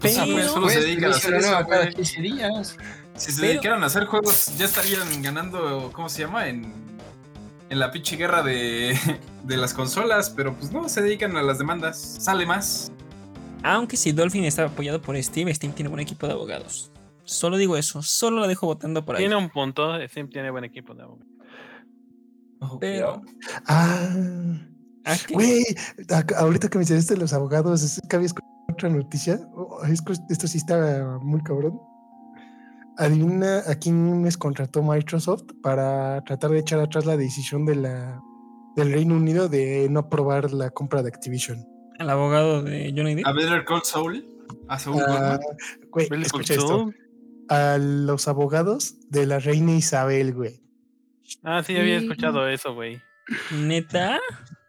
Pues, 0.00 0.14
Pero- 0.16 0.22
ah, 0.22 0.26
pues, 0.32 0.46
solo 0.46 0.62
Pues, 0.62 0.74
se 0.74 0.80
dedican 0.82 1.12
a 1.12 1.16
hacer 1.16 1.34
eso, 1.34 1.50
cada 1.50 1.82
güey. 1.82 1.94
15 1.94 2.20
días. 2.22 2.76
Si 3.16 3.32
se 3.32 3.40
Pero- 3.40 3.52
dedicaran 3.54 3.82
a 3.82 3.86
hacer 3.86 4.04
juegos, 4.06 4.56
ya 4.56 4.66
estarían 4.66 5.20
ganando, 5.22 5.90
¿cómo 5.92 6.08
se 6.08 6.22
llama? 6.22 6.46
En, 6.48 6.72
en 7.68 7.78
la 7.80 7.90
pinche 7.90 8.14
guerra 8.16 8.42
de, 8.44 8.96
de 9.42 9.56
las 9.56 9.74
consolas, 9.74 10.30
pero 10.30 10.54
pues 10.54 10.70
no, 10.70 10.88
se 10.88 11.02
dedican 11.02 11.36
a 11.36 11.42
las 11.42 11.58
demandas. 11.58 11.98
Sale 12.20 12.46
más. 12.46 12.92
Aunque 13.64 13.96
si 13.96 14.12
Dolphin 14.12 14.44
está 14.44 14.66
apoyado 14.66 15.02
por 15.02 15.20
Steam, 15.20 15.52
Steam 15.52 15.72
tiene 15.72 15.88
buen 15.88 16.00
equipo 16.00 16.28
de 16.28 16.34
abogados. 16.34 16.92
Solo 17.28 17.58
digo 17.58 17.76
eso, 17.76 18.00
solo 18.00 18.40
la 18.40 18.46
dejo 18.46 18.66
votando 18.66 19.04
por 19.04 19.14
ahí. 19.14 19.22
Tiene 19.22 19.36
un 19.36 19.50
punto, 19.50 19.94
Steam 20.08 20.30
tiene 20.30 20.50
buen 20.50 20.64
equipo 20.64 20.94
de 20.94 21.02
abogados. 21.02 21.26
Pero. 22.80 23.20
Ah, 23.66 24.08
¿a 25.04 25.16
qué? 25.18 25.34
güey, 25.34 25.62
ahorita 26.38 26.70
que 26.70 26.78
mencionaste 26.78 27.18
los 27.18 27.34
abogados, 27.34 27.82
es 27.82 28.00
que 28.08 28.16
había 28.16 28.28
escuchado 28.28 28.50
otra 28.72 28.88
noticia. 28.88 29.40
Oh, 29.54 29.82
esto 29.84 30.46
sí 30.46 30.56
está 30.56 31.18
muy 31.20 31.42
cabrón. 31.42 31.78
Adivina 32.96 33.58
a 33.66 33.74
quién 33.74 34.24
les 34.24 34.38
contrató 34.38 34.82
Microsoft 34.82 35.44
para 35.62 36.24
tratar 36.24 36.50
de 36.52 36.60
echar 36.60 36.80
atrás 36.80 37.04
la 37.04 37.18
decisión 37.18 37.66
de 37.66 37.76
la, 37.76 38.22
del 38.74 38.90
Reino 38.90 39.14
Unido 39.16 39.50
de 39.50 39.86
no 39.90 40.00
aprobar 40.00 40.50
la 40.54 40.70
compra 40.70 41.02
de 41.02 41.08
Activision. 41.08 41.62
Al 41.98 42.08
abogado 42.08 42.62
de 42.62 42.90
Johnny 42.96 43.16
Depp. 43.16 43.26
A 43.26 43.32
Better 43.32 43.66
Call 43.66 43.82
Saul. 43.84 44.26
A 44.66 44.78
Saul 44.78 45.02
Ah, 45.06 45.38
güey, 45.90 46.08
Billy 46.08 46.22
escucha 46.22 46.54
esto. 46.54 46.90
A 47.48 47.78
los 47.78 48.28
abogados 48.28 48.94
de 49.10 49.26
la 49.26 49.38
reina 49.38 49.72
Isabel, 49.72 50.34
güey. 50.34 50.62
Ah, 51.44 51.62
sí, 51.62 51.76
había 51.76 51.98
Sí. 51.98 52.06
escuchado 52.06 52.48
eso, 52.48 52.74
güey. 52.74 53.00
Neta. 53.50 54.18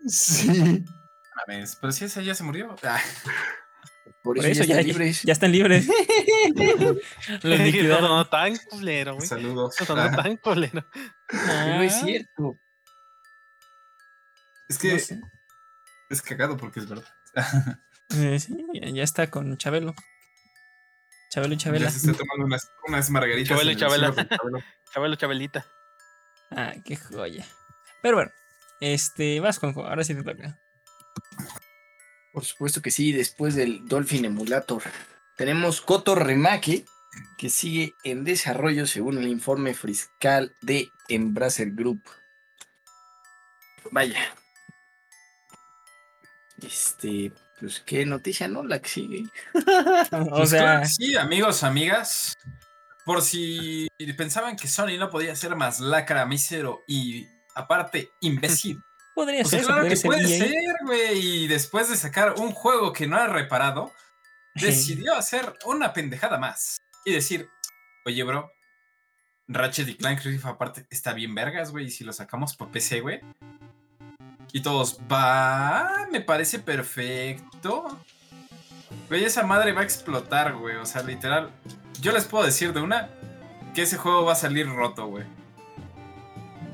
Sí. 0.07 0.83
Mames, 1.47 1.77
pero 1.79 1.91
si 1.91 2.05
esa 2.05 2.21
ya 2.21 2.35
se 2.35 2.43
murió. 2.43 2.75
Ah, 2.83 2.99
Por 4.23 4.35
Por 4.35 4.45
eso, 4.45 4.63
eso 4.63 4.63
ya 4.63 4.75
ya, 4.75 4.79
están 4.81 4.87
libres. 4.87 5.21
ya 5.23 5.31
están 5.33 5.51
libres. 5.53 5.87
Los 7.43 7.59
liquidaron. 7.59 8.09
no 8.09 8.27
tan 8.27 8.57
culero, 8.69 9.15
güey. 9.15 9.27
Saludos. 9.27 9.75
No 9.87 9.95
tan 10.11 10.35
culero. 10.37 10.85
No 11.31 11.81
es 11.83 11.93
Ah. 11.95 12.01
cierto. 12.05 12.55
Es 14.67 14.77
que 14.77 14.93
No 14.93 14.99
sé. 14.99 15.21
es 16.09 16.21
cagado 16.21 16.57
porque 16.57 16.79
es 16.81 16.87
verdad. 16.89 17.05
Eh, 18.15 18.39
sí, 18.39 18.57
ya, 18.73 18.89
ya 18.89 19.03
está 19.03 19.29
con 19.29 19.57
Chabelo. 19.57 19.95
Chabelo 21.29 21.53
y 21.53 21.57
Chabela. 21.57 21.85
Ya 21.85 21.91
se 21.91 21.97
está 21.97 22.13
tomando 22.13 22.45
unas, 22.45 22.71
unas 22.87 23.09
margaritas. 23.09 23.49
Chabelo 23.49 23.71
y 23.71 23.75
Chabela. 23.75 24.13
Chabelo. 24.13 24.59
Chabelo, 24.93 25.15
Chabelita. 25.15 25.65
Ah, 26.51 26.73
qué 26.83 26.95
joya. 26.95 27.45
Pero 28.01 28.17
bueno, 28.17 28.31
este, 28.81 29.39
vas 29.39 29.59
Juanjo, 29.59 29.85
ahora 29.85 30.03
sí 30.03 30.15
te 30.15 30.23
toca. 30.23 30.59
Por 32.33 32.45
supuesto 32.45 32.81
que 32.81 32.91
sí, 32.91 33.11
después 33.11 33.55
del 33.55 33.87
Dolphin 33.87 34.25
Emulator. 34.25 34.81
Tenemos 35.37 35.81
Koto 35.81 36.15
Remake, 36.15 36.85
que 37.37 37.49
sigue 37.49 37.93
en 38.03 38.23
desarrollo 38.23 38.87
según 38.87 39.17
el 39.17 39.27
informe 39.27 39.73
fiscal 39.73 40.55
de 40.61 40.89
Embracer 41.07 41.71
Group. 41.71 42.01
Vaya. 43.91 44.19
Este, 46.61 47.31
pues 47.59 47.81
qué 47.85 48.05
noticia, 48.05 48.47
¿no? 48.47 48.63
La 48.63 48.81
que 48.81 48.89
sigue. 48.89 49.23
O 50.31 50.37
Pues 50.37 50.49
sea, 50.51 50.85
sí, 50.85 51.15
amigos, 51.15 51.63
amigas. 51.63 52.37
Por 53.05 53.21
si 53.21 53.87
pensaban 54.17 54.55
que 54.55 54.67
Sony 54.67 54.97
no 54.97 55.09
podía 55.09 55.35
ser 55.35 55.55
más 55.55 55.79
lacra, 55.79 56.25
mísero 56.25 56.83
y 56.87 57.27
aparte 57.55 58.11
imbécil. 58.21 58.81
podría 59.15 59.41
Pues 59.41 59.51
ser, 59.51 59.63
claro 59.63 59.81
podría 59.81 59.89
que 59.89 59.95
ser 59.95 60.07
puede 60.07 60.27
ser, 60.27 60.75
güey. 60.85 61.43
Y 61.43 61.47
después 61.47 61.89
de 61.89 61.97
sacar 61.97 62.35
un 62.37 62.51
juego 62.51 62.93
que 62.93 63.07
no 63.07 63.17
ha 63.17 63.27
reparado, 63.27 63.93
decidió 64.55 65.15
hacer 65.15 65.53
una 65.65 65.93
pendejada 65.93 66.37
más. 66.37 66.77
Y 67.05 67.13
decir, 67.13 67.49
oye, 68.05 68.23
bro, 68.23 68.51
Ratchet 69.47 69.87
y 69.87 69.95
Clank 69.95 70.21
Rift 70.23 70.45
aparte 70.45 70.85
está 70.89 71.13
bien 71.13 71.33
vergas, 71.33 71.71
güey. 71.71 71.85
Y 71.85 71.91
si 71.91 72.03
lo 72.03 72.13
sacamos 72.13 72.55
por 72.55 72.69
PC, 72.69 73.01
güey. 73.01 73.21
Y 74.51 74.61
todos, 74.61 74.99
va, 75.11 76.07
me 76.11 76.21
parece 76.21 76.59
perfecto. 76.59 77.99
Güey, 79.07 79.23
esa 79.23 79.43
madre 79.43 79.71
va 79.73 79.81
a 79.81 79.83
explotar, 79.83 80.55
güey. 80.55 80.75
O 80.77 80.85
sea, 80.85 81.03
literal. 81.03 81.49
Yo 82.01 82.11
les 82.11 82.25
puedo 82.25 82.45
decir 82.45 82.73
de 82.73 82.81
una 82.81 83.09
que 83.73 83.83
ese 83.83 83.97
juego 83.97 84.25
va 84.25 84.33
a 84.33 84.35
salir 84.35 84.67
roto, 84.67 85.07
güey. 85.07 85.25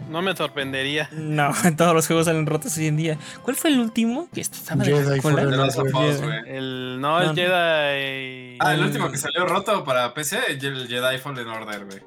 No 0.10 0.22
me 0.22 0.36
sorprendería. 0.36 1.10
No, 1.12 1.52
todos 1.78 1.94
los 1.94 2.08
juegos 2.08 2.26
salen 2.26 2.46
rotos 2.46 2.78
hoy 2.78 2.88
en 2.88 2.98
día. 2.98 3.18
¿Cuál 3.42 3.56
fue 3.56 3.72
el 3.72 3.80
último 3.80 4.30
que 4.34 4.42
estaba 4.42 4.84
de 4.84 4.94
Jedi 4.94 5.22
la. 5.22 5.66
Us, 5.66 6.22
güey. 6.22 6.40
El, 6.48 7.02
no, 7.02 7.20
el 7.20 7.28
No. 7.28 7.36
Jedi. 7.36 8.58
Ah, 8.60 8.74
el 8.74 8.82
último 8.84 9.12
que 9.12 9.18
salió 9.18 9.46
roto 9.46 9.84
para 9.84 10.14
PC, 10.14 10.40
el 10.50 10.88
Jedi 10.88 11.18
Fallen 11.18 11.48
Order, 11.48 11.86
güey. 11.86 12.02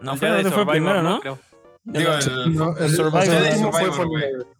No, 0.00 0.12
el 0.12 0.18
fue, 0.18 0.28
Jedi 0.28 0.50
fue 0.50 0.62
el 0.62 0.68
primero, 0.68 1.02
¿no? 1.02 1.20
Digo, 1.84 2.12
el, 2.12 2.54
No, 2.54 2.76
el 2.76 2.90
Survivor. 2.94 3.24
Jedi 3.24 3.62
fue 3.62 3.90
Fallen. 3.92 4.00
Order. 4.00 4.59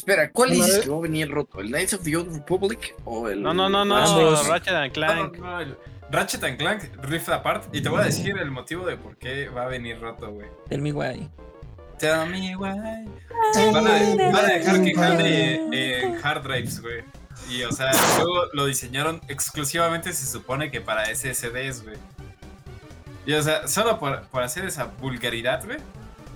Espera, 0.00 0.30
¿cuál 0.32 0.50
dices 0.50 0.76
vez- 0.76 0.84
que 0.84 0.90
va 0.90 0.96
a 0.96 1.00
venir 1.00 1.30
roto? 1.30 1.60
¿El 1.60 1.68
Knights 1.68 1.92
of 1.94 2.02
the 2.02 2.16
Old 2.16 2.32
Republic 2.34 2.94
o 3.04 3.28
el.? 3.28 3.42
No, 3.42 3.52
no, 3.52 3.68
no, 3.68 3.84
no. 3.84 3.96
Ambos. 3.96 4.46
Ratchet 4.48 4.74
and 4.74 4.92
Clank. 4.92 5.36
No, 5.36 5.44
no, 5.44 5.50
no, 5.52 5.60
el 5.60 5.76
Ratchet 6.10 6.42
and 6.44 6.58
Clank 6.58 6.82
Rift 7.02 7.28
Apart. 7.28 7.74
Y 7.74 7.82
te 7.82 7.88
voy 7.90 8.00
a 8.00 8.04
decir 8.04 8.36
el 8.38 8.50
motivo 8.50 8.86
de 8.86 8.96
por 8.96 9.16
qué 9.18 9.48
va 9.50 9.64
a 9.64 9.66
venir 9.66 10.00
roto, 10.00 10.30
güey. 10.30 10.48
Del 10.68 10.80
Mi 10.80 10.90
Guay. 10.90 11.28
Tell 11.98 12.26
me 12.30 12.56
why. 12.56 13.06
Van 13.72 13.86
a, 13.86 14.32
van 14.32 14.44
a 14.46 14.48
dejar 14.54 14.82
que 14.82 14.94
jale 14.94 16.02
en 16.02 16.18
hard 16.24 16.42
drives, 16.44 16.80
güey. 16.80 17.04
Y 17.50 17.62
o 17.64 17.72
sea, 17.72 17.90
luego 18.16 18.46
lo 18.54 18.64
diseñaron 18.64 19.20
exclusivamente, 19.28 20.12
se 20.14 20.26
supone 20.26 20.70
que 20.70 20.80
para 20.80 21.14
SSDs, 21.14 21.82
güey. 21.82 21.96
Y 23.26 23.34
o 23.34 23.42
sea, 23.42 23.68
solo 23.68 23.98
por, 23.98 24.22
por 24.28 24.42
hacer 24.42 24.64
esa 24.64 24.86
vulgaridad, 24.86 25.62
güey. 25.66 25.76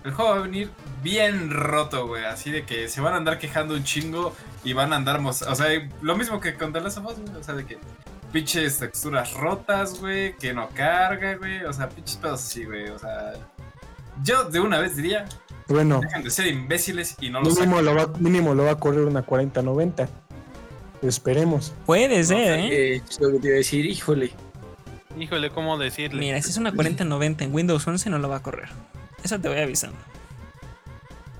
El 0.05 0.13
juego 0.13 0.33
va 0.33 0.37
a 0.39 0.43
venir 0.43 0.71
bien 1.03 1.51
roto, 1.51 2.07
güey. 2.07 2.25
Así 2.25 2.51
de 2.51 2.65
que 2.65 2.89
se 2.89 3.01
van 3.01 3.15
a 3.15 3.17
andar 3.17 3.39
quejando 3.39 3.75
un 3.75 3.85
chingo 3.85 4.35
y 4.63 4.73
van 4.75 4.93
a 4.93 4.97
andar. 4.97 5.21
mos- 5.21 5.43
O 5.43 5.55
sea, 5.55 5.67
lo 6.03 6.17
mismo 6.17 6.41
que 6.41 6.55
con 6.55 6.73
The 6.73 6.81
Last 6.81 6.99
of 6.99 7.07
Us, 7.07 7.19
güey. 7.19 7.37
O 7.41 7.43
sea, 7.43 7.55
de 7.55 7.65
que 7.65 7.79
pinches 8.33 8.79
texturas 8.79 9.33
rotas, 9.33 9.99
güey. 10.01 10.37
Que 10.37 10.53
no 10.53 10.69
carga, 10.69 11.37
güey. 11.37 11.65
O 11.65 11.73
sea, 11.73 11.89
pinches 11.89 12.17
pedos 12.17 12.43
así, 12.45 12.65
güey. 12.65 12.89
O 12.91 12.99
sea, 12.99 13.33
yo 14.23 14.45
de 14.45 14.61
una 14.61 14.79
vez 14.79 14.95
diría: 14.95 15.25
Bueno, 15.69 16.01
dejen 16.03 16.23
de 16.23 16.31
ser 16.31 16.47
imbéciles 16.49 17.17
y 17.21 17.31
no 17.31 17.41
lo 17.41 17.49
mínimo 17.51 17.81
lo, 17.81 17.95
va, 17.95 18.07
mínimo 18.19 18.55
lo 18.55 18.65
va 18.65 18.73
a 18.73 18.77
correr 18.79 19.01
una 19.07 19.25
40-90. 19.25 20.07
Esperemos. 21.03 21.73
Puede 21.87 22.23
ser, 22.25 22.59
¿eh? 22.61 22.97
Eh, 22.97 23.03
lo 23.21 23.33
que 23.33 23.39
te 23.39 23.47
iba 23.49 23.55
a 23.55 23.59
decir, 23.59 23.85
híjole. 23.87 24.33
Híjole, 25.19 25.51
¿cómo 25.51 25.79
decirle? 25.79 26.21
Mira, 26.21 26.43
si 26.43 26.51
es 26.51 26.57
una 26.57 26.73
4090 26.73 27.45
en 27.45 27.55
Windows 27.55 27.87
11 27.87 28.11
no 28.11 28.19
lo 28.19 28.29
va 28.29 28.37
a 28.37 28.43
correr. 28.43 28.69
Eso 29.25 29.41
te 29.41 29.49
voy 29.49 29.59
avisando. 29.59 29.97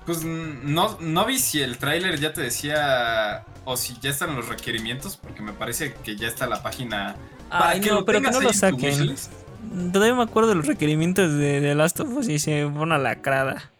Pues 0.05 0.23
no, 0.23 0.97
no 0.99 1.25
vi 1.25 1.39
si 1.39 1.61
el 1.61 1.77
tráiler 1.77 2.19
ya 2.19 2.33
te 2.33 2.41
decía 2.41 3.45
o 3.63 3.77
si 3.77 3.97
ya 3.99 4.09
están 4.09 4.35
los 4.35 4.47
requerimientos, 4.49 5.17
porque 5.17 5.41
me 5.41 5.53
parece 5.53 5.93
que 6.03 6.15
ya 6.15 6.27
está 6.27 6.47
la 6.47 6.61
página. 6.61 7.15
Ay, 7.49 7.79
no, 7.79 8.03
pero 8.05 8.21
que 8.21 8.31
no 8.31 8.41
lo 8.41 8.53
saquen. 8.53 9.15
Todavía 9.91 10.15
me 10.15 10.23
acuerdo 10.23 10.49
de 10.49 10.55
los 10.55 10.67
requerimientos 10.67 11.33
de, 11.33 11.61
de 11.61 11.75
Last 11.75 11.99
of 11.99 12.09
Us 12.09 12.27
y 12.27 12.39
se 12.39 12.67
fue 12.71 12.81
una 12.81 12.97
lacrada. 12.97 13.71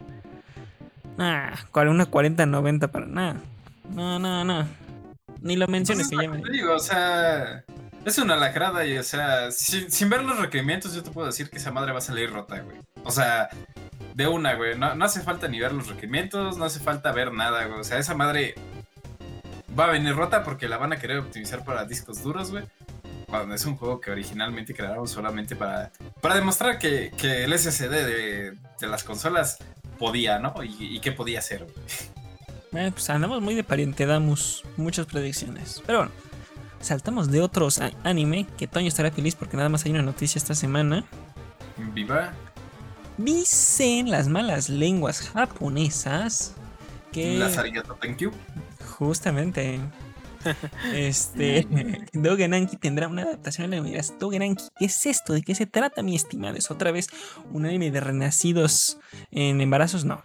Ah, 1.18 1.54
una 1.74 2.06
4090 2.06 2.88
para 2.88 3.06
nada. 3.06 3.36
No, 3.90 4.18
no, 4.18 4.44
no. 4.44 4.66
Ni 5.40 5.56
lo 5.56 5.68
menciones 5.68 6.08
Pues 6.08 6.18
que 6.20 6.26
ya 6.26 6.30
lo 6.30 6.34
me. 6.36 6.42
que 6.42 6.48
te 6.48 6.52
digo, 6.52 6.74
o 6.74 6.78
sea, 6.78 7.64
es 8.04 8.18
una 8.18 8.36
lacrada 8.36 8.84
y, 8.84 8.98
o 8.98 9.02
sea, 9.02 9.50
sin, 9.52 9.90
sin 9.90 10.08
ver 10.10 10.24
los 10.24 10.38
requerimientos, 10.38 10.94
yo 10.94 11.02
te 11.02 11.10
puedo 11.10 11.26
decir 11.28 11.50
que 11.50 11.58
esa 11.58 11.70
madre 11.70 11.92
va 11.92 11.98
a 11.98 12.02
salir 12.02 12.32
rota, 12.32 12.60
güey. 12.60 12.78
O 13.04 13.10
sea, 13.12 13.48
de 14.14 14.26
una, 14.26 14.54
güey. 14.54 14.78
No, 14.78 14.94
no 14.94 15.04
hace 15.04 15.20
falta 15.20 15.48
ni 15.48 15.60
ver 15.60 15.72
los 15.72 15.88
requerimientos, 15.88 16.56
no 16.56 16.64
hace 16.64 16.80
falta 16.80 17.12
ver 17.12 17.32
nada, 17.32 17.64
güey. 17.66 17.80
O 17.80 17.84
sea, 17.84 17.98
esa 17.98 18.14
madre 18.14 18.54
va 19.78 19.86
a 19.86 19.90
venir 19.90 20.14
rota 20.14 20.42
porque 20.42 20.68
la 20.68 20.78
van 20.78 20.92
a 20.92 20.98
querer 20.98 21.18
optimizar 21.18 21.64
para 21.64 21.84
discos 21.84 22.22
duros, 22.22 22.50
güey. 22.50 22.64
Cuando 23.26 23.54
es 23.54 23.64
un 23.66 23.76
juego 23.76 24.00
que 24.00 24.10
originalmente 24.10 24.72
crearon 24.74 25.08
solamente 25.08 25.56
para, 25.56 25.90
para 26.20 26.36
demostrar 26.36 26.78
que, 26.78 27.10
que 27.16 27.44
el 27.44 27.58
SSD 27.58 27.90
de, 27.90 28.56
de 28.80 28.86
las 28.86 29.02
consolas 29.02 29.58
podía, 29.98 30.38
¿no? 30.38 30.54
Y, 30.62 30.96
y 30.96 31.00
qué 31.00 31.12
podía 31.12 31.40
hacer, 31.40 31.64
güey. 31.64 32.86
Eh, 32.86 32.90
pues 32.92 33.08
andamos 33.10 33.40
muy 33.40 33.54
de 33.54 33.64
pariente, 33.64 34.06
damos 34.06 34.64
muchas 34.76 35.06
predicciones. 35.06 35.82
Pero 35.86 35.98
bueno, 35.98 36.12
saltamos 36.80 37.30
de 37.30 37.40
otros 37.40 37.80
anime, 38.04 38.46
que 38.58 38.66
Toño 38.66 38.88
estará 38.88 39.10
feliz 39.10 39.34
porque 39.34 39.56
nada 39.56 39.68
más 39.68 39.84
hay 39.84 39.92
una 39.92 40.02
noticia 40.02 40.38
esta 40.38 40.54
semana. 40.54 41.04
Viva. 41.94 42.32
Dicen 43.18 44.10
las 44.10 44.28
malas 44.28 44.68
lenguas 44.68 45.20
japonesas 45.30 46.54
que 47.12 47.38
Las 47.38 47.54
thank 47.54 48.18
you. 48.18 48.30
justamente 48.98 49.80
este 50.92 51.66
Dogenanki 52.12 52.76
tendrá 52.76 53.08
una 53.08 53.22
adaptación 53.22 53.72
a 53.72 53.76
la 53.76 53.82
dirás, 53.82 54.14
Dogenanki, 54.18 54.64
¿qué 54.78 54.84
es 54.84 55.06
esto? 55.06 55.32
¿De 55.32 55.42
qué 55.42 55.54
se 55.54 55.66
trata, 55.66 56.02
mi 56.02 56.14
estimado? 56.14 56.56
¿Es 56.56 56.70
otra 56.70 56.90
vez 56.92 57.08
un 57.52 57.66
anime 57.66 57.90
de 57.90 58.00
renacidos 58.00 58.98
en 59.30 59.60
embarazos? 59.60 60.04
No. 60.04 60.22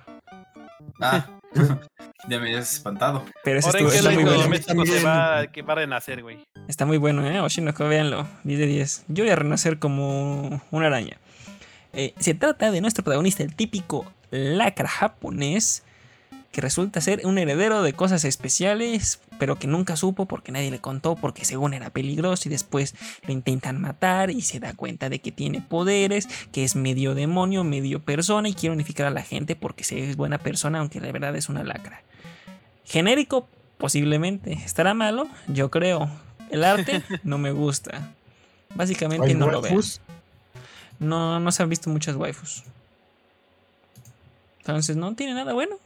Ah, 1.01 1.27
ya 2.27 2.39
me 2.39 2.47
habías 2.47 2.73
espantado. 2.73 3.25
Pero 3.43 3.59
ese 3.59 3.69
estuvo- 3.69 3.91
está 3.91 4.11
muy 4.11 4.23
bueno. 4.23 4.59
También. 4.65 5.05
va, 5.05 5.47
que 5.47 5.61
va 5.61 5.73
a 5.73 5.77
renacer, 5.77 6.21
güey. 6.21 6.39
Está 6.67 6.85
muy 6.85 6.97
bueno, 6.97 7.25
¿eh? 7.25 7.39
Oshinoko, 7.39 7.87
véanlo. 7.87 8.27
10 8.43 8.59
de 8.59 8.65
10. 8.67 9.05
Yo 9.07 9.23
voy 9.23 9.31
a 9.31 9.35
renacer 9.35 9.79
como 9.79 10.61
una 10.71 10.87
araña. 10.87 11.17
Eh, 11.93 12.13
se 12.19 12.33
trata 12.33 12.71
de 12.71 12.81
nuestro 12.81 13.03
protagonista, 13.03 13.43
el 13.43 13.55
típico 13.55 14.11
lacra 14.31 14.87
japonés, 14.87 15.83
que 16.51 16.61
resulta 16.61 16.99
ser 16.99 17.25
un 17.25 17.37
heredero 17.37 17.81
de 17.81 17.93
cosas 17.93 18.25
especiales, 18.25 19.21
pero 19.39 19.57
que 19.57 19.67
nunca 19.67 19.95
supo 19.95 20.25
porque 20.25 20.51
nadie 20.51 20.69
le 20.69 20.79
contó, 20.79 21.15
porque 21.15 21.45
según 21.45 21.73
era 21.73 21.89
peligroso 21.89 22.49
y 22.49 22.51
después 22.51 22.93
lo 23.25 23.31
intentan 23.31 23.79
matar 23.79 24.31
y 24.31 24.41
se 24.41 24.59
da 24.59 24.73
cuenta 24.73 25.09
de 25.09 25.19
que 25.19 25.31
tiene 25.31 25.61
poderes, 25.61 26.27
que 26.51 26.63
es 26.65 26.75
medio 26.75 27.15
demonio, 27.15 27.63
medio 27.63 28.01
persona 28.01 28.49
y 28.49 28.53
quiere 28.53 28.73
unificar 28.73 29.07
a 29.07 29.11
la 29.11 29.23
gente 29.23 29.55
porque 29.55 29.85
se 29.85 30.09
es 30.09 30.17
buena 30.17 30.37
persona, 30.39 30.79
aunque 30.79 30.99
la 30.99 31.11
verdad 31.11 31.35
es 31.37 31.47
una 31.47 31.63
lacra. 31.63 32.03
Genérico, 32.83 33.47
posiblemente. 33.77 34.53
¿Estará 34.53 34.93
malo? 34.93 35.27
Yo 35.47 35.71
creo. 35.71 36.09
El 36.49 36.65
arte 36.65 37.01
no 37.23 37.37
me 37.37 37.51
gusta. 37.51 38.13
Básicamente 38.75 39.27
¿Hay 39.27 39.35
no 39.35 39.49
lo 39.49 39.61
veo. 39.61 39.79
No, 41.01 41.39
no 41.39 41.51
se 41.51 41.63
han 41.63 41.69
visto 41.69 41.89
muchas 41.89 42.15
waifus. 42.15 42.63
Entonces 44.59 44.95
no 44.95 45.15
tiene 45.15 45.33
nada 45.33 45.53
bueno. 45.53 45.77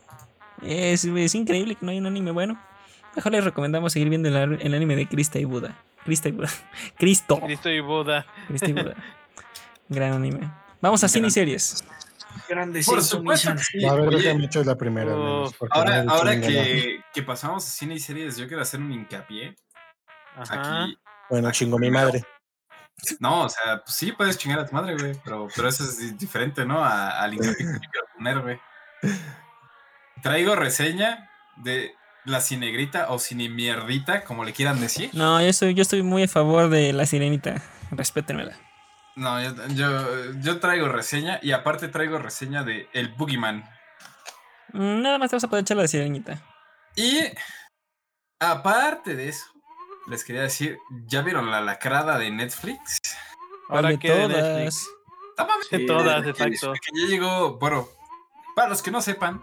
Es, 0.61 1.05
es 1.05 1.35
increíble 1.35 1.75
que 1.75 1.85
no 1.85 1.91
haya 1.91 2.01
un 2.01 2.07
anime 2.07 2.31
bueno. 2.31 2.59
Mejor 3.15 3.31
les 3.31 3.43
recomendamos 3.45 3.93
seguir 3.93 4.09
viendo 4.09 4.27
el, 4.27 4.61
el 4.61 4.73
anime 4.73 4.97
de 4.97 5.07
Krista 5.07 5.39
y 5.39 5.45
Buda. 5.45 5.73
Krista 6.03 6.27
y 6.27 6.33
Buda. 6.33 6.49
Cristo. 6.97 7.39
Cristo 7.39 7.69
y 7.69 7.79
Buda. 7.79 8.25
Krista 8.47 8.67
y 8.69 8.73
Buda. 8.73 8.95
Gran 9.87 10.13
anime. 10.13 10.51
Vamos 10.81 11.01
a 11.05 11.07
cine 11.07 11.27
y 11.29 11.31
series. 11.31 11.81
Grande 12.49 12.83
Por 12.85 13.01
supuesto 13.01 13.53
que 13.55 13.63
sí. 13.63 13.85
A 13.85 13.93
ver, 13.93 14.09
Oye, 14.09 14.17
déjame 14.21 14.45
echar 14.45 14.65
la 14.65 14.75
primera. 14.75 15.13
porque 15.57 15.79
ahora, 15.79 16.03
ahora 16.09 16.41
que, 16.41 16.99
que 17.13 17.23
pasamos 17.23 17.65
a 17.65 17.69
cine 17.69 17.95
y 17.95 17.99
series, 17.99 18.35
yo 18.35 18.47
quiero 18.47 18.61
hacer 18.61 18.81
un 18.81 18.91
hincapié 18.91 19.55
Ajá. 20.35 20.83
aquí 20.83 20.97
Bueno, 21.29 21.49
chingo 21.51 21.79
mi 21.79 21.89
madre. 21.89 22.25
No, 23.19 23.43
o 23.43 23.49
sea, 23.49 23.81
pues 23.83 23.95
sí 23.95 24.11
puedes 24.13 24.37
chingar 24.37 24.59
a 24.59 24.65
tu 24.65 24.73
madre, 24.73 24.95
güey, 24.97 25.19
pero, 25.23 25.47
pero 25.55 25.67
eso 25.67 25.83
es 25.83 25.97
di- 25.99 26.11
diferente, 26.11 26.65
¿no? 26.65 26.83
A- 26.83 27.21
Al 27.21 27.33
hincapié 27.33 27.57
que 27.57 27.65
quiero 27.89 28.07
poner, 28.15 28.39
güey. 28.39 28.59
Traigo 30.23 30.55
reseña 30.55 31.29
de 31.57 31.93
la 32.25 32.41
cinegrita 32.41 33.11
o 33.11 33.19
cinemierdita, 33.19 34.23
como 34.23 34.43
le 34.43 34.53
quieran 34.53 34.79
decir. 34.79 35.11
No, 35.13 35.39
yo 35.41 35.47
estoy, 35.47 35.73
yo 35.75 35.83
estoy 35.83 36.01
muy 36.01 36.23
a 36.23 36.27
favor 36.27 36.69
de 36.69 36.93
la 36.93 37.05
sirenita. 37.05 37.61
Respétenmela. 37.91 38.57
No, 39.15 39.41
yo, 39.41 39.53
yo, 39.67 40.33
yo 40.41 40.59
traigo 40.59 40.87
reseña 40.89 41.39
y 41.41 41.51
aparte 41.51 41.87
traigo 41.87 42.17
reseña 42.17 42.63
de 42.63 42.89
El 42.93 43.09
Boogeyman. 43.09 43.63
Mm, 44.73 45.01
Nada 45.03 45.17
más 45.19 45.29
te 45.29 45.35
vas 45.35 45.43
a 45.43 45.47
poder 45.47 45.61
echar 45.61 45.77
la 45.77 45.87
sirenita. 45.87 46.41
Y 46.95 47.19
aparte 48.39 49.15
de 49.15 49.29
eso, 49.29 49.45
les 50.07 50.23
quería 50.23 50.41
decir, 50.43 50.79
¿ya 51.07 51.21
vieron 51.21 51.51
la 51.51 51.61
lacrada 51.61 52.17
de 52.17 52.31
Netflix? 52.31 52.99
Que 53.99 54.09
de 54.09 54.27
todas. 54.27 54.29
Netflix. 54.29 54.89
No 55.37 55.47
mames, 55.47 55.69
De 55.69 55.77
Sí, 55.79 55.85
todas, 55.85 56.25
de 56.25 56.33
que 56.33 56.51
ya 56.93 57.07
llegó, 57.07 57.57
bueno, 57.57 57.87
para 58.55 58.69
los 58.69 58.81
que 58.81 58.91
no 58.91 59.01
sepan, 59.01 59.41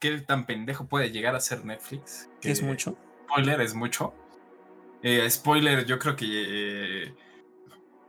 qué 0.00 0.18
tan 0.20 0.46
pendejo 0.46 0.86
puede 0.86 1.10
llegar 1.10 1.34
a 1.34 1.40
ser 1.40 1.64
Netflix. 1.64 2.28
Que 2.40 2.50
es 2.50 2.62
mucho. 2.62 2.96
Spoiler, 3.24 3.60
es 3.60 3.74
mucho. 3.74 4.14
Eh, 5.02 5.28
spoiler, 5.30 5.84
yo 5.86 5.98
creo 5.98 6.16
que, 6.16 6.26
eh, 6.26 7.14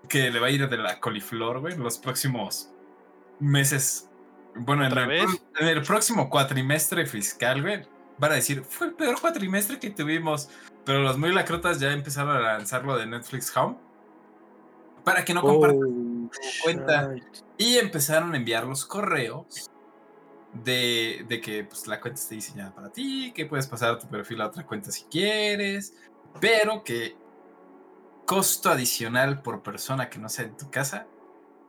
que 0.08 0.32
le 0.32 0.40
va 0.40 0.48
a 0.48 0.50
ir 0.50 0.68
de 0.68 0.78
la 0.78 1.00
coliflor, 1.00 1.60
güey, 1.60 1.74
en 1.76 1.84
los 1.84 1.98
próximos 1.98 2.72
meses. 3.40 4.10
Bueno, 4.56 4.84
en 4.84 4.92
¿Otra 4.92 5.04
el, 5.04 5.10
vez? 5.10 5.26
en 5.60 5.68
el 5.68 5.84
próximo 5.84 6.30
cuatrimestre 6.30 7.06
fiscal, 7.06 7.62
güey, 7.62 7.84
van 8.18 8.32
a 8.32 8.36
decir, 8.36 8.64
fue 8.64 8.88
el 8.88 8.94
peor 8.94 9.20
cuatrimestre 9.22 9.80
que 9.80 9.92
tuvimos. 9.92 10.50
Pero 10.90 11.04
los 11.04 11.20
muy 11.20 11.32
lacrotas 11.32 11.80
ya 11.80 11.92
empezaron 11.94 12.36
a 12.36 12.40
lanzarlo 12.40 12.98
de 12.98 13.06
Netflix 13.06 13.56
Home. 13.56 13.78
Para 15.04 15.24
que 15.24 15.36
no 15.36 15.42
compartan 15.44 15.84
Oh, 15.84 16.64
cuenta. 16.64 17.14
shit. 17.14 17.24
y 17.60 17.78
empezaron 17.78 18.34
a 18.34 18.38
enviar 18.38 18.66
los 18.66 18.88
correos 18.88 19.70
de, 20.52 21.24
de 21.30 21.42
que 21.42 21.64
pues, 21.64 21.86
la 21.86 22.02
cuenta 22.02 22.20
esté 22.20 22.34
diseñada 22.34 22.74
para 22.74 22.90
ti, 22.90 23.32
que 23.36 23.46
puedes 23.46 23.68
pasar 23.68 24.00
tu 24.00 24.08
perfil 24.08 24.42
a 24.42 24.48
otra 24.48 24.66
cuenta 24.66 24.90
si 24.90 25.04
quieres, 25.04 25.94
pero 26.42 26.84
que 26.84 27.16
costo 28.26 28.70
adicional 28.72 29.44
por 29.44 29.62
persona 29.62 30.10
que 30.10 30.18
no 30.18 30.28
sea 30.28 30.46
en 30.46 30.58
tu 30.58 30.72
casa, 30.72 31.06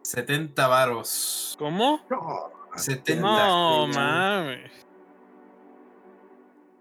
70 0.01 0.66
varos. 0.66 1.57
¿Cómo? 1.59 2.01
70. 2.75 3.21
No, 3.21 3.87
mames. 3.87 4.73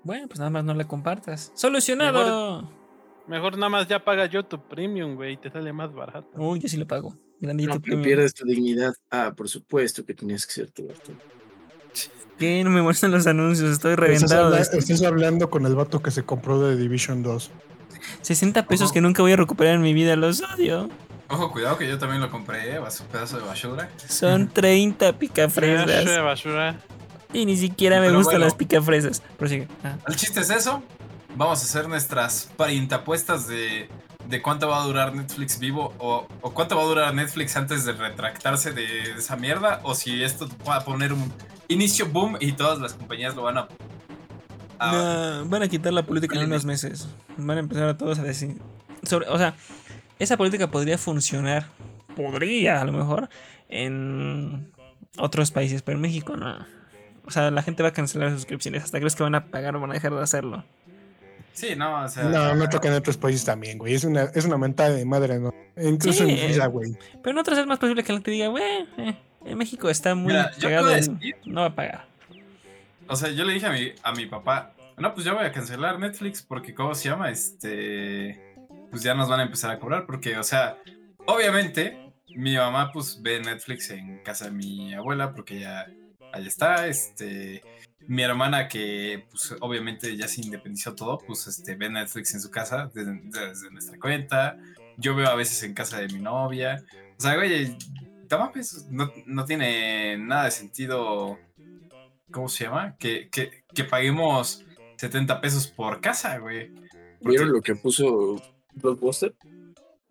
Bueno, 0.03 0.27
pues 0.27 0.39
nada 0.39 0.49
más 0.51 0.63
no 0.63 0.73
la 0.73 0.85
compartas. 0.85 1.51
¡Solucionado! 1.55 2.69
Mejor 3.27 3.57
nada 3.57 3.69
más 3.69 3.87
ya 3.87 4.03
paga 4.03 4.25
yo 4.25 4.43
tu 4.43 4.59
premium, 4.67 5.15
güey, 5.15 5.37
te 5.37 5.51
sale 5.51 5.71
más 5.71 5.93
barato. 5.93 6.27
Uy, 6.35 6.59
yo 6.59 6.67
sí 6.67 6.77
lo 6.77 6.87
pago. 6.87 7.15
Grandito 7.39 7.73
No, 7.75 7.79
premium. 7.79 8.03
pierdes 8.03 8.33
tu 8.33 8.45
dignidad. 8.45 8.93
Ah, 9.11 9.33
por 9.35 9.47
supuesto 9.47 10.03
que 10.05 10.13
tenías 10.13 10.45
que 10.47 10.53
ser 10.53 10.71
tú. 10.71 10.87
Arturo. 10.89 11.17
¿Qué? 12.37 12.63
No 12.63 12.69
me 12.69 12.81
muestran 12.81 13.11
los 13.11 13.27
anuncios, 13.27 13.69
estoy 13.71 13.91
Estás, 13.91 14.05
reventado. 14.07 14.45
habla- 14.45 14.55
de 14.57 14.61
esto. 14.63 14.77
estás 14.77 15.03
hablando 15.03 15.49
con 15.49 15.65
el 15.65 15.75
vato 15.75 16.01
que 16.01 16.09
se 16.11 16.23
compró 16.23 16.59
de 16.61 16.75
Division 16.77 17.21
2. 17.21 17.51
60 18.21 18.65
pesos 18.65 18.85
Ojo. 18.85 18.93
que 18.93 19.01
nunca 19.01 19.21
voy 19.21 19.33
a 19.33 19.35
recuperar 19.35 19.75
en 19.75 19.81
mi 19.81 19.93
vida, 19.93 20.15
los 20.15 20.41
odio. 20.41 20.89
Ojo, 21.29 21.51
cuidado 21.51 21.77
que 21.77 21.87
yo 21.87 21.97
también 21.99 22.21
lo 22.21 22.31
compré, 22.31 22.73
eh, 22.75 22.79
vas 22.79 22.99
un 23.01 23.07
pedazo 23.07 23.37
de 23.37 23.45
basura. 23.45 23.89
Son 24.07 24.47
30 24.53 25.05
Basura, 25.05 25.19
picafresas. 25.19 26.23
basura. 26.23 26.79
Y 27.33 27.45
ni 27.45 27.55
siquiera 27.57 27.99
me 27.99 28.07
Pero 28.07 28.17
gustan 28.17 28.33
bueno. 28.35 28.45
las 28.45 28.55
picafresas. 28.55 29.21
Prosigue. 29.37 29.67
Ah, 29.83 29.97
El 30.07 30.15
chiste 30.15 30.39
es 30.39 30.49
eso. 30.49 30.81
Vamos 31.35 31.61
a 31.61 31.63
hacer 31.63 31.87
nuestras 31.87 32.49
parientapuestas 32.57 33.47
de, 33.47 33.87
de 34.27 34.41
cuánto 34.41 34.67
va 34.67 34.81
a 34.81 34.85
durar 34.85 35.13
Netflix 35.15 35.59
vivo 35.59 35.93
o, 35.99 36.27
o 36.41 36.53
cuánto 36.53 36.75
va 36.75 36.81
a 36.81 36.85
durar 36.85 37.13
Netflix 37.13 37.55
antes 37.55 37.85
de 37.85 37.93
retractarse 37.93 38.71
de 38.73 39.11
esa 39.17 39.35
mierda 39.35 39.79
o 39.83 39.93
si 39.93 40.23
esto 40.23 40.49
va 40.67 40.77
a 40.77 40.85
poner 40.85 41.13
un 41.13 41.31
inicio 41.67 42.07
boom 42.07 42.37
y 42.39 42.53
todas 42.53 42.79
las 42.79 42.93
compañías 42.93 43.35
lo 43.35 43.43
van 43.43 43.59
a... 43.59 43.67
a- 44.79 44.91
no, 45.43 45.49
van 45.49 45.61
a 45.61 45.67
quitar 45.67 45.93
la 45.93 46.03
política 46.03 46.39
en 46.39 46.45
unos 46.45 46.65
meses. 46.65 47.07
Van 47.37 47.57
a 47.57 47.59
empezar 47.59 47.87
a 47.89 47.97
todos 47.97 48.17
a 48.17 48.23
decir. 48.23 48.57
Sobre, 49.03 49.27
o 49.29 49.37
sea, 49.37 49.53
esa 50.17 50.35
política 50.35 50.71
podría 50.71 50.97
funcionar. 50.97 51.67
Podría, 52.15 52.81
a 52.81 52.85
lo 52.85 52.91
mejor, 52.91 53.29
en 53.69 54.73
otros 55.17 55.51
países, 55.51 55.83
pero 55.83 55.97
en 55.97 56.01
México 56.01 56.35
no. 56.35 56.65
O 57.29 57.31
sea, 57.31 57.51
la 57.51 57.61
gente 57.61 57.83
va 57.83 57.89
a 57.89 57.93
cancelar 57.93 58.29
sus 58.31 58.39
suscripciones. 58.41 58.83
Hasta 58.83 58.97
crees 58.97 59.15
que 59.15 59.21
van 59.21 59.35
a 59.35 59.45
pagar 59.45 59.75
o 59.75 59.79
van 59.79 59.91
a 59.91 59.93
dejar 59.93 60.11
de 60.15 60.21
hacerlo. 60.23 60.65
Sí, 61.53 61.75
no, 61.75 62.03
o 62.03 62.07
sea... 62.07 62.23
No, 62.23 62.55
no 62.55 62.67
toca 62.69 62.87
en 62.87 62.95
otros 62.95 63.17
países 63.17 63.45
también, 63.45 63.77
güey. 63.77 63.93
Es 63.93 64.03
una, 64.03 64.23
es 64.23 64.45
una 64.45 64.57
mentada 64.57 64.89
de 64.89 65.05
madre, 65.05 65.37
¿no? 65.39 65.53
Incluso 65.77 66.25
Sí, 66.25 66.31
en 66.39 66.51
vida, 66.51 66.65
güey. 66.65 66.97
Pero 67.21 67.31
en 67.31 67.37
otras 67.37 67.59
es 67.59 67.67
más 67.67 67.77
posible 67.77 68.03
que 68.03 68.11
la 68.13 68.17
gente 68.17 68.31
diga, 68.31 68.47
güey, 68.47 68.63
eh, 68.97 69.15
en 69.45 69.57
México 69.59 69.89
está 69.91 70.15
muy 70.15 70.33
Mira, 70.33 70.49
pegado 70.59 70.91
en- 70.95 71.19
No 71.45 71.61
va 71.61 71.67
a 71.67 71.75
pagar. 71.75 72.05
O 73.07 73.15
sea, 73.15 73.29
yo 73.29 73.43
le 73.45 73.53
dije 73.53 73.67
a 73.67 73.71
mi, 73.71 73.91
a 74.01 74.11
mi 74.13 74.25
papá, 74.25 74.73
no, 74.97 75.13
pues 75.13 75.23
ya 75.25 75.33
voy 75.33 75.45
a 75.45 75.51
cancelar 75.51 75.99
Netflix 75.99 76.41
porque, 76.41 76.73
¿cómo 76.73 76.95
se 76.95 77.09
llama? 77.09 77.29
Este, 77.29 78.55
pues 78.89 79.03
ya 79.03 79.13
nos 79.13 79.29
van 79.29 79.39
a 79.41 79.43
empezar 79.43 79.69
a 79.69 79.79
cobrar 79.79 80.05
porque, 80.07 80.35
o 80.37 80.43
sea, 80.43 80.77
obviamente 81.25 82.11
mi 82.35 82.55
mamá 82.55 82.91
pues 82.91 83.21
ve 83.21 83.39
Netflix 83.39 83.89
en 83.91 84.19
casa 84.23 84.45
de 84.45 84.51
mi 84.51 84.93
abuela 84.93 85.33
porque 85.33 85.59
ya 85.59 85.87
ahí 86.33 86.47
está, 86.47 86.87
este, 86.87 87.61
mi 88.07 88.23
hermana 88.23 88.67
que 88.67 89.25
pues 89.29 89.55
obviamente 89.61 90.15
ya 90.17 90.27
se 90.27 90.41
independizó 90.41 90.95
todo, 90.95 91.17
pues 91.19 91.47
este, 91.47 91.75
ve 91.75 91.89
Netflix 91.89 92.33
en 92.33 92.41
su 92.41 92.49
casa 92.49 92.89
desde, 92.93 93.19
desde 93.23 93.71
nuestra 93.71 93.99
cuenta, 93.99 94.57
yo 94.97 95.15
veo 95.15 95.27
a 95.27 95.35
veces 95.35 95.61
en 95.63 95.73
casa 95.73 95.99
de 95.99 96.07
mi 96.07 96.19
novia, 96.19 96.83
o 97.17 97.21
sea, 97.21 97.35
güey, 97.35 97.77
no 98.29 98.51
no, 98.89 99.11
no 99.25 99.45
tiene 99.45 100.17
nada 100.17 100.45
de 100.45 100.51
sentido 100.51 101.37
¿Cómo 102.31 102.47
se 102.47 102.65
llama? 102.65 102.95
Que, 102.97 103.27
que, 103.29 103.63
que 103.73 103.83
paguemos 103.83 104.63
70 104.97 105.41
pesos 105.41 105.67
por 105.67 105.99
casa, 105.99 106.37
güey. 106.37 106.69
Porque- 107.19 107.29
¿Vieron 107.37 107.51
lo 107.53 107.61
que 107.61 107.75
puso 107.75 108.41
Blockbuster? 108.73 109.33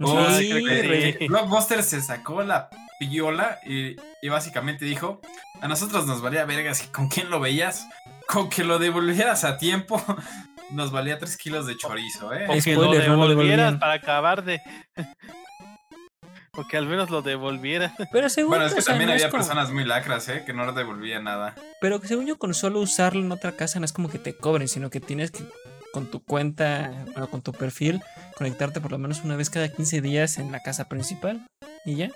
Oh, 0.00 0.26
Sí, 0.32 0.52
sí. 0.52 1.26
Blockbuster 1.28 1.82
se 1.82 2.00
sacó 2.00 2.42
la 2.42 2.68
piola 2.98 3.58
y, 3.64 3.96
y 4.22 4.28
básicamente 4.28 4.84
dijo: 4.84 5.20
A 5.60 5.68
nosotros 5.68 6.06
nos 6.06 6.20
valía 6.20 6.44
vergas. 6.44 6.84
¿y 6.84 6.88
¿Con 6.88 7.08
quién 7.08 7.30
lo 7.30 7.40
veías? 7.40 7.86
Con 8.26 8.50
que 8.50 8.64
lo 8.64 8.78
devolvieras 8.78 9.44
a 9.44 9.56
tiempo, 9.58 10.02
nos 10.70 10.90
valía 10.90 11.18
3 11.18 11.36
kilos 11.36 11.66
de 11.66 11.76
chorizo, 11.76 12.32
¿eh? 12.34 12.46
O 12.48 12.52
que 12.54 12.60
Spoiler, 12.74 13.08
lo 13.08 13.16
no 13.16 13.22
lo 13.22 13.28
devolvieras 13.30 13.76
para 13.76 13.94
acabar 13.94 14.44
de. 14.44 14.60
o 16.52 16.66
que 16.66 16.76
al 16.76 16.86
menos 16.86 17.08
lo 17.10 17.22
devolviera. 17.22 17.94
Pero 18.12 18.28
según, 18.28 18.50
Bueno, 18.50 18.66
es 18.66 18.74
que 18.74 18.80
o 18.80 18.82
sea, 18.82 18.92
también 18.94 19.08
no 19.08 19.14
había 19.14 19.30
como- 19.30 19.42
personas 19.42 19.70
muy 19.70 19.84
lacras, 19.84 20.28
¿eh? 20.28 20.42
Que 20.44 20.52
no 20.52 20.70
devolvían 20.72 21.24
nada. 21.24 21.54
Pero 21.80 22.00
que 22.00 22.08
según 22.08 22.26
yo, 22.26 22.36
con 22.38 22.52
solo 22.52 22.80
usarlo 22.80 23.20
en 23.22 23.30
otra 23.32 23.52
casa 23.52 23.78
no 23.78 23.84
es 23.84 23.92
como 23.92 24.08
que 24.10 24.18
te 24.18 24.36
cobren, 24.36 24.68
sino 24.68 24.90
que 24.90 25.00
tienes 25.00 25.30
que, 25.30 25.44
con 25.92 26.06
tu 26.10 26.22
cuenta, 26.22 26.90
bueno, 27.12 27.28
con 27.30 27.42
tu 27.42 27.52
perfil, 27.52 28.02
conectarte 28.36 28.80
por 28.80 28.90
lo 28.90 28.98
menos 28.98 29.22
una 29.24 29.36
vez 29.36 29.50
cada 29.50 29.68
15 29.68 30.00
días 30.00 30.38
en 30.38 30.50
la 30.52 30.60
casa 30.60 30.88
principal. 30.88 31.46
Y 31.84 31.94
ya. 31.96 32.10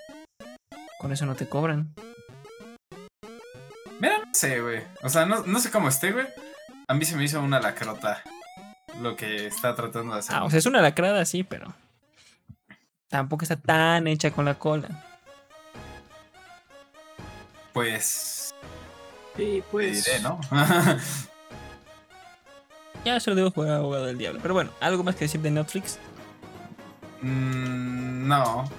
Con 1.02 1.12
eso 1.12 1.26
no 1.26 1.34
te 1.34 1.48
cobran. 1.48 1.92
Mira, 3.98 4.18
no 4.18 4.32
sé, 4.32 4.60
güey. 4.60 4.82
O 5.02 5.08
sea, 5.08 5.26
no, 5.26 5.42
no 5.44 5.58
sé 5.58 5.72
cómo 5.72 5.88
esté, 5.88 6.12
güey. 6.12 6.26
A 6.86 6.94
mí 6.94 7.04
se 7.04 7.16
me 7.16 7.24
hizo 7.24 7.40
una 7.40 7.60
lacrota 7.60 8.22
lo 9.00 9.16
que 9.16 9.46
está 9.46 9.74
tratando 9.74 10.12
de 10.12 10.20
hacer. 10.20 10.36
Ah, 10.36 10.44
o 10.44 10.50
sea, 10.50 10.60
es 10.60 10.66
una 10.66 10.80
lacrada, 10.80 11.24
sí, 11.24 11.42
pero. 11.42 11.74
Tampoco 13.08 13.44
está 13.44 13.56
tan 13.56 14.06
hecha 14.06 14.30
con 14.30 14.44
la 14.44 14.54
cola. 14.54 14.88
Pues. 17.72 18.54
Sí, 19.36 19.56
te 19.56 19.64
pues. 19.70 20.04
diré, 20.04 20.20
¿no? 20.20 20.40
Ya 23.04 23.18
se 23.18 23.30
lo 23.30 23.36
debo 23.36 23.50
jugar 23.50 23.72
a 23.72 23.76
abogado 23.78 24.06
del 24.06 24.16
diablo. 24.16 24.38
Pero 24.40 24.54
bueno, 24.54 24.70
¿algo 24.78 25.02
más 25.02 25.16
que 25.16 25.24
decir 25.24 25.40
de 25.40 25.50
Netflix? 25.50 25.98
Mm, 27.20 28.28
no. 28.28 28.70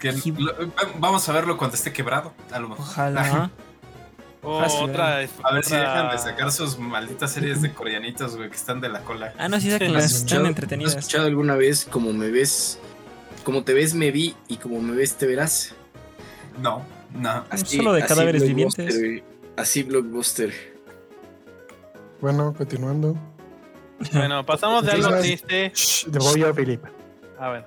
Que 0.00 0.12
lo- 0.12 0.54
vamos 0.98 1.28
a 1.28 1.32
verlo 1.32 1.56
cuando 1.58 1.76
esté 1.76 1.92
quebrado, 1.92 2.32
a 2.50 2.58
lo 2.58 2.68
mejor. 2.70 2.84
Ojalá. 2.84 3.50
Otra. 4.44 5.18
A 5.44 5.54
ver 5.54 5.64
si 5.64 5.76
dejan 5.76 6.10
de 6.10 6.18
sacar 6.18 6.50
sus 6.50 6.76
malditas 6.78 7.30
series 7.32 7.62
de 7.62 7.72
coreanitos, 7.72 8.36
güey, 8.36 8.48
que 8.50 8.56
están 8.56 8.80
de 8.80 8.88
la 8.88 9.00
cola. 9.02 9.32
Ah, 9.38 9.48
no, 9.48 9.60
sí, 9.60 9.68
que 9.68 9.86
Sí, 9.86 9.92
las 9.92 10.04
¿Has 10.06 10.10
están 10.12 10.16
escuchado- 10.26 10.42
¿Has 10.42 10.48
entretenidas. 10.48 10.96
escuchado 10.96 11.26
alguna 11.26 11.54
vez 11.54 11.84
como 11.88 12.12
me 12.12 12.28
ves? 12.30 12.78
Como 13.44 13.62
te 13.62 13.72
ves, 13.72 13.94
me 13.94 14.10
vi 14.10 14.34
y 14.48 14.56
como 14.56 14.80
me 14.80 14.94
ves, 14.96 15.14
te 15.14 15.26
verás. 15.26 15.74
No, 16.60 16.82
no. 17.14 17.44
Solo 17.64 17.92
de 17.92 18.04
cadáveres 18.04 18.44
vivientes. 18.46 19.22
Así 19.56 19.82
Blockbuster. 19.84 20.52
Bueno, 22.20 22.54
continuando. 22.56 23.16
Bueno, 24.12 24.44
pasamos 24.44 24.84
de 24.84 24.92
algo 24.92 25.18
triste. 25.20 25.70
Shh, 25.74 26.10
te 26.10 26.18
voy 26.18 26.42
a 26.42 26.52
Felipe. 26.52 26.88
A 27.38 27.48
ver. 27.50 27.66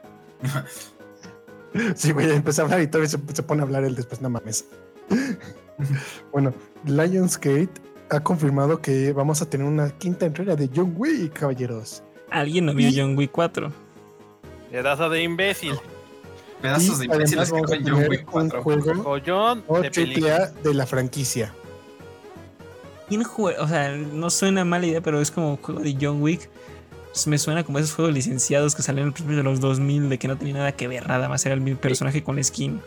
Sí, 1.95 2.11
güey, 2.11 2.31
empecé 2.31 2.61
a 2.61 2.63
hablar 2.65 2.81
y 2.81 2.87
todavía 2.87 3.09
se, 3.09 3.19
se 3.33 3.43
pone 3.43 3.61
a 3.61 3.65
hablar 3.65 3.83
él 3.83 3.95
después, 3.95 4.21
no 4.21 4.29
mames. 4.29 4.65
bueno, 6.31 6.53
Lionsgate 6.85 7.69
ha 8.09 8.19
confirmado 8.21 8.81
que 8.81 9.11
vamos 9.11 9.41
a 9.41 9.49
tener 9.49 9.67
una 9.67 9.89
quinta 9.97 10.25
entrega 10.25 10.55
de 10.55 10.69
John 10.73 10.93
Wick, 10.95 11.33
caballeros. 11.39 12.03
Alguien 12.31 12.65
no 12.65 12.73
vio 12.73 12.89
Y- 12.89 12.97
John 12.99 13.17
Wick 13.17 13.31
4. 13.31 13.71
Pedazo 14.71 15.09
de 15.09 15.23
imbécil. 15.23 15.73
Pedazos 16.61 16.99
de 16.99 17.05
Y 17.05 17.07
imbéciles 17.11 17.51
que 17.51 17.59
juegan 17.59 17.83
John 17.87 18.09
Wick 18.09 18.21
un 18.35 18.49
4. 18.49 18.63
juego 18.63 19.03
Collón 19.03 19.63
o 19.67 19.81
de 19.81 20.51
de 20.63 20.73
la 20.73 20.85
franquicia. 20.85 21.53
¿Quién 23.07 23.23
juega? 23.23 23.61
O 23.61 23.67
sea, 23.67 23.91
no 23.95 24.29
suena 24.29 24.65
mala 24.65 24.85
idea, 24.87 25.01
pero 25.01 25.21
es 25.21 25.29
como 25.29 25.57
juego 25.57 25.81
de 25.81 25.95
John 25.99 26.21
Wick. 26.21 26.49
Me 27.27 27.37
suena 27.37 27.63
como 27.63 27.79
esos 27.79 27.93
juegos 27.93 28.13
licenciados 28.13 28.75
que 28.75 28.81
salieron 28.81 29.09
al 29.09 29.13
principio 29.13 29.37
de 29.37 29.43
los 29.43 29.61
2000 29.61 30.09
de 30.09 30.19
que 30.19 30.27
no 30.27 30.37
tenía 30.37 30.55
nada 30.55 30.71
que 30.73 30.87
ver, 30.87 31.07
nada 31.07 31.29
más 31.29 31.45
era 31.45 31.55
el 31.55 31.61
mismo 31.61 31.79
personaje 31.79 32.23
con 32.23 32.43
skin. 32.43 32.81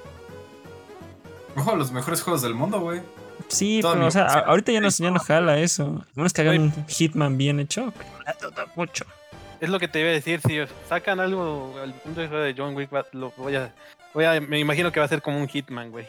Ojo, 1.57 1.75
los 1.75 1.91
mejores 1.91 2.23
juegos 2.23 2.43
del 2.43 2.55
mundo, 2.55 2.81
güey. 2.81 3.01
Sí, 3.49 3.81
Toda 3.81 3.95
pero 3.95 4.07
o 4.07 4.11
sea, 4.11 4.27
ahorita 4.27 4.73
ya 4.73 4.81
no, 4.81 4.89
ya 4.89 5.11
no 5.11 5.19
jala 5.19 5.59
eso. 5.59 6.05
A 6.07 6.07
menos 6.15 6.33
que 6.33 6.43
hagan 6.43 6.61
un 6.61 6.87
Hitman 6.87 7.39
bien 7.39 7.59
hecho. 7.61 7.93
pero 7.97 8.11
la 8.25 8.37
dudo 8.41 8.67
mucho. 8.77 9.05
Es 9.61 9.69
lo 9.69 9.81
que 9.81 9.89
te 9.89 10.01
iba 10.01 10.11
a 10.11 10.13
decir, 10.13 10.41
si 10.47 10.59
sacan 10.89 11.19
algo 11.19 11.75
al 11.83 11.95
punto 11.95 12.21
de 12.21 12.29
de 12.29 12.55
John 12.57 12.77
Wick, 12.77 12.91
lo 13.13 13.33
voy 13.37 13.57
a, 13.57 13.73
voy 14.15 14.25
a, 14.25 14.41
me 14.41 14.59
imagino 14.61 14.93
que 14.93 15.01
va 15.01 15.07
a 15.07 15.09
ser 15.09 15.23
como 15.23 15.41
un 15.41 15.49
Hitman, 15.49 15.91
güey. 15.91 16.07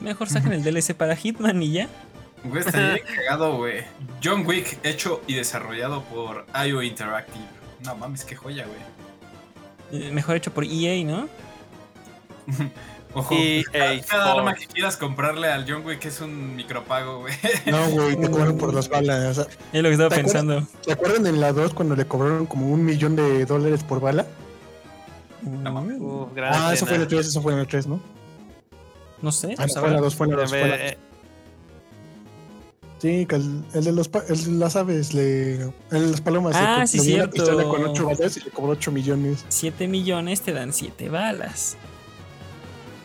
Mejor 0.00 0.28
saquen 0.28 0.52
el 0.52 0.62
DLC 0.62 0.94
para 0.94 1.16
Hitman 1.16 1.62
y 1.62 1.72
ya. 1.72 1.88
Güey, 2.44 2.60
estaría 2.60 2.94
bien 2.94 3.06
cagado, 3.16 3.56
güey. 3.56 3.82
John 4.22 4.46
Wick 4.46 4.78
hecho 4.84 5.22
y 5.26 5.34
desarrollado 5.34 6.02
por 6.04 6.46
IO 6.66 6.82
Interactive. 6.82 7.44
No 7.84 7.94
mames, 7.96 8.24
qué 8.24 8.36
joya, 8.36 8.64
güey. 8.66 10.02
Eh, 10.04 10.10
Mejor 10.12 10.36
hecho 10.36 10.52
por 10.52 10.64
EA, 10.64 11.04
¿no? 11.04 11.28
Ojo, 13.14 13.34
EA 13.34 13.62
cada, 13.72 14.00
cada 14.02 14.32
arma 14.34 14.54
que 14.54 14.66
quieras 14.66 14.96
comprarle 14.96 15.48
al 15.48 15.64
John 15.70 15.84
Wick 15.84 16.04
es 16.04 16.20
un 16.20 16.54
micropago, 16.56 17.20
güey. 17.20 17.34
No, 17.66 17.88
güey, 17.90 18.16
te 18.16 18.30
cobran 18.30 18.56
por 18.58 18.72
las 18.74 18.88
balas. 18.88 19.38
O 19.38 19.42
sea, 19.44 19.52
Es 19.72 19.82
lo 19.82 19.88
que 19.88 19.92
estaba 19.94 20.10
¿Te 20.10 20.20
acuerdas? 20.20 20.20
pensando. 20.44 20.66
¿Se 20.82 20.92
acuerdan 20.92 21.26
en 21.26 21.40
la 21.40 21.52
2 21.52 21.74
cuando 21.74 21.96
le 21.96 22.06
cobraron 22.06 22.46
como 22.46 22.68
un 22.68 22.84
millón 22.84 23.16
de 23.16 23.44
dólares 23.46 23.82
por 23.82 24.00
bala? 24.00 24.26
Mm, 25.42 26.02
Uf, 26.02 26.34
gran 26.34 26.52
Ah, 26.54 26.72
eso 26.74 26.84
fue 26.86 26.96
en 26.96 27.02
el 27.02 27.08
3, 27.08 27.26
eso 27.26 27.40
fue 27.42 27.52
en 27.54 27.60
el 27.60 27.66
3, 27.66 27.86
¿no? 27.86 28.00
No 29.22 29.32
sé. 29.32 29.54
Ah, 29.58 29.66
no, 29.66 29.72
fue 29.72 29.76
en 29.76 29.82
la 29.82 29.88
ahora- 29.88 30.00
2, 30.00 30.14
fue 30.14 30.26
en 30.26 30.30
la 30.36 30.42
2. 30.42 30.52
Sí, 33.00 33.26
que 33.26 33.36
el, 33.36 33.62
el 33.74 33.84
de 33.84 33.92
los 33.92 34.10
el 34.28 34.44
de 34.44 34.50
las 34.58 34.74
aves, 34.74 35.14
le, 35.14 35.54
el 35.62 35.70
de 35.90 36.00
las 36.10 36.20
palomas, 36.20 36.54
le 36.54 36.60
Ah, 36.60 36.78
co- 36.80 36.86
sí, 36.88 36.98
le 36.98 37.04
dio 37.04 37.14
una 37.24 37.32
cierto. 37.32 37.68
con 37.68 37.84
8 37.84 38.06
balas 38.06 38.36
y 38.36 38.40
le 38.40 38.50
cobró 38.50 38.72
8 38.72 38.90
millones. 38.90 39.44
7 39.48 39.86
millones 39.86 40.40
te 40.40 40.52
dan 40.52 40.72
7 40.72 41.08
balas. 41.08 41.76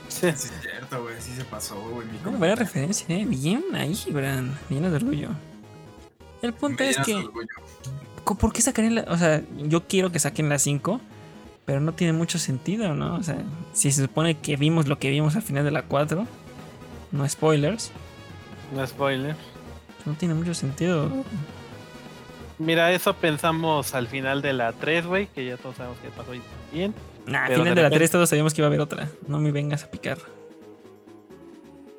Sí, 0.08 0.28
es 0.28 0.52
cierto, 0.62 1.04
güey. 1.04 1.16
Sí 1.20 1.32
se 1.36 1.44
pasó, 1.44 1.76
güey. 1.92 2.08
compa. 2.24 2.38
buena 2.40 2.56
referencia, 2.56 3.06
¿eh? 3.16 3.26
Bien 3.28 3.64
ahí, 3.74 3.96
Bran. 4.12 4.58
Lleno 4.70 4.90
de 4.90 4.96
orgullo. 4.96 5.30
El 6.42 6.54
punto 6.54 6.84
Me 6.84 6.90
es 6.90 6.98
que, 6.98 7.16
orgullo. 7.16 7.48
¿por 8.40 8.52
qué 8.54 8.62
sacarían 8.62 8.96
la.? 8.96 9.06
O 9.10 9.18
sea, 9.18 9.44
yo 9.58 9.88
quiero 9.88 10.12
que 10.12 10.20
saquen 10.20 10.50
la 10.50 10.58
5, 10.60 11.02
pero 11.66 11.80
no 11.82 11.94
tiene 11.94 12.14
mucho 12.14 12.40
sentido, 12.40 12.96
¿no? 12.96 13.16
O 13.16 13.24
sea, 13.24 13.38
si 13.74 13.92
se 13.92 14.02
supone 14.02 14.38
que 14.40 14.56
vimos 14.58 14.88
lo 14.88 14.98
que 15.00 15.10
vimos 15.12 15.36
al 15.36 15.42
final 15.44 15.64
de 15.66 15.72
la 15.72 15.84
4, 15.84 16.26
no 17.12 17.30
spoilers, 17.30 17.92
no 18.76 18.86
spoiler. 18.86 19.36
No 20.06 20.14
tiene 20.14 20.34
mucho 20.34 20.54
sentido. 20.54 21.10
Mira, 22.60 22.92
eso 22.92 23.14
pensamos 23.16 23.94
al 23.96 24.08
final 24.08 24.42
de 24.42 24.54
la 24.54 24.72
3, 24.74 25.06
güey, 25.08 25.28
que 25.28 25.46
ya 25.46 25.58
todos 25.58 25.76
sabemos 25.78 25.98
que 26.00 26.10
pasó 26.10 26.32
bien. 26.72 26.94
Nah, 27.26 27.46
al 27.46 27.54
final 27.54 27.64
de 27.66 27.70
de 27.72 27.76
la 27.76 27.82
repente- 27.84 27.98
3 28.00 28.12
todos 28.12 28.30
sabíamos 28.30 28.54
que 28.54 28.62
iba 28.62 28.68
a 28.68 28.70
haber 28.70 28.82
otra. 28.82 29.10
No 29.28 29.40
me 29.40 29.52
vengas 29.52 29.84
a 29.84 29.92
picar. 29.92 30.18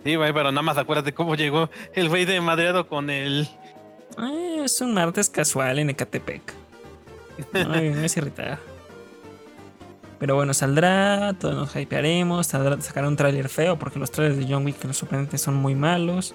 Sí, 0.04 0.16
güey, 0.16 0.32
pero 0.32 0.52
nada 0.52 0.62
más 0.62 0.76
acuérdate 0.76 1.14
cómo 1.14 1.34
llegó 1.34 1.70
el 1.94 2.08
güey 2.08 2.24
de 2.26 2.40
madreado 2.40 2.86
con 2.88 3.08
el. 3.10 3.48
Eh, 4.18 4.60
es 4.64 4.80
un 4.80 4.92
martes 4.94 5.30
casual 5.30 5.78
en 5.78 5.90
Ecatepec. 5.90 6.42
No 7.54 7.68
me 7.70 8.04
hace 8.04 8.20
irritar. 8.20 8.58
Pero 10.20 10.36
bueno, 10.36 10.54
saldrá, 10.54 11.34
todos 11.38 11.54
nos 11.56 11.74
hypearemos, 11.76 12.46
saldrá, 12.46 12.80
sacará 12.80 13.08
un 13.08 13.16
tráiler 13.16 13.48
feo 13.48 13.78
porque 13.78 13.98
los 13.98 14.10
trailers 14.10 14.38
de 14.38 14.46
John 14.52 14.64
Wick 14.64 14.82
los 14.84 14.96
sorprendentes 14.96 15.40
son 15.40 15.54
muy 15.56 15.74
malos. 15.74 16.34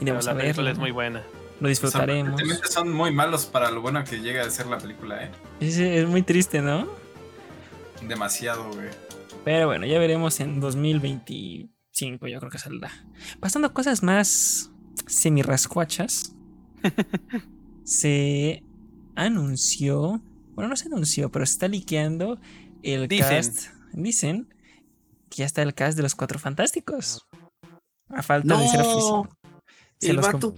Iremos 0.00 0.26
a 0.26 0.32
la 0.34 0.40
película 0.40 0.70
es 0.70 0.78
muy 0.78 0.90
buena. 0.90 1.22
lo 1.60 1.68
disfrutaremos. 1.68 2.30
Sorprendentemente 2.30 2.68
son 2.72 2.92
muy 2.92 3.12
malos 3.12 3.46
para 3.46 3.70
lo 3.70 3.80
bueno 3.82 4.02
que 4.04 4.20
llega 4.20 4.42
a 4.42 4.50
ser 4.50 4.66
la 4.66 4.78
película, 4.78 5.24
¿eh? 5.24 5.30
Es, 5.60 5.76
es 5.78 6.06
muy 6.08 6.22
triste, 6.22 6.62
¿no? 6.62 6.88
Demasiado, 8.06 8.70
güey. 8.72 8.88
Pero 9.44 9.66
bueno, 9.66 9.86
ya 9.86 9.98
veremos 9.98 10.40
en 10.40 10.60
2025, 10.60 12.26
yo 12.26 12.38
creo 12.40 12.50
que 12.50 12.58
saldrá. 12.58 12.90
Pasando 13.40 13.68
a 13.68 13.72
cosas 13.72 14.02
más 14.02 14.70
semirrascuachas, 15.06 16.34
se 17.84 18.62
anunció, 19.16 20.20
bueno, 20.54 20.68
no 20.68 20.76
se 20.76 20.86
anunció, 20.86 21.30
pero 21.30 21.44
se 21.46 21.52
está 21.52 21.68
liqueando 21.68 22.38
el 22.82 23.08
Dicen. 23.08 23.28
cast. 23.28 23.66
Dicen 23.92 24.54
que 25.28 25.38
ya 25.38 25.46
está 25.46 25.62
el 25.62 25.74
cast 25.74 25.96
de 25.96 26.02
los 26.02 26.14
Cuatro 26.14 26.38
Fantásticos. 26.38 27.26
A 28.08 28.22
falta 28.22 28.56
de 28.58 28.68
ser 28.68 28.80
oficial. 28.80 29.28
Se 30.00 30.10
el 30.10 30.18
vato. 30.18 30.54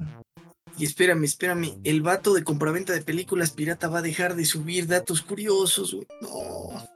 Y 0.79 0.85
espérame, 0.85 1.25
espérame. 1.25 1.79
El 1.85 2.03
vato 2.03 2.33
de 2.33 2.45
compraventa 2.45 2.93
de 2.93 3.03
películas 3.03 3.51
pirata 3.51 3.89
va 3.89 3.99
a 3.99 4.03
dejar 4.03 4.35
de 4.35 4.45
subir 4.45 4.87
datos 4.87 5.23
curiosos, 5.23 5.95
güey. 5.95 6.07
No. 6.21 6.87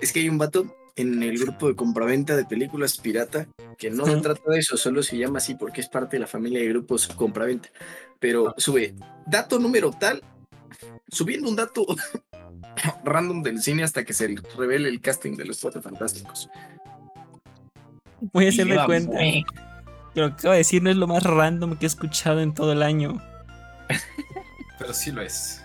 Es 0.00 0.12
que 0.12 0.20
hay 0.20 0.28
un 0.28 0.38
vato 0.38 0.74
en 0.96 1.22
el 1.22 1.38
grupo 1.38 1.68
de 1.68 1.76
compraventa 1.76 2.36
de 2.36 2.44
películas 2.44 2.96
pirata 2.96 3.48
que 3.78 3.90
no 3.90 4.04
se 4.04 4.16
trata 4.16 4.50
de 4.50 4.58
eso, 4.58 4.76
solo 4.76 5.04
se 5.04 5.16
llama 5.16 5.38
así 5.38 5.54
porque 5.54 5.80
es 5.80 5.88
parte 5.88 6.16
de 6.16 6.20
la 6.20 6.26
familia 6.26 6.58
de 6.58 6.68
grupos 6.68 7.06
compraventa. 7.06 7.68
Pero 8.18 8.52
sube 8.56 8.96
dato 9.26 9.60
número 9.60 9.92
tal, 9.92 10.22
subiendo 11.08 11.48
un 11.48 11.54
dato 11.54 11.86
random 13.04 13.42
del 13.42 13.62
cine 13.62 13.84
hasta 13.84 14.04
que 14.04 14.12
se 14.12 14.34
revele 14.56 14.88
el 14.88 15.00
casting 15.00 15.36
de 15.36 15.44
los 15.44 15.60
cuatro 15.60 15.80
fantásticos. 15.80 16.50
Voy 18.32 18.46
a 18.46 18.48
hacerme 18.48 18.84
cuenta. 18.84 19.16
Que 20.18 20.22
lo 20.22 20.28
que 20.30 20.34
acabo 20.40 20.52
de 20.52 20.58
decir 20.58 20.82
no 20.82 20.90
es 20.90 20.96
lo 20.96 21.06
más 21.06 21.22
random 21.22 21.76
que 21.76 21.86
he 21.86 21.88
escuchado 21.88 22.40
en 22.40 22.52
todo 22.52 22.72
el 22.72 22.82
año. 22.82 23.22
Pero 24.76 24.92
sí 24.92 25.12
lo 25.12 25.22
es. 25.22 25.62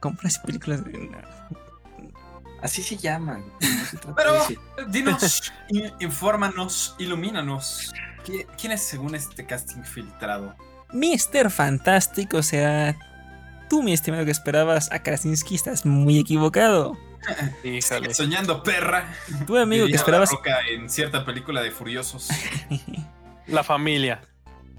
Compras 0.00 0.38
películas 0.40 0.84
de. 0.84 1.08
Así 2.62 2.82
se 2.82 2.96
llaman. 2.96 3.44
no 3.60 3.84
se 3.84 3.96
trata 3.98 4.14
Pero 4.16 4.32
de 4.48 4.58
dinos, 4.88 5.52
in- 5.68 5.92
infórmanos, 6.00 6.96
ilumínanos. 6.98 7.92
¿Qui- 8.26 8.44
¿Quién 8.60 8.72
es 8.72 8.82
según 8.82 9.14
este 9.14 9.46
casting 9.46 9.82
filtrado? 9.84 10.56
Mr. 10.92 11.48
Fantástico 11.50 12.42
será 12.42 12.96
tú, 13.70 13.84
mi 13.84 13.92
estimado, 13.92 14.24
que 14.24 14.32
esperabas 14.32 14.90
a 14.90 15.00
Krasinski. 15.00 15.54
Estás 15.54 15.86
muy 15.86 16.18
equivocado. 16.18 16.98
Soñando 18.14 18.64
perra. 18.64 19.12
Tu 19.46 19.56
amigo 19.56 19.82
que 19.84 19.86
diría 19.92 19.96
esperabas. 19.96 20.30
Roca 20.32 20.58
en 20.68 20.90
cierta 20.90 21.24
película 21.24 21.62
de 21.62 21.70
Furiosos. 21.70 22.28
La 23.46 23.62
familia. 23.62 24.20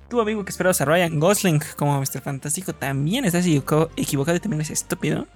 Tu 0.09 0.19
amigo 0.21 0.43
que 0.45 0.51
esperabas 0.51 0.79
a 0.81 0.85
Ryan 0.85 1.19
Gosling 1.19 1.61
como 1.75 1.99
Mr. 1.99 2.21
Fantástico 2.21 2.73
también 2.73 3.25
estás 3.25 3.45
equivocado 3.45 4.35
y 4.35 4.39
también 4.39 4.61
es 4.61 4.69
estúpido. 4.69 5.27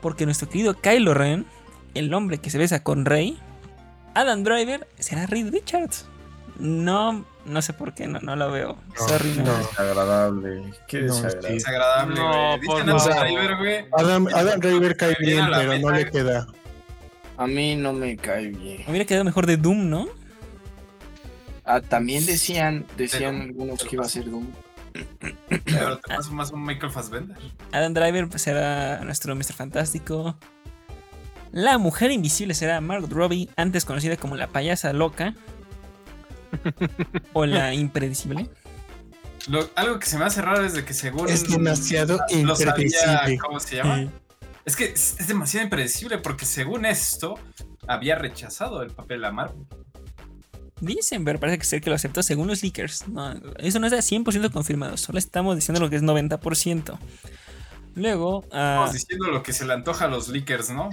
Porque 0.00 0.24
nuestro 0.24 0.48
querido 0.48 0.74
Kylo 0.74 1.12
Ren, 1.14 1.44
el 1.94 2.12
hombre 2.14 2.38
que 2.38 2.50
se 2.50 2.58
besa 2.58 2.82
con 2.82 3.04
Rey, 3.04 3.38
Adam 4.14 4.42
Driver, 4.42 4.86
será 4.98 5.26
Reed 5.26 5.50
Richards. 5.52 6.06
No, 6.58 7.24
no 7.44 7.62
sé 7.62 7.72
por 7.72 7.94
qué, 7.94 8.06
no, 8.08 8.18
no 8.20 8.34
lo 8.36 8.50
veo. 8.50 8.78
Sorry, 8.96 9.32
no. 9.36 9.44
no. 9.44 9.58
Desagradable. 9.58 10.62
Qué 10.88 11.02
No, 11.02 11.14
desagradable. 11.14 11.56
Es 11.56 11.68
agradable, 11.68 12.14
No, 12.16 12.30
güey. 12.56 12.60
por 12.66 12.76
Dicen 12.84 12.90
a 12.90 12.98
favor. 12.98 13.20
Driver, 13.26 13.56
güey. 13.56 13.84
Adam, 13.96 14.26
Adam 14.34 14.60
Driver 14.60 14.96
cae 14.96 15.16
bien, 15.20 15.46
pero 15.54 15.78
no 15.78 15.90
le 15.90 16.10
queda. 16.10 16.46
A 17.36 17.46
mí 17.46 17.76
no 17.76 17.92
me 17.92 18.16
cae 18.16 18.48
bien. 18.48 18.78
Me 18.86 18.90
hubiera 18.90 19.04
quedado 19.04 19.24
mejor 19.24 19.46
de 19.46 19.56
Doom, 19.56 19.88
¿no? 19.88 20.08
Ah, 21.70 21.80
también 21.82 22.24
decían, 22.24 22.86
decían 22.96 23.34
Pero- 23.34 23.42
algunos 23.44 23.84
que 23.84 23.96
iba 23.96 24.04
a 24.04 24.08
ser 24.08 24.24
Doom. 24.30 24.46
Pero 25.64 25.98
te 25.98 26.14
paso 26.16 26.32
más 26.32 26.50
un 26.50 26.64
Michael 26.64 26.90
Fassbender. 26.90 27.36
Adam 27.72 27.92
Driver 27.92 28.26
pues, 28.28 28.40
será 28.42 29.00
nuestro 29.04 29.34
Mr. 29.36 29.52
Fantástico. 29.52 30.36
La 31.52 31.76
mujer 31.78 32.10
invisible 32.10 32.54
será 32.54 32.80
Margot 32.80 33.10
Robbie, 33.12 33.48
antes 33.56 33.84
conocida 33.84 34.16
como 34.16 34.34
la 34.36 34.46
payasa 34.48 34.92
loca. 34.94 35.34
o 37.34 37.44
la 37.46 37.74
impredecible. 37.74 38.48
Lo- 39.48 39.68
algo 39.76 39.98
que 39.98 40.06
se 40.06 40.18
me 40.18 40.24
hace 40.24 40.42
raro 40.42 40.64
es 40.64 40.72
de 40.74 40.84
que 40.84 40.94
según. 40.94 41.28
Es 41.28 41.48
demasiado 41.48 42.18
lo 42.42 42.56
sabía, 42.56 42.72
impredecible. 42.72 43.38
¿Cómo 43.38 43.60
se 43.60 43.76
llama? 43.76 44.00
Eh, 44.02 44.10
Es 44.64 44.76
que 44.76 44.86
es, 44.86 45.16
es 45.20 45.28
demasiado 45.28 45.64
impredecible 45.64 46.18
porque 46.18 46.44
según 46.46 46.84
esto 46.86 47.34
había 47.86 48.16
rechazado 48.16 48.82
el 48.82 48.90
papel 48.90 49.24
a 49.24 49.32
Marvel. 49.32 49.66
Dicen, 50.80 51.24
pero 51.24 51.40
parece 51.40 51.58
que 51.58 51.64
ser 51.64 51.80
que 51.80 51.90
lo 51.90 51.96
aceptó 51.96 52.22
según 52.22 52.46
los 52.48 52.62
leakers. 52.62 53.08
No, 53.08 53.34
eso 53.58 53.78
no 53.80 53.86
está 53.86 53.98
100% 53.98 54.50
confirmado, 54.52 54.96
solo 54.96 55.18
estamos 55.18 55.56
diciendo 55.56 55.80
lo 55.80 55.90
que 55.90 55.96
es 55.96 56.02
90%. 56.02 56.98
Luego, 57.94 58.44
ah, 58.52 58.84
Estamos 58.84 58.92
diciendo 58.92 59.26
lo 59.30 59.42
que 59.42 59.52
se 59.52 59.66
le 59.66 59.72
antoja 59.72 60.04
a 60.04 60.08
los 60.08 60.28
leakers, 60.28 60.70
¿no? 60.70 60.90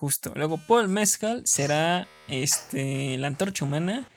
justo, 0.00 0.32
luego 0.34 0.58
Paul 0.58 0.88
Mescal 0.88 1.42
será 1.44 2.08
este, 2.28 3.16
la 3.18 3.28
antorcha 3.28 3.64
humana. 3.64 4.08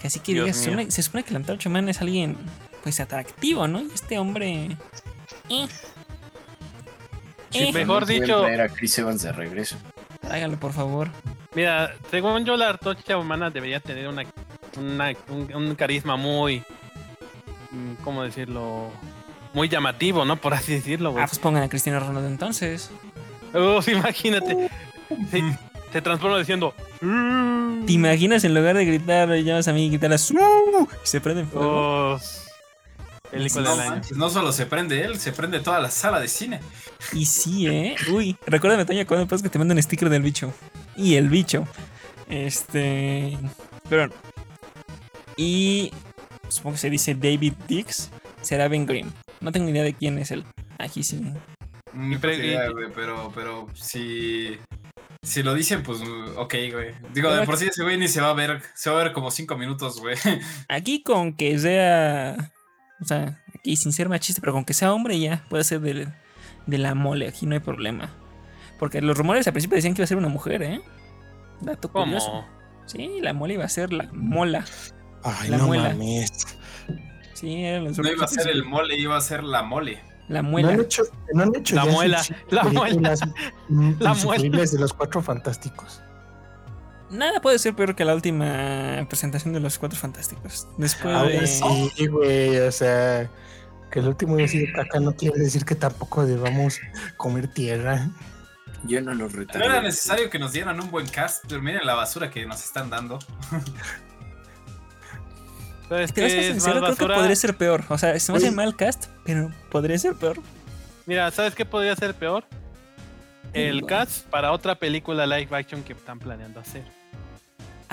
Que 0.00 0.06
así 0.06 0.20
que 0.20 0.32
digas, 0.32 0.56
se, 0.56 0.64
supone, 0.64 0.90
se 0.90 1.02
supone 1.02 1.24
que 1.24 1.32
la 1.32 1.38
antorcha 1.38 1.68
humana 1.68 1.90
es 1.90 2.00
alguien 2.00 2.36
pues 2.82 2.98
atractivo, 3.00 3.68
¿no? 3.68 3.80
Y 3.82 3.90
este 3.94 4.18
hombre... 4.18 4.76
eh. 5.48 5.68
Sí, 7.50 7.58
Eh. 7.58 7.72
Mejor 7.72 8.06
dicho- 8.06 8.40
traer 8.42 8.60
a 8.62 8.68
Chris 8.68 8.98
Evans 8.98 9.22
de 9.22 9.32
regreso. 9.32 9.76
Hágalo, 10.32 10.56
por 10.58 10.72
favor. 10.72 11.08
Mira, 11.54 11.94
según 12.10 12.44
yo, 12.44 12.56
la 12.56 12.70
antorcha 12.70 13.18
humana 13.18 13.50
debería 13.50 13.80
tener 13.80 14.08
una, 14.08 14.22
una- 14.78 15.12
un, 15.28 15.54
un 15.54 15.74
carisma 15.74 16.16
muy. 16.16 16.62
mm, 17.70 17.94
¿Cómo 18.02 18.22
decirlo? 18.22 18.90
Muy 19.52 19.68
llamativo, 19.68 20.24
¿no? 20.24 20.36
Por 20.36 20.54
así 20.54 20.72
decirlo, 20.74 21.10
güey. 21.12 21.22
Ah, 21.22 21.26
pues 21.26 21.38
pongan 21.38 21.62
a 21.64 21.68
Cristiano 21.68 22.00
Ronaldo 22.00 22.26
entonces. 22.28 22.90
Uf, 23.52 23.86
imagínate. 23.88 24.70
Se, 25.30 25.42
se 25.92 26.00
transforma 26.00 26.38
diciendo. 26.38 26.72
"Mm". 27.02 27.84
¿Te 27.84 27.92
imaginas 27.92 28.44
en 28.44 28.54
lugar 28.54 28.76
de 28.76 28.86
gritar, 28.86 29.28
le 29.28 29.44
llamas 29.44 29.68
a 29.68 29.72
mí 29.74 29.84
y 29.86 29.90
gritarlas 29.90 30.30
"Uh", 30.30 30.88
y 31.04 31.06
se 31.06 31.20
prende 31.20 31.42
en 31.42 31.48
fuego? 31.48 32.14
Oh, 32.14 32.18
película 33.32 33.64
No, 33.64 33.70
del 33.72 33.80
año. 33.80 33.90
manches, 33.90 34.16
no 34.16 34.30
solo 34.30 34.52
se 34.52 34.66
prende 34.66 35.02
él, 35.02 35.18
se 35.18 35.32
prende 35.32 35.60
toda 35.60 35.80
la 35.80 35.90
sala 35.90 36.20
de 36.20 36.28
cine. 36.28 36.60
Y 37.12 37.26
sí, 37.26 37.66
¿eh? 37.66 37.96
Uy, 38.12 38.36
recuérdame, 38.46 38.84
Toño, 38.84 39.06
cuando 39.06 39.24
después 39.24 39.42
que 39.42 39.48
te 39.48 39.58
mando 39.58 39.74
un 39.74 39.82
sticker 39.82 40.08
del 40.08 40.22
bicho. 40.22 40.52
Y 40.96 41.16
el 41.16 41.28
bicho. 41.28 41.66
Este. 42.28 43.36
Pero. 43.88 44.10
Y. 45.36 45.92
Supongo 46.48 46.74
que 46.74 46.80
se 46.80 46.90
dice 46.90 47.14
David 47.14 47.54
Dix. 47.66 48.10
Será 48.42 48.68
Ben 48.68 48.84
Grimm. 48.86 49.10
No 49.40 49.52
tengo 49.52 49.66
ni 49.66 49.72
idea 49.72 49.82
de 49.84 49.94
quién 49.94 50.18
es 50.18 50.30
él. 50.30 50.44
Aquí 50.78 51.02
sí. 51.02 51.20
Ni 51.94 52.16
pre- 52.16 52.34
puta 52.36 52.46
idea, 52.46 52.68
güey, 52.70 52.88
pero, 52.94 53.30
pero 53.34 53.66
si, 53.74 54.58
si 55.22 55.42
lo 55.42 55.54
dicen, 55.54 55.82
pues 55.82 56.00
ok, 56.36 56.54
güey. 56.72 56.94
Digo, 57.12 57.32
de 57.34 57.44
por 57.44 57.56
sí 57.56 57.66
ese 57.66 57.82
güey 57.82 57.98
ni 57.98 58.08
se 58.08 58.20
va 58.20 58.30
a 58.30 58.34
ver, 58.34 58.62
se 58.74 58.90
va 58.90 59.00
a 59.00 59.04
ver 59.04 59.12
como 59.12 59.30
cinco 59.30 59.56
minutos, 59.56 60.00
güey. 60.00 60.16
Aquí 60.68 61.02
con 61.02 61.34
que 61.34 61.58
sea. 61.58 62.52
O 63.02 63.04
sea, 63.04 63.42
aquí 63.54 63.76
sin 63.76 63.92
ser 63.92 64.08
machista, 64.08 64.40
pero 64.40 64.52
con 64.52 64.64
que 64.64 64.72
sea 64.74 64.92
hombre 64.92 65.18
ya 65.18 65.44
puede 65.50 65.64
ser 65.64 65.80
de, 65.80 66.08
de 66.66 66.78
la 66.78 66.94
mole. 66.94 67.28
Aquí 67.28 67.44
no 67.46 67.54
hay 67.54 67.60
problema. 67.60 68.10
Porque 68.78 69.00
los 69.02 69.16
rumores 69.18 69.46
al 69.46 69.52
principio 69.52 69.76
decían 69.76 69.94
que 69.94 70.00
iba 70.02 70.04
a 70.04 70.08
ser 70.08 70.16
una 70.16 70.28
mujer, 70.28 70.62
¿eh? 70.62 70.80
Dato 71.60 71.90
curioso. 71.92 72.26
¿Cómo? 72.30 72.46
Sí, 72.86 73.18
la 73.20 73.32
mole 73.32 73.54
iba 73.54 73.64
a 73.64 73.68
ser 73.68 73.92
la 73.92 74.08
mola. 74.12 74.64
Ay, 75.22 75.50
La 75.50 75.58
no 75.58 75.66
muela. 75.66 75.90
mames. 75.90 76.30
Sí, 77.34 77.62
eran 77.64 77.84
los 77.84 77.98
No 77.98 78.10
iba 78.10 78.24
a 78.24 78.28
ser 78.28 78.48
el 78.48 78.64
mole, 78.64 78.96
iba 78.96 79.16
a 79.16 79.20
ser 79.20 79.42
la 79.44 79.62
mole. 79.62 80.00
La 80.28 80.42
No 80.42 80.50
muela. 80.50 80.70
han 80.70 80.80
hecho, 80.80 81.02
no 81.34 81.42
han 81.44 81.54
hecho 81.54 81.74
La 81.76 81.84
ya 81.84 81.90
muela, 81.92 82.22
la 82.50 82.64
muela, 82.64 83.14
mm, 83.68 83.92
la 84.00 84.10
insufribles 84.10 84.72
de 84.72 84.78
los 84.80 84.92
cuatro 84.92 85.20
fantásticos. 85.22 86.00
Nada 87.12 87.40
puede 87.40 87.58
ser 87.58 87.74
peor 87.74 87.94
que 87.94 88.06
la 88.06 88.14
última 88.14 89.04
presentación 89.06 89.52
de 89.52 89.60
los 89.60 89.78
Cuatro 89.78 89.98
Fantásticos. 89.98 90.66
Después 90.78 91.14
Ahora 91.14 91.40
de... 91.40 91.46
sí, 91.46 92.06
güey, 92.06 92.58
o 92.58 92.72
sea, 92.72 93.30
que 93.90 93.98
el 93.98 94.08
último 94.08 94.36
día 94.36 94.48
sido 94.48 94.72
caca 94.74 94.98
no 94.98 95.14
quiere 95.14 95.38
decir 95.38 95.66
que 95.66 95.74
tampoco 95.74 96.24
debamos 96.24 96.80
comer 97.18 97.48
tierra. 97.48 98.08
Yo 98.84 99.02
no 99.02 99.12
los 99.14 99.34
No 99.34 99.44
era 99.52 99.82
necesario 99.82 100.30
que 100.30 100.38
nos 100.38 100.52
dieran 100.52 100.80
un 100.80 100.90
buen 100.90 101.06
cast, 101.06 101.44
pero 101.48 101.60
miren 101.60 101.84
la 101.86 101.94
basura 101.94 102.30
que 102.30 102.46
nos 102.46 102.64
están 102.64 102.88
dando. 102.88 103.18
¿Sabes 105.88 106.12
Te 106.14 106.22
voy 106.22 106.30
a 106.30 106.34
qué 106.34 106.40
ser 106.40 106.40
es 106.40 106.46
sincero, 106.46 106.80
creo 106.80 106.96
que 106.96 107.06
podría 107.06 107.36
ser 107.36 107.54
peor. 107.56 107.84
O 107.90 107.98
sea, 107.98 108.18
se 108.18 108.32
me 108.32 108.38
hace 108.38 108.50
mal 108.50 108.74
cast, 108.74 109.08
pero 109.24 109.52
podría 109.70 109.98
ser 109.98 110.14
peor. 110.14 110.38
Mira, 111.04 111.30
¿sabes 111.30 111.54
qué 111.54 111.66
podría 111.66 111.94
ser 111.94 112.14
peor? 112.14 112.44
El 113.52 113.84
cast 113.84 114.26
para 114.28 114.52
otra 114.52 114.76
película 114.76 115.26
live 115.26 115.54
action 115.54 115.82
que 115.82 115.92
están 115.92 116.18
planeando 116.18 116.58
hacer. 116.58 117.01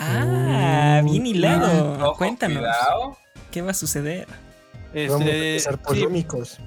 Ah, 0.02 1.02
bien 1.04 1.26
hilado. 1.28 1.94
Ojo, 2.10 2.18
Cuéntanos. 2.18 2.58
cuidado. 2.60 3.18
¿Qué 3.52 3.62
va 3.62 3.72
a 3.72 3.74
suceder? 3.74 4.28
Vamos 4.28 5.22
a 5.22 5.26
Este, 5.26 5.50
empezar 5.52 5.74
sí, 5.74 5.80
polémicos. 5.84 6.58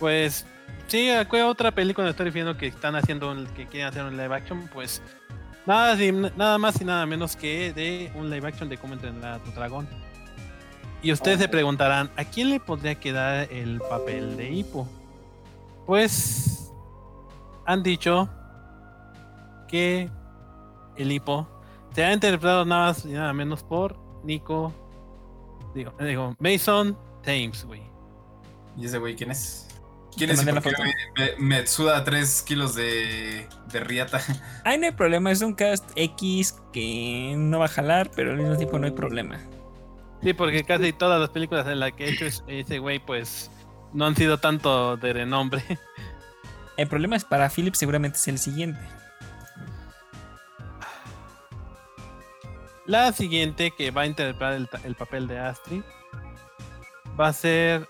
pues 0.00 0.46
sí, 0.86 1.08
¿cuál 1.28 1.42
otra 1.42 1.70
película 1.70 2.08
estoy 2.10 2.26
refiriendo 2.26 2.56
que 2.56 2.66
están 2.68 2.96
haciendo, 2.96 3.30
un- 3.30 3.46
que 3.48 3.66
quieren 3.66 3.88
hacer 3.88 4.04
un 4.04 4.16
live 4.16 4.34
action? 4.34 4.68
Pues 4.72 5.02
nada, 5.66 5.96
nada 6.36 6.58
más 6.58 6.80
y 6.80 6.84
nada 6.84 7.04
menos 7.06 7.36
que 7.36 7.72
de 7.72 8.10
un 8.14 8.30
live 8.30 8.48
action 8.48 8.68
de 8.68 8.78
cómo 8.78 8.94
entrenar 8.94 9.34
a 9.34 9.38
tu 9.40 9.50
dragón. 9.52 9.86
Y 11.02 11.12
ustedes 11.12 11.38
se 11.38 11.48
preguntarán, 11.48 12.10
¿a 12.16 12.24
quién 12.24 12.48
le 12.50 12.58
podría 12.60 12.94
quedar 12.94 13.52
el 13.52 13.80
papel 13.90 14.36
de 14.38 14.50
Hippo? 14.50 14.88
Pues 15.86 16.72
han 17.66 17.82
dicho 17.82 18.28
que 19.68 20.08
el 20.96 21.12
Hippo 21.12 21.46
se 21.94 22.04
ha 22.04 22.12
interpretado 22.12 22.64
nada 22.64 22.86
más 22.88 23.04
y 23.04 23.08
nada 23.12 23.32
menos 23.32 23.62
por 23.62 23.96
Nico, 24.24 24.72
digo, 25.74 25.92
digo 26.00 26.34
Mason 26.38 26.96
Thames, 27.22 27.64
güey. 27.64 27.82
¿Y 28.76 28.86
ese 28.86 28.98
güey 28.98 29.14
quién 29.14 29.30
es? 29.30 29.68
¿Quién 30.16 30.28
Te 30.30 30.34
es? 30.36 30.44
la 30.44 30.60
foto. 30.60 30.76
Me, 31.16 31.24
me, 31.38 31.58
me 31.60 31.66
suda 31.66 32.04
3 32.04 32.42
kilos 32.42 32.74
de, 32.74 33.48
de 33.72 33.80
riata. 33.80 34.20
Ay, 34.64 34.78
no 34.78 34.86
hay 34.86 34.92
problema. 34.92 35.30
Es 35.32 35.42
un 35.42 35.54
cast 35.54 35.90
X 35.96 36.56
que 36.72 37.34
no 37.36 37.58
va 37.60 37.64
a 37.64 37.68
jalar, 37.68 38.10
pero 38.14 38.30
al 38.32 38.38
mismo 38.38 38.56
tiempo 38.56 38.78
no 38.78 38.86
hay 38.86 38.92
problema. 38.92 39.40
Sí, 40.22 40.32
porque 40.32 40.62
casi 40.64 40.92
todas 40.92 41.20
las 41.20 41.30
películas 41.30 41.66
en 41.66 41.80
las 41.80 41.92
que 41.92 42.04
he 42.06 42.10
hecho 42.12 42.26
es- 42.26 42.44
ese 42.46 42.78
güey, 42.78 42.98
pues 43.04 43.50
no 43.92 44.06
han 44.06 44.14
sido 44.16 44.38
tanto 44.38 44.96
de 44.96 45.12
renombre. 45.12 45.62
El 46.76 46.88
problema 46.88 47.16
es 47.16 47.24
para 47.24 47.50
Philip, 47.50 47.74
seguramente 47.74 48.16
es 48.18 48.26
el 48.28 48.38
siguiente. 48.38 48.80
La 52.86 53.12
siguiente 53.12 53.70
que 53.70 53.90
va 53.90 54.02
a 54.02 54.06
interpretar 54.06 54.52
el, 54.84 54.94
papel 54.94 55.26
de 55.26 55.38
Astrid 55.38 55.82
va 57.18 57.28
a 57.28 57.32
ser 57.32 57.88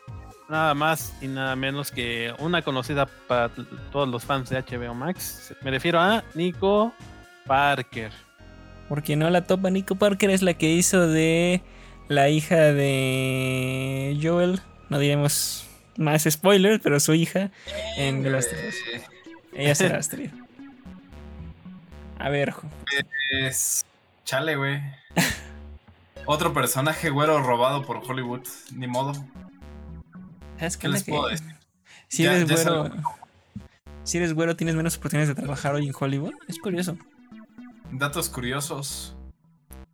nada 0.48 0.72
más 0.74 1.14
y 1.20 1.26
nada 1.26 1.56
menos 1.56 1.90
que 1.90 2.32
una 2.38 2.62
conocida 2.62 3.06
para 3.26 3.50
todos 3.90 4.08
los 4.08 4.24
fans 4.24 4.50
de 4.50 4.62
HBO 4.62 4.94
Max. 4.94 5.52
Me 5.62 5.72
refiero 5.72 6.00
a 6.00 6.22
Nico 6.34 6.92
Parker. 7.44 8.12
Porque 8.88 9.16
no 9.16 9.28
la 9.30 9.44
topa 9.44 9.70
Nico 9.70 9.96
Parker 9.96 10.30
es 10.30 10.42
la 10.42 10.54
que 10.54 10.70
hizo 10.70 11.08
de 11.08 11.60
la 12.06 12.28
hija 12.28 12.56
de 12.56 14.16
Joel. 14.22 14.60
No 14.90 15.00
diremos 15.00 15.66
más 15.96 16.22
spoilers, 16.22 16.80
pero 16.82 17.00
su 17.00 17.14
hija 17.14 17.50
en 17.96 18.22
The 18.22 18.30
Last 18.30 18.52
of 18.52 18.58
Us. 18.68 18.74
Ella 19.54 19.74
será 19.74 19.98
Astrid. 19.98 20.30
A 22.18 22.28
ver, 22.28 22.54
Es. 23.32 23.84
Chale, 24.24 24.56
güey. 24.56 24.80
Otro 26.26 26.52
personaje 26.54 27.10
güero 27.10 27.42
robado 27.42 27.84
por 27.84 27.98
Hollywood. 27.98 28.46
Ni 28.72 28.86
modo. 28.86 29.12
¿sabes 30.58 30.76
¿Qué 30.76 30.88
les 30.88 31.02
que 31.02 31.12
puedo 31.12 31.28
decir? 31.28 31.54
Si 32.08 32.22
Ya- 32.22 32.34
eres 32.36 32.48
ya 32.48 32.70
güero. 32.70 32.94
Si 34.04 34.18
eres 34.18 34.32
güero, 34.34 34.56
tienes 34.56 34.74
menos 34.76 34.96
oportunidades 34.96 35.34
de 35.34 35.40
trabajar 35.40 35.74
hoy 35.74 35.86
en 35.86 35.94
Hollywood. 35.98 36.32
Es 36.48 36.58
curioso. 36.58 36.96
Datos 37.90 38.28
curiosos. 38.28 39.16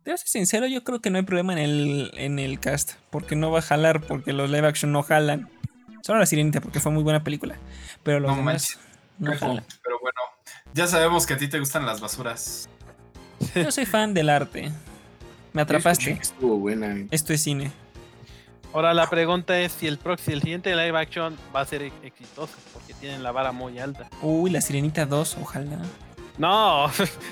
A 0.05 0.17
ser 0.17 0.27
sincero, 0.27 0.65
yo 0.67 0.83
creo 0.83 0.99
que 1.01 1.09
no 1.09 1.17
hay 1.17 1.23
problema 1.23 1.53
en 1.53 1.59
el, 1.59 2.11
en 2.15 2.39
el 2.39 2.59
cast. 2.59 2.93
Porque 3.09 3.35
no 3.35 3.51
va 3.51 3.59
a 3.59 3.61
jalar, 3.61 4.01
porque 4.01 4.33
los 4.33 4.49
live 4.49 4.67
action 4.67 4.91
no 4.91 5.03
jalan. 5.03 5.49
Solo 6.01 6.19
la 6.19 6.25
sirenita, 6.25 6.61
porque 6.61 6.79
fue 6.79 6.91
muy 6.91 7.03
buena 7.03 7.23
película. 7.23 7.55
Pero 8.03 8.19
los 8.19 8.31
No 8.31 8.37
demás 8.37 8.53
manches. 8.53 8.79
no 9.19 9.37
jalan. 9.37 9.65
Pero 9.83 9.99
bueno, 10.01 10.19
ya 10.73 10.87
sabemos 10.87 11.25
que 11.27 11.33
a 11.35 11.37
ti 11.37 11.47
te 11.47 11.59
gustan 11.59 11.85
las 11.85 12.01
basuras. 12.01 12.67
Yo 13.55 13.71
soy 13.71 13.85
fan 13.85 14.13
del 14.13 14.29
arte. 14.29 14.71
Me 15.53 15.61
atrapaste. 15.61 16.11
Estuvo 16.11 16.57
buena. 16.57 16.95
Esto 17.11 17.33
es 17.33 17.43
cine. 17.43 17.71
Ahora 18.73 18.93
la 18.93 19.09
pregunta 19.09 19.59
es 19.59 19.73
si 19.73 19.87
el, 19.87 19.97
próximo, 19.97 20.35
el 20.35 20.41
siguiente 20.41 20.73
live 20.75 20.97
action 20.97 21.37
va 21.53 21.61
a 21.61 21.65
ser 21.65 21.83
exitoso, 22.03 22.53
porque 22.71 22.93
tienen 22.93 23.21
la 23.21 23.31
vara 23.33 23.51
muy 23.51 23.77
alta. 23.79 24.09
Uy, 24.21 24.49
la 24.49 24.61
sirenita 24.61 25.05
2, 25.05 25.37
ojalá. 25.41 25.79
No, 26.37 26.89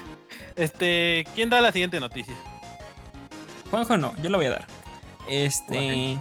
este, 0.58 1.26
¿quién 1.36 1.50
da 1.50 1.62
la 1.62 1.72
siguiente 1.72 2.00
noticia? 2.00 2.36
Juanjo 3.72 3.98
no, 3.98 4.14
yo 4.22 4.30
lo 4.30 4.38
voy 4.38 4.48
a 4.48 4.52
dar. 4.52 4.68
Este. 5.30 6.18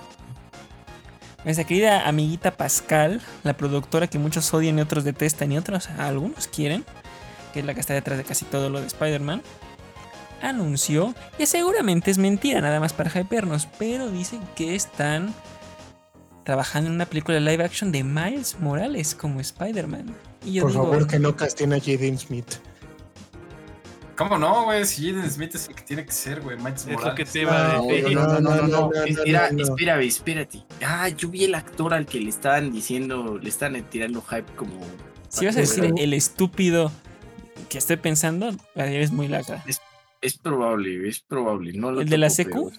Nuestra 1.44 1.64
querida 1.64 2.06
amiguita 2.06 2.52
Pascal, 2.52 3.20
la 3.42 3.56
productora 3.56 4.06
que 4.06 4.18
muchos 4.18 4.52
odian 4.52 4.78
y 4.78 4.82
otros 4.82 5.02
detestan 5.04 5.50
y 5.50 5.58
otros 5.58 5.88
algunos 5.98 6.46
quieren, 6.46 6.84
que 7.52 7.60
es 7.60 7.66
la 7.66 7.74
que 7.74 7.80
está 7.80 7.94
detrás 7.94 8.18
de 8.18 8.24
casi 8.24 8.44
todo 8.44 8.70
lo 8.70 8.80
de 8.80 8.86
Spider-Man, 8.86 9.42
anunció 10.42 11.14
que 11.36 11.46
seguramente 11.46 12.10
es 12.10 12.18
mentira, 12.18 12.60
nada 12.60 12.80
más 12.80 12.92
para 12.92 13.10
hypernos, 13.20 13.66
pero 13.78 14.10
dicen 14.10 14.40
que 14.56 14.74
están 14.74 15.34
trabajando 16.44 16.88
en 16.88 16.94
una 16.96 17.06
película 17.06 17.38
live 17.40 17.64
action 17.64 17.92
de 17.92 18.02
Miles 18.04 18.58
Morales 18.60 19.14
como 19.14 19.40
Spider-Man. 19.40 20.06
Por 20.06 20.44
digo, 20.50 20.68
favor, 20.70 21.06
que 21.06 21.18
no 21.18 21.36
casten 21.36 21.72
a 21.72 21.78
Jaden 21.80 22.18
Smith. 22.18 22.46
¿Cómo 24.16 24.36
no, 24.36 24.64
güey? 24.64 24.84
Si 24.84 25.12
Jaden 25.12 25.30
Smith 25.30 25.54
es 25.54 25.68
el 25.68 25.74
que 25.76 25.82
tiene 25.82 26.04
que 26.04 26.10
ser, 26.12 26.40
güey. 26.40 26.56
Miles 26.56 26.80
Es 26.82 26.86
lo 26.88 26.92
Morales. 26.94 27.16
que 27.16 27.24
te 27.24 27.40
iba 27.42 27.74
a 27.74 27.76
No, 27.76 27.84
decir. 27.86 28.14
No, 28.16 28.26
no, 28.26 28.40
no, 28.40 28.40
no, 28.40 28.56
no. 28.56 28.66
no, 28.68 28.90
no, 28.90 29.04
Espera, 29.04 29.50
no, 29.52 29.58
no. 29.58 29.62
espérame, 29.64 30.00
espérate. 30.06 30.64
Ah, 30.84 31.08
yo 31.08 31.28
vi 31.28 31.44
el 31.44 31.54
actor 31.54 31.94
al 31.94 32.06
que 32.06 32.18
le 32.20 32.30
estaban 32.30 32.72
diciendo, 32.72 33.38
le 33.40 33.48
estaban 33.48 33.80
tirando 33.84 34.20
hype 34.22 34.52
como. 34.56 34.72
si 35.28 35.46
vas 35.46 35.56
a 35.56 35.60
decir 35.60 35.92
el 35.96 36.14
estúpido 36.14 36.90
que 37.68 37.78
estoy 37.78 37.96
pensando, 37.96 38.50
eres 38.74 39.12
muy 39.12 39.28
lacra. 39.28 39.62
Es 39.68 39.80
probable, 40.38 41.08
es 41.08 41.20
probable. 41.20 41.72
No 41.74 41.92
lo 41.92 42.00
¿El 42.00 42.08
de 42.08 42.18
la 42.18 42.30
secu? 42.30 42.72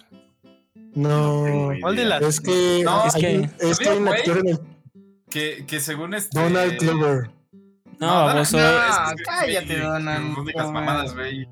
No, 0.96 1.46
¿Cuál 1.82 1.96
de 1.96 2.06
las- 2.06 2.22
es 2.22 2.42
que, 2.42 2.82
No, 2.84 3.06
es 3.06 3.16
hay 3.16 3.22
que- 3.22 3.38
un- 3.40 3.52
es 3.70 3.80
que 3.80 3.90
hay 3.90 3.98
un 3.98 4.08
actor 4.08 4.38
en 4.40 4.48
el 4.50 4.60
Que, 5.30 5.64
que 5.68 5.80
según 5.80 6.14
este. 6.16 6.40
Donald 6.40 6.78
Glover. 6.80 7.30
No, 8.00 8.34
no, 8.34 8.40
eh. 8.40 8.42
es 8.42 8.50
que 8.52 8.58
ese 8.58 9.24
cállate, 9.26 9.80
Donald, 9.80 10.38
no 10.38 10.44
digas 10.46 10.66
no, 10.66 10.72
mamadas, 10.72 11.14
güey. 11.14 11.48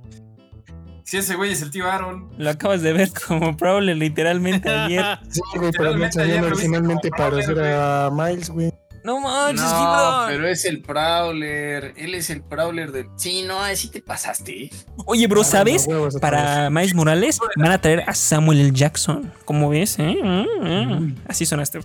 Si 1.04 1.18
ese 1.18 1.36
güey 1.36 1.52
es 1.52 1.62
el 1.62 1.72
tío 1.72 1.90
Aaron. 1.90 2.30
Lo 2.38 2.50
acabas 2.50 2.82
de 2.82 2.92
ver 2.94 3.10
como 3.28 3.56
Prowler 3.56 3.96
literalmente 3.96 4.70
ayer. 4.70 5.06
Sí, 5.30 5.42
güey, 5.56 5.72
pero 5.72 5.96
no 5.96 6.06
ayer 6.06 6.44
originalmente 6.44 7.10
para 7.12 7.38
hacer 7.38 7.60
a 7.60 8.10
Miles, 8.12 8.50
güey. 8.50 8.74
No 9.08 9.22
manches, 9.22 9.62
No, 9.64 10.26
pero 10.28 10.47
es 10.49 10.66
el 10.66 10.82
Prowler. 10.82 11.93
Él 11.95 12.14
es 12.14 12.30
el 12.30 12.43
Prowler 12.43 12.91
del. 12.91 13.08
Sí, 13.16 13.43
no, 13.47 13.62
así 13.62 13.88
te 13.89 14.01
pasaste. 14.01 14.70
Oye, 15.05 15.28
bro, 15.28 15.41
Ah, 15.41 15.45
¿sabes? 15.45 15.88
no, 15.88 16.10
Para 16.20 16.70
Miles 16.70 16.93
Morales 16.93 17.39
van 17.55 17.72
a 17.72 17.80
traer 17.80 18.03
a 18.05 18.14
Samuel 18.14 18.60
L. 18.60 18.72
Jackson. 18.74 19.32
¿Cómo 19.45 19.70
ves? 19.70 19.97
eh? 19.99 20.18
Mm, 20.22 20.62
mm. 20.62 20.99
Mm. 21.03 21.16
Así 21.26 21.45
sonaste. 21.45 21.80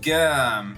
Que. 0.00 0.14
um, 0.14 0.74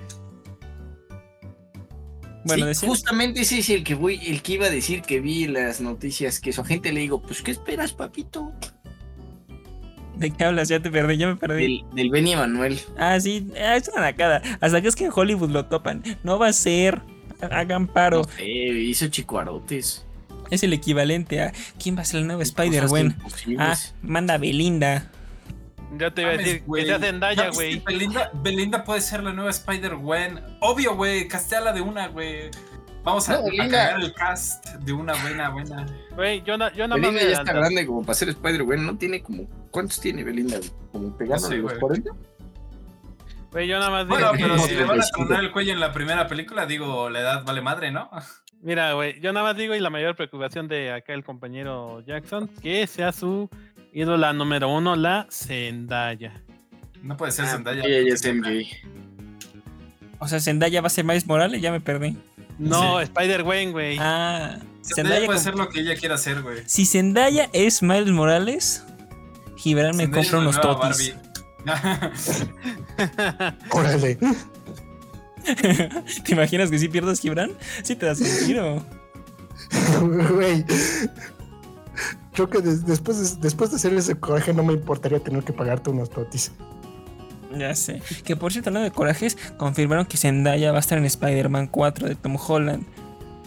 Bueno, 2.44 2.74
Sí, 2.74 2.86
justamente 2.86 3.42
ese 3.42 3.58
es 3.58 3.68
el 3.68 3.84
que 3.84 3.94
voy, 3.94 4.18
el 4.26 4.42
que 4.42 4.54
iba 4.54 4.66
a 4.66 4.70
decir 4.70 5.02
que 5.02 5.20
vi 5.20 5.46
las 5.46 5.80
noticias 5.80 6.40
que 6.40 6.52
su 6.52 6.62
agente 6.62 6.92
le 6.92 7.00
digo, 7.00 7.20
pues 7.22 7.42
¿qué 7.42 7.50
esperas, 7.52 7.92
papito? 7.92 8.52
¿De 10.18 10.30
qué 10.30 10.44
hablas? 10.44 10.68
Ya 10.68 10.80
te 10.80 10.90
perdí, 10.90 11.16
ya 11.16 11.28
me 11.28 11.36
perdí. 11.36 11.62
Del, 11.62 11.94
del 11.94 12.10
Benny 12.10 12.32
Emanuel. 12.32 12.80
Ah, 12.96 13.20
sí, 13.20 13.46
ah, 13.56 13.76
es 13.76 13.88
una 13.88 14.02
nacada. 14.02 14.42
Hasta 14.60 14.80
que 14.82 14.88
es 14.88 14.96
que 14.96 15.04
en 15.04 15.12
Hollywood 15.14 15.50
lo 15.50 15.66
topan. 15.66 16.02
No 16.24 16.38
va 16.38 16.48
a 16.48 16.52
ser. 16.52 17.00
Hagan 17.40 17.86
paro. 17.86 18.22
No 18.22 18.24
sé, 18.24 18.44
hizo 18.44 19.06
chicuarotes. 19.06 20.04
Es 20.50 20.62
el 20.64 20.72
equivalente 20.72 21.40
a. 21.40 21.52
¿Quién 21.80 21.96
va 21.96 22.02
a 22.02 22.04
ser 22.04 22.20
el 22.20 22.26
nuevo 22.26 22.42
Spider-Man? 22.42 23.16
Ah, 23.58 23.76
manda 24.02 24.34
a 24.34 24.38
Belinda. 24.38 25.10
Ya 25.96 26.10
te 26.10 26.22
iba 26.22 26.32
a 26.32 26.36
decir, 26.36 26.62
güey. 26.66 26.82
que 26.82 26.88
sea 26.88 26.98
Zendaya, 26.98 27.50
güey. 27.50 27.82
Belinda, 27.86 28.30
Belinda 28.34 28.84
puede 28.84 29.00
ser 29.00 29.22
la 29.22 29.32
nueva 29.32 29.50
Spider-Gwen. 29.50 30.40
Obvio, 30.60 30.96
güey. 30.96 31.28
Casteala 31.28 31.72
de 31.72 31.80
una, 31.80 32.08
güey. 32.08 32.50
Vamos 33.08 33.28
a, 33.30 33.40
No, 33.40 33.46
a 33.48 33.68
cagar 33.68 34.00
el 34.00 34.12
cast 34.12 34.66
de 34.80 34.92
una 34.92 35.14
buena, 35.22 35.48
buena. 35.48 35.86
Güey, 36.14 36.42
yo, 36.42 36.58
na- 36.58 36.70
yo 36.74 36.86
nada 36.86 37.00
más 37.00 37.10
Belinda 37.10 37.32
ya 37.32 37.38
está 37.38 37.52
grande 37.54 37.86
como 37.86 38.02
para 38.02 38.14
ser 38.14 38.28
Spider-Man, 38.28 38.84
¿no? 38.86 38.98
Tiene 38.98 39.22
como. 39.22 39.44
¿Cuántos 39.70 39.98
tiene 40.00 40.24
Belinda? 40.24 40.58
¿Como 40.92 41.16
pegando 41.16 41.42
No 41.42 41.48
sé, 41.48 41.56
los 41.56 41.64
güey. 41.70 41.78
40? 41.80 42.10
Güey, 43.50 43.66
yo 43.66 43.78
nada 43.78 43.90
más 43.90 44.06
Bueno, 44.06 44.32
digo 44.32 44.46
pero 44.48 44.54
que- 44.62 44.68
si 44.68 44.74
le 44.74 44.80
van 44.82 44.90
a 44.90 44.92
35. 45.02 45.26
tronar 45.26 45.44
el 45.44 45.52
cuello 45.52 45.72
en 45.72 45.80
la 45.80 45.92
primera 45.92 46.28
película, 46.28 46.66
digo, 46.66 47.08
la 47.08 47.20
edad 47.20 47.44
vale 47.46 47.62
madre, 47.62 47.90
¿no? 47.90 48.10
Mira, 48.60 48.92
güey, 48.92 49.18
yo 49.20 49.32
nada 49.32 49.46
más 49.46 49.56
digo 49.56 49.74
y 49.74 49.80
la 49.80 49.88
mayor 49.88 50.16
preocupación 50.16 50.68
de 50.68 50.92
acá 50.92 51.14
el 51.14 51.24
compañero 51.24 52.00
Jackson, 52.06 52.48
que 52.60 52.86
sea 52.86 53.12
su 53.12 53.48
ídola 53.92 54.32
número 54.34 54.68
uno, 54.68 54.96
la 54.96 55.26
Zendaya. 55.30 56.42
No 57.02 57.16
puede 57.16 57.32
ser 57.32 57.46
Ah, 57.46 57.48
Zendaya. 57.52 57.84
ella 57.86 58.16
gay. 58.42 58.68
O 60.18 60.26
sea, 60.28 60.40
Zendaya 60.40 60.80
va 60.80 60.88
a 60.88 60.90
ser 60.90 61.04
Miles 61.04 61.26
Morales, 61.26 61.62
ya 61.62 61.70
me 61.70 61.80
perdí. 61.80 62.18
No, 62.58 62.98
Sí. 62.98 63.04
Spider-Gwen, 63.04 63.72
güey. 63.72 63.96
Ah, 64.00 64.58
Zendaya 64.82 64.94
Zendaya. 64.94 65.26
puede 65.26 65.38
ser 65.38 65.54
lo 65.54 65.68
que 65.68 65.80
ella 65.80 65.94
quiera 65.96 66.14
hacer, 66.16 66.42
güey. 66.42 66.62
Si 66.66 66.86
Zendaya 66.86 67.48
es 67.52 67.82
Miles 67.82 68.10
Morales, 68.10 68.82
Gibran 69.56 69.96
me 69.96 70.04
Zendaya 70.04 70.22
compra 70.30 70.38
unos 70.40 70.60
totis. 70.60 71.14
Órale. 73.70 74.18
¿Te 76.24 76.32
imaginas 76.32 76.70
que 76.70 76.78
si 76.78 76.88
pierdas 76.88 77.20
Gibran? 77.20 77.52
Sí 77.82 77.96
te 77.96 78.06
das 78.06 78.20
un 78.20 78.46
tiro. 78.46 78.82
Güey. 80.30 80.64
Creo 82.32 82.50
que 82.50 82.60
des- 82.60 82.86
después, 82.86 83.34
de, 83.36 83.40
después 83.40 83.70
de 83.70 83.76
hacer 83.76 83.92
ese 83.94 84.14
coraje 84.14 84.52
no 84.52 84.62
me 84.62 84.72
importaría 84.72 85.18
tener 85.20 85.42
que 85.44 85.52
pagarte 85.52 85.90
unos 85.90 86.10
totis. 86.10 86.52
Ya 87.58 87.74
sé. 87.74 88.00
Que 88.24 88.36
por 88.36 88.52
cierto, 88.52 88.70
hablando 88.70 88.84
de 88.88 88.94
corajes, 88.94 89.36
confirmaron 89.56 90.06
que 90.06 90.16
Zendaya 90.16 90.70
va 90.72 90.78
a 90.78 90.80
estar 90.80 90.98
en 90.98 91.04
Spider-Man 91.04 91.66
4 91.68 92.08
de 92.08 92.14
Tom 92.14 92.36
Holland. 92.36 92.84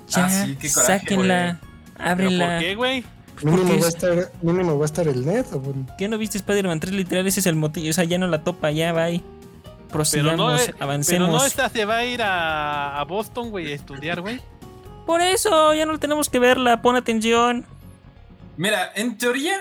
Ya, 0.09 0.25
Ah, 0.25 0.29
sí, 0.29 0.57
qué 0.59 0.71
coraje, 0.71 0.99
sáquenla, 0.99 1.59
¿Pero 1.97 2.09
ábrela. 2.09 2.49
por 2.49 2.59
qué, 2.59 2.75
güey? 2.75 3.03
Mínimo 3.43 3.69
va, 3.69 3.73
a 3.73 3.77
es- 3.79 3.87
estar, 3.87 4.31
mínimo 4.41 4.77
va 4.77 4.83
a 4.83 4.85
estar 4.85 5.07
el 5.07 5.25
net. 5.25 5.45
o- 5.53 5.73
¿Qué 5.97 6.07
no 6.07 6.17
viste 6.17 6.37
Spider-Man 6.37 6.79
3? 6.79 6.93
Literal, 6.93 7.25
ese 7.25 7.39
es 7.39 7.45
el 7.47 7.55
motivo. 7.55 7.89
O 7.89 7.93
sea, 7.93 8.03
ya 8.03 8.17
no 8.17 8.27
la 8.27 8.43
topa, 8.43 8.69
ya 8.71 8.93
va 8.93 9.05
ahí. 9.05 9.23
Pero 9.63 9.87
Prosigamos, 9.89 10.37
no, 10.37 10.65
pero 10.65 10.77
avancemos. 10.79 11.29
no 11.29 11.45
esta 11.45 11.67
se 11.69 11.85
va 11.85 11.97
a 11.97 12.05
ir 12.05 12.21
a, 12.21 12.99
a 12.99 13.03
Boston, 13.05 13.49
güey, 13.49 13.71
a 13.71 13.75
estudiar, 13.75 14.21
güey. 14.21 14.39
Por 15.05 15.21
eso, 15.21 15.73
ya 15.73 15.85
no 15.85 15.97
tenemos 15.99 16.29
que 16.29 16.39
verla. 16.39 16.81
Pon 16.81 16.95
atención. 16.95 17.65
Mira, 18.57 18.91
en 18.95 19.17
teoría, 19.17 19.57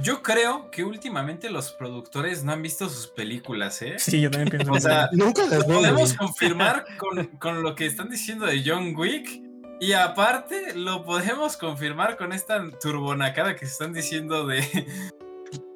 yo 0.00 0.22
creo 0.22 0.70
que 0.70 0.84
últimamente 0.84 1.50
los 1.50 1.72
productores 1.72 2.44
no 2.44 2.52
han 2.52 2.62
visto 2.62 2.88
sus 2.88 3.06
películas, 3.08 3.82
¿eh? 3.82 3.96
Sí, 3.98 4.20
yo 4.20 4.30
también 4.30 4.50
pienso. 4.50 4.72
O 4.72 4.80
sea, 4.80 5.08
Nunca 5.12 5.46
las 5.46 5.60
Lo 5.60 5.66
veo. 5.68 5.78
podemos 5.78 6.14
confirmar 6.14 6.84
con, 6.96 7.26
con 7.38 7.62
lo 7.62 7.74
que 7.74 7.86
están 7.86 8.08
diciendo 8.08 8.46
de 8.46 8.62
John 8.64 8.94
Wick. 8.96 9.42
Y 9.80 9.92
aparte, 9.92 10.74
lo 10.74 11.04
podemos 11.04 11.56
confirmar 11.56 12.16
con 12.16 12.32
esta 12.32 12.60
turbonacada 12.80 13.54
que 13.54 13.66
se 13.66 13.72
están 13.72 13.92
diciendo 13.92 14.46
de, 14.46 14.62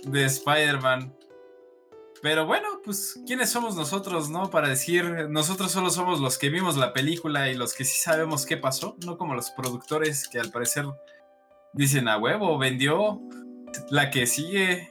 de 0.04 0.24
Spider-Man. 0.24 1.14
Pero 2.20 2.46
bueno, 2.46 2.68
pues, 2.84 3.20
¿quiénes 3.26 3.50
somos 3.50 3.74
nosotros, 3.74 4.30
no? 4.30 4.50
Para 4.50 4.68
decir, 4.68 5.28
nosotros 5.28 5.72
solo 5.72 5.90
somos 5.90 6.20
los 6.20 6.38
que 6.38 6.50
vimos 6.50 6.76
la 6.76 6.92
película 6.92 7.48
y 7.50 7.54
los 7.54 7.74
que 7.74 7.84
sí 7.84 8.00
sabemos 8.00 8.46
qué 8.46 8.56
pasó, 8.56 8.96
no 9.04 9.18
como 9.18 9.34
los 9.34 9.50
productores 9.50 10.28
que 10.28 10.38
al 10.38 10.50
parecer 10.52 10.84
dicen 11.72 12.06
a 12.06 12.18
huevo, 12.18 12.58
vendió 12.58 13.20
la 13.90 14.10
que 14.10 14.26
sigue. 14.26 14.88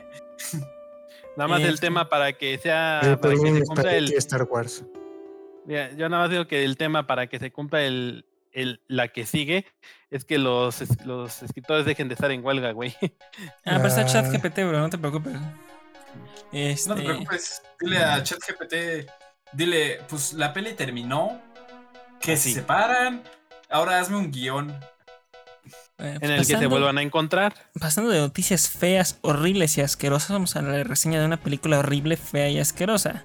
Nada 1.37 1.47
más 1.47 1.61
Eh, 1.61 1.67
el 1.67 1.79
tema 1.79 2.09
para 2.09 2.33
que 2.33 2.57
sea, 2.57 2.99
Eh, 3.03 3.17
para 3.17 3.33
que 3.33 3.39
se 3.39 3.61
cumpla 3.63 3.95
el, 3.95 4.11
Star 4.13 4.43
Wars. 4.43 4.83
Mira, 5.65 5.91
yo 5.93 6.09
nada 6.09 6.23
más 6.23 6.31
digo 6.31 6.47
que 6.47 6.63
el 6.65 6.75
tema 6.75 7.05
para 7.07 7.27
que 7.27 7.39
se 7.39 7.51
cumpla 7.51 7.83
el, 7.83 8.25
el 8.51 8.81
la 8.87 9.07
que 9.09 9.25
sigue 9.25 9.65
es 10.09 10.25
que 10.25 10.37
los, 10.37 10.83
los 11.05 11.41
escritores 11.43 11.85
dejen 11.85 12.07
de 12.09 12.15
estar 12.15 12.31
en 12.31 12.43
huelga, 12.43 12.71
güey. 12.71 12.95
Ah, 13.65 13.77
pero 13.77 13.87
está 13.87 14.01
Ah. 14.01 14.05
chat 14.07 14.25
GPT, 14.31 14.57
bro, 14.67 14.79
no 14.79 14.89
te 14.89 14.97
preocupes. 14.97 15.33
Este, 16.51 16.89
No 16.89 16.95
te 16.95 17.03
preocupes, 17.03 17.61
dile 17.79 17.97
a 17.99 18.21
ChatGPT, 18.21 19.09
dile, 19.53 19.99
pues 20.09 20.33
la 20.33 20.51
peli 20.51 20.73
terminó, 20.73 21.39
que 22.19 22.35
se 22.35 22.49
Así. 22.49 22.53
separan, 22.53 23.23
ahora 23.69 23.99
hazme 23.99 24.17
un 24.17 24.31
guion. 24.31 24.77
Eh, 26.01 26.17
En 26.21 26.31
el 26.31 26.39
que 26.39 26.57
se 26.57 26.67
vuelvan 26.67 26.97
a 26.97 27.01
encontrar. 27.01 27.53
Pasando 27.79 28.09
de 28.09 28.19
noticias 28.19 28.69
feas, 28.69 29.17
horribles 29.21 29.77
y 29.77 29.81
asquerosas, 29.81 30.31
vamos 30.31 30.55
a 30.55 30.61
la 30.61 30.83
reseña 30.83 31.19
de 31.19 31.25
una 31.25 31.37
película 31.37 31.79
horrible, 31.79 32.17
fea 32.17 32.49
y 32.49 32.59
asquerosa. 32.59 33.23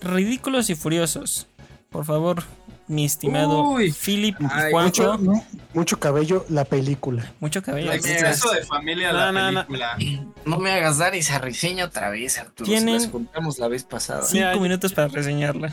Ridículos 0.00 0.70
y 0.70 0.74
furiosos. 0.74 1.46
Por 1.90 2.04
favor, 2.04 2.42
mi 2.88 3.04
estimado 3.04 3.62
Uy. 3.70 3.92
Philip 3.92 4.36
Ay, 4.50 4.70
Juancho. 4.70 5.16
Mucho, 5.18 5.44
mucho 5.74 5.98
cabello, 6.00 6.44
la 6.48 6.64
película. 6.64 7.32
Mucho 7.40 7.62
cabello. 7.62 7.90
Ay, 7.90 7.98
Exceso 7.98 8.50
de 8.52 8.64
familia 8.64 9.12
No, 9.12 9.32
la 9.32 9.50
no, 9.52 9.66
película. 9.66 9.96
No 10.44 10.58
me 10.58 10.70
hagas 10.72 10.98
dar 10.98 11.14
esa 11.14 11.38
reseña 11.38 11.86
otra 11.86 12.10
vez, 12.10 12.38
Arturo. 12.38 12.66
Tienen- 12.68 13.00
Se 13.00 13.06
las 13.06 13.12
contamos 13.12 13.58
la 13.58 13.68
vez 13.68 13.84
pasada. 13.84 14.22
Cinco 14.22 14.34
Mira, 14.50 14.56
minutos 14.60 14.92
para 14.92 15.08
reseñarla. 15.08 15.72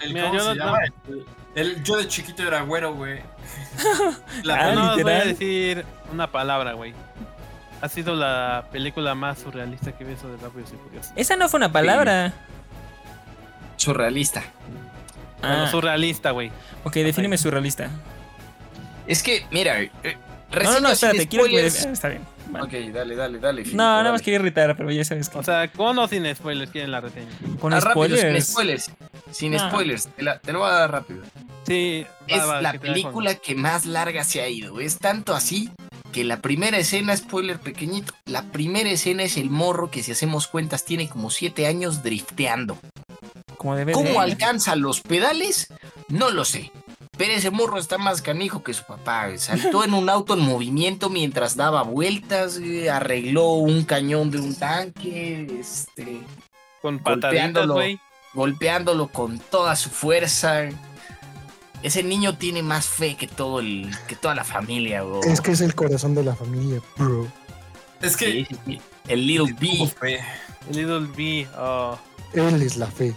El, 0.00 0.12
Mira, 0.12 0.26
¿Cómo 0.28 0.38
yo 0.38 0.44
se 0.44 0.54
no- 0.56 0.64
llama? 0.66 0.78
El, 1.54 1.82
yo 1.84 1.96
de 1.96 2.08
chiquito 2.08 2.42
era 2.42 2.62
güero, 2.62 2.94
güey. 2.94 3.20
La 4.42 4.70
Ah, 4.70 4.72
no 4.72 5.02
voy 5.02 5.12
a 5.12 5.24
decir 5.24 5.84
una 6.12 6.30
palabra, 6.30 6.72
güey. 6.72 6.92
Ha 7.80 7.88
sido 7.88 8.14
la 8.14 8.64
película 8.72 9.14
más 9.14 9.38
surrealista 9.40 9.92
que 9.92 10.04
he 10.04 10.06
visto 10.06 10.26
de 10.28 10.36
Rápidos 10.38 10.72
y 10.72 10.76
Furiosos. 10.76 11.12
Esa 11.16 11.36
no 11.36 11.48
fue 11.48 11.58
una 11.58 11.70
palabra. 11.70 12.32
Surrealista. 13.76 14.42
Bueno, 15.40 15.64
Ah, 15.64 15.68
surrealista, 15.70 16.30
güey. 16.30 16.50
ok, 16.84 16.94
defíneme 16.94 17.36
surrealista. 17.36 17.90
Es 19.06 19.22
que, 19.22 19.44
mira, 19.50 19.80
eh, 19.82 19.90
No, 20.62 20.72
no, 20.74 20.80
no, 20.80 20.88
espérate, 20.90 21.26
quiero 21.28 21.44
que 21.44 21.50
spoilers. 21.50 21.84
ah, 21.86 21.90
Está 21.90 22.08
bien. 22.08 22.22
vale. 22.48 22.64
Ok, 22.64 22.94
dale, 22.94 23.16
dale, 23.16 23.38
dale. 23.38 23.62
Filipe, 23.62 23.76
No, 23.76 23.82
nada 23.84 23.96
dale. 23.98 24.12
más 24.12 24.22
quería 24.22 24.38
irritar, 24.40 24.74
pero 24.76 24.90
ya 24.90 25.04
sabes 25.04 25.28
que. 25.28 25.36
O 25.38 25.42
sea, 25.42 25.68
con 25.70 25.98
o 25.98 26.08
sin 26.08 26.34
spoilers 26.34 26.70
quieren 26.70 26.90
la 26.90 27.00
reseña. 27.02 27.28
con 27.60 27.74
Ah, 27.74 27.80
rápido, 27.80 28.16
sin 28.16 28.40
spoilers. 28.40 28.90
Sin 29.34 29.58
spoilers. 29.58 30.08
Te, 30.08 30.22
la- 30.22 30.38
te 30.38 30.52
lo 30.52 30.60
voy 30.60 30.68
a 30.68 30.72
dar 30.72 30.92
rápido. 30.92 31.22
Sí, 31.66 32.06
Es 32.26 32.40
va, 32.40 32.60
la 32.62 32.72
que 32.72 32.80
película 32.80 33.34
que 33.34 33.54
más 33.54 33.84
larga 33.86 34.22
se 34.24 34.40
ha 34.42 34.48
ido. 34.48 34.80
Es 34.80 34.98
tanto 34.98 35.34
así 35.34 35.70
que 36.12 36.22
la 36.24 36.40
primera 36.40 36.78
escena, 36.78 37.16
spoiler 37.16 37.58
pequeñito, 37.58 38.14
la 38.26 38.42
primera 38.44 38.90
escena 38.90 39.22
es 39.24 39.36
el 39.36 39.50
morro 39.50 39.90
que 39.90 40.02
si 40.02 40.12
hacemos 40.12 40.46
cuentas 40.46 40.84
tiene 40.84 41.08
como 41.08 41.30
siete 41.30 41.66
años 41.66 42.02
drifteando. 42.02 42.78
Como 43.56 43.74
debe 43.76 43.92
¿Cómo 43.92 44.10
de. 44.10 44.18
alcanza 44.18 44.76
los 44.76 45.00
pedales? 45.00 45.72
No 46.08 46.30
lo 46.30 46.44
sé. 46.44 46.70
Pero 47.16 47.32
ese 47.32 47.50
morro 47.50 47.78
está 47.78 47.96
más 47.96 48.20
canijo 48.22 48.62
que 48.62 48.74
su 48.74 48.84
papá. 48.84 49.28
Saltó 49.38 49.84
en 49.84 49.94
un 49.94 50.08
auto 50.10 50.34
en 50.34 50.40
movimiento 50.40 51.10
mientras 51.10 51.56
daba 51.56 51.82
vueltas, 51.82 52.58
güey, 52.58 52.88
arregló 52.88 53.52
un 53.54 53.84
cañón 53.84 54.30
de 54.30 54.38
un 54.40 54.54
tanque, 54.54 55.46
este, 55.60 56.20
Con 56.82 56.98
pataditas, 56.98 57.66
güey. 57.68 57.98
Golpeándolo 58.34 59.08
con 59.08 59.38
toda 59.38 59.76
su 59.76 59.90
fuerza. 59.90 60.68
Ese 61.82 62.02
niño 62.02 62.36
tiene 62.36 62.62
más 62.62 62.86
fe 62.86 63.16
que 63.16 63.26
todo 63.26 63.60
el, 63.60 63.90
que 64.08 64.16
toda 64.16 64.34
la 64.34 64.44
familia, 64.44 65.02
bro. 65.02 65.20
Es 65.22 65.40
que 65.40 65.52
es 65.52 65.60
el 65.60 65.74
corazón 65.74 66.14
de 66.14 66.24
la 66.24 66.34
familia, 66.34 66.80
bro. 66.96 67.26
Es 68.00 68.16
que. 68.16 68.26
Sí, 68.32 68.46
sí, 68.48 68.56
sí. 68.66 68.80
El 69.06 69.26
Little 69.26 69.54
B. 69.58 69.92
fe. 70.00 70.20
El 70.70 70.76
Little 70.76 71.08
B. 71.14 71.46
oh. 71.58 71.98
Él 72.32 72.62
es 72.62 72.76
la 72.76 72.86
fe. 72.86 73.14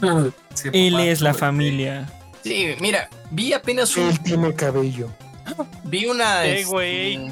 Él 0.72 0.92
papá 0.92 1.04
es 1.04 1.20
la 1.20 1.34
fe. 1.34 1.38
familia. 1.38 2.12
Sí, 2.42 2.74
mira, 2.80 3.08
vi 3.30 3.52
apenas 3.52 3.96
un, 3.96 4.08
Él 4.08 4.20
tiene 4.20 4.54
cabello. 4.54 5.10
vi 5.84 6.06
una 6.06 6.46
Eh, 6.46 6.60
este, 6.60 6.70
güey. 6.70 7.30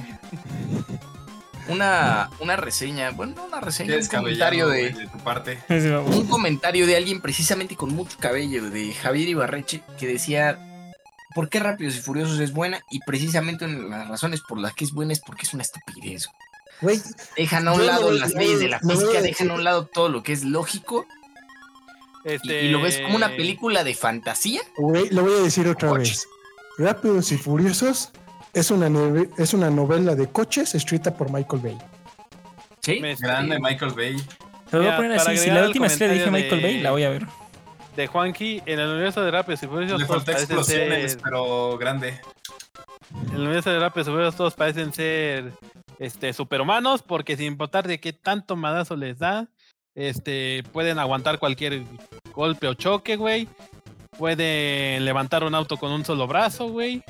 Una 1.69 2.31
una 2.41 2.57
reseña, 2.57 3.11
bueno, 3.11 3.35
no 3.37 3.45
una 3.47 3.61
reseña, 3.61 3.97
un 3.97 4.07
comentario 4.07 4.69
de 4.69 4.91
de 4.91 5.07
tu 5.09 5.19
parte. 5.19 5.59
Un 6.07 6.27
comentario 6.27 6.87
de 6.87 6.97
alguien 6.97 7.21
precisamente 7.21 7.77
con 7.77 7.95
mucho 7.95 8.17
cabello 8.19 8.71
de 8.71 8.93
Javier 8.95 9.29
Ibarreche 9.29 9.83
que 9.99 10.07
decía 10.07 10.59
¿Por 11.35 11.51
qué 11.51 11.61
Rápidos 11.61 11.97
y 11.97 12.01
Furiosos 12.01 12.41
es 12.41 12.53
buena? 12.53 12.81
Y 12.91 13.01
precisamente 13.01 13.67
una 13.67 13.77
de 13.79 13.89
las 13.91 14.09
razones 14.09 14.41
por 14.41 14.59
las 14.59 14.73
que 14.75 14.85
es 14.85 14.93
buena 14.93 15.13
es 15.13 15.21
porque 15.21 15.43
es 15.43 15.53
una 15.53 15.63
estupidez. 15.65 16.29
Güey, 16.81 16.99
Dejan 17.37 17.69
a 17.69 17.73
un 17.75 17.85
lado 17.85 18.11
las 18.11 18.33
leyes 18.33 18.59
de 18.59 18.69
la 18.69 18.81
física, 18.81 19.21
dejan 19.21 19.51
a 19.51 19.55
un 19.55 19.65
lado 19.65 19.85
todo 19.87 20.09
lo 20.09 20.23
que 20.23 20.33
es 20.33 20.45
lógico 20.45 21.07
y- 22.25 22.33
Este... 22.33 22.65
y, 22.65 22.71
lo 22.71 22.81
ves 22.81 23.01
como 23.01 23.17
una 23.17 23.29
película 23.37 23.85
de 23.85 23.95
fantasía. 23.95 24.63
güey, 24.79 25.11
lo 25.11 25.23
voy 25.23 25.35
a 25.39 25.43
decir 25.43 25.69
otra 25.69 25.93
vez. 25.93 26.27
Rápidos 26.79 27.31
y 27.33 27.37
Furiosos 27.37 28.13
es 28.59 28.71
una, 28.71 28.91
es 29.39 29.55
una 29.55 29.71
novela 29.71 30.15
de 30.15 30.27
coches 30.29 30.75
escrita 30.75 31.15
por 31.15 31.31
Michael 31.31 31.63
Bay. 31.63 31.79
¿Sí? 32.81 33.01
Grande 33.21 33.59
Michael 33.61 33.93
Bay. 33.93 34.17
Te 34.71 34.77
lo 34.77 34.83
voy 34.83 34.85
Mira, 34.85 34.95
a 34.95 34.97
poner 34.97 35.13
así. 35.19 35.37
Si 35.37 35.51
la 35.51 35.67
última 35.67 35.89
serie 35.89 36.15
dije 36.19 36.31
Michael 36.31 36.63
de- 36.63 36.63
Bay, 36.63 36.81
la 36.81 36.91
voy 36.91 37.05
a 37.05 37.11
ver. 37.11 37.27
de 37.97 38.07
Juanqui, 38.07 38.63
en 38.67 38.81
el 38.81 38.89
universo 38.91 39.23
de 39.23 39.31
Rápidos 39.31 39.63
y 39.63 39.67
Furiosos 39.67 40.01
Le 40.01 40.07
parecen 40.07 40.35
explosiones, 40.37 41.13
ser... 41.13 41.21
pero 41.23 41.79
grande. 41.79 42.21
En 43.29 43.35
el 43.35 43.41
universo 43.43 43.71
de 43.71 43.79
Rápidos 43.79 44.09
y 44.09 44.11
Furiosos 44.11 44.37
todos 44.37 44.55
parecen 44.55 44.93
ser 44.93 45.53
este, 45.99 46.33
superhumanos 46.33 47.03
porque 47.03 47.37
sin 47.37 47.47
importar 47.47 47.87
de 47.87 48.01
qué 48.01 48.13
tanto 48.13 48.57
madazo 48.57 48.97
les 48.97 49.19
da, 49.19 49.49
este, 49.95 50.63
pueden 50.73 50.99
aguantar 50.99 51.39
cualquier 51.39 51.83
golpe 52.35 52.67
o 52.69 52.75
choque, 52.75 53.17
güey. 53.17 53.49
Pueden 54.19 55.05
levantar 55.05 55.45
un 55.45 55.55
auto 55.55 55.77
con 55.77 55.93
un 55.93 56.05
solo 56.05 56.27
brazo, 56.27 56.69
güey. 56.69 57.03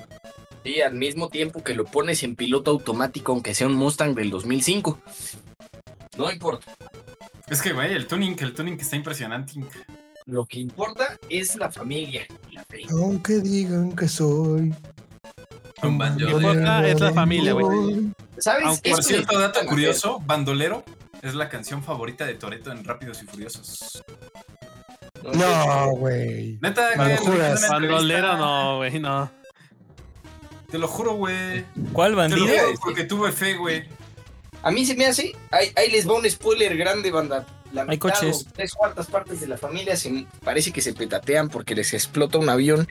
Y 0.66 0.80
al 0.80 0.94
mismo 0.94 1.28
tiempo 1.28 1.62
que 1.62 1.74
lo 1.74 1.84
pones 1.84 2.24
en 2.24 2.34
piloto 2.34 2.72
automático, 2.72 3.30
aunque 3.30 3.54
sea 3.54 3.68
un 3.68 3.74
Mustang 3.74 4.14
del 4.16 4.30
2005. 4.30 4.98
No 6.18 6.30
importa. 6.32 6.66
Es 7.48 7.62
que, 7.62 7.72
güey, 7.72 7.92
el 7.92 8.08
tuning, 8.08 8.34
el 8.40 8.52
tuning 8.52 8.76
está 8.80 8.96
impresionante. 8.96 9.52
Lo 10.24 10.44
que 10.44 10.58
importa 10.58 11.16
es 11.28 11.54
la 11.54 11.70
familia. 11.70 12.26
la 12.50 12.64
fe. 12.64 12.82
Aunque 12.90 13.34
digan 13.34 13.94
que 13.94 14.08
soy. 14.08 14.74
Un 15.84 15.98
banjo. 15.98 16.18
Lo 16.18 16.38
que 16.40 16.46
importa 16.46 16.88
es 16.88 17.00
la 17.00 17.12
familia, 17.12 17.52
güey. 17.52 18.12
¿Sabes? 18.38 18.66
Aunque, 18.66 18.90
Por 18.90 19.04
cierto, 19.04 19.38
dato 19.38 19.64
curioso, 19.66 20.20
Bandolero 20.26 20.82
es 21.22 21.36
la 21.36 21.48
canción 21.48 21.84
favorita 21.84 22.26
de 22.26 22.34
Toreto 22.34 22.72
en 22.72 22.82
Rápidos 22.82 23.22
y 23.22 23.26
Furiosos. 23.26 24.02
No, 25.22 25.90
güey. 25.92 26.58
Neta, 26.60 26.88
una 26.96 27.54
Bandolero 27.68 28.36
no, 28.36 28.76
güey, 28.78 28.98
no. 28.98 29.30
Te 30.70 30.78
lo 30.78 30.88
juro, 30.88 31.14
güey. 31.14 31.64
¿Cuál 31.92 32.10
Te 32.12 32.16
lo 32.16 32.16
bandido? 32.16 32.46
juro 32.46 32.78
porque 32.82 33.04
tuve 33.04 33.32
fe, 33.32 33.54
güey. 33.56 33.84
A 34.62 34.70
mí 34.70 34.84
se 34.84 34.96
me 34.96 35.06
hace. 35.06 35.32
Ahí, 35.50 35.70
ahí 35.76 35.90
les 35.90 36.08
va 36.08 36.14
un 36.14 36.28
spoiler 36.28 36.76
grande, 36.76 37.10
banda. 37.10 37.46
La 37.72 37.82
Hay 37.82 37.88
mitad 37.88 38.10
coches. 38.10 38.46
o 38.48 38.52
tres 38.52 38.72
cuartas 38.74 39.06
partes 39.06 39.40
de 39.40 39.48
la 39.48 39.58
familia 39.58 39.96
se, 39.96 40.26
parece 40.44 40.72
que 40.72 40.80
se 40.80 40.92
petatean 40.92 41.48
porque 41.48 41.74
les 41.74 41.92
explota 41.94 42.38
un 42.38 42.48
avión. 42.48 42.88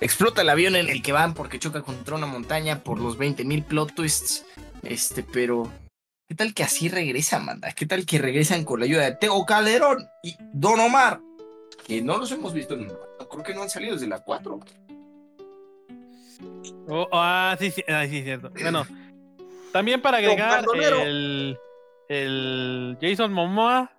Explota 0.00 0.42
el 0.42 0.50
avión 0.50 0.76
en 0.76 0.88
el 0.88 1.02
que 1.02 1.12
van 1.12 1.34
porque 1.34 1.58
choca 1.58 1.82
contra 1.82 2.14
una 2.14 2.26
montaña 2.26 2.82
por 2.82 2.98
los 3.00 3.18
20.000 3.18 3.64
plot 3.64 3.94
twists. 3.94 4.44
Este, 4.82 5.22
pero. 5.22 5.70
¿Qué 6.26 6.34
tal 6.34 6.54
que 6.54 6.62
así 6.64 6.88
regresan, 6.88 7.44
banda? 7.44 7.72
¿Qué 7.72 7.84
tal 7.86 8.06
que 8.06 8.18
regresan 8.18 8.64
con 8.64 8.80
la 8.80 8.86
ayuda 8.86 9.02
de 9.04 9.12
Teo 9.16 9.44
Calderón 9.44 10.06
y 10.22 10.36
Don 10.52 10.80
Omar? 10.80 11.20
Que 11.86 12.00
no 12.00 12.16
los 12.16 12.30
hemos 12.32 12.54
visto 12.54 12.74
en. 12.74 12.90
Creo 13.30 13.42
que 13.44 13.54
no 13.54 13.62
han 13.62 13.70
salido 13.70 13.94
desde 13.94 14.06
la 14.06 14.20
4. 14.20 14.60
Oh, 16.88 17.08
ah, 17.12 17.56
sí, 17.58 17.70
sí, 17.70 17.82
ah, 17.88 18.04
sí, 18.06 18.22
cierto. 18.22 18.50
Bueno, 18.50 18.86
también 19.72 20.00
para 20.02 20.18
agregar 20.18 20.64
el, 20.74 21.58
el 22.08 22.98
Jason 23.00 23.32
Momoa, 23.32 23.90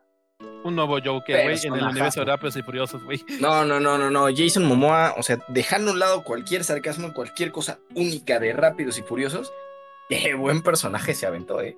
un 0.64 0.76
nuevo 0.76 0.98
Joker, 1.04 1.44
güey, 1.44 1.60
en 1.64 1.76
el 1.76 1.84
universo 1.84 2.20
de 2.22 2.26
Rápidos 2.28 2.56
y 2.58 2.62
Furiosos, 2.62 3.04
güey. 3.04 3.24
No, 3.40 3.66
no, 3.66 3.80
no, 3.80 3.98
no, 3.98 4.10
no. 4.10 4.28
Jason 4.36 4.66
Momoa, 4.66 5.16
o 5.18 5.24
sea, 5.24 5.38
dejando 5.50 5.92
a 5.92 5.94
un 5.94 6.00
lado 6.00 6.24
cualquier 6.24 6.64
sarcasmo, 6.64 7.14
cualquier 7.14 7.52
cosa 7.52 7.80
única 7.96 8.40
de 8.40 8.54
Rápidos 8.54 8.98
y 8.98 9.02
Furiosos, 9.02 9.52
qué 10.10 10.34
buen 10.36 10.62
personaje 10.62 11.14
se 11.14 11.26
aventó, 11.26 11.62
¿eh? 11.62 11.76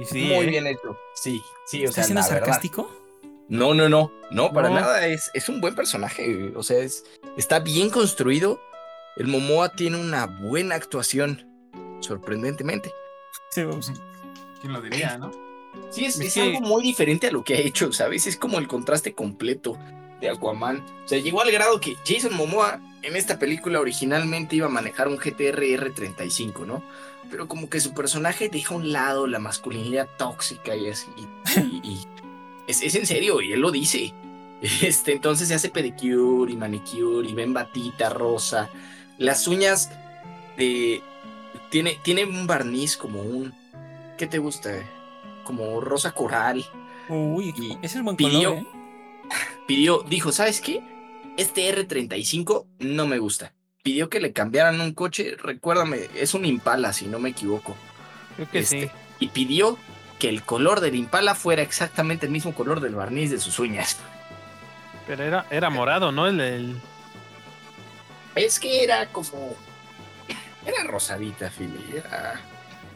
Y 0.00 0.04
sí, 0.04 0.24
Muy 0.26 0.46
eh. 0.46 0.50
bien 0.50 0.66
hecho. 0.66 0.96
Sí, 1.14 1.40
sí, 1.66 1.82
o 1.84 1.88
¿Estás 1.88 1.94
sea, 1.94 2.04
siendo 2.04 2.20
la 2.22 2.28
verdad. 2.28 2.46
sarcástico? 2.46 2.94
No, 3.48 3.72
no, 3.74 3.88
no, 3.88 4.12
no, 4.30 4.52
para 4.52 4.68
No. 4.68 4.74
nada. 4.76 5.06
Es, 5.06 5.30
es 5.34 5.48
un 5.48 5.60
buen 5.60 5.74
personaje, 5.74 6.52
o 6.54 6.62
sea, 6.62 6.78
es, 6.78 7.04
está 7.36 7.60
bien 7.60 7.88
construido. 7.90 8.60
El 9.18 9.26
Momoa 9.26 9.70
tiene 9.70 10.00
una 10.00 10.26
buena 10.26 10.76
actuación, 10.76 11.44
sorprendentemente. 12.00 12.92
Sí, 13.50 13.64
vamos. 13.64 13.92
¿Quién 14.60 14.72
lo 14.72 14.80
diría, 14.80 15.18
no? 15.18 15.32
Sí, 15.90 16.04
es, 16.04 16.36
algo 16.36 16.60
muy 16.60 16.82
diferente 16.82 17.26
a 17.26 17.32
lo 17.32 17.42
que 17.42 17.54
ha 17.54 17.58
hecho, 17.58 17.92
¿sabes? 17.92 18.26
Es 18.26 18.36
como 18.36 18.58
el 18.58 18.68
contraste 18.68 19.14
completo 19.14 19.76
de 20.20 20.30
Aquaman. 20.30 20.84
O 21.04 21.08
sea, 21.08 21.18
llegó 21.18 21.40
al 21.40 21.50
grado 21.50 21.80
que 21.80 21.96
Jason 22.06 22.34
Momoa 22.34 22.80
en 23.02 23.16
esta 23.16 23.38
película 23.38 23.80
originalmente 23.80 24.56
iba 24.56 24.66
a 24.66 24.70
manejar 24.70 25.08
un 25.08 25.16
GTR 25.16 25.62
R35, 25.62 26.64
¿no? 26.64 26.82
Pero 27.30 27.48
como 27.48 27.68
que 27.68 27.80
su 27.80 27.94
personaje 27.94 28.48
deja 28.48 28.74
a 28.74 28.78
un 28.78 28.92
lado 28.92 29.26
la 29.26 29.38
masculinidad 29.38 30.08
tóxica 30.16 30.76
y 30.76 30.88
así. 30.88 31.08
Y, 31.56 31.88
y- 31.88 32.06
es, 32.68 32.82
es 32.82 32.94
en 32.94 33.06
serio, 33.06 33.40
y 33.40 33.52
él 33.52 33.60
lo 33.60 33.72
dice. 33.72 34.14
Este, 34.82 35.12
entonces 35.12 35.46
se 35.46 35.54
hace 35.54 35.70
pedicure 35.70 36.52
y 36.52 36.56
manicure 36.56 37.28
y 37.28 37.32
ven 37.32 37.52
batita 37.54 38.10
rosa. 38.10 38.68
Las 39.18 39.46
uñas 39.48 39.90
de... 40.56 41.02
Tiene, 41.70 41.98
tiene 42.02 42.24
un 42.24 42.46
barniz 42.46 42.96
como 42.96 43.20
un... 43.20 43.52
¿Qué 44.16 44.26
te 44.26 44.38
gusta? 44.38 44.70
Como 45.44 45.80
rosa 45.80 46.12
coral. 46.12 46.64
Uy, 47.08 47.54
Y 47.56 47.76
ese 47.84 47.98
es 47.98 48.04
buen 48.04 48.16
pidió- 48.16 48.50
color, 48.50 48.62
¿eh? 48.62 48.66
pidió, 49.66 50.02
dijo, 50.08 50.32
¿sabes 50.32 50.60
qué? 50.60 50.82
Este 51.36 51.68
R35 51.74 52.64
no 52.80 53.06
me 53.06 53.18
gusta. 53.18 53.52
Pidió 53.82 54.08
que 54.08 54.20
le 54.20 54.32
cambiaran 54.32 54.80
un 54.80 54.92
coche, 54.92 55.36
recuérdame, 55.38 56.08
es 56.16 56.34
un 56.34 56.44
Impala, 56.44 56.92
si 56.92 57.06
no 57.06 57.18
me 57.18 57.30
equivoco. 57.30 57.76
Creo 58.36 58.50
que 58.50 58.58
Este, 58.60 58.82
sí. 58.86 58.90
Y 59.20 59.28
pidió 59.28 59.78
que 60.18 60.28
el 60.28 60.42
color 60.42 60.80
del 60.80 60.96
Impala 60.96 61.34
fuera 61.34 61.62
exactamente 61.62 62.26
el 62.26 62.32
mismo 62.32 62.52
color 62.54 62.80
del 62.80 62.94
barniz 62.96 63.30
de 63.30 63.38
sus 63.38 63.58
uñas. 63.58 63.96
Pero 65.06 65.22
era, 65.22 65.46
era 65.50 65.70
morado, 65.70 66.12
¿no? 66.12 66.26
El, 66.26 66.40
el- 66.40 66.76
Es 68.38 68.58
que 68.60 68.84
era 68.84 69.06
como... 69.06 69.54
Era 70.66 70.84
rosadita, 70.84 71.50
Philly. 71.50 71.96
Era... 71.96 72.40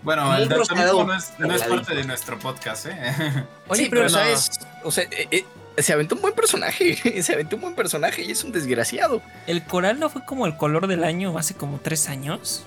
Bueno, 0.02 0.34
el 0.36 0.48
daltonismo 0.48 0.76
rosado. 0.76 1.04
no 1.04 1.14
es, 1.14 1.32
no 1.38 1.54
es 1.54 1.62
parte 1.62 1.94
de 1.94 2.04
nuestro 2.04 2.38
podcast, 2.38 2.86
¿eh? 2.86 3.46
Oye, 3.68 3.84
sí, 3.84 3.88
pero 3.88 4.02
pero, 4.02 4.04
no. 4.04 4.08
¿sabes? 4.10 4.50
O 4.82 4.90
sea, 4.90 5.04
eh, 5.04 5.28
eh, 5.30 5.44
se 5.78 5.92
aventó 5.92 6.16
un 6.16 6.22
buen 6.22 6.34
personaje. 6.34 6.96
Se 7.22 7.32
aventó 7.32 7.56
un 7.56 7.62
buen 7.62 7.74
personaje 7.74 8.22
y 8.22 8.32
es 8.32 8.44
un 8.44 8.52
desgraciado. 8.52 9.22
¿el 9.46 9.64
coral 9.64 10.00
no 10.00 10.10
fue 10.10 10.24
como 10.24 10.46
el 10.46 10.56
color 10.56 10.86
del 10.86 11.04
año 11.04 11.36
hace 11.38 11.54
como 11.54 11.78
tres 11.78 12.08
años? 12.08 12.64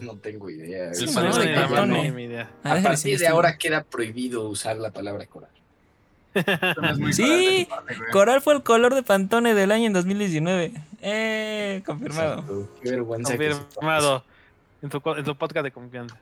No 0.00 0.16
tengo 0.16 0.48
idea. 0.48 0.94
Sí, 0.94 1.04
Es 1.04 1.14
no, 1.14 1.20
idea. 2.20 2.48
Ah, 2.62 2.70
A 2.70 2.74
déjame 2.74 2.82
partir 2.82 3.18
de 3.18 3.26
ahora 3.28 3.58
queda 3.58 3.84
prohibido 3.84 4.48
usar 4.48 4.76
la 4.76 4.90
palabra 4.90 5.26
coral. 5.26 5.50
Es 6.34 7.16
Sí, 7.16 7.66
coral 8.12 8.36
tu 8.36 8.40
parte, 8.40 8.40
fue 8.42 8.54
el 8.54 8.62
color 8.62 8.94
de 8.94 9.02
Pantone 9.02 9.54
del 9.54 9.72
año 9.72 9.86
en 9.86 9.92
2019. 9.92 10.72
Eh, 11.00 11.82
confirmado. 11.86 12.32
Exacto. 12.40 12.68
Qué 12.82 12.90
vergüenza 12.90 13.36
que 13.36 13.52
se 13.52 13.58
Confirmado. 13.60 14.24
En 14.82 14.90
su, 14.92 15.00
co- 15.00 15.16
en 15.16 15.24
su 15.24 15.34
podcast 15.36 15.64
de 15.64 15.72
confianza. 15.72 16.16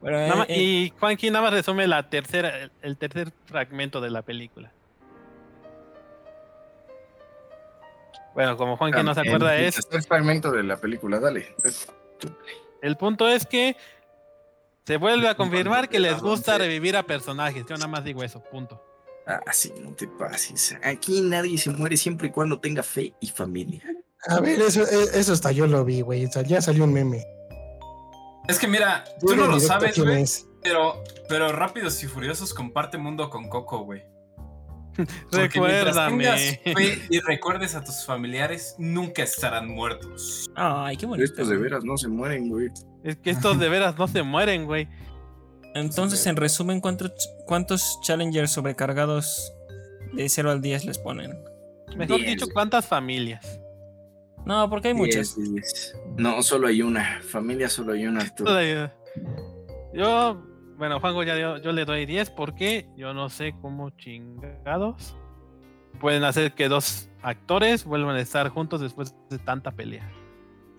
Bueno, 0.00 0.18
Nada 0.18 0.36
más- 0.36 0.48
eh, 0.48 0.54
eh, 0.54 0.62
y 0.62 0.92
Juanqui 0.98 1.30
nada 1.30 1.44
más 1.44 1.52
resume 1.52 1.86
la 1.86 2.08
tercera, 2.08 2.56
el, 2.58 2.70
el 2.82 2.96
tercer 2.96 3.32
fragmento 3.46 4.00
de 4.00 4.10
la 4.10 4.22
película. 4.22 4.72
Bueno, 8.34 8.56
como 8.56 8.76
Juanqui 8.76 9.02
no 9.02 9.12
se 9.14 9.20
acuerda 9.20 9.56
El 9.56 9.64
es, 9.66 9.74
tercer 9.74 10.02
fragmento 10.04 10.50
de 10.52 10.62
la 10.62 10.76
película, 10.78 11.18
dale. 11.18 11.54
el 12.80 12.96
punto 12.96 13.28
es 13.28 13.44
que 13.44 13.76
se 14.86 14.96
vuelve 14.96 15.28
a 15.28 15.34
confirmar 15.34 15.88
que 15.88 16.00
les 16.00 16.20
gusta 16.20 16.56
revivir 16.58 16.96
a 16.96 17.02
personajes. 17.02 17.64
Yo 17.68 17.74
nada 17.76 17.88
más 17.88 18.04
digo 18.04 18.22
eso, 18.22 18.40
punto. 18.42 18.82
Ah, 19.30 19.52
sí, 19.52 19.72
no 19.82 19.92
te 19.92 20.08
pases. 20.08 20.76
Aquí 20.82 21.20
nadie 21.20 21.56
se 21.58 21.70
muere 21.70 21.96
siempre 21.96 22.28
y 22.28 22.30
cuando 22.30 22.58
tenga 22.58 22.82
fe 22.82 23.14
y 23.20 23.28
familia. 23.28 23.82
A 24.26 24.40
ver, 24.40 24.60
eso, 24.60 24.82
eh, 24.82 25.08
eso 25.14 25.32
hasta 25.32 25.52
yo 25.52 25.66
lo 25.66 25.84
vi, 25.84 26.00
güey. 26.00 26.28
Ya 26.46 26.60
salió 26.60 26.84
un 26.84 26.92
meme. 26.92 27.24
Es 28.48 28.58
que 28.58 28.66
mira, 28.66 29.04
tú 29.20 29.28
Dile 29.28 29.42
no 29.42 29.46
lo 29.48 29.60
sabes, 29.60 29.98
güey, 29.98 30.24
pero, 30.62 31.02
pero 31.28 31.52
Rápidos 31.52 32.02
y 32.02 32.06
Furiosos 32.06 32.52
comparte 32.52 32.98
mundo 32.98 33.30
con 33.30 33.48
Coco, 33.48 33.84
güey. 33.84 34.02
Recuérdame. 35.32 36.24
tengas 36.24 36.40
fe 36.76 37.06
y 37.08 37.20
recuerdes 37.20 37.74
a 37.74 37.84
tus 37.84 38.04
familiares, 38.04 38.74
nunca 38.78 39.22
estarán 39.22 39.68
muertos. 39.68 40.50
Ay, 40.56 40.96
qué 40.96 41.06
bonito. 41.06 41.24
Estos 41.24 41.48
de 41.48 41.56
veras 41.56 41.84
no 41.84 41.96
se 41.96 42.08
mueren, 42.08 42.48
güey. 42.48 42.68
Es 43.04 43.16
que 43.16 43.30
estos 43.30 43.58
de 43.58 43.68
veras 43.68 43.96
no 43.96 44.08
se 44.08 44.22
mueren, 44.22 44.66
güey. 44.66 44.88
Entonces, 45.74 46.26
en 46.26 46.36
resumen, 46.36 46.80
¿cuántos, 46.80 47.12
¿cuántos 47.46 48.00
challengers 48.02 48.50
sobrecargados 48.52 49.52
de 50.14 50.28
0 50.28 50.50
al 50.50 50.60
10 50.60 50.84
les 50.84 50.98
ponen? 50.98 51.38
Mejor 51.96 52.18
Diez, 52.18 52.30
dicho. 52.30 52.46
¿cuántas 52.52 52.86
familias? 52.86 53.60
No, 54.44 54.68
porque 54.70 54.88
hay 54.88 54.94
muchas. 54.94 55.36
10, 55.36 55.52
10. 55.54 55.96
No, 56.16 56.42
solo 56.42 56.66
hay 56.68 56.82
una. 56.82 57.20
Familia, 57.22 57.68
solo 57.68 57.92
hay 57.92 58.06
una. 58.06 58.28
Todavía. 58.34 58.94
Yo, 59.94 60.42
bueno, 60.76 60.98
Juanjo 61.00 61.22
ya 61.22 61.34
dio- 61.34 61.58
yo 61.58 61.72
le 61.72 61.84
doy 61.84 62.06
10 62.06 62.30
porque 62.30 62.88
yo 62.96 63.12
no 63.12 63.28
sé 63.28 63.54
cómo 63.60 63.90
chingados 63.90 65.16
pueden 66.00 66.24
hacer 66.24 66.52
que 66.54 66.68
dos 66.68 67.08
actores 67.22 67.84
vuelvan 67.84 68.16
a 68.16 68.20
estar 68.20 68.48
juntos 68.48 68.80
después 68.80 69.14
de 69.28 69.38
tanta 69.38 69.70
pelea. 69.72 70.10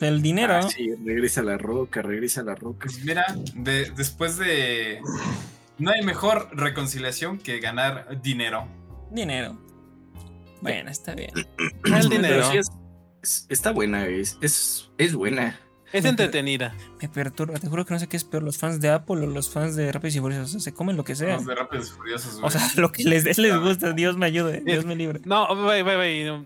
El 0.02 0.22
dinero. 0.22 0.54
Ah, 0.56 0.64
sí, 0.70 0.89
regresa 1.06 1.41
la 1.43 1.58
roca, 1.58 2.02
regresa 2.02 2.43
la 2.43 2.56
roca. 2.56 2.86
Pues 2.88 3.04
mira, 3.06 3.26
de- 3.56 3.91
después 3.91 4.38
de. 4.38 4.99
No 5.78 5.91
hay 5.91 6.04
mejor 6.04 6.49
reconciliación 6.54 7.38
que 7.38 7.60
ganar 7.60 8.22
dinero. 8.22 8.68
Dinero. 9.12 9.58
Bueno, 10.62 10.89
está 10.91 11.16
bien. 11.16 11.32
El 11.86 12.10
dinero. 12.10 12.36
Pero 12.49 12.52
sí 12.52 12.58
es- 12.58 12.72
es- 13.24 13.45
está 13.49 13.72
buena, 13.72 14.06
es, 14.08 14.38
es, 14.41 14.89
es 14.97 15.14
buena. 15.16 15.60
Es 15.93 16.06
entretenida. 16.06 16.74
Me 17.02 17.10
perturba. 17.10 17.60
Te 17.60 17.68
juro 17.68 17.86
que 17.86 17.93
no 17.93 17.99
sé 17.99 18.08
qué 18.08 18.16
es 18.16 18.24
peor, 18.24 18.43
los 18.43 18.58
fans 18.58 18.80
de 18.80 18.89
Apple 18.89 19.24
o 19.24 19.28
los 19.28 19.49
fans 19.49 19.76
de 19.76 19.91
Rápidos 19.91 20.16
y 20.16 20.20
Furiosos. 20.22 20.45
O 20.45 20.52
sea, 20.52 20.60
se 20.62 20.74
comen 20.74 20.95
lo 20.95 21.04
que 21.04 21.16
sea. 21.16 21.36
Los 21.36 21.45
de 21.45 21.54
Rápidos 21.56 21.89
y 21.89 21.91
Furiosos, 21.97 22.34
güey. 22.36 22.45
O 22.45 22.49
sea, 22.49 22.62
lo 22.78 22.91
que 22.93 23.04
les, 23.04 23.38
les 23.38 23.60
gusta. 23.60 23.91
Dios 23.91 24.16
me 24.18 24.26
ayude. 24.28 24.62
Dios 24.62 24.86
me 24.86 24.95
libre. 24.95 25.20
No, 25.26 25.47
wey, 25.68 25.82
wey, 25.84 26.24
no. 26.24 26.45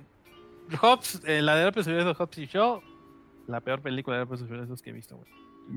Hobbs, 0.81 1.21
eh, 1.25 1.43
la 1.43 1.55
de 1.57 1.65
Rápidos 1.65 1.85
y 1.87 1.89
Furiosos, 1.91 2.17
Hobbs 2.19 2.37
y 2.39 2.47
Show, 2.47 2.81
la 3.47 3.61
peor 3.61 3.81
película 3.81 4.17
de 4.17 4.23
Rápidos 4.23 4.41
y 4.41 4.45
Furiosos 4.45 4.81
que 4.81 4.89
he 4.89 4.93
visto, 4.93 5.17
güey. 5.17 5.29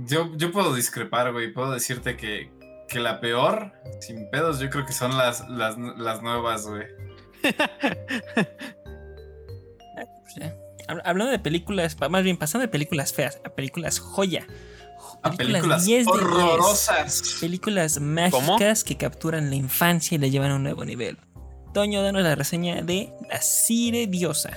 Yo, 0.07 0.37
yo 0.37 0.53
puedo 0.53 0.75
discrepar, 0.75 1.33
güey. 1.33 1.53
Puedo 1.53 1.73
decirte 1.73 2.17
que, 2.17 2.51
que 2.89 3.01
la 3.01 3.21
peor, 3.21 3.73
sin 4.01 4.29
pedos, 4.31 4.61
yo 4.61 4.71
creo 4.71 4.87
que 4.87 4.93
son 4.93 5.17
las, 5.17 5.49
las, 5.49 5.77
las 5.79 6.23
nuevas, 6.23 6.67
güey. 6.67 6.87
Hablando 11.05 11.31
de 11.31 11.39
películas, 11.39 11.97
más 12.09 12.25
bien 12.25 12.39
pasando 12.39 12.63
de 12.63 12.69
películas 12.69 13.13
feas 13.13 13.41
a 13.45 13.51
películas 13.51 13.99
joya. 13.99 14.47
A 15.23 15.33
películas 15.33 15.85
10 15.85 16.07
de 16.07 16.13
10. 16.13 16.23
horrorosas. 16.23 17.37
Películas 17.41 18.01
mágicas 18.01 18.85
que 18.85 18.97
capturan 18.97 19.51
la 19.51 19.57
infancia 19.57 20.15
y 20.15 20.19
la 20.19 20.29
llevan 20.29 20.53
a 20.53 20.57
un 20.57 20.63
nuevo 20.63 20.85
nivel. 20.85 21.19
Toño, 21.75 22.03
danos 22.03 22.23
la 22.23 22.35
reseña 22.35 22.83
de 22.83 23.13
La 23.29 23.43
Cire 23.43 24.07
Diosa. 24.07 24.57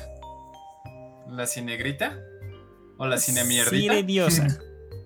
¿La 1.28 1.48
cinegrita? 1.48 2.18
¿O 3.02 3.08
la 3.08 3.18
cine 3.18 3.44
mierdita? 3.44 3.72
Cire 3.76 4.04
Diosa. 4.04 4.48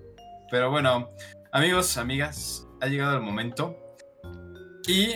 Pero 0.50 0.70
bueno, 0.70 1.08
amigos, 1.50 1.96
amigas, 1.96 2.68
ha 2.82 2.88
llegado 2.88 3.16
el 3.16 3.22
momento. 3.22 3.74
Y 4.86 5.14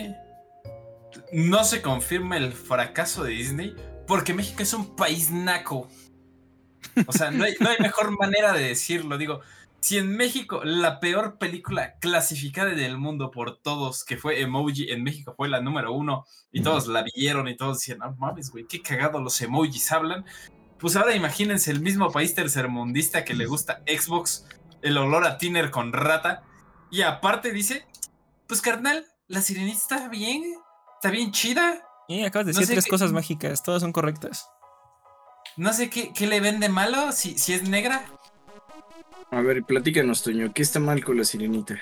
no 1.31 1.63
se 1.63 1.83
confirma 1.83 2.37
el 2.37 2.53
fracaso 2.53 3.23
de 3.23 3.33
Disney 3.33 3.75
porque 4.07 4.33
México 4.33 4.63
es 4.63 4.73
un 4.73 4.95
país 4.95 5.29
naco. 5.29 5.87
O 7.05 7.11
sea, 7.11 7.29
no 7.29 7.43
hay, 7.43 7.53
no 7.59 7.69
hay 7.69 7.77
mejor 7.79 8.17
manera 8.17 8.51
de 8.51 8.69
decirlo. 8.69 9.19
Digo, 9.19 9.41
si 9.79 9.99
en 9.99 10.17
México 10.17 10.61
la 10.63 10.99
peor 10.99 11.37
película 11.37 11.99
clasificada 11.99 12.71
del 12.71 12.97
mundo 12.97 13.29
por 13.29 13.57
todos, 13.57 14.03
que 14.03 14.17
fue 14.17 14.41
Emoji, 14.41 14.89
en 14.89 15.03
México 15.03 15.35
fue 15.37 15.49
la 15.49 15.61
número 15.61 15.93
uno 15.93 16.25
y 16.51 16.63
todos 16.63 16.87
la 16.87 17.03
vieron 17.03 17.47
y 17.47 17.55
todos 17.55 17.77
decían, 17.77 17.99
no 17.99 18.15
mames, 18.15 18.49
güey, 18.49 18.65
qué 18.65 18.81
cagado 18.81 19.21
los 19.21 19.39
emojis 19.39 19.91
hablan. 19.91 20.25
Pues 20.81 20.95
ahora 20.95 21.15
imagínense 21.15 21.71
el 21.71 21.79
mismo 21.79 22.11
país 22.11 22.33
tercermundista 22.35 23.23
que 23.23 23.33
le 23.35 23.45
gusta 23.45 23.81
Xbox, 23.87 24.45
el 24.81 24.97
olor 24.97 25.25
a 25.25 25.37
tiner 25.37 25.69
con 25.71 25.93
rata. 25.93 26.43
Y 26.89 27.03
aparte 27.03 27.51
dice, 27.51 27.85
pues 28.47 28.61
carnal, 28.61 29.05
la 29.27 29.41
sirenita 29.41 29.77
está 29.77 30.07
bien, 30.09 30.43
está 30.95 31.09
bien 31.11 31.31
chida. 31.31 31.81
Y 32.07 32.25
acabas 32.25 32.47
de 32.47 32.53
No 32.53 32.59
decir 32.59 32.67
sé 32.67 32.73
tres 32.73 32.85
qué- 32.85 32.89
cosas 32.89 33.11
mágicas, 33.13 33.63
todas 33.63 33.81
son 33.81 33.93
correctas. 33.93 34.49
No 35.55 35.71
sé 35.73 35.89
qué, 35.89 36.11
qué 36.13 36.27
le 36.27 36.39
ven 36.41 36.59
de 36.59 36.67
malo, 36.69 37.11
si, 37.11 37.37
si 37.37 37.53
es 37.53 37.63
negra. 37.69 38.05
A 39.29 39.41
ver, 39.41 39.63
platícanos, 39.63 40.23
Toño, 40.23 40.51
¿qué 40.53 40.61
está 40.63 40.79
mal 40.79 41.03
con 41.05 41.17
la 41.17 41.23
sirenita? 41.23 41.77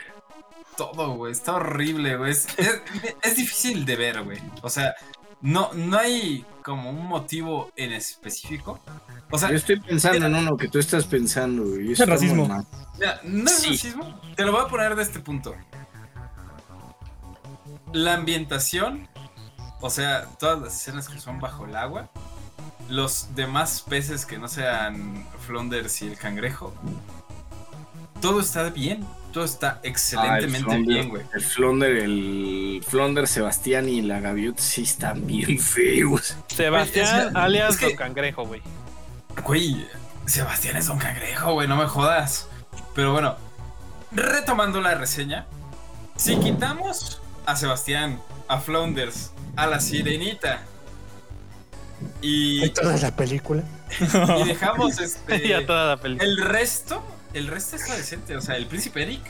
Todo, 0.78 1.16
güey, 1.16 1.32
está 1.32 1.56
horrible, 1.56 2.18
güey. 2.18 2.32
Es, 2.32 2.48
es- 2.58 2.82
es 3.22 3.36
difícil 3.38 3.86
de 3.86 3.96
ver, 3.96 4.24
güey. 4.24 4.40
O 4.62 4.70
sea, 4.70 4.94
no, 5.42 5.72
no 5.74 5.98
hay 5.98 6.46
como 6.64 6.90
un 6.90 7.06
motivo 7.08 7.72
en 7.76 7.94
específico. 7.94 8.80
O 9.32 9.38
sea, 9.38 9.50
Yo 9.50 9.56
estoy 9.56 9.80
pensando 9.80 10.26
en 10.26 10.36
uno 10.36 10.58
que 10.58 10.68
tú 10.68 10.80
estás 10.80 11.06
pensando, 11.06 11.64
güey. 11.64 11.90
y 11.90 11.92
Es 11.94 12.06
racismo. 12.08 12.48
Mira, 12.98 13.20
no 13.24 13.50
es 13.50 13.60
Sí. 13.60 13.70
racismo. 13.72 14.20
Te 14.36 14.44
lo 14.46 14.52
voy 14.52 14.62
a 14.64 14.68
poner 14.68 14.96
de 14.96 15.04
este 15.04 15.20
punto. 15.20 15.56
La 17.94 18.14
ambientación, 18.16 19.08
o 19.82 19.90
sea, 19.90 20.26
todas 20.40 20.60
las 20.62 20.76
escenas 20.76 21.10
que 21.10 21.20
son 21.20 21.40
bajo 21.40 21.66
el 21.66 21.76
agua, 21.76 22.10
los 22.88 23.34
demás 23.36 23.82
peces 23.88 24.26
que 24.26 24.38
no 24.38 24.48
sean 24.48 25.26
Flonders 25.48 26.02
y 26.04 26.08
el 26.08 26.18
cangrejo, 26.18 26.74
todo 28.22 28.40
está 28.42 28.70
bien. 28.70 29.06
Todo 29.32 29.44
está 29.46 29.70
Ah, 29.74 29.80
el 29.84 29.90
excelentemente 29.92 30.60
Flonder, 30.60 30.86
bien, 30.96 31.10
güey. 31.10 31.24
El 31.34 31.42
Flonder, 31.42 31.92
el 31.98 32.84
Flonder, 32.88 33.28
Sebastián 33.28 33.88
y 33.88 34.02
la 34.02 34.20
gaviota 34.20 34.62
sí 34.62 34.84
están 34.84 35.28
bien 35.28 35.60
feos. 35.60 36.36
Sebastián, 36.48 37.30
Es 37.30 37.36
alias 37.36 37.74
es 37.76 37.80
que- 37.80 37.86
Don 37.88 37.96
Cangrejo, 37.96 38.46
güey. 38.46 38.62
Güey, 39.44 39.86
Sebastián 40.26 40.78
es 40.78 40.90
un 40.90 40.98
cangrejo, 40.98 41.54
güey, 41.54 41.68
no 41.68 41.76
me 41.76 41.86
jodas. 41.86 42.48
Pero 42.96 43.14
bueno, 43.14 43.36
retomando 44.12 44.82
la 44.82 44.96
reseña, 44.96 45.46
si 46.18 46.36
quitamos 46.38 47.22
a 47.46 47.56
Sebastián, 47.56 48.20
a 48.48 48.60
Flounders, 48.60 49.32
a 49.56 49.68
la 49.68 49.80
sirenita 49.80 50.62
y, 52.22 52.64
Hay 52.64 52.70
toda 52.72 52.98
la 52.98 53.16
película. 53.16 53.64
y 54.44 54.48
dejamos 54.48 55.00
este, 55.00 55.48
ya 55.48 55.66
toda 55.66 55.96
la 55.96 55.98
película. 56.02 56.28
el 56.30 56.38
resto, 56.38 57.04
el 57.34 57.48
resto 57.48 57.76
está 57.76 57.96
decente. 57.96 58.36
O 58.36 58.42
sea, 58.42 58.56
el 58.58 58.68
príncipe 58.68 59.02
Eric, 59.04 59.22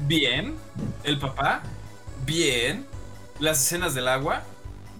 bien. 0.00 0.56
El 1.04 1.18
papá, 1.18 1.62
bien. 2.26 2.86
Las 3.40 3.60
escenas 3.62 3.94
del 3.94 4.08
agua, 4.08 4.42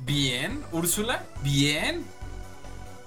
bien. 0.05 0.62
Úrsula, 0.72 1.24
bien. 1.43 2.05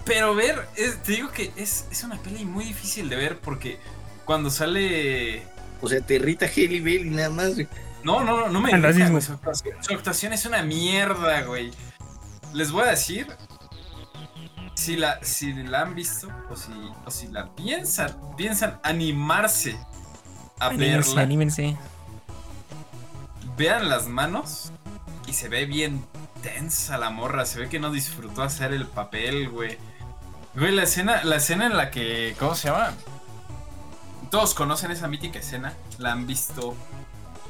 Pero 0.06 0.36
ver, 0.36 0.68
es- 0.76 1.02
te 1.04 1.14
digo 1.14 1.32
que 1.32 1.52
es, 1.56 1.86
es 1.92 2.04
una 2.04 2.18
peli 2.22 2.46
muy 2.46 2.66
difícil 2.66 3.10
de 3.10 3.16
ver 3.16 3.40
porque 3.40 3.80
cuando 4.24 4.50
sale. 4.50 5.44
O 5.82 5.90
sea, 5.90 6.00
te 6.02 6.16
irrita 6.16 6.46
Haley 6.46 6.80
Bailey 6.80 7.10
nada 7.10 7.30
más, 7.30 7.54
güey. 7.56 7.68
No, 8.04 8.24
no, 8.24 8.40
no, 8.42 8.50
no 8.50 8.62
me 8.62 8.70
irrita, 8.70 8.88
actuación, 9.34 9.76
su 9.82 9.94
actuación 9.94 10.34
es 10.34 10.46
una 10.46 10.62
mierda, 10.62 11.42
güey. 11.42 11.72
Les 12.54 12.72
voy 12.72 12.84
a 12.84 12.92
decir. 12.92 13.28
Si 14.76 14.98
la, 14.98 15.20
si 15.24 15.54
la 15.54 15.82
han 15.82 15.96
visto 15.96 16.28
o 16.50 16.56
si, 16.56 16.72
o 17.06 17.12
si 17.12 17.28
la 17.30 17.48
piensan, 17.56 18.16
piensan 18.38 18.80
animarse 18.84 19.80
a 20.60 20.68
Anímense, 20.68 21.10
verla, 21.10 21.22
anímense. 21.22 21.78
vean 23.58 23.90
las 23.90 24.08
manos 24.08 24.72
y 25.28 25.34
se 25.34 25.50
ve 25.50 25.66
bien 25.66 26.06
tensa 26.42 26.98
la 26.98 27.10
morra. 27.10 27.46
Se 27.46 27.60
ve 27.60 27.70
que 27.70 27.80
no 27.80 27.92
disfrutó 27.92 28.44
hacer 28.44 28.74
el 28.74 28.86
papel, 28.86 29.50
güey. 29.50 29.78
Güey, 30.56 30.72
la 30.74 30.84
escena, 30.84 31.24
la 31.24 31.38
escena 31.38 31.66
en 31.66 31.78
la 31.78 31.90
que. 31.92 32.36
¿Cómo 32.40 32.56
se 32.56 32.70
llama? 32.70 32.94
Todos 34.30 34.54
conocen 34.54 34.92
esa 34.92 35.08
mítica 35.08 35.40
escena. 35.40 35.74
La 35.98 36.12
han 36.12 36.28
visto 36.28 36.76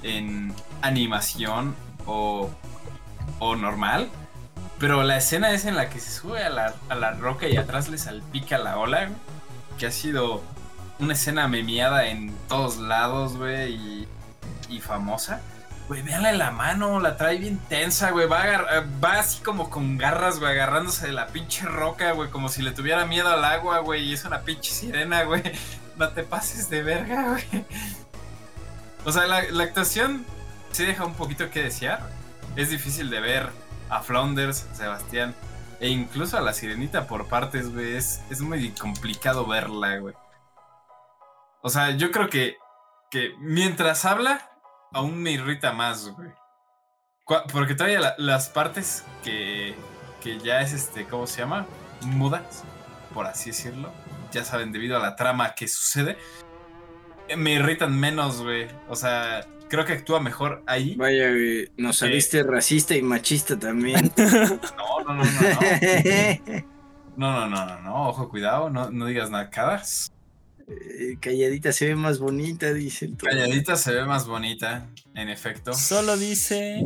en 0.04 0.54
animación 0.82 1.76
o, 2.06 2.50
o 3.40 3.56
normal. 3.56 4.10
Pero 4.80 5.04
la 5.04 5.18
escena 5.18 5.52
es 5.52 5.66
en 5.66 5.76
la 5.76 5.90
que 5.90 6.00
se 6.00 6.12
sube 6.12 6.44
a 6.44 6.50
la, 6.50 6.74
a 6.90 6.96
la 6.96 7.12
roca 7.12 7.48
y 7.48 7.56
atrás 7.58 7.88
le 7.90 7.98
salpica 7.98 8.58
la 8.58 8.78
ola. 8.78 9.06
güey, 9.06 9.18
Que 9.78 9.88
ha 9.88 9.92
sido 9.92 10.44
una 11.00 11.14
escena 11.14 11.48
memeada 11.48 12.08
en 12.08 12.36
todos 12.50 12.78
lados, 12.78 13.38
güey. 13.38 13.74
Y, 13.74 14.08
y 14.70 14.82
famosa. 14.82 15.42
Güey, 15.88 16.02
véanle 16.02 16.34
la 16.34 16.50
mano, 16.52 17.00
la 17.00 17.16
trae 17.16 17.38
bien 17.38 17.60
tensa, 17.70 18.10
güey. 18.12 18.28
Va, 18.28 18.44
eh, 18.54 18.60
va 19.04 19.20
así 19.20 19.42
como 19.44 19.70
con 19.70 19.98
garras, 19.98 20.40
güey, 20.40 20.52
agarrándose 20.52 21.06
de 21.08 21.14
la 21.14 21.28
pinche 21.28 21.66
roca, 21.66 22.12
güey. 22.12 22.30
Como 22.30 22.50
si 22.50 22.62
le 22.62 22.72
tuviera 22.72 23.06
miedo 23.06 23.30
al 23.30 23.46
agua, 23.46 23.80
güey. 23.80 24.04
Y 24.04 24.14
es 24.14 24.26
una 24.26 24.42
pinche 24.42 24.72
sirena, 24.72 25.24
güey. 25.24 25.44
No 25.96 26.10
te 26.10 26.24
pases 26.24 26.70
de 26.70 26.84
verga, 26.84 27.24
güey. 27.30 27.66
O 29.06 29.14
sea, 29.14 29.28
la, 29.28 29.44
la 29.44 29.64
actuación 29.64 30.26
sí 30.74 30.84
deja 30.84 31.06
un 31.06 31.14
poquito 31.14 31.50
que 31.50 31.64
desear. 31.64 32.02
Es 32.58 32.70
difícil 32.70 33.10
de 33.10 33.22
ver 33.22 33.50
a 33.90 34.02
Flounders, 34.02 34.68
Sebastián, 34.74 35.36
e 35.80 35.90
incluso 35.90 36.38
a 36.38 36.42
la 36.42 36.54
sirenita 36.54 37.08
por 37.08 37.28
partes, 37.28 37.74
güey. 37.74 37.96
Es, 37.96 38.22
es 38.30 38.42
muy 38.42 38.72
complicado 38.72 39.46
verla, 39.46 39.98
güey. 39.98 40.16
O 41.62 41.70
sea, 41.70 41.92
yo 41.92 42.12
creo 42.12 42.30
que, 42.30 42.58
que 43.12 43.34
mientras 43.40 44.06
habla, 44.06 44.50
aún 44.94 45.18
me 45.22 45.32
irrita 45.32 45.72
más, 45.74 46.08
güey. 46.10 46.30
Porque 47.52 47.74
todavía 47.74 48.00
la- 48.00 48.16
las 48.20 48.50
partes 48.50 49.04
que, 49.24 49.76
que 50.22 50.38
ya 50.40 50.62
es 50.62 50.74
este, 50.74 51.06
¿cómo 51.06 51.26
se 51.26 51.40
llama? 51.42 51.66
Mudas, 52.02 52.64
por 53.14 53.26
así 53.26 53.50
decirlo. 53.50 53.92
Ya 54.32 54.44
saben, 54.44 54.72
debido 54.72 54.96
a 54.98 55.00
la 55.00 55.16
trama 55.16 55.56
que 55.56 55.68
sucede. 55.68 56.18
eh, 57.28 57.36
Me 57.36 57.54
irritan 57.54 58.00
menos, 58.00 58.44
güey. 58.44 58.68
O 58.90 58.96
sea, 58.96 59.44
creo 59.70 59.86
que 59.86 59.94
actúa 59.94 60.20
mejor 60.20 60.64
ahí. 60.68 60.96
Vaya, 60.96 61.30
nos 61.78 61.98
saliste 61.98 62.44
racista 62.44 62.96
y 62.96 63.02
machista 63.02 63.58
también. 63.58 64.12
No, 64.18 65.14
no, 65.14 65.14
no, 65.14 65.24
no, 65.24 65.24
no. 65.24 66.66
No, 67.18 67.32
no, 67.32 67.48
no, 67.48 67.66
no, 67.66 67.82
no, 67.82 68.10
ojo, 68.10 68.28
cuidado, 68.28 68.70
no, 68.70 68.92
no 68.92 69.06
digas 69.06 69.30
nacadas. 69.32 70.12
Eh, 70.68 71.16
calladita 71.22 71.72
se 71.72 71.88
ve 71.88 71.96
más 71.96 72.20
bonita, 72.20 72.74
dice 72.74 73.06
el. 73.06 73.16
Calladita 73.18 73.78
se 73.78 73.94
ve 73.94 74.04
más 74.04 74.28
bonita, 74.28 74.88
en 75.14 75.30
efecto. 75.30 75.74
Solo 75.74 76.18
dice 76.18 76.84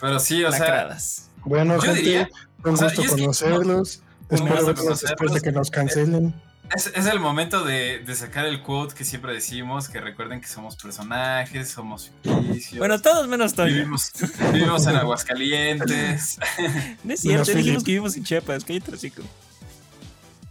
Pero 0.00 0.18
sí, 0.20 0.44
o 0.44 0.52
sea. 0.52 0.96
Bueno, 1.44 1.76
Yo 1.76 1.80
gente, 1.82 2.00
diría- 2.00 2.28
un 2.64 2.74
o 2.74 2.76
sea, 2.76 2.88
gusto 2.88 3.02
es 3.02 3.10
que- 3.14 3.20
conocerlos. 3.22 4.02
Un 4.28 4.36
Espero 4.38 4.54
gusto 4.54 4.66
verlos 4.66 5.00
después 5.00 5.32
de 5.32 5.40
conocerlos. 5.40 5.42
que 5.42 5.52
nos 5.52 5.70
cancelen. 5.70 6.34
Es, 6.74 6.90
es 6.94 7.06
el 7.06 7.20
momento 7.20 7.64
de, 7.64 8.00
de 8.00 8.14
sacar 8.14 8.46
el 8.46 8.62
quote 8.62 8.94
que 8.94 9.04
siempre 9.04 9.32
decimos, 9.32 9.88
que 9.88 10.00
recuerden 10.00 10.40
que 10.40 10.48
somos 10.48 10.76
personajes, 10.76 11.70
somos 11.70 12.10
ficticios. 12.22 12.78
Bueno, 12.78 13.00
todos 13.00 13.28
menos 13.28 13.54
Toño. 13.54 13.72
vivimos, 13.72 14.10
vivimos 14.52 14.86
en 14.86 14.96
Aguascalientes. 14.96 16.38
No 17.04 17.14
es 17.14 17.20
cierto, 17.20 17.52
dijimos 17.52 17.82
que 17.84 17.90
vivimos 17.92 18.16
en 18.16 18.24
Chiapas, 18.24 18.64
cállate 18.64 18.90
el 18.90 18.94
hocico. 18.96 19.22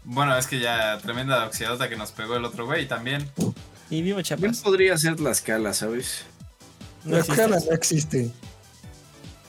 Bueno, 0.03 0.37
es 0.37 0.47
que 0.47 0.59
ya 0.59 0.97
tremenda 0.99 1.45
oxidota 1.45 1.87
que 1.89 1.95
nos 1.95 2.11
pegó 2.11 2.35
el 2.35 2.43
otro 2.45 2.65
güey 2.65 2.87
también. 2.87 3.29
Y 3.89 4.01
vivo 4.01 4.17
Bien 4.17 4.23
Chiapas. 4.23 4.59
podría 4.59 4.97
ser 4.97 5.19
la 5.19 5.31
escala, 5.31 5.73
¿sabes? 5.73 6.23
No 7.03 7.11
La 7.13 7.19
existe. 7.19 7.41
escala 7.41 7.59
no 7.65 7.71
existe. 7.75 8.31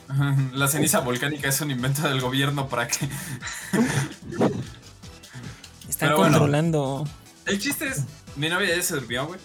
La 0.53 0.67
ceniza 0.67 0.99
volcánica 0.99 1.49
es 1.49 1.59
un 1.61 1.71
invento 1.71 2.07
del 2.07 2.21
gobierno 2.21 2.67
para 2.69 2.87
que... 2.87 3.07
Están 6.03 6.09
Pero 6.09 6.17
bueno. 6.17 6.37
controlando. 6.39 7.07
El 7.45 7.59
chiste 7.59 7.87
es, 7.87 8.03
mi 8.35 8.49
novia 8.49 8.75
ya 8.75 8.81
se 8.81 8.95
durmió, 8.95 9.25
güey. 9.27 9.39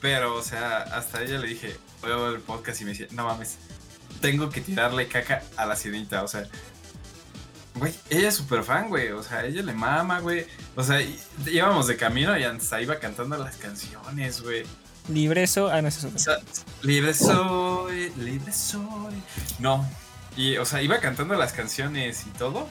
Pero, 0.00 0.36
o 0.36 0.42
sea, 0.42 0.78
hasta 0.78 1.22
ella 1.22 1.38
le 1.38 1.48
dije, 1.48 1.76
voy 2.02 2.12
a 2.12 2.16
ver 2.16 2.34
el 2.34 2.40
podcast 2.40 2.80
y 2.80 2.84
me 2.84 2.90
decía, 2.90 3.06
no 3.10 3.24
mames, 3.26 3.56
tengo 4.20 4.48
que 4.50 4.60
tirarle 4.60 5.08
caca 5.08 5.42
a 5.56 5.66
la 5.66 5.76
sirenita, 5.76 6.22
o 6.22 6.28
sea. 6.28 6.44
Güey, 7.74 7.94
ella 8.10 8.28
es 8.28 8.34
súper 8.34 8.64
fan, 8.64 8.88
güey. 8.88 9.10
O 9.12 9.22
sea, 9.22 9.44
ella 9.44 9.62
le 9.62 9.72
mama, 9.72 10.18
güey. 10.20 10.46
O 10.74 10.82
sea, 10.82 11.00
íbamos 11.46 11.86
de 11.86 11.96
camino 11.96 12.36
y 12.36 12.42
hasta 12.42 12.80
iba 12.80 12.98
cantando 12.98 13.36
las 13.36 13.56
canciones, 13.56 14.40
güey. 14.42 14.64
Libreso. 15.08 15.68
Ah, 15.68 15.80
no, 15.80 15.88
eso 15.88 16.08
es 16.08 16.14
O 16.14 16.18
sea, 16.18 16.38
libre 16.82 17.14
soy, 17.14 18.12
libre 18.16 18.52
soy. 18.52 19.22
No. 19.58 19.88
Y, 20.36 20.56
o 20.56 20.64
sea, 20.64 20.82
iba 20.82 20.98
cantando 21.00 21.34
las 21.34 21.52
canciones 21.52 22.24
y 22.26 22.30
todo. 22.30 22.68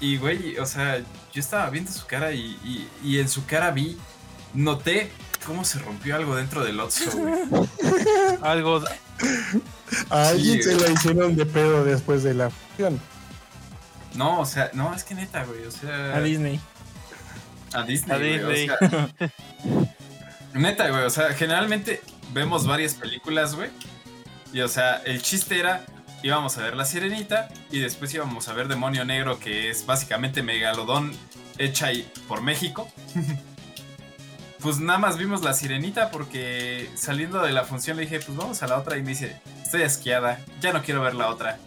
Y, 0.00 0.18
güey, 0.18 0.56
o 0.58 0.66
sea, 0.66 1.00
yo 1.34 1.40
estaba 1.40 1.68
viendo 1.70 1.90
su 1.92 2.06
cara 2.06 2.32
y, 2.32 2.40
y- 2.64 2.88
y 3.02 3.18
en 3.18 3.28
su 3.28 3.44
cara 3.44 3.70
vi, 3.72 3.98
noté 4.54 5.10
cómo 5.44 5.64
se 5.64 5.78
rompió 5.80 6.16
algo 6.16 6.36
dentro 6.36 6.64
del 6.64 6.80
Otso, 6.80 7.10
güey. 7.12 7.34
Algo. 8.42 8.82
A 10.10 10.28
alguien 10.28 10.62
Sí, 10.62 10.70
se 10.70 10.76
la 10.76 10.88
hicieron 10.90 11.36
de 11.36 11.44
pedo 11.46 11.84
después 11.84 12.22
de 12.22 12.34
la 12.34 12.50
función. 12.50 13.00
No, 14.14 14.40
o 14.40 14.46
sea, 14.46 14.70
no, 14.74 14.94
es 14.94 15.02
que 15.04 15.14
neta, 15.14 15.44
güey, 15.44 15.64
o 15.66 15.70
sea... 15.70 16.14
A 16.16 16.20
Disney. 16.20 16.60
A 17.74 17.82
Disney, 17.82 18.14
A 18.14 18.18
güey, 18.18 18.38
o 18.44 18.48
Disney. 18.48 18.68
sea, 18.68 19.10
neta, 20.54 20.88
güey, 20.90 21.02
o 21.04 21.10
sea, 21.10 21.32
generalmente 21.34 22.00
vemos 22.32 22.66
varias 22.66 22.94
películas, 22.94 23.54
güey. 23.54 23.70
Y, 24.52 24.60
o 24.60 24.68
sea, 24.68 24.96
el 25.04 25.20
chiste 25.20 25.58
era, 25.58 25.84
íbamos 26.24 26.56
a 26.56 26.62
ver 26.62 26.74
La 26.74 26.86
Sirenita 26.86 27.50
y 27.70 27.80
después 27.80 28.12
íbamos 28.14 28.48
a 28.48 28.54
ver 28.54 28.66
Demonio 28.66 29.04
Negro, 29.04 29.38
que 29.38 29.68
es 29.68 29.84
básicamente 29.84 30.42
Megalodón 30.42 31.12
hecha 31.58 31.90
por 32.26 32.40
México. 32.40 32.90
pues 34.60 34.80
nada 34.80 34.98
más 34.98 35.18
vimos 35.18 35.42
La 35.42 35.52
Sirenita 35.52 36.10
porque 36.10 36.90
saliendo 36.94 37.42
de 37.42 37.52
la 37.52 37.64
función 37.64 37.98
le 37.98 38.04
dije, 38.04 38.20
pues 38.20 38.38
vamos 38.38 38.62
a 38.62 38.66
la 38.66 38.78
otra 38.78 38.96
y 38.96 39.02
me 39.02 39.10
dice, 39.10 39.38
estoy 39.62 39.82
asqueada, 39.82 40.40
ya 40.62 40.72
no 40.72 40.82
quiero 40.82 41.02
ver 41.02 41.14
la 41.14 41.28
otra. 41.28 41.58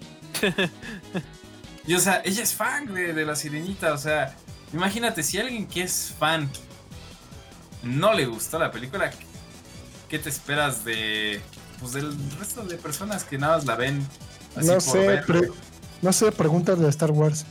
y, 1.85 1.93
o 1.93 1.99
sea, 1.99 2.23
ella 2.25 2.41
es 2.41 2.55
fan, 2.55 2.87
güey, 2.87 3.13
de 3.13 3.25
La 3.25 3.35
Sirenita, 3.35 3.93
o 3.93 3.97
sea... 3.97 4.35
Imagínate, 4.73 5.23
si 5.23 5.37
alguien 5.37 5.65
que 5.65 5.83
es 5.83 6.13
fan 6.19 6.49
no 7.83 8.13
le 8.13 8.25
gustó 8.25 8.59
la 8.59 8.69
película, 8.69 9.11
¿qué 10.09 10.19
te 10.19 10.27
esperas 10.27 10.83
de 10.83 11.41
pues 11.79 11.93
del 11.93 12.13
resto 12.37 12.63
de 12.63 12.75
personas 12.75 13.23
que 13.23 13.37
nada 13.37 13.57
más 13.57 13.65
la 13.65 13.75
ven 13.75 14.05
así 14.57 14.67
No 14.67 14.79
sé, 14.81 15.21
pre- 15.25 15.49
no 16.01 16.13
sé, 16.13 16.31
pregúntale 16.31 16.85
a 16.85 16.89
Star 16.89 17.11
Wars. 17.11 17.45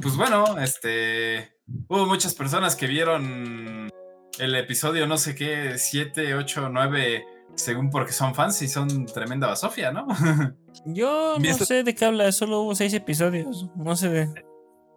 Pues 0.00 0.16
bueno, 0.16 0.58
este 0.58 1.52
hubo 1.88 2.06
muchas 2.06 2.34
personas 2.34 2.76
que 2.76 2.86
vieron 2.86 3.90
el 4.38 4.54
episodio 4.54 5.06
no 5.06 5.18
sé 5.18 5.34
qué 5.34 5.74
7, 5.76 6.34
8, 6.34 6.68
9 6.70 7.24
según 7.56 7.90
porque 7.90 8.12
son 8.12 8.34
fans 8.34 8.62
y 8.62 8.68
son 8.68 9.06
tremenda 9.06 9.48
basofia, 9.48 9.90
¿no? 9.90 10.06
Yo 10.86 11.36
no 11.40 11.54
sé 11.54 11.82
de 11.82 11.94
qué 11.94 12.04
habla, 12.04 12.30
solo 12.30 12.60
hubo 12.60 12.74
seis 12.76 12.94
episodios. 12.94 13.66
No 13.74 13.96
sé 13.96 14.08
de. 14.08 14.44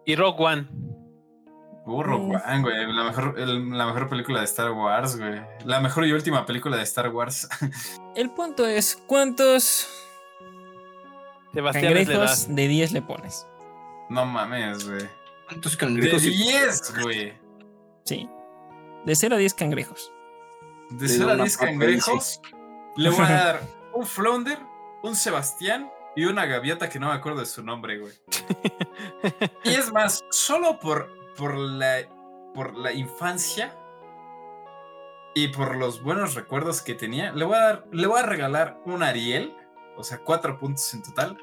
Y 0.06 0.14
Rock 0.14 0.38
One. 0.40 0.68
Burro, 1.84 2.20
Mm. 2.20 2.30
One, 2.36 2.60
güey, 2.62 2.92
la 2.94 3.02
mejor 3.02 3.34
el- 3.40 3.70
la 3.70 3.86
mejor 3.86 4.08
película 4.08 4.38
de 4.38 4.44
Star 4.44 4.70
Wars, 4.70 5.18
güey. 5.18 5.40
La 5.64 5.80
mejor 5.80 6.06
y 6.06 6.12
última 6.12 6.46
película 6.46 6.76
de 6.76 6.84
Star 6.84 7.08
Wars. 7.08 7.48
El 8.14 8.30
punto 8.30 8.64
es: 8.68 8.96
¿cuántos 9.08 9.88
Sebastián 11.52 11.94
de 11.94 12.04
cangrejos 12.06 12.54
de 12.54 12.68
10 12.68 12.92
le 12.92 13.02
pones? 13.02 13.46
no 14.08 14.26
mames, 14.26 14.88
güey. 14.88 15.08
¿Cuántos 15.48 15.72
De 15.72 15.78
cangrejos? 15.78 16.24
y- 16.24 16.30
10, 16.30 17.02
güey. 17.02 17.32
Sí. 18.04 18.28
De 19.04 19.14
0 19.16 19.36
a 19.36 19.38
10 19.38 19.54
cangrejos. 19.54 20.12
De 20.90 21.06
Le 21.08 21.12
0 21.14 21.26
da 21.26 21.32
a 21.32 21.34
una 21.36 21.44
10 21.44 21.56
papa, 21.56 21.66
cangrejos, 21.66 22.40
le 22.96 23.10
voy 23.10 23.24
a 23.24 23.30
dar 23.44 23.60
un 23.94 24.06
Flounder, 24.06 24.58
un 25.02 25.16
Sebastián 25.16 25.90
y 26.14 26.24
una 26.26 26.44
gaviota 26.46 26.88
que 26.90 26.98
no 26.98 27.08
me 27.08 27.14
acuerdo 27.14 27.40
de 27.40 27.46
su 27.46 27.62
nombre, 27.62 27.98
güey. 27.98 28.12
Y 29.64 29.70
es 29.70 29.92
más, 29.92 30.22
solo 30.30 30.78
por, 30.78 31.10
por, 31.36 31.56
la, 31.56 32.00
por 32.54 32.76
la 32.76 32.92
infancia 32.92 33.74
y 35.34 35.48
por 35.48 35.76
los 35.76 36.02
buenos 36.02 36.34
recuerdos 36.34 36.82
que 36.82 36.94
tenía, 36.94 37.32
le 37.32 37.44
voy 37.46 37.56
a, 37.56 37.60
dar, 37.60 37.86
le 37.90 38.06
voy 38.06 38.20
a 38.20 38.24
regalar 38.24 38.78
un 38.84 39.02
Ariel, 39.02 39.56
o 39.96 40.04
sea, 40.04 40.18
cuatro 40.18 40.58
puntos 40.58 40.92
en 40.94 41.02
total. 41.02 41.38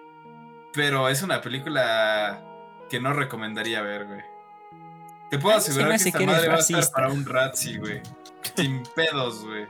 Pero 0.73 1.09
es 1.09 1.23
una 1.23 1.41
película 1.41 2.41
que 2.89 2.99
no 2.99 3.13
recomendaría 3.13 3.81
ver, 3.81 4.05
güey. 4.07 4.21
Te 5.29 5.37
puedo 5.37 5.57
asegurar 5.57 5.89
que 5.89 5.95
esta 5.95 6.17
que 6.17 6.25
madre 6.25 6.47
va 6.47 6.55
a 6.55 6.59
estar 6.59 6.75
racista. 6.77 6.95
para 6.95 7.09
un 7.11 7.25
Ratzi, 7.25 7.77
güey. 7.77 8.01
Sin 8.55 8.83
pedos, 8.95 9.45
güey. 9.45 9.67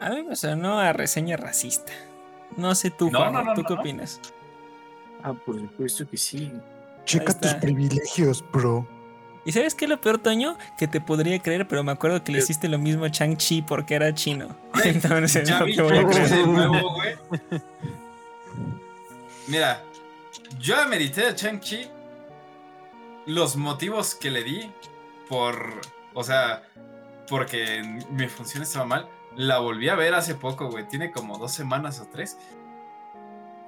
A 0.00 0.10
mí 0.10 0.22
me 0.22 0.36
sonó 0.36 0.78
a 0.78 0.92
reseña 0.92 1.36
racista. 1.36 1.92
No 2.56 2.74
sé 2.74 2.90
tú, 2.90 3.10
No, 3.10 3.18
Juan, 3.20 3.32
no, 3.32 3.42
no, 3.42 3.54
¿tú 3.54 3.62
no, 3.62 3.68
qué 3.68 3.74
no. 3.74 3.80
opinas? 3.80 4.20
Ah, 5.22 5.32
por 5.32 5.58
supuesto 5.58 6.08
que 6.08 6.16
sí. 6.16 6.52
Checa 7.04 7.38
tus 7.38 7.54
privilegios, 7.54 8.44
bro. 8.52 8.86
¿Y 9.44 9.52
sabes 9.52 9.74
qué 9.74 9.84
es 9.84 9.88
lo 9.90 10.00
peor, 10.00 10.18
Toño? 10.18 10.56
Que 10.78 10.88
te 10.88 11.00
podría 11.00 11.38
creer, 11.38 11.68
pero 11.68 11.82
me 11.84 11.92
acuerdo 11.92 12.24
que 12.24 12.32
le 12.32 12.38
¿Qué? 12.38 12.44
hiciste 12.44 12.68
lo 12.68 12.78
mismo 12.78 13.04
a 13.04 13.10
Chang-Chi 13.10 13.62
porque 13.62 13.94
era 13.94 14.14
chino. 14.14 14.48
Entonces 14.84 15.48
Ya 15.48 15.58
no 15.60 15.66
vi 15.66 15.76
te 15.76 15.82
voy 15.82 15.98
a 15.98 16.06
creer. 16.06 16.28
de 16.30 16.46
nuevo, 16.46 16.92
güey. 16.94 17.14
Mira, 19.46 19.82
yo 20.58 20.80
amerité 20.80 21.26
a 21.26 21.34
Chang-Chi 21.34 21.88
los 23.26 23.56
motivos 23.56 24.14
que 24.14 24.30
le 24.30 24.42
di 24.42 24.70
por. 25.28 25.80
O 26.14 26.22
sea, 26.24 26.62
porque 27.28 27.82
mi 28.10 28.28
función 28.28 28.62
estaba 28.62 28.84
mal. 28.86 29.08
La 29.36 29.58
volví 29.58 29.88
a 29.88 29.94
ver 29.96 30.14
hace 30.14 30.34
poco, 30.34 30.70
güey. 30.70 30.86
Tiene 30.88 31.10
como 31.10 31.38
dos 31.38 31.52
semanas 31.52 32.00
o 32.00 32.06
tres. 32.06 32.38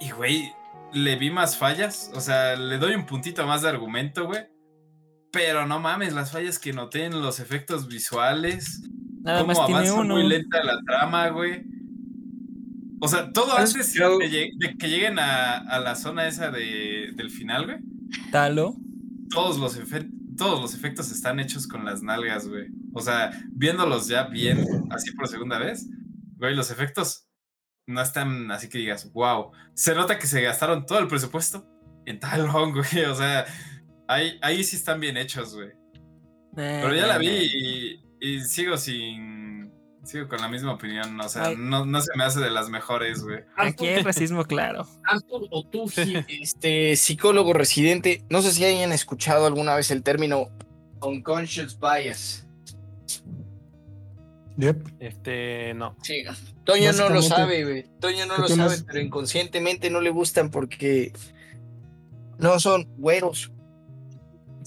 Y, 0.00 0.10
güey, 0.10 0.54
le 0.92 1.16
vi 1.16 1.30
más 1.30 1.56
fallas. 1.56 2.10
O 2.14 2.20
sea, 2.20 2.54
le 2.56 2.78
doy 2.78 2.94
un 2.94 3.04
puntito 3.04 3.46
más 3.46 3.62
de 3.62 3.68
argumento, 3.70 4.26
güey. 4.26 4.46
Pero 5.36 5.66
no 5.66 5.78
mames, 5.80 6.14
las 6.14 6.32
fallas 6.32 6.58
que 6.58 6.72
noté 6.72 7.04
en 7.04 7.20
los 7.20 7.40
efectos 7.40 7.88
visuales. 7.88 8.82
Nada 9.20 9.40
cómo 9.40 9.52
más 9.52 9.66
tiene 9.66 9.80
avanza 9.80 10.00
uno. 10.00 10.14
muy 10.14 10.26
lenta 10.26 10.64
la 10.64 10.80
trama, 10.82 11.28
güey. 11.28 11.62
O 13.02 13.06
sea, 13.06 13.30
todo 13.30 13.54
¿Has 13.54 13.74
antes 13.74 13.92
de, 13.92 14.76
que 14.78 14.88
lleguen 14.88 15.18
a, 15.18 15.58
a 15.58 15.78
la 15.78 15.94
zona 15.94 16.26
esa 16.26 16.50
de, 16.50 17.10
del 17.14 17.28
final, 17.28 17.66
güey. 17.66 17.78
Talo. 18.32 18.76
Todos 19.28 19.58
los, 19.58 19.78
todos 20.38 20.58
los 20.62 20.74
efectos 20.74 21.10
están 21.10 21.38
hechos 21.38 21.66
con 21.66 21.84
las 21.84 22.02
nalgas, 22.02 22.48
güey. 22.48 22.68
O 22.94 23.02
sea, 23.02 23.30
viéndolos 23.50 24.08
ya 24.08 24.28
bien, 24.28 24.64
así 24.90 25.12
por 25.12 25.28
segunda 25.28 25.58
vez, 25.58 25.86
güey, 26.38 26.54
los 26.54 26.70
efectos 26.70 27.28
no 27.86 28.00
están 28.00 28.50
así 28.50 28.70
que 28.70 28.78
digas, 28.78 29.12
wow. 29.12 29.52
Se 29.74 29.94
nota 29.94 30.18
que 30.18 30.26
se 30.26 30.40
gastaron 30.40 30.86
todo 30.86 30.98
el 30.98 31.08
presupuesto 31.08 31.68
en 32.06 32.20
Talón, 32.20 32.72
güey. 32.72 33.04
O 33.04 33.14
sea, 33.14 33.44
ahí, 34.08 34.38
ahí 34.42 34.64
sí 34.64 34.76
están 34.76 35.00
bien 35.00 35.16
hechos, 35.16 35.54
güey. 35.54 35.70
Pero 36.54 36.94
ya 36.94 37.06
la 37.06 37.18
vi 37.18 37.28
y, 37.28 38.00
y 38.20 38.40
sigo 38.40 38.76
sin. 38.76 39.72
Sigo 40.04 40.28
con 40.28 40.40
la 40.40 40.48
misma 40.48 40.72
opinión. 40.74 41.20
O 41.20 41.28
sea, 41.28 41.50
no, 41.56 41.84
no 41.84 42.00
se 42.00 42.16
me 42.16 42.24
hace 42.24 42.38
de 42.40 42.50
las 42.50 42.70
mejores, 42.70 43.22
güey. 43.24 43.40
Aquí 43.56 43.88
hay 43.88 44.02
racismo 44.02 44.44
claro. 44.44 44.86
Arthur 45.04 45.48
Otuji, 45.50 46.24
este 46.28 46.94
psicólogo 46.94 47.52
residente, 47.52 48.24
no 48.30 48.40
sé 48.40 48.52
si 48.52 48.64
hayan 48.64 48.92
escuchado 48.92 49.46
alguna 49.46 49.74
vez 49.74 49.90
el 49.90 50.04
término 50.04 50.48
unconscious 51.02 51.78
bias. 51.78 52.46
Yep. 54.58 54.88
Este, 55.00 55.74
no. 55.74 55.96
Sí. 56.02 56.24
Toño 56.64 56.92
no 56.92 57.10
lo 57.10 57.20
sabe, 57.20 57.64
güey. 57.64 57.84
Toño 58.00 58.26
no 58.26 58.36
¿qué 58.36 58.42
lo 58.42 58.48
sabe, 58.48 58.76
pero 58.86 59.00
inconscientemente 59.00 59.90
no 59.90 60.00
le 60.00 60.10
gustan 60.10 60.50
porque 60.50 61.12
No 62.38 62.58
son 62.60 62.86
güeros. 62.96 63.52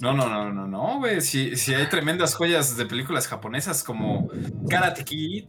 No, 0.02 0.14
no, 0.14 0.30
no, 0.30 0.52
no, 0.54 0.68
no, 0.68 1.00
güey. 1.00 1.22
Si, 1.22 1.56
si 1.56 1.74
hay 1.74 1.88
tremendas 1.88 2.34
joyas 2.36 2.78
de 2.78 2.86
películas 2.86 3.28
japonesas 3.28 3.84
como 3.84 4.30
Karate 4.70 5.04
Kid. 5.04 5.46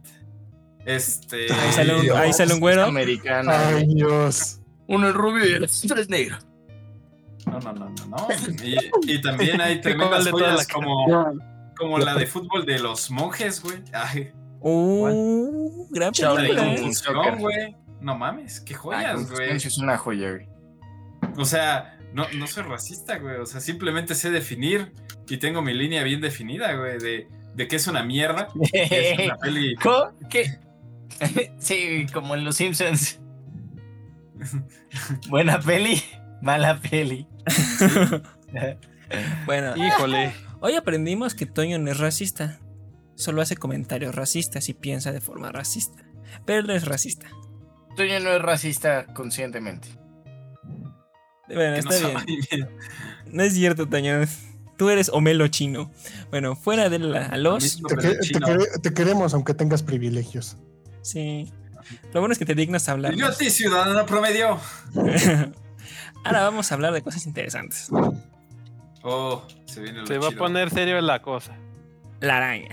Este. 0.85 1.51
Ahí 1.53 1.71
sale 1.73 1.95
un, 1.95 2.17
ahí 2.17 2.33
sale 2.33 2.53
un 2.53 2.59
güero. 2.59 2.83
Americano. 2.85 3.51
Ay, 3.53 3.85
Dios. 3.87 4.59
Uno 4.87 5.07
es 5.09 5.13
rubio 5.15 5.45
y 5.47 5.53
el 5.53 5.63
otro 5.63 6.01
es 6.01 6.09
negro. 6.09 6.37
No, 7.45 7.59
no, 7.59 7.73
no, 7.73 7.89
no, 7.89 8.05
no. 8.07 8.27
Y, 8.63 8.77
y 9.13 9.21
también 9.21 9.61
hay 9.61 9.79
tremendas 9.81 10.29
joyas 10.29 10.67
como, 10.67 11.05
como 11.77 11.97
la 11.99 12.15
de 12.15 12.25
fútbol 12.27 12.65
de 12.65 12.79
los 12.79 13.09
monjes, 13.11 13.61
güey. 13.61 13.81
Ay, 13.93 14.31
Uh, 14.63 15.87
gran 15.89 16.11
la 16.19 16.41
de 16.41 16.47
Shaolin 16.47 16.55
película. 16.55 16.93
Strong, 16.93 17.39
güey. 17.39 17.75
No 17.99 18.15
mames, 18.17 18.59
qué 18.61 18.75
Ah, 18.75 18.77
joyas, 18.77 19.31
güey. 19.31 19.51
Es 19.55 19.77
una 19.79 19.97
joya, 19.97 20.31
güey. 20.31 20.47
O 21.37 21.45
sea, 21.45 21.97
no, 22.13 22.25
no 22.37 22.47
soy 22.47 22.63
racista, 22.63 23.17
güey. 23.19 23.37
O 23.37 23.45
sea, 23.45 23.59
simplemente 23.61 24.15
sé 24.15 24.29
definir 24.31 24.93
y 25.27 25.37
tengo 25.37 25.61
mi 25.61 25.73
línea 25.73 26.03
bien 26.03 26.21
definida, 26.21 26.73
güey, 26.73 26.97
de, 26.99 27.27
de 27.55 27.67
que 27.67 27.75
es 27.77 27.87
una 27.87 28.03
mierda. 28.03 28.47
que 28.71 29.11
es 29.13 29.19
una 29.25 29.37
peli. 29.41 29.75
Co- 29.75 30.13
¿Qué? 30.29 30.59
Sí, 31.59 32.05
como 32.13 32.35
en 32.35 32.43
Los 32.45 32.55
Simpsons. 32.57 33.19
Buena 35.29 35.59
peli, 35.59 36.01
mala 36.41 36.79
peli. 36.79 37.27
Bueno, 39.45 39.75
Híjole. 39.75 40.33
hoy 40.61 40.75
aprendimos 40.75 41.35
que 41.35 41.45
Toño 41.45 41.77
no 41.79 41.91
es 41.91 41.99
racista. 41.99 42.59
Solo 43.15 43.41
hace 43.41 43.55
comentarios 43.55 44.15
racistas 44.15 44.69
y 44.69 44.73
piensa 44.73 45.11
de 45.11 45.21
forma 45.21 45.51
racista. 45.51 46.03
Pero 46.45 46.61
él 46.61 46.67
no 46.67 46.73
es 46.73 46.85
racista. 46.85 47.27
Toño 47.95 48.19
no 48.21 48.31
es 48.31 48.41
racista 48.41 49.05
conscientemente. 49.13 49.89
Bueno, 51.53 51.81
no 51.83 51.91
está 51.91 52.23
bien. 52.25 52.67
No 53.31 53.43
es 53.43 53.53
cierto, 53.53 53.87
Toño. 53.87 54.19
Tú 54.77 54.89
eres 54.89 55.09
homelo 55.09 55.47
chino. 55.47 55.91
Bueno, 56.31 56.55
fuera 56.55 56.89
de 56.89 56.99
la 56.99 57.27
a 57.27 57.37
los. 57.37 57.81
Te, 57.87 57.95
que- 58.81 58.93
queremos 58.93 59.33
aunque 59.33 59.53
tengas 59.53 59.83
privilegios. 59.83 60.57
Sí. 61.01 61.51
Lo 62.13 62.19
bueno 62.19 62.33
es 62.33 62.39
que 62.39 62.45
te 62.45 62.55
dignas 62.55 62.89
a 62.89 62.93
hablar. 62.93 63.13
Yo 63.15 63.27
a 63.27 63.31
ti, 63.33 63.49
ciudadano 63.49 64.05
promedio. 64.05 64.59
Ahora 66.23 66.43
vamos 66.43 66.71
a 66.71 66.75
hablar 66.75 66.93
de 66.93 67.01
cosas 67.01 67.25
interesantes. 67.25 67.89
Oh, 69.03 69.43
se 69.65 69.81
viene 69.81 69.99
lo 70.01 70.07
Se 70.07 70.17
va 70.17 70.27
a 70.27 70.31
poner 70.31 70.69
serio 70.69 70.99
la 71.01 71.21
cosa. 71.21 71.55
La 72.19 72.37
araña. 72.37 72.69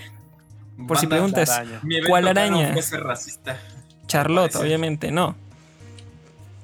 Por 0.87 0.97
si 0.97 1.07
preguntas, 1.07 1.49
araña. 1.49 1.81
¿cuál 2.07 2.27
araña? 2.27 2.75
Racista. 3.01 3.57
Charlotte, 4.07 4.55
obviamente, 4.55 5.11
no. 5.11 5.35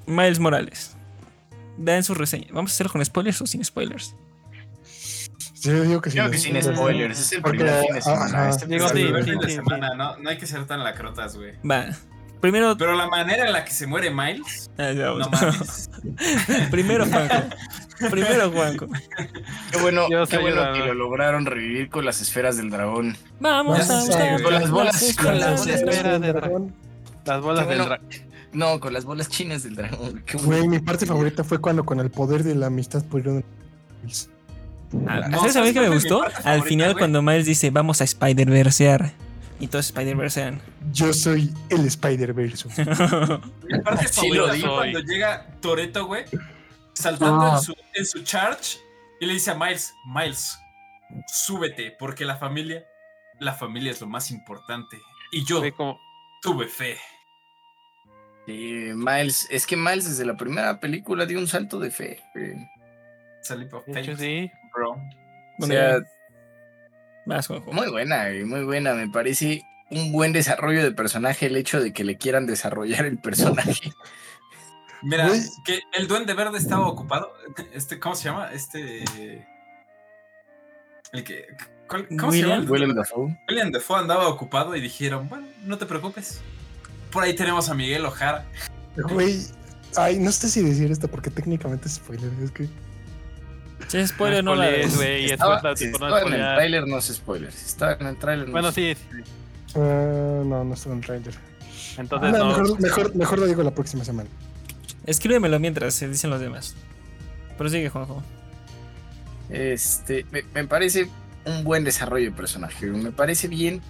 Miles 0.05 0.39
Morales. 0.39 0.94
Vean 1.77 2.03
su 2.03 2.13
reseña. 2.13 2.47
¿Vamos 2.51 2.71
a 2.71 2.73
hacerlo 2.73 2.93
con 2.93 3.05
spoilers 3.05 3.41
o 3.41 3.45
sin 3.47 3.63
spoilers? 3.63 4.15
Sí, 4.83 5.69
yo 5.71 5.81
digo 5.83 6.01
que 6.01 6.11
sí. 6.11 6.17
Creo 6.17 6.29
que 6.31 6.37
sin 6.37 6.61
spoilers, 6.61 7.19
es 7.19 7.31
el 7.33 7.41
Porque, 7.41 7.57
primer 7.59 7.81
fin 7.85 7.95
de 7.95 8.01
semana. 8.01 8.49
Este 8.49 8.65
Digo, 8.67 8.87
fue 8.87 8.91
el 8.91 8.97
sí, 8.97 9.03
primer 9.13 9.23
sí, 9.23 9.29
fin 9.31 9.39
de 9.39 9.45
de 9.45 9.51
sí. 9.51 9.57
semana, 9.57 9.95
no, 9.95 10.17
no 10.17 10.29
hay 10.29 10.37
que 10.37 10.45
ser 10.47 10.65
tan 10.67 10.83
lacrotas, 10.83 11.35
güey. 11.35 11.53
Va. 11.69 11.87
Primero. 12.39 12.77
Pero 12.77 12.93
la 12.95 13.07
manera 13.07 13.45
en 13.47 13.53
la 13.53 13.65
que 13.65 13.71
se 13.71 13.87
muere 13.87 14.11
Miles, 14.11 14.69
Ah, 14.77 14.91
ya 14.91 15.05
no 15.05 15.17
vamos. 15.17 15.41
mames. 15.41 15.89
Primero 16.71 17.05
Juanco. 17.07 17.35
Primero 18.11 18.51
Juanco. 18.51 18.87
Qué 19.71 19.77
bueno, 19.81 20.07
Yo 20.09 20.27
qué 20.27 20.37
bueno 20.37 20.61
la- 20.61 20.73
que 20.73 20.79
lo 20.85 20.93
lograron 20.93 21.45
revivir 21.45 21.89
con 21.89 22.05
las 22.05 22.21
esferas 22.21 22.57
del 22.57 22.69
dragón. 22.69 23.17
Vamos 23.39 23.83
sé, 23.83 24.17
ver 24.17 24.43
con 24.43 24.53
las 24.53 24.69
bolas, 24.69 25.01
las 25.01 25.15
con 25.15 25.39
las 25.39 25.65
esferas. 25.65 25.65
bolas. 25.65 25.67
Esfera 25.95 26.19
de 26.19 26.33
dragón. 26.33 26.75
Las 27.25 27.41
bolas 27.41 27.67
del 27.67 27.77
dragón. 27.79 28.07
No, 28.55 28.79
con 28.79 28.93
las 28.93 29.05
bolas 29.05 29.29
chinas 29.29 29.63
del 29.63 29.75
dragón. 29.75 30.23
Qué 30.25 30.37
bueno. 30.37 30.47
Güey, 30.47 30.67
mi 30.67 30.79
parte 30.79 31.05
favorita 31.05 31.43
fue 31.43 31.59
cuando 31.59 31.83
con 31.85 31.99
el 31.99 32.09
poder 32.09 32.43
de 32.43 32.55
la 32.55 32.67
amistad 32.67 33.03
pudieron. 33.05 33.43
Ah, 35.07 35.27
No, 35.29 35.37
¿Sabes 35.39 35.51
a 35.51 35.53
¿sabes 35.59 35.69
mí 35.69 35.73
que 35.73 35.87
me 35.87 35.93
gustó? 35.93 36.23
Al 36.23 36.31
favorita, 36.31 36.65
final, 36.67 36.87
güey? 36.93 36.99
cuando 37.01 37.21
Miles 37.21 37.45
dice, 37.45 37.69
vamos 37.69 38.01
a 38.01 38.03
Spider-Versear. 38.05 39.11
Y 39.59 39.67
todos 39.67 39.85
Spider-Versean. 39.87 40.61
Yo 40.91 41.13
soy 41.13 41.53
el 41.69 41.85
Spider-Verse. 41.85 42.67
Mi 43.69 43.79
parte 43.79 44.07
Sí 44.07 44.29
favorita 44.29 44.57
fue 44.67 44.75
cuando 44.75 44.99
llega 44.99 45.47
Toreto, 45.61 46.05
güey, 46.05 46.25
saltando 46.93 47.41
Ah. 47.45 47.55
en, 47.57 47.61
su, 47.63 47.75
en 47.93 48.05
su 48.05 48.23
charge 48.23 48.77
y 49.19 49.25
le 49.25 49.33
dice 49.33 49.51
a 49.51 49.55
Miles, 49.55 49.93
Miles, 50.13 50.57
súbete, 51.27 51.95
porque 51.97 52.25
la 52.25 52.35
familia, 52.35 52.83
la 53.39 53.53
familia 53.53 53.91
es 53.91 54.01
lo 54.01 54.07
más 54.07 54.29
importante. 54.31 54.97
Y 55.31 55.45
yo 55.45 55.61
tuve 56.41 56.67
fe. 56.67 56.97
Sí, 58.45 58.91
Miles, 58.95 59.47
es 59.49 59.65
que 59.65 59.75
Miles 59.75 60.07
desde 60.07 60.25
la 60.25 60.37
primera 60.37 60.79
película 60.79 61.25
dio 61.25 61.39
un 61.39 61.47
salto 61.47 61.79
de 61.79 61.89
fe. 61.91 62.23
por 63.67 63.83
de 63.85 64.17
sí. 64.17 64.51
bro. 64.73 64.95
O 65.59 65.65
sea, 65.65 65.99
Juanjo. 67.47 67.71
muy 67.71 67.89
buena, 67.89 68.25
güey, 68.25 68.43
muy 68.43 68.63
buena. 68.63 68.93
Me 68.93 69.09
parece 69.09 69.63
un 69.89 70.11
buen 70.11 70.31
desarrollo 70.33 70.83
de 70.83 70.91
personaje 70.91 71.47
el 71.47 71.55
hecho 71.55 71.79
de 71.81 71.93
que 71.93 72.03
le 72.03 72.17
quieran 72.17 72.45
desarrollar 72.45 73.05
el 73.05 73.17
personaje. 73.17 73.73
Mira, 75.01 75.29
que 75.65 75.81
el 75.93 76.07
duende 76.07 76.33
verde 76.33 76.57
estaba 76.57 76.87
ocupado. 76.87 77.33
Este, 77.73 77.99
¿cómo 77.99 78.15
se 78.15 78.25
llama? 78.25 78.51
Este. 78.51 79.03
El 81.11 81.23
que. 81.23 81.45
¿cuál- 81.87 82.07
¿Cómo 82.07 82.31
se 82.31 82.39
llama? 82.41 82.55
William. 82.55 82.61
el 82.63 82.69
Willem 82.71 82.89
duende 82.89 82.95
Dafoe. 82.95 83.39
William 83.47 83.71
Defoe 83.71 83.99
andaba 83.99 84.27
ocupado 84.27 84.75
y 84.75 84.81
dijeron, 84.81 85.29
bueno, 85.29 85.47
no 85.63 85.77
te 85.77 85.85
preocupes. 85.85 86.41
Por 87.15 87.23
ahí 87.23 87.33
tenemos 87.33 87.69
a 87.69 87.73
Miguel 87.73 88.05
Ojara. 88.05 88.43
Güey, 88.97 89.39
ay, 89.95 90.19
no 90.19 90.29
sé 90.33 90.49
si 90.49 90.61
decir 90.61 90.91
esto 90.91 91.07
porque 91.07 91.29
técnicamente 91.29 91.87
es 91.87 91.93
spoiler. 91.95 92.29
Es 92.43 92.51
que. 92.51 92.67
Si 93.87 93.97
es 93.99 94.09
spoiler, 94.09 94.43
no 94.43 94.53
la 94.53 94.65
spoilees, 94.65 94.87
ves. 94.87 94.95
güey, 94.97 95.31
Estaba, 95.31 95.53
después 95.55 95.79
si 95.79 95.85
no 95.87 95.93
estaba 95.93 96.21
en 96.23 96.33
el 96.33 96.39
tráiler, 96.41 96.87
no 96.87 96.97
es 96.97 97.05
spoiler. 97.05 97.51
Si 97.53 97.65
estaba 97.67 97.93
en 97.93 98.07
el 98.07 98.17
tráiler, 98.17 98.47
no 98.47 98.51
Bueno, 98.51 98.67
es- 98.67 98.75
sí. 98.75 98.93
ah, 99.75 100.41
no, 100.45 100.63
no 100.65 100.73
estuvo 100.73 100.91
en 100.91 100.99
el 100.99 101.05
trailer. 101.05 101.33
Entonces 101.97 102.31
No, 102.33 102.37
no. 102.37 102.45
mejor, 102.47 102.81
mejor, 102.81 103.15
mejor 103.15 103.39
lo 103.39 103.47
digo 103.47 103.63
la 103.63 103.71
próxima 103.71 104.03
semana. 104.03 104.29
Escríbemelo 105.05 105.57
mientras 105.61 105.93
se 105.93 106.09
dicen 106.09 106.29
los 106.31 106.41
demás. 106.41 106.75
Pero 107.57 107.69
sigue, 107.69 107.89
Juanjo. 107.89 108.21
Este, 109.49 110.25
me, 110.31 110.43
me 110.53 110.65
parece 110.67 111.07
un 111.45 111.63
buen 111.63 111.85
desarrollo 111.85 112.25
de 112.25 112.35
personaje. 112.35 112.87
Me 112.87 113.11
parece 113.13 113.47
bien 113.47 113.81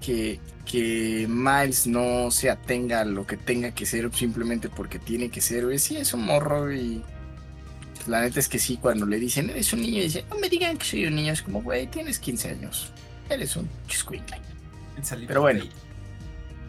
que, 0.00 0.40
que 0.64 1.26
Miles 1.28 1.86
no 1.86 2.30
se 2.30 2.50
atenga 2.50 3.00
a 3.00 3.04
lo 3.04 3.26
que 3.26 3.36
tenga 3.36 3.72
que 3.72 3.86
ser 3.86 4.12
simplemente 4.14 4.68
porque 4.68 4.98
tiene 4.98 5.30
que 5.30 5.40
ser. 5.40 5.64
güey. 5.64 5.78
Sí, 5.78 5.96
es 5.96 6.12
un 6.14 6.24
morro 6.24 6.72
y 6.72 7.02
pues, 7.94 8.08
la 8.08 8.22
neta 8.22 8.40
es 8.40 8.48
que 8.48 8.58
sí, 8.58 8.78
cuando 8.78 9.06
le 9.06 9.18
dicen, 9.18 9.50
eres 9.50 9.72
un 9.72 9.82
niño, 9.82 9.98
y 9.98 10.04
dice, 10.04 10.24
no 10.30 10.38
me 10.38 10.48
digan 10.48 10.78
que 10.78 10.84
soy 10.84 11.06
un 11.06 11.16
niño. 11.16 11.32
Es 11.32 11.42
como, 11.42 11.62
güey, 11.62 11.86
tienes 11.86 12.18
15 12.18 12.50
años. 12.50 12.92
Eres 13.28 13.56
un 13.56 13.68
chiscuincle. 13.86 14.38
Pero 15.26 15.42
bueno. 15.42 15.64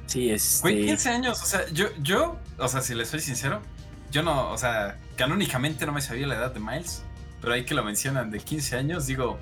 Sí, 0.05 0.29
este... 0.29 0.61
Güey, 0.61 0.85
15 0.87 1.09
años, 1.09 1.41
o 1.41 1.45
sea, 1.45 1.65
yo, 1.71 1.87
yo, 2.01 2.37
o 2.57 2.67
sea, 2.67 2.81
si 2.81 2.93
les 2.95 3.07
soy 3.07 3.21
sincero, 3.21 3.61
yo 4.11 4.23
no, 4.23 4.49
o 4.51 4.57
sea, 4.57 4.97
canónicamente 5.15 5.85
no 5.85 5.93
me 5.93 6.01
sabía 6.01 6.27
la 6.27 6.35
edad 6.35 6.53
de 6.53 6.59
Miles, 6.59 7.03
pero 7.39 7.53
ahí 7.53 7.63
que 7.63 7.73
lo 7.73 7.83
mencionan 7.83 8.29
de 8.29 8.39
15 8.39 8.75
años, 8.75 9.07
digo, 9.07 9.39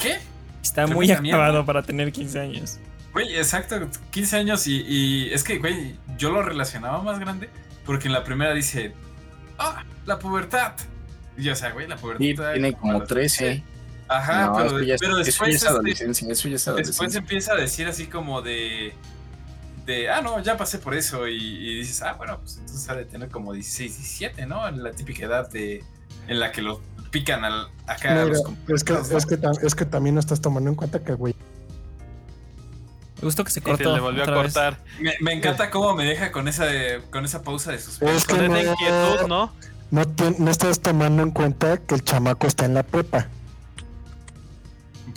¿qué? 0.00 0.18
Está 0.62 0.86
muy 0.86 1.08
mierda. 1.08 1.28
acabado 1.28 1.66
para 1.66 1.82
tener 1.82 2.12
15 2.12 2.38
años. 2.38 2.78
Güey, 3.12 3.36
exacto, 3.36 3.88
15 4.10 4.36
años 4.36 4.66
y, 4.66 4.82
y 4.86 5.32
es 5.32 5.42
que, 5.42 5.58
güey, 5.58 5.96
yo 6.16 6.30
lo 6.30 6.42
relacionaba 6.42 7.02
más 7.02 7.18
grande 7.18 7.48
porque 7.84 8.06
en 8.06 8.12
la 8.12 8.22
primera 8.24 8.52
dice, 8.54 8.94
ah, 9.58 9.84
la 10.06 10.18
pubertad. 10.18 10.74
Y 11.36 11.44
yo, 11.44 11.52
o 11.52 11.56
sea, 11.56 11.72
güey, 11.72 11.88
la 11.88 11.96
pubertad. 11.96 12.20
Sí, 12.24 12.34
tiene 12.34 12.72
como 12.72 12.92
cuando- 12.92 13.06
13. 13.06 13.64
Ajá, 14.08 14.46
No, 14.46 14.54
pero, 14.56 14.80
ya, 14.82 14.96
pero 14.98 15.12
eso 15.12 15.18
ya 15.20 15.24
después, 15.24 15.48
es 15.50 15.54
este, 15.56 15.68
adolescencia. 15.68 16.32
Eso 16.32 16.48
ya 16.48 16.56
es 16.56 16.64
después 16.64 16.68
adolescencia. 16.68 17.18
empieza 17.20 17.52
a 17.52 17.56
decir 17.56 17.86
así 17.86 18.06
como 18.08 18.42
de, 18.42 18.92
de, 19.86 20.10
ah, 20.10 20.20
no, 20.20 20.40
ya 20.42 20.56
pasé 20.56 20.78
por 20.78 20.94
eso 20.94 21.28
y, 21.28 21.36
y 21.36 21.74
dices, 21.76 22.02
ah, 22.02 22.14
bueno, 22.14 22.40
pues 22.40 22.58
entonces 22.58 22.88
ha 22.90 22.96
de 22.96 23.04
tener 23.04 23.28
como 23.28 23.52
16, 23.52 23.96
17, 23.98 24.46
¿no? 24.46 24.66
En 24.68 24.82
la 24.82 24.90
típica 24.90 25.26
edad 25.26 25.48
de, 25.48 25.84
en 26.26 26.40
la 26.40 26.50
que 26.50 26.60
lo 26.60 26.80
pican 27.12 27.44
al, 27.44 27.68
acá. 27.86 28.10
a 28.10 28.14
Mira, 28.14 28.24
los 28.26 28.38
es, 28.68 28.84
que, 28.84 28.94
es, 28.94 29.26
que, 29.26 29.38
es 29.66 29.74
que 29.76 29.84
también 29.84 30.14
no 30.16 30.20
estás 30.20 30.40
tomando 30.40 30.70
en 30.70 30.76
cuenta 30.76 30.98
que, 31.04 31.12
güey. 31.14 31.34
Me 33.20 33.26
gustó 33.26 33.44
que 33.44 33.50
se 33.50 33.60
cortó. 33.60 33.84
se 33.84 33.90
le 33.94 34.00
volvió 34.00 34.22
a 34.22 34.26
cortar. 34.26 34.78
Me, 34.98 35.14
me 35.20 35.32
encanta 35.32 35.70
cómo 35.70 35.94
me 35.94 36.04
deja 36.04 36.32
con 36.32 36.48
esa, 36.48 36.64
de- 36.66 37.02
con 37.10 37.24
esa 37.24 37.42
pausa 37.42 37.72
de 37.72 37.78
suspenso. 37.78 38.14
Es 38.14 38.24
que 38.24 38.36
Con 38.36 38.44
esa 38.44 38.54
no, 38.64 38.72
inquietud, 38.72 39.26
¿no? 39.28 39.52
no, 39.90 40.08
te- 40.08 40.34
no 40.38 40.50
estás 40.50 40.80
tomando 40.80 41.22
en 41.22 41.30
cuenta 41.30 41.76
que 41.78 41.94
el 41.94 42.04
chamaco 42.04 42.46
está 42.46 42.64
en 42.64 42.74
la 42.74 42.82
prepa. 42.82 43.28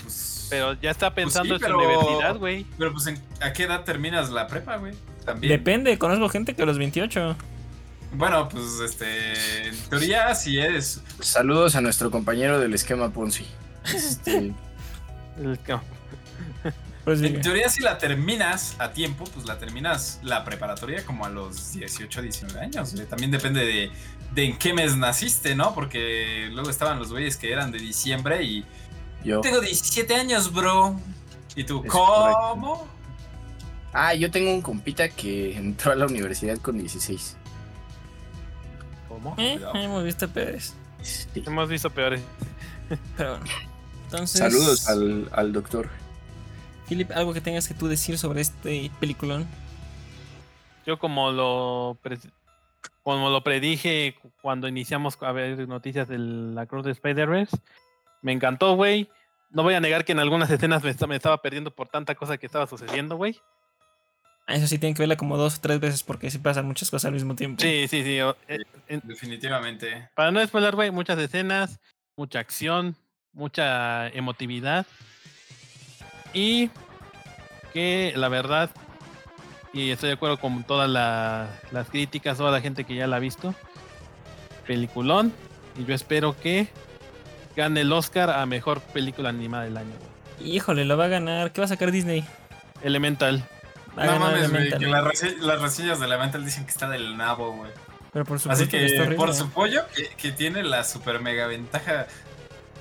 Pues, 0.01 0.47
Pero 0.49 0.73
ya 0.81 0.91
está 0.91 1.13
pensando 1.13 1.49
sí, 1.57 1.63
en 1.63 1.71
su 1.71 1.77
pero- 1.77 1.77
universidad, 1.77 2.35
güey. 2.38 2.65
pero 2.77 2.91
pues, 2.93 3.07
¿en- 3.07 3.21
¿a 3.41 3.53
qué 3.53 3.63
edad 3.63 3.84
terminas 3.84 4.30
la 4.30 4.47
prepa, 4.47 4.77
güey? 4.77 4.93
También. 5.25 5.51
Depende, 5.53 5.97
conozco 5.97 6.27
gente 6.30 6.53
que 6.55 6.63
a 6.63 6.65
los 6.65 6.77
28. 6.77 7.35
Bueno, 8.15 8.47
pues, 8.49 8.65
este, 8.85 9.69
en 9.69 9.77
teoría, 9.89 10.35
si 10.35 10.59
eres 10.59 11.01
Saludos 11.19 11.75
a 11.75 11.81
nuestro 11.81 12.11
compañero 12.11 12.59
del 12.59 12.73
esquema 12.73 13.09
Ponzi. 13.11 13.45
Este, 13.95 14.53
El 15.41 15.59
que- 15.59 15.77
Pues 17.03 17.21
En 17.21 17.41
teoría, 17.41 17.67
si 17.69 17.81
la 17.81 17.97
terminas 17.97 18.75
a 18.80 18.93
tiempo, 18.93 19.25
pues 19.25 19.45
la 19.45 19.57
terminas 19.57 20.19
la 20.23 20.45
preparatoria 20.45 21.05
como 21.05 21.25
a 21.25 21.30
los 21.30 21.73
18, 21.73 22.21
19 22.21 22.59
años. 22.61 22.93
güey. 22.93 23.05
También 23.05 23.30
depende 23.30 23.65
de, 23.65 23.91
de 24.34 24.45
en 24.45 24.57
qué 24.57 24.73
mes 24.73 24.95
naciste, 24.95 25.53
¿no? 25.53 25.73
Porque 25.73 26.49
luego 26.53 26.69
estaban 26.69 26.99
los 26.99 27.11
güeyes 27.11 27.35
que 27.35 27.51
eran 27.51 27.71
de 27.71 27.80
diciembre 27.80 28.43
y. 28.43 28.65
Yo. 29.25 29.41
Tengo 29.41 29.59
17 29.59 30.15
años, 30.15 30.53
bro. 30.53 30.97
¿Y 31.55 31.65
tú, 31.65 31.81
Es 31.84 31.91
cómo? 31.91 32.88
Ah, 33.91 34.13
yo 34.13 34.31
tengo 34.31 34.53
un 34.53 34.61
compita 34.61 35.09
que 35.09 35.57
entró 35.57 35.91
a 35.91 35.95
la 35.95 36.05
universidad 36.05 36.57
con 36.59 36.77
16. 36.77 37.35
¿Cómo? 39.09 39.35
Eh, 39.38 39.59
hemos 39.75 40.03
visto 40.05 40.30
peores. 40.30 40.73
Sí. 41.01 41.43
Hemos 41.45 41.67
visto 41.67 41.89
peores. 41.89 42.21
Pero 43.17 43.38
bueno. 43.38 43.45
Entonces, 44.05 44.39
Saludos 44.39 44.88
al, 44.88 45.30
al 45.34 45.51
doctor. 45.51 45.89
Philip, 46.94 47.11
algo 47.15 47.34
que 47.34 47.41
tengas 47.41 47.68
que 47.68 47.74
tú 47.74 47.88
decir 47.88 48.20
sobre 48.20 48.41
este 48.41 48.91
peliculón. 48.99 49.48
Yo 50.86 50.99
como 50.99 51.32
lo 51.32 51.98
como 53.02 53.30
lo 53.32 53.44
predije 53.44 54.15
cu- 54.22 54.32
cuando 54.44 54.68
iniciamos 54.68 55.18
a 55.22 55.32
ver 55.32 55.68
noticias 55.68 56.07
de 56.07 56.20
la 56.20 56.68
Cruz 56.68 56.86
de 56.86 56.91
Spider-Verse, 56.91 57.57
me 58.22 58.32
encantó, 58.32 58.76
güey. 58.76 59.10
No 59.49 59.64
voy 59.64 59.74
a 59.74 59.80
negar 59.80 60.06
que 60.06 60.11
en 60.11 60.20
algunas 60.20 60.49
escenas 60.52 60.84
me, 60.84 60.91
esta- 60.91 61.07
me 61.07 61.15
estaba 61.15 61.41
perdiendo 61.41 61.72
por 61.72 61.88
tanta 61.88 62.14
cosa 62.14 62.38
que 62.38 62.45
estaba 62.45 62.68
sucediendo, 62.68 63.18
güey. 63.18 63.40
Ah, 64.45 64.53
Eso 64.56 64.68
sí, 64.68 64.78
tienen 64.78 64.94
que 64.94 65.02
verla 65.02 65.15
como 65.15 65.36
dos 65.38 65.57
o 65.57 65.61
tres 65.61 65.80
veces 65.80 66.03
porque 66.03 66.30
sí 66.30 66.38
pasan 66.38 66.65
muchas 66.68 66.91
cosas 66.91 67.06
al 67.07 67.14
mismo 67.14 67.36
tiempo. 67.36 67.60
Sí, 67.61 67.88
sí, 67.88 68.03
sí. 68.03 68.18
eh, 68.20 68.60
en- 68.88 69.02
Definitivamente. 69.03 70.10
para 70.15 70.30
no 70.32 70.45
spoiler, 70.45 70.76
güey, 70.76 70.91
muchas 70.91 71.18
escenas, 71.18 71.80
mucha 72.15 72.38
acción, 72.40 72.95
mucha 73.32 74.10
emotividad. 74.10 74.86
Y 76.34 76.70
que 77.74 78.14
la 78.16 78.30
verdad, 78.30 78.70
y 79.74 79.90
estoy 79.91 80.10
de 80.10 80.14
acuerdo 80.16 80.38
con 80.38 80.64
todas 80.64 80.90
la- 80.90 81.50
las 81.72 81.90
críticas, 81.90 82.38
toda 82.38 82.52
la 82.52 82.62
gente 82.62 82.84
que 82.84 82.95
ya 82.95 83.08
la 83.08 83.16
ha 83.18 83.20
visto, 83.20 83.54
peliculón. 84.68 85.34
Y 85.78 85.86
yo 85.86 85.95
espero 85.95 86.36
que 86.40 86.68
gane 87.56 87.82
el 87.82 87.91
Oscar 87.91 88.30
a 88.30 88.45
mejor 88.45 88.82
película 88.82 89.30
animada 89.30 89.64
del 89.64 89.78
año. 89.78 89.94
Híjole, 90.44 90.86
lo 90.86 90.98
va 90.98 91.06
a 91.06 91.10
ganar. 91.10 91.52
¿Qué 91.52 91.62
va 91.62 91.66
a 91.66 91.70
sacar 91.70 91.91
Disney? 91.91 92.26
Elemental. 92.82 93.44
Va 93.98 94.06
No 94.06 94.20
mames, 94.20 94.50
güey, 94.52 94.68
Elemental. 94.68 94.80
que 94.80 94.86
las, 94.88 95.04
rese- 95.04 95.38
las 95.40 95.62
reseñas 95.62 96.00
de 96.00 96.06
Elemental 96.06 96.44
dicen 96.45 96.66
que 96.66 96.72
está 96.72 96.90
del 96.90 97.18
nabo, 97.18 97.54
güey. 97.56 97.72
Pero 98.12 98.26
por 98.26 98.40
supuesto 98.40 98.64
Así 98.64 98.70
que 98.72 99.16
por 99.16 99.34
su 99.34 99.50
pollo, 99.50 99.86
que, 99.95 100.08
que 100.10 100.32
tiene 100.32 100.64
la 100.64 100.84
super 100.84 101.20
mega 101.20 101.48
ventaja. 101.48 102.06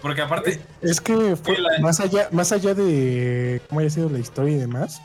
Porque 0.02 0.20
aparte, 0.20 0.60
Es 0.80 1.00
que 1.00 1.36
fue 1.36 1.56
la- 1.58 1.78
más 1.80 2.00
allá, 2.00 2.28
más 2.32 2.50
allá 2.52 2.74
de 2.74 3.62
cómo 3.68 3.80
haya 3.80 3.90
sido 3.90 4.08
la 4.10 4.18
historia 4.18 4.56
y 4.56 4.58
demás. 4.60 5.00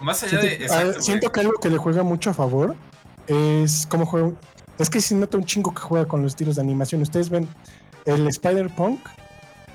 más 0.00 0.22
allá 0.22 0.40
Siento, 0.40 0.46
de. 0.46 0.64
ah, 0.72 0.82
exacto, 0.82 1.02
siento 1.02 1.30
que 1.32 1.40
algo 1.40 1.52
que 1.60 1.70
le 1.70 1.76
juega 1.78 2.02
mucho 2.02 2.30
a 2.30 2.34
favor 2.34 2.74
es 3.28 3.86
cómo 3.88 4.06
juega. 4.06 4.32
Es 4.78 4.88
que 4.90 5.00
se 5.00 5.14
nota 5.14 5.36
un 5.36 5.44
chingo 5.44 5.72
que 5.74 5.80
juega 5.82 6.08
con 6.08 6.22
los 6.22 6.32
estilos 6.32 6.56
de 6.56 6.62
animación. 6.62 7.02
Ustedes 7.02 7.28
ven 7.30 7.46
el 8.06 8.26
Spider-Punk 8.26 8.98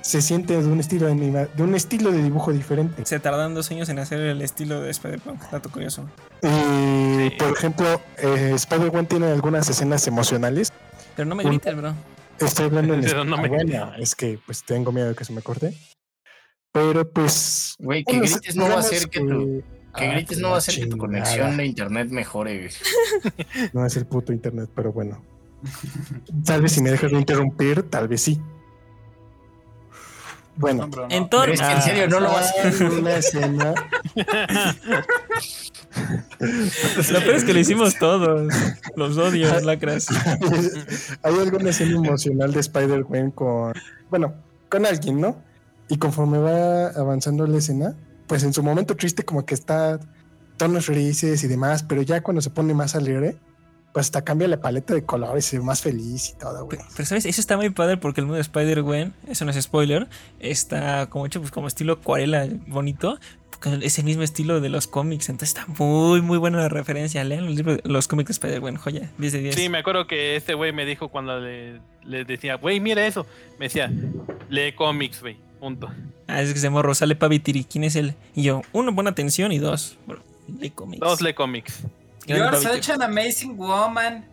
se 0.01 0.21
siente 0.21 0.59
de 0.59 0.67
un 0.67 0.79
estilo 0.79 1.05
de 1.07 1.13
anima- 1.13 1.45
de 1.55 1.63
un 1.63 1.73
estilo 1.75 2.11
de 2.11 2.21
dibujo 2.23 2.51
diferente. 2.51 3.05
Se 3.05 3.19
tardan 3.19 3.53
dos 3.55 3.69
años 3.71 3.87
en 3.89 3.99
hacer 3.99 4.19
el 4.19 4.41
estilo 4.41 4.81
de 4.81 4.89
Spider-Punk. 4.91 5.41
Dato 5.51 5.69
curioso. 5.71 6.03
Y, 6.43 6.47
Sí. 6.47 7.35
por 7.39 7.49
ejemplo, 7.55 8.01
eh, 8.17 8.51
Spider-Man 8.55 9.05
tiene 9.07 9.27
algunas 9.31 9.69
escenas 9.69 10.05
emocionales. 10.07 10.73
Pero 11.15 11.27
no 11.29 11.35
me 11.35 11.43
grites, 11.43 11.75
bro. 11.77 11.93
Estoy 12.39 12.65
hablando 12.65 12.93
en 12.93 13.01
Pero 13.05 13.23
no 13.23 13.35
ah, 13.35 13.41
me- 13.41 14.01
es 14.03 14.15
que 14.15 14.39
pues 14.45 14.63
tengo 14.63 14.91
miedo 14.91 15.09
de 15.09 15.15
que 15.15 15.25
se 15.25 15.33
me 15.33 15.41
corte. 15.41 15.77
Pero 16.71 17.09
pues. 17.09 17.75
Güey, 17.79 18.03
que 18.03 18.17
bueno, 18.17 18.31
grites 18.31 18.55
no 18.55 18.67
va 18.67 18.75
a 18.75 18.79
hacer 18.79 19.09
que 19.09 19.19
tu, 19.21 19.63
que 19.95 20.05
Ah, 20.05 20.13
grites 20.13 20.39
no 20.39 20.49
va 20.49 20.55
a 20.55 20.57
hacer 20.57 20.75
que 20.75 20.87
tu 20.87 20.97
conexión 20.97 21.55
de 21.55 21.65
internet 21.65 22.09
mejore. 22.09 22.57
güey. 22.57 22.71
No 23.73 23.85
es 23.85 23.95
el 23.95 24.05
puto 24.05 24.33
internet, 24.33 24.69
pero 24.75 24.91
bueno. 24.91 25.23
Tal 26.45 26.61
vez 26.61 26.73
si 26.73 26.81
me 26.81 26.91
dejas 26.91 27.11
de 27.11 27.17
interrumpir, 27.17 27.83
tal 27.83 28.07
vez 28.07 28.21
sí. 28.21 28.39
Bueno. 30.57 30.83
No, 30.83 30.89
bro, 30.89 31.07
no. 31.07 31.15
Entonces, 31.15 31.59
Pero 31.59 31.69
es 31.69 31.83
que 31.83 31.89
en 31.91 31.95
serio 31.97 32.07
no 32.09 32.19
lo 32.21 32.29
vas 32.31 32.45
a 32.57 32.67
hacer. 32.67 32.87
Hay 32.87 32.97
una 32.99 33.15
escena. 33.17 33.73
lo 37.11 37.19
peor 37.19 37.35
es 37.35 37.43
que 37.43 37.53
lo 37.53 37.59
hicimos 37.59 37.97
todos. 37.97 38.53
Los 38.95 39.17
odios, 39.17 39.63
lacras. 39.63 40.07
hay 41.23 41.39
alguna 41.39 41.69
escena 41.69 41.95
emocional 41.97 42.51
de 42.53 42.59
Spider-Man 42.59 43.31
con. 43.31 43.73
Bueno, 44.09 44.35
con 44.69 44.85
alguien, 44.85 45.21
¿no? 45.21 45.41
Y 45.87 45.97
conforme 45.97 46.37
va 46.37 46.87
avanzando 46.87 47.45
la 47.47 47.57
escena, 47.57 47.95
pues 48.27 48.43
en 48.43 48.53
su 48.53 48.63
momento 48.63 48.95
triste, 48.95 49.23
como 49.23 49.45
que 49.45 49.53
está 49.53 49.99
tonos 50.57 50.85
felices 50.85 51.43
y 51.43 51.47
demás, 51.47 51.83
pero 51.83 52.01
ya 52.01 52.21
cuando 52.21 52.41
se 52.41 52.49
pone 52.49 52.73
más 52.73 52.95
alegre, 52.95 53.37
pues 53.93 54.07
hasta 54.07 54.23
cambia 54.23 54.47
la 54.47 54.59
paleta 54.59 54.93
de 54.93 55.05
colores, 55.05 55.45
se 55.45 55.57
ve 55.57 55.63
más 55.63 55.81
feliz 55.81 56.31
y 56.31 56.33
todo, 56.37 56.65
güey. 56.65 56.77
Pero, 56.77 56.89
pero, 56.95 57.05
¿sabes? 57.05 57.25
Eso 57.25 57.39
está 57.39 57.55
muy 57.55 57.69
padre 57.69 57.97
porque 57.97 58.21
el 58.21 58.25
mundo 58.25 58.35
de 58.35 58.41
Spider-Gwen, 58.41 59.13
eso 59.27 59.45
no 59.45 59.51
es 59.51 59.61
spoiler, 59.61 60.09
está 60.39 61.07
como 61.09 61.25
hecho 61.25 61.39
pues 61.39 61.51
como 61.51 61.67
estilo 61.67 61.93
acuarela 61.93 62.47
bonito, 62.67 63.19
ese 63.81 64.03
mismo 64.03 64.23
estilo 64.23 64.61
de 64.61 64.69
los 64.69 64.87
cómics. 64.87 65.29
Entonces 65.29 65.57
está 65.57 65.65
muy, 65.81 66.21
muy 66.21 66.37
buena 66.37 66.57
la 66.59 66.69
referencia. 66.69 67.23
Lean 67.23 67.45
los, 67.45 67.55
libros, 67.55 67.79
los 67.83 68.07
cómics 68.07 68.27
de 68.27 68.31
Spider-Gwen, 68.33 68.77
joya, 68.77 69.11
10 69.17 69.33
de 69.33 69.39
10. 69.39 69.55
Sí, 69.55 69.69
me 69.69 69.79
acuerdo 69.79 70.07
que 70.07 70.35
este 70.35 70.53
güey 70.53 70.71
me 70.71 70.85
dijo 70.85 71.09
cuando 71.09 71.39
le, 71.39 71.79
le 72.03 72.25
decía, 72.25 72.55
güey, 72.55 72.79
mira 72.79 73.05
eso. 73.05 73.25
Me 73.59 73.65
decía, 73.65 73.91
lee 74.49 74.73
cómics, 74.73 75.21
güey. 75.21 75.37
Punto. 75.59 75.89
Ah, 76.27 76.41
es 76.41 76.53
que 76.53 76.59
se 76.59 76.69
morro, 76.69 76.93
sale 76.93 77.15
Pavitiri. 77.15 77.63
¿Quién 77.63 77.83
es 77.85 77.95
él? 77.95 78.13
Y 78.35 78.43
yo, 78.43 78.61
uno, 78.73 78.91
buena 78.91 79.09
atención 79.11 79.51
y 79.51 79.57
dos, 79.59 79.97
bro, 80.05 80.21
lee 80.59 80.69
cómics. 80.69 80.99
Dos 80.99 81.21
lee 81.21 81.33
cómics. 81.33 81.79
You 82.27 82.35
Grande 82.35 82.43
are 82.43 82.51
Pavitiri. 82.57 82.83
such 82.83 82.89
an 82.95 83.01
amazing 83.03 83.57
woman. 83.57 84.25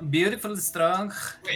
Beautiful, 0.00 0.60
strong. 0.60 1.10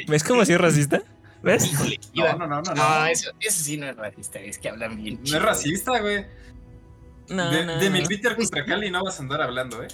¿Ves 0.09 0.25
cómo 0.25 0.41
así 0.43 0.53
es 0.53 0.61
racista? 0.61 1.03
¿Ves? 1.43 1.65
Híjole, 1.73 1.99
No, 2.15 2.33
no, 2.39 2.47
no, 2.47 2.63
no. 2.63 2.75
No, 2.75 3.01
No, 3.01 3.07
eso, 3.07 3.31
eso 3.41 3.63
sí 3.65 3.77
no 3.77 3.87
es 3.89 3.97
racista, 3.97 4.39
es 4.41 4.59
que 4.59 4.69
hablan 4.69 4.97
bien. 4.97 5.17
No 5.17 5.25
chido. 5.25 5.39
es 5.39 5.43
racista, 5.45 6.01
güey. 6.01 6.25
No, 7.31 7.51
de 7.51 7.65
no, 7.65 7.79
de 7.79 7.91
mi. 7.91 8.03
Peter 8.07 8.37
contra 8.37 8.65
Cali 8.65 8.91
no 8.91 9.03
vas 9.05 9.19
a 9.19 9.23
andar 9.23 9.41
hablando, 9.41 9.83
eh. 9.83 9.89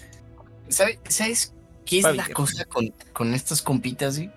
¿Sabe- 0.69 0.99
¿Sabes 1.09 1.53
qué 1.85 1.99
es 1.99 2.03
Fabi, 2.03 2.17
la 2.17 2.25
¿qué 2.27 2.33
cosa 2.33 2.65
con, 2.65 2.93
con 3.13 3.35
estos 3.35 3.63
compitas, 3.63 4.17
güey? 4.17 4.31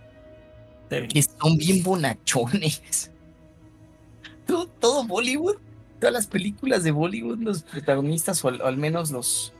Bien. 0.90 1.08
Que 1.08 1.24
son 1.24 1.58
bien 1.58 1.82
bonachones. 1.84 3.12
Todo, 4.46 4.66
todo 4.68 5.04
Bollywood, 5.06 5.58
todas 6.00 6.12
las 6.14 6.26
películas 6.28 6.84
de 6.84 6.90
Bollywood, 6.90 7.38
los 7.40 7.62
protagonistas, 7.62 8.44
o 8.44 8.48
al, 8.48 8.60
o 8.62 8.66
al 8.66 8.78
menos 8.78 9.12
los, 9.12 9.54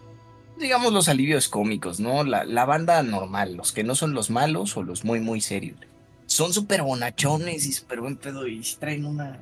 digamos, 0.60 0.92
los 0.92 1.08
alivios 1.10 1.48
cómicos, 1.48 2.00
¿no? 2.00 2.24
La, 2.24 2.44
la 2.44 2.66
banda 2.66 3.04
normal, 3.04 3.54
los 3.56 3.72
que 3.72 3.84
no 3.84 3.94
son 3.94 4.14
los 4.16 4.32
malos 4.32 4.76
o 4.78 4.82
los 4.84 5.06
muy, 5.06 5.20
muy 5.20 5.42
serios. 5.42 5.78
Son 6.26 6.54
súper 6.54 6.82
bonachones 6.82 7.68
y 7.68 7.72
súper 7.72 8.02
buen 8.02 8.18
pedo 8.18 8.48
y 8.48 8.64
sí 8.64 8.78
traen 8.80 9.06
una, 9.06 9.40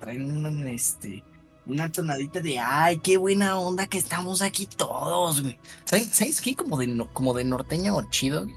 traen 0.00 0.30
una, 0.34 0.70
este, 0.70 1.22
una 1.66 1.90
tonadita 1.90 2.40
de, 2.40 2.58
ay, 2.58 2.98
qué 2.98 3.16
buena 3.16 3.58
onda 3.58 3.86
que 3.86 3.98
estamos 3.98 4.40
aquí 4.42 4.66
todos, 4.66 5.42
güey. 5.42 5.58
¿Sabes, 5.84 6.08
¿sabes 6.12 6.40
qué? 6.40 6.54
Como 6.54 6.76
de, 6.78 6.86
no- 6.86 7.12
como 7.12 7.34
de 7.34 7.44
norteño 7.44 7.96
chido. 8.10 8.44
güey. 8.44 8.54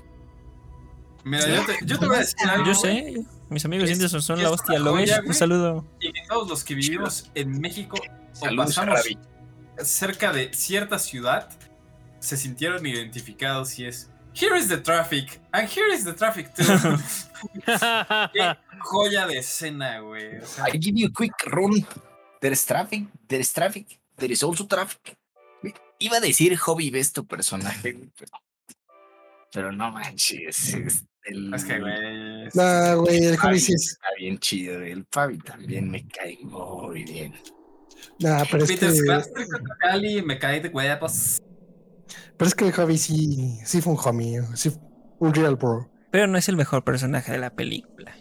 Mira, 1.24 1.48
yo 1.48 1.66
te, 1.66 1.86
yo 1.86 2.00
te 2.00 2.06
voy 2.08 2.16
a 2.16 2.20
decir 2.20 2.48
algo. 2.48 2.66
Yo 2.66 2.76
sé, 2.76 3.26
mis 3.50 3.66
amigos 3.66 3.90
Es- 3.90 4.00
indios 4.00 4.12
son 4.24 4.42
la 4.42 4.52
hostia. 4.52 4.80
¿Lo 4.80 4.94
ves? 4.94 5.12
Un 5.26 5.34
saludo. 5.34 5.86
Y 6.00 6.12
que 6.14 6.22
todos 6.28 6.48
los 6.48 6.64
que 6.64 6.76
vivimos 6.76 7.30
en 7.36 7.60
México 7.60 7.98
o 8.40 8.56
pasamos 8.56 8.96
Ravi. 9.00 9.18
cerca 9.84 10.32
de 10.32 10.54
cierta 10.54 10.98
ciudad 11.00 11.50
se 12.20 12.38
sintieron 12.38 12.86
identificados 12.86 13.78
y 13.80 13.86
es 13.86 14.10
Here 14.34 14.58
is 14.58 14.68
the 14.70 14.78
traffic 14.78 15.42
and 15.52 15.68
here 15.68 15.94
is 15.94 16.06
the 16.06 16.14
traffic 16.14 16.54
too. 16.54 16.64
Qué 18.34 18.58
joya 18.80 19.26
de 19.28 19.40
escena, 19.40 20.00
güey. 20.00 20.38
O 20.38 20.46
sea, 20.46 20.66
I 20.70 20.80
give 20.80 20.98
you 20.98 21.08
a 21.08 21.12
quick 21.12 21.34
run. 21.48 21.86
There's 22.42 22.66
traffic, 22.66 23.08
there's 23.28 23.52
traffic, 23.54 24.00
there 24.18 24.32
is 24.32 24.44
also 24.44 24.66
traffic. 24.66 25.18
Iba 26.00 26.18
a 26.18 26.20
decir 26.22 26.56
hobby 26.58 26.90
ves 26.90 27.12
tu 27.12 27.26
personaje, 27.26 27.94
pero, 28.18 28.32
pero 29.52 29.72
no 29.72 29.92
manches. 29.92 30.74
es 30.74 31.06
el, 31.26 31.54
es 31.54 31.66
que, 31.66 31.80
güey. 31.80 32.48
es- 32.48 32.56
Nah, 32.56 32.94
güey, 32.96 33.26
el 33.26 33.38
hobby 33.38 33.60
sí 33.60 33.74
es. 33.74 33.92
está 33.92 34.08
bien 34.18 34.40
chido. 34.40 34.82
El 34.82 35.06
Fabi 35.12 35.38
también 35.40 35.92
me 35.92 36.08
cae 36.08 36.38
muy 36.44 37.04
bien. 37.04 37.34
Nah, 38.20 38.44
pero 38.50 38.64
es 38.64 38.72
Peter 38.72 38.94
que, 38.94 39.46
Cali 39.80 40.22
me 40.22 40.40
cae 40.40 40.62
de 40.62 40.70
huevos. 40.70 41.42
pero 42.38 42.48
es 42.48 42.56
que 42.56 42.66
el 42.66 42.72
hobby 42.74 42.98
sí, 42.98 43.60
sí 43.66 43.82
fue 43.82 43.94
un 43.94 44.00
homie, 44.02 44.42
sí, 44.56 44.72
un 45.20 45.34
real 45.34 45.58
bro. 45.58 45.90
Pero 46.12 46.28
no 46.28 46.38
es 46.38 46.48
el 46.48 46.56
mejor 46.56 46.84
personaje 46.86 47.34
de 47.34 47.38
la 47.40 47.50
película. 47.54 48.16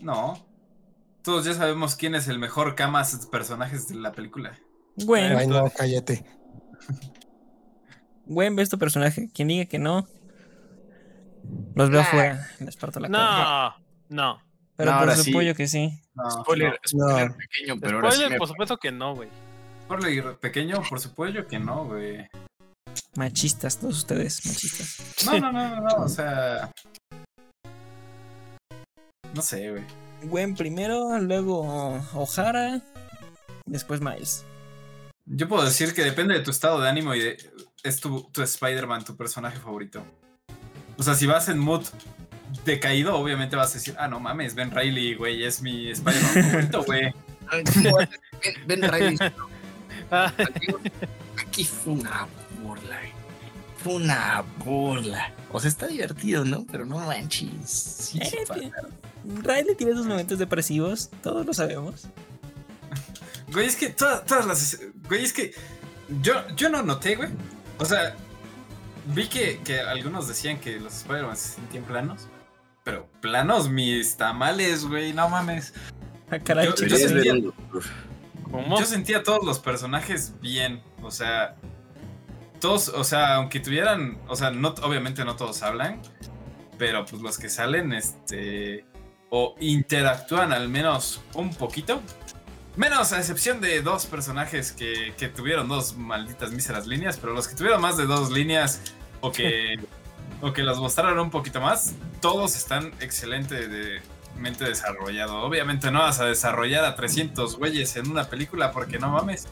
No. 0.00 0.46
Todos 1.24 1.44
ya 1.46 1.54
sabemos 1.54 1.96
quién 1.96 2.14
es 2.14 2.28
el 2.28 2.38
mejor 2.38 2.74
camas 2.74 3.26
personajes 3.32 3.88
de 3.88 3.94
la 3.96 4.12
película. 4.12 4.58
Gwen, 4.96 5.36
Ay, 5.36 5.46
no, 5.46 5.68
cállate. 5.70 6.24
Gwen, 8.26 8.54
ves 8.56 8.68
tu 8.70 8.78
personaje. 8.78 9.28
Quien 9.32 9.48
diga 9.48 9.64
que 9.64 9.78
no, 9.78 10.06
los 11.74 11.90
veo 11.90 12.00
Ah. 12.00 12.04
afuera. 12.04 12.50
Les 12.60 12.76
parto 12.76 13.00
la 13.00 13.08
cara. 13.08 13.76
No, 14.08 14.34
no. 14.34 14.42
Pero 14.76 14.90
No, 14.90 14.98
por 14.98 15.08
ahora 15.08 15.16
su 15.16 15.24
sí. 15.24 15.32
pollo 15.32 15.54
que 15.54 15.66
sí. 15.68 16.00
No, 16.14 16.30
Spoiler, 16.30 16.80
no. 16.92 17.08
spoiler 17.08 17.32
pequeño, 17.36 17.80
pero 17.80 17.96
ahora 17.96 18.10
sí 18.10 18.16
Spoiler, 18.16 18.32
me- 18.32 18.38
por 18.38 18.48
supuesto 18.48 18.76
que 18.78 18.92
no, 18.92 19.14
güey. 19.14 19.28
Por 19.88 20.06
el 20.06 20.36
pequeño, 20.36 20.82
por 20.88 21.00
supuesto 21.00 21.46
que 21.46 21.58
no, 21.58 21.84
güey. 21.86 22.26
Machistas, 23.16 23.78
todos 23.78 23.98
ustedes, 23.98 24.44
machistas. 24.46 25.26
No, 25.26 25.38
no, 25.40 25.52
no, 25.52 25.76
no, 25.76 25.80
no, 25.80 25.94
o 26.04 26.08
sea. 26.08 26.70
No 29.34 29.42
sé, 29.42 29.70
güey. 29.70 29.84
Gwen 30.24 30.54
primero, 30.54 31.18
luego 31.20 32.00
O'Hara, 32.14 32.82
después 33.66 34.00
Miles. 34.00 34.44
Yo 35.26 35.48
puedo 35.48 35.64
decir 35.64 35.94
que 35.94 36.02
depende 36.04 36.34
de 36.34 36.40
tu 36.40 36.50
estado 36.50 36.80
de 36.80 36.88
ánimo 36.88 37.14
y 37.14 37.20
de, 37.20 37.50
es 37.82 38.00
tu, 38.00 38.22
tu 38.30 38.42
Spider-Man, 38.42 39.04
tu 39.04 39.16
personaje 39.16 39.58
favorito. 39.58 40.04
O 40.98 41.02
sea, 41.02 41.14
si 41.14 41.26
vas 41.26 41.48
en 41.48 41.58
mood 41.58 41.84
decaído, 42.64 43.16
obviamente 43.16 43.56
vas 43.56 43.70
a 43.70 43.74
decir, 43.74 43.96
ah, 43.98 44.08
no 44.08 44.20
mames, 44.20 44.54
Ben 44.54 44.70
Riley, 44.70 45.14
güey, 45.14 45.44
es 45.44 45.62
mi 45.62 45.90
Spider-Man 45.90 46.44
favorito, 46.50 46.84
güey. 46.84 47.14
Ben, 48.66 48.66
Ben 48.66 48.90
Riley, 48.90 49.18
Ah, 50.10 50.32
aquí 51.36 51.64
fue 51.64 51.94
una 51.94 52.26
burla. 52.62 53.00
Fue 53.84 53.94
una 53.96 54.42
burla. 54.64 55.32
O 55.52 55.60
sea, 55.60 55.68
está 55.68 55.86
divertido, 55.86 56.44
¿no? 56.44 56.64
Pero 56.72 56.84
no 56.86 56.98
manches. 56.98 57.70
Sí, 57.70 58.18
Eh. 58.20 58.72
Riley 59.42 59.74
tiene 59.76 59.92
sus 59.94 60.06
momentos 60.06 60.38
depresivos, 60.38 61.10
todos 61.22 61.46
lo 61.46 61.54
sabemos. 61.54 62.06
Güey, 63.52 63.66
es 63.66 63.76
que 63.76 63.90
todas, 63.90 64.24
todas 64.26 64.46
las. 64.46 64.80
Güey, 65.08 65.22
es 65.24 65.32
que. 65.32 65.52
Yo, 66.22 66.34
yo 66.56 66.68
no 66.70 66.82
noté, 66.82 67.14
güey. 67.16 67.28
O 67.78 67.84
sea, 67.84 68.14
vi 69.14 69.28
que, 69.28 69.60
que 69.64 69.80
algunos 69.80 70.28
decían 70.28 70.58
que 70.60 70.78
los 70.80 70.94
Spider-Man 70.96 71.36
se 71.36 71.48
sentían 71.56 71.84
planos. 71.84 72.26
Pero 72.84 73.06
planos 73.20 73.68
mis 73.70 74.16
tamales, 74.16 74.84
güey, 74.84 75.12
no 75.12 75.28
mames. 75.28 75.72
Ah, 76.30 76.38
caray, 76.38 76.66
Yo- 76.66 76.74
chicos. 76.74 77.00
yo 77.00 77.08
sentía- 77.08 77.34
¿Cómo? 78.50 78.78
Yo 78.78 78.84
sentía 78.86 79.18
a 79.18 79.22
todos 79.22 79.44
los 79.44 79.58
personajes 79.58 80.32
bien, 80.40 80.82
o 81.02 81.10
sea, 81.10 81.56
todos, 82.64 82.88
o 82.88 83.04
sea, 83.04 83.34
aunque 83.34 83.60
tuvieran, 83.60 84.16
o 84.26 84.36
sea, 84.36 84.50
no, 84.50 84.68
obviamente 84.80 85.22
no 85.22 85.36
todos 85.36 85.62
hablan, 85.62 86.00
pero 86.78 87.04
pues 87.04 87.20
los 87.20 87.36
que 87.36 87.50
salen, 87.50 87.92
este, 87.92 88.86
o 89.28 89.54
interactúan 89.60 90.50
al 90.50 90.70
menos 90.70 91.20
un 91.34 91.54
poquito, 91.54 92.00
menos 92.74 93.12
a 93.12 93.18
excepción 93.18 93.60
de 93.60 93.82
dos 93.82 94.06
personajes 94.06 94.72
que, 94.72 95.12
que 95.18 95.28
tuvieron 95.28 95.68
dos 95.68 95.98
malditas 95.98 96.52
míseras 96.52 96.86
líneas, 96.86 97.18
pero 97.18 97.34
los 97.34 97.48
que 97.48 97.54
tuvieron 97.54 97.82
más 97.82 97.98
de 97.98 98.06
dos 98.06 98.30
líneas 98.30 98.80
o 99.20 99.30
que, 99.30 99.78
o 100.40 100.54
que 100.54 100.62
las 100.62 100.78
mostraron 100.78 101.18
un 101.18 101.30
poquito 101.30 101.60
más, 101.60 101.94
todos 102.22 102.56
están 102.56 102.94
excelentemente 103.00 104.64
desarrollados. 104.64 105.44
Obviamente 105.44 105.90
no 105.90 105.98
vas 105.98 106.18
a 106.18 106.24
desarrollar 106.24 106.86
a 106.86 106.96
300 106.96 107.58
güeyes 107.58 107.94
en 107.96 108.10
una 108.10 108.24
película 108.24 108.72
porque 108.72 108.98
no 108.98 109.10
mames. 109.10 109.48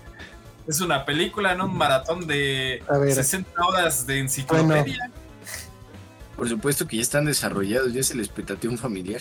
Es 0.67 0.81
una 0.81 1.05
película, 1.05 1.55
no 1.55 1.67
un 1.67 1.77
maratón 1.77 2.27
de 2.27 2.83
A 2.89 2.99
ver. 2.99 3.13
60 3.15 3.65
horas 3.67 4.07
de 4.07 4.19
enciclopedia. 4.21 5.11
Por 6.37 6.49
supuesto 6.49 6.87
que 6.87 6.97
ya 6.97 7.03
están 7.03 7.25
desarrollados, 7.25 7.93
ya 7.93 8.03
se 8.03 8.15
les 8.15 8.29
petateó 8.29 8.71
un 8.71 8.79
familiar. 8.79 9.21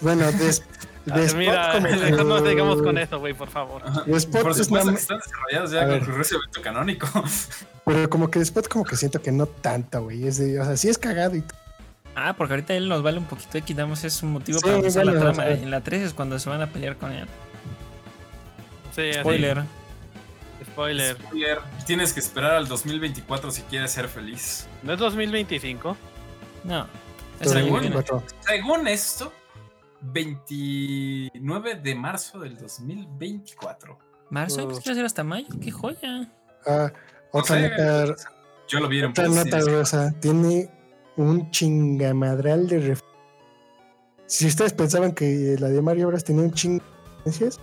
Bueno, 0.00 0.30
des, 0.32 0.62
Mira, 1.34 1.72
como 1.74 1.86
que- 1.88 1.96
mejor 1.96 2.26
no 2.26 2.46
sigamos 2.46 2.82
con 2.82 2.98
eso, 2.98 3.18
güey, 3.18 3.32
por 3.34 3.48
favor. 3.48 3.82
Por 3.82 4.10
es 4.16 4.22
supuesto 4.24 4.70
una- 4.82 4.92
que 4.92 4.98
están 5.00 5.18
desarrollados 5.18 5.70
A 5.72 5.74
ya 5.74 5.86
con 5.88 6.24
su 6.24 6.34
evento 6.36 6.62
canónico. 6.62 7.08
Pero 7.86 8.10
como 8.10 8.30
que 8.30 8.38
después 8.38 8.68
como 8.68 8.84
que 8.84 8.96
siento 8.96 9.22
que 9.22 9.32
no 9.32 9.46
tanta, 9.46 9.98
güey. 9.98 10.26
Es 10.26 10.38
de, 10.38 10.60
o 10.60 10.64
sea, 10.64 10.76
sí 10.76 10.88
es 10.88 10.98
cagado 10.98 11.36
y 11.36 11.44
Ah, 12.14 12.34
porque 12.36 12.54
ahorita 12.54 12.74
él 12.74 12.88
nos 12.88 13.02
vale 13.02 13.18
un 13.18 13.24
poquito 13.24 13.56
y 13.56 13.62
quitamos 13.62 14.02
ese 14.04 14.26
motivo 14.26 14.58
Sí, 14.58 14.64
para 14.64 14.76
empezar 14.76 15.06
la 15.06 15.18
trama. 15.18 15.46
En 15.48 15.70
la 15.70 15.80
3 15.80 16.02
es 16.02 16.12
cuando 16.14 16.38
se 16.38 16.50
van 16.50 16.60
a 16.60 16.66
pelear 16.66 16.96
con 16.96 17.12
él. 17.12 17.26
Sí, 18.94 19.10
así. 19.10 19.22
Spoiler. 20.72 21.16
Tienes 21.86 22.12
que 22.12 22.20
esperar 22.20 22.52
al 22.52 22.68
2024 22.68 23.50
si 23.50 23.62
quieres 23.62 23.90
ser 23.92 24.08
feliz. 24.08 24.66
¿No 24.82 24.92
es 24.92 24.98
2025? 24.98 25.96
No. 26.64 26.86
Es 27.40 27.50
Según- 27.50 27.80
viene. 27.80 27.96
24. 27.96 28.22
Según 28.46 28.88
esto, 28.88 29.32
29 30.02 31.74
de 31.76 31.94
marzo 31.94 32.38
del 32.38 32.56
2024. 32.56 33.98
Marzo, 34.30 34.64
pues 34.68 34.78
quiero 34.80 34.92
hacer 34.92 35.04
hasta 35.06 35.24
mayo. 35.24 35.48
¡Qué 35.60 35.70
joya! 35.70 36.30
Ah, 36.66 36.92
No 37.32 37.40
otra 37.40 37.56
sé, 37.56 37.68
nota, 37.70 38.14
Yo 38.68 38.80
lo 38.80 38.88
vi 38.88 39.00
en 39.00 39.06
otra 39.10 39.28
nota 39.28 39.60
rosa. 39.60 40.14
Tiene 40.20 40.70
un 41.16 41.50
chingamadral 41.50 42.68
de 42.68 42.78
ref... 42.80 43.00
Si 44.26 44.46
ustedes 44.46 44.72
pensaban 44.72 45.12
que 45.12 45.56
la 45.58 45.68
de 45.68 45.82
Mario 45.82 46.06
Bros 46.08 46.22
tenía 46.22 46.42
un 46.44 46.52
ching 46.52 46.78
de 46.78 46.84
referencias, 47.24 47.58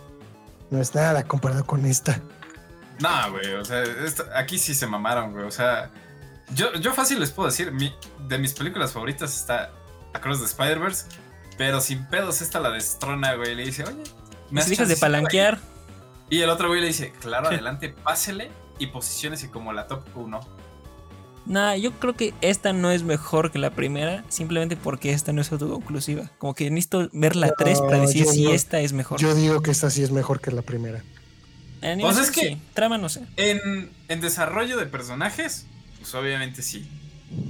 no 0.69 0.81
es 0.81 0.93
nada 0.93 1.23
comparado 1.23 1.65
con 1.65 1.85
esta. 1.85 2.19
No, 2.99 3.31
güey, 3.31 3.53
o 3.53 3.63
sea, 3.65 3.83
esto- 3.83 4.25
aquí 4.35 4.57
sí 4.57 4.73
se 4.73 4.87
mamaron, 4.87 5.31
güey. 5.33 5.45
O 5.45 5.51
sea, 5.51 5.91
yo, 6.53 6.73
yo 6.75 6.93
fácil 6.93 7.19
les 7.19 7.31
puedo 7.31 7.49
decir, 7.49 7.71
mi- 7.71 7.93
de 8.27 8.37
mis 8.39 8.53
películas 8.53 8.91
favoritas 8.93 9.35
está 9.35 9.71
Across 10.13 10.39
the 10.39 10.45
Spider-Verse, 10.45 11.05
pero 11.57 11.79
sin 11.81 12.05
pedos 12.05 12.41
esta 12.41 12.59
la 12.59 12.71
destrona, 12.71 13.35
güey. 13.35 13.55
Le 13.55 13.65
dice, 13.65 13.83
oye, 13.83 14.03
Me 14.49 14.61
has 14.61 14.69
dejas 14.69 14.87
de 14.87 14.95
palanquear. 14.97 15.55
ahí?" 15.55 16.37
Y 16.37 16.41
el 16.41 16.49
otro 16.49 16.67
güey 16.69 16.81
le 16.81 16.87
dice, 16.87 17.13
claro, 17.21 17.47
adelante, 17.47 17.89
pásele 17.89 18.49
y 18.79 18.87
posiciónese 18.87 19.49
como 19.49 19.73
la 19.73 19.87
top 19.87 20.03
1. 20.15 20.39
Nah, 21.45 21.75
yo 21.75 21.91
creo 21.93 22.13
que 22.13 22.33
esta 22.41 22.73
no 22.73 22.91
es 22.91 23.03
mejor 23.03 23.51
que 23.51 23.59
la 23.59 23.69
primera, 23.69 24.25
simplemente 24.27 24.75
porque 24.75 25.11
esta 25.13 25.31
no 25.31 25.39
es 25.39 25.49
autoconclusiva. 25.51 26.29
Como 26.39 26.53
que 26.53 26.69
necesito 26.69 27.09
ver 27.13 27.37
la 27.37 27.53
3 27.53 27.79
para 27.81 27.99
decir 27.99 28.25
si 28.25 28.43
no. 28.43 28.49
esta 28.51 28.81
es 28.81 28.91
mejor. 28.91 29.17
Yo 29.19 29.33
digo 29.33 29.61
que 29.61 29.71
esta 29.71 29.89
sí 29.89 30.03
es 30.03 30.11
mejor 30.11 30.41
que 30.41 30.51
la 30.51 30.61
primera. 30.61 31.01
En 31.81 31.99
Pues 31.99 32.17
es 32.17 32.31
que- 32.31 32.41
sí, 32.41 32.61
trama 32.73 32.97
no 32.97 33.09
sé. 33.09 33.21
En, 33.37 33.91
en 34.07 34.21
desarrollo 34.21 34.77
de 34.77 34.85
personajes, 34.87 35.65
pues 35.99 36.13
obviamente 36.15 36.61
sí. 36.61 36.87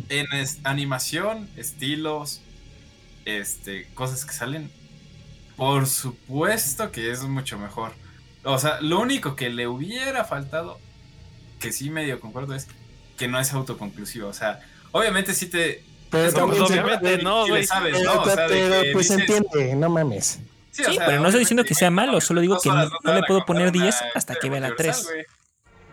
En 0.09 0.25
es- 0.33 0.59
animación, 0.63 1.49
estilos, 1.55 2.41
este, 3.25 3.87
cosas 3.93 4.25
que 4.25 4.33
salen, 4.33 4.71
por 5.55 5.87
supuesto 5.87 6.91
que 6.91 7.11
es 7.11 7.21
mucho 7.23 7.57
mejor. 7.57 7.93
O 8.43 8.57
sea, 8.59 8.79
lo 8.81 8.99
único 8.99 9.35
que 9.35 9.49
le 9.49 9.67
hubiera 9.67 10.23
faltado, 10.25 10.79
que 11.59 11.71
sí 11.71 11.89
medio 11.89 12.19
concuerdo, 12.19 12.53
es 12.53 12.67
que 13.17 13.27
no 13.27 13.39
es 13.39 13.51
autoconclusivo. 13.53 14.27
O 14.29 14.33
sea, 14.33 14.59
obviamente 14.91 15.33
sí 15.33 15.47
te... 15.47 15.83
Pero 16.09 16.45
obviamente 16.45 17.17
no, 17.21 17.45
güey. 17.47 17.65
sabes, 17.65 17.97
pero, 17.97 18.15
¿no? 18.15 18.21
O 18.21 18.25
sea, 18.25 18.47
de 18.47 18.69
pero, 18.69 18.93
pues 18.93 19.09
dices- 19.09 19.19
entiende, 19.29 19.75
no 19.75 19.89
mames. 19.89 20.39
Sí, 20.77 20.83
Sí, 20.83 20.91
o 20.91 20.93
sea, 20.93 21.05
pero 21.07 21.19
no 21.21 21.27
estoy 21.27 21.39
diciendo 21.39 21.63
que 21.63 21.73
sea 21.73 21.89
malo, 21.89 22.21
solo 22.21 22.39
digo 22.41 22.59
que 22.61 22.69
no- 22.69 22.85
le 23.13 23.23
puedo 23.23 23.43
poner 23.45 23.63
una 23.63 23.71
10 23.71 23.95
hasta 24.13 24.35
que 24.35 24.49
vea 24.49 24.59
la 24.59 24.67
universal, 24.67 25.03
3. 25.03 25.05
güey. 25.11 25.25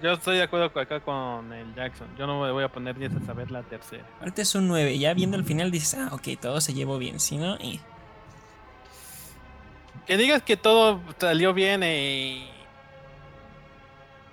Yo 0.02 0.12
estoy 0.12 0.36
de 0.36 0.42
acuerdo 0.42 0.66
acá 0.78 1.00
con 1.00 1.50
el 1.54 1.74
Jackson. 1.74 2.06
Yo 2.18 2.26
no 2.26 2.42
me 2.42 2.52
voy 2.52 2.62
a 2.64 2.68
poner 2.68 2.98
10 2.98 3.14
hasta 3.14 3.32
ver 3.32 3.50
la 3.50 3.62
tercera. 3.62 4.04
Ahorita 4.20 4.42
es 4.42 4.54
un 4.54 4.68
9. 4.68 4.98
Ya 4.98 5.14
viendo 5.14 5.38
el 5.38 5.44
final 5.44 5.70
dices, 5.70 5.94
ah, 5.98 6.10
ok, 6.12 6.28
todo 6.38 6.60
se 6.60 6.74
llevó 6.74 6.98
bien. 6.98 7.18
Si 7.20 7.38
no, 7.38 7.54
eh. 7.56 7.80
Que 10.06 10.18
digas 10.18 10.42
que 10.42 10.58
todo 10.58 11.00
salió 11.18 11.54
bien 11.54 11.82
y... 11.82 12.46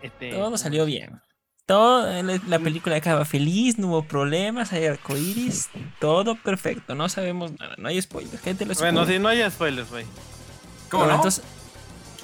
Este, 0.01 0.31
todo 0.31 0.57
salió 0.57 0.85
bien. 0.85 1.21
Todo, 1.65 2.21
la 2.23 2.39
la 2.47 2.59
película 2.59 2.97
acaba 2.97 3.23
feliz, 3.23 3.77
no 3.77 3.87
hubo 3.87 4.03
problemas, 4.03 4.73
hay 4.73 4.87
arcoiris, 4.87 5.69
todo 5.99 6.35
perfecto. 6.35 6.95
No 6.95 7.07
sabemos 7.07 7.57
nada, 7.57 7.75
no 7.77 7.87
hay 7.87 8.01
spoiler. 8.01 8.37
Gente 8.39 8.65
lo 8.65 8.73
Bueno, 8.73 9.05
si 9.05 9.19
no 9.19 9.29
hay 9.29 9.49
spoilers, 9.49 9.89
güey. 9.89 10.05
¿Cómo 10.91 11.03
Bueno, 11.05 11.17
no? 11.17 11.23
entonces, 11.23 11.43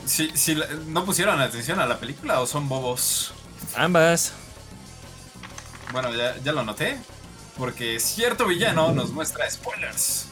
Si, 0.05 0.29
si 0.37 0.53
la- 0.55 0.67
no 0.87 1.03
pusieron 1.05 1.41
atención 1.41 1.79
a 1.79 1.85
la 1.87 1.97
película 1.97 2.39
o 2.41 2.45
son 2.47 2.69
bobos. 2.69 3.33
ambas. 3.75 4.33
Bueno, 5.91 6.13
ya, 6.13 6.35
ya 6.43 6.51
lo 6.51 6.63
noté. 6.63 6.97
Porque 7.57 7.99
cierto 7.99 8.45
villano 8.45 8.91
nos 8.91 9.09
muestra 9.11 9.49
spoilers. 9.49 10.25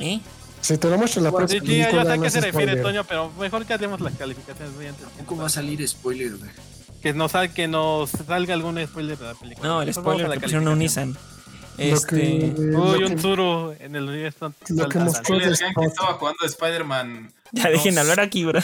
¿eh? 0.00 0.20
Si 0.60 0.78
te 0.78 0.88
lo 0.88 0.96
muestro 0.98 1.20
en 1.20 1.24
la 1.24 1.30
Sí, 1.30 1.36
próxima 1.36 1.66
sí, 1.66 1.78
yo 1.78 2.02
sé 2.04 2.12
a 2.12 2.18
qué 2.18 2.30
se 2.30 2.40
refiere 2.40 2.72
spoiler. 2.72 2.82
Toño, 2.82 3.04
pero 3.04 3.30
mejor 3.38 3.64
que 3.66 3.74
hacemos 3.74 4.00
las 4.00 4.14
calificaciones. 4.14 4.94
¿Cómo 5.26 5.42
va 5.42 5.46
a 5.46 5.50
salir 5.50 5.86
spoiler, 5.86 6.36
güey? 6.36 6.50
Que 7.02 7.12
nos, 7.12 7.32
sal- 7.32 7.52
que 7.52 7.68
nos 7.68 8.10
salga 8.10 8.54
algún 8.54 8.84
spoiler 8.86 9.16
de 9.18 9.26
la 9.26 9.34
película. 9.34 9.68
No, 9.68 9.82
el 9.82 9.92
spoiler 9.94 10.30
que 10.32 10.40
pusieron 10.40 10.66
a 10.66 10.70
un 10.70 10.78
calificación. 10.78 11.08
Nissan. 11.10 11.33
Este. 11.78 12.16
que, 12.16 12.54
lo 12.56 12.82
Uy, 12.92 12.98
que- 12.98 13.04
un 13.12 13.20
en 13.80 13.96
el 13.96 14.08
universo. 14.08 14.52
Lo 14.68 14.88
que 14.88 14.98
mostró 14.98 15.24
Spoiler, 15.24 15.50
de 15.50 15.56
¿saben 15.56 15.74
que 15.74 15.80
Spot. 15.80 15.92
estaba 15.92 16.18
jugando 16.18 16.44
Spider-Man. 16.46 17.32
Ya 17.52 17.68
dejen 17.70 17.98
hablar 17.98 18.20
aquí, 18.20 18.44
bro. 18.44 18.60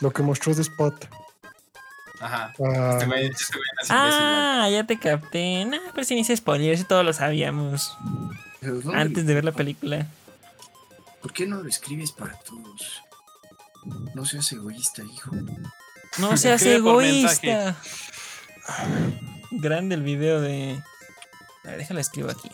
lo 0.00 0.12
que 0.12 0.22
mostró 0.22 0.54
de 0.54 0.62
Spot. 0.62 0.94
Ajá. 2.20 2.52
Ah, 2.58 2.90
Este 2.94 3.06
güey, 3.06 3.26
este 3.26 3.44
güey 3.56 3.64
imbécil, 3.72 3.90
Ah, 3.96 4.68
ya 4.72 4.84
te 4.84 4.98
capté. 4.98 5.64
Nah, 5.64 5.78
pero 5.94 6.04
si 6.04 6.14
ni 6.16 6.24
se 6.24 6.36
spoilers, 6.36 6.86
todos 6.88 7.04
lo 7.04 7.12
sabíamos. 7.12 7.96
Pero 8.60 8.80
¿dónde- 8.80 8.98
Antes 8.98 9.26
de 9.26 9.34
ver 9.34 9.44
la 9.44 9.52
película. 9.52 10.06
¿Por 11.22 11.32
qué 11.32 11.46
no 11.46 11.62
lo 11.62 11.68
escribes 11.68 12.10
para 12.12 12.34
todos? 12.40 13.02
No 14.14 14.24
seas 14.24 14.50
egoísta, 14.52 15.02
hijo. 15.04 15.30
No 16.18 16.36
seas 16.36 16.62
egoísta. 16.62 17.76
Grande 19.50 19.94
el 19.94 20.02
video 20.02 20.40
de. 20.40 20.82
A 21.64 21.68
ver, 21.68 21.78
déjala 21.78 22.00
escribo 22.00 22.30
aquí. 22.30 22.50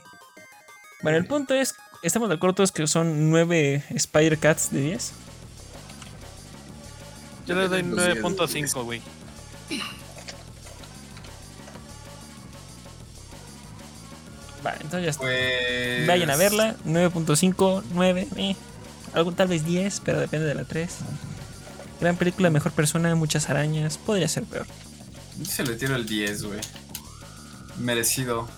Bueno, 1.02 1.18
el 1.18 1.26
punto 1.26 1.54
es. 1.54 1.74
Estamos 2.02 2.28
de 2.28 2.34
acuerdo 2.36 2.56
todos 2.56 2.72
que 2.72 2.86
son 2.86 3.30
9 3.30 3.84
Spider 3.90 4.38
Cats 4.38 4.70
de 4.70 4.80
10. 4.80 5.12
Yo 7.46 7.54
le 7.54 7.68
doy 7.68 7.82
Los 7.82 8.04
días 8.04 8.18
9.5, 8.18 8.84
güey. 8.84 9.02
Va, 14.64 14.72
entonces 14.74 15.02
ya 15.02 15.10
está. 15.10 15.24
Pues. 15.24 16.06
Vayan 16.06 16.30
a 16.30 16.36
verla. 16.36 16.76
9.5, 16.86 17.82
9, 17.92 18.28
eh. 18.36 18.56
Algo 19.12 19.32
tal 19.32 19.48
vez 19.48 19.64
10, 19.64 20.00
pero 20.04 20.20
depende 20.20 20.46
de 20.46 20.54
la 20.54 20.64
3. 20.64 20.90
Gran 22.00 22.16
película, 22.16 22.50
mejor 22.50 22.72
persona, 22.72 23.14
muchas 23.14 23.50
arañas. 23.50 23.98
Podría 23.98 24.28
ser 24.28 24.44
peor. 24.44 24.66
Yo 25.38 25.44
se 25.44 25.64
le 25.64 25.74
tiro 25.76 25.96
el 25.96 26.06
10, 26.06 26.44
güey. 26.44 26.60
Merecido. 27.78 28.48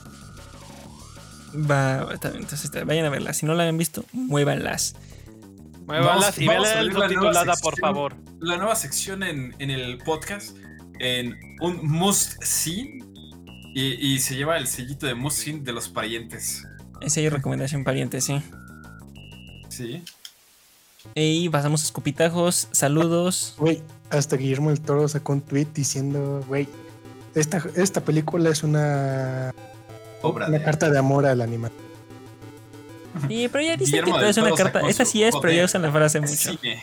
Va, 1.54 2.06
está 2.12 2.28
bien, 2.30 2.42
entonces 2.42 2.64
está- 2.66 2.84
vayan 2.84 3.06
a 3.06 3.10
verla. 3.10 3.32
Si 3.32 3.46
no 3.46 3.54
la 3.54 3.66
han 3.68 3.78
visto, 3.78 4.04
muévanlas. 4.12 4.94
Muévanlas 5.86 6.38
y 6.38 6.46
vamos 6.46 6.68
a 6.68 6.82
vean 6.82 6.92
subtitulada, 6.92 7.54
por 7.56 7.78
favor. 7.78 8.16
La 8.40 8.56
nueva 8.56 8.74
sección 8.74 9.22
en, 9.22 9.54
en 9.58 9.70
el 9.70 9.98
podcast. 9.98 10.56
En 10.98 11.36
un 11.60 11.86
must 11.86 12.42
see. 12.42 12.98
Y, 13.74 13.92
y 14.14 14.18
se 14.18 14.34
lleva 14.36 14.56
el 14.56 14.66
sellito 14.66 15.06
de 15.06 15.14
must 15.14 15.38
see 15.38 15.60
de 15.60 15.72
los 15.72 15.88
parientes. 15.88 16.64
Esa 17.00 17.20
es 17.20 17.32
recomendación 17.32 17.84
pariente, 17.84 18.20
sí. 18.20 18.42
Sí. 19.68 20.02
Y 21.14 21.48
pasamos 21.50 21.82
a 21.82 21.84
escupitajos, 21.84 22.68
saludos. 22.72 23.54
Güey, 23.58 23.82
hasta 24.10 24.36
Guillermo 24.36 24.70
del 24.70 24.80
Toro 24.80 25.06
sacó 25.08 25.34
un 25.34 25.40
tweet 25.42 25.68
diciendo, 25.74 26.42
güey, 26.48 26.66
esta, 27.36 27.62
esta 27.76 28.00
película 28.00 28.50
es 28.50 28.62
una, 28.64 29.54
Obra 30.22 30.48
una 30.48 30.58
de- 30.58 30.64
carta 30.64 30.90
de 30.90 30.98
amor 30.98 31.26
al 31.26 31.40
animal. 31.40 31.70
Sí, 33.28 33.48
pero 33.48 33.64
ya 33.64 33.76
dicen 33.76 33.92
Guillermo 34.04 34.14
que 34.14 34.20
todo 34.20 34.30
es 34.30 34.36
una 34.36 34.52
carta. 34.54 34.80
Esta 34.88 35.04
sí 35.04 35.22
es, 35.22 35.34
pero 35.40 35.52
ya 35.54 35.64
usan 35.64 35.82
la 35.82 35.90
frase 35.92 36.20
mucho. 36.20 36.34
Cine. 36.58 36.82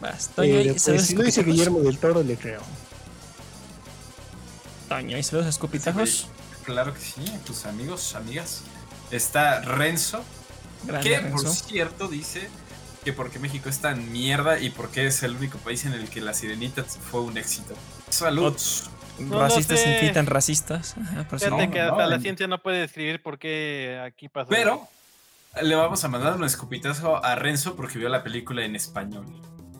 Vas, 0.00 0.28
Toño, 0.34 0.54
Eh, 0.54 0.62
y 0.62 0.68
pues, 0.70 0.82
saludos 0.82 1.04
a 1.04 1.06
si 1.06 1.14
lo 1.16 1.22
dice. 1.24 1.42
Guillermo 1.42 1.80
del 1.80 1.98
Toro, 1.98 2.22
le 2.22 2.36
creo. 2.36 2.60
Toño, 4.88 5.18
y 5.18 5.22
saludos 5.22 5.46
a 5.46 5.50
escupitajos. 5.50 6.28
Claro 6.64 6.94
que 6.94 7.00
sí, 7.00 7.24
tus 7.44 7.66
amigos, 7.66 8.14
amigas. 8.14 8.62
Está 9.10 9.60
Renzo, 9.60 10.22
Grande, 10.84 11.08
que 11.10 11.18
por 11.28 11.46
cierto 11.48 12.08
dice 12.08 12.48
que 13.04 13.12
porque 13.12 13.38
México 13.38 13.68
es 13.68 13.78
tan 13.78 14.10
mierda 14.12 14.58
y 14.58 14.70
porque 14.70 15.06
es 15.06 15.22
el 15.22 15.36
único 15.36 15.58
país 15.58 15.84
en 15.84 15.92
el 15.92 16.08
que 16.08 16.20
la 16.20 16.34
sirenita 16.34 16.84
fue 16.84 17.20
un 17.20 17.36
éxito. 17.38 17.74
Saludos. 18.10 18.90
No 19.18 19.36
lo 19.36 19.40
racistas 19.42 19.80
sé. 19.80 19.94
infintan 19.94 20.26
racistas. 20.26 20.94
Fíjate 21.30 21.66
no, 21.66 21.72
que 21.72 21.82
no, 21.82 21.90
hasta 21.92 22.06
la 22.06 22.14
en- 22.16 22.22
ciencia 22.22 22.46
no 22.46 22.58
puede 22.58 22.80
describir 22.80 23.22
por 23.22 23.38
qué 23.38 24.00
aquí 24.04 24.28
pasó. 24.28 24.48
Pero 24.50 24.88
le 25.62 25.74
vamos 25.74 26.04
a 26.04 26.08
mandar 26.08 26.34
un 26.34 26.44
escupitazo 26.44 27.24
a 27.24 27.34
Renzo 27.34 27.76
porque 27.76 27.98
vio 27.98 28.08
la 28.08 28.22
película 28.22 28.64
en 28.64 28.76
español. 28.76 29.24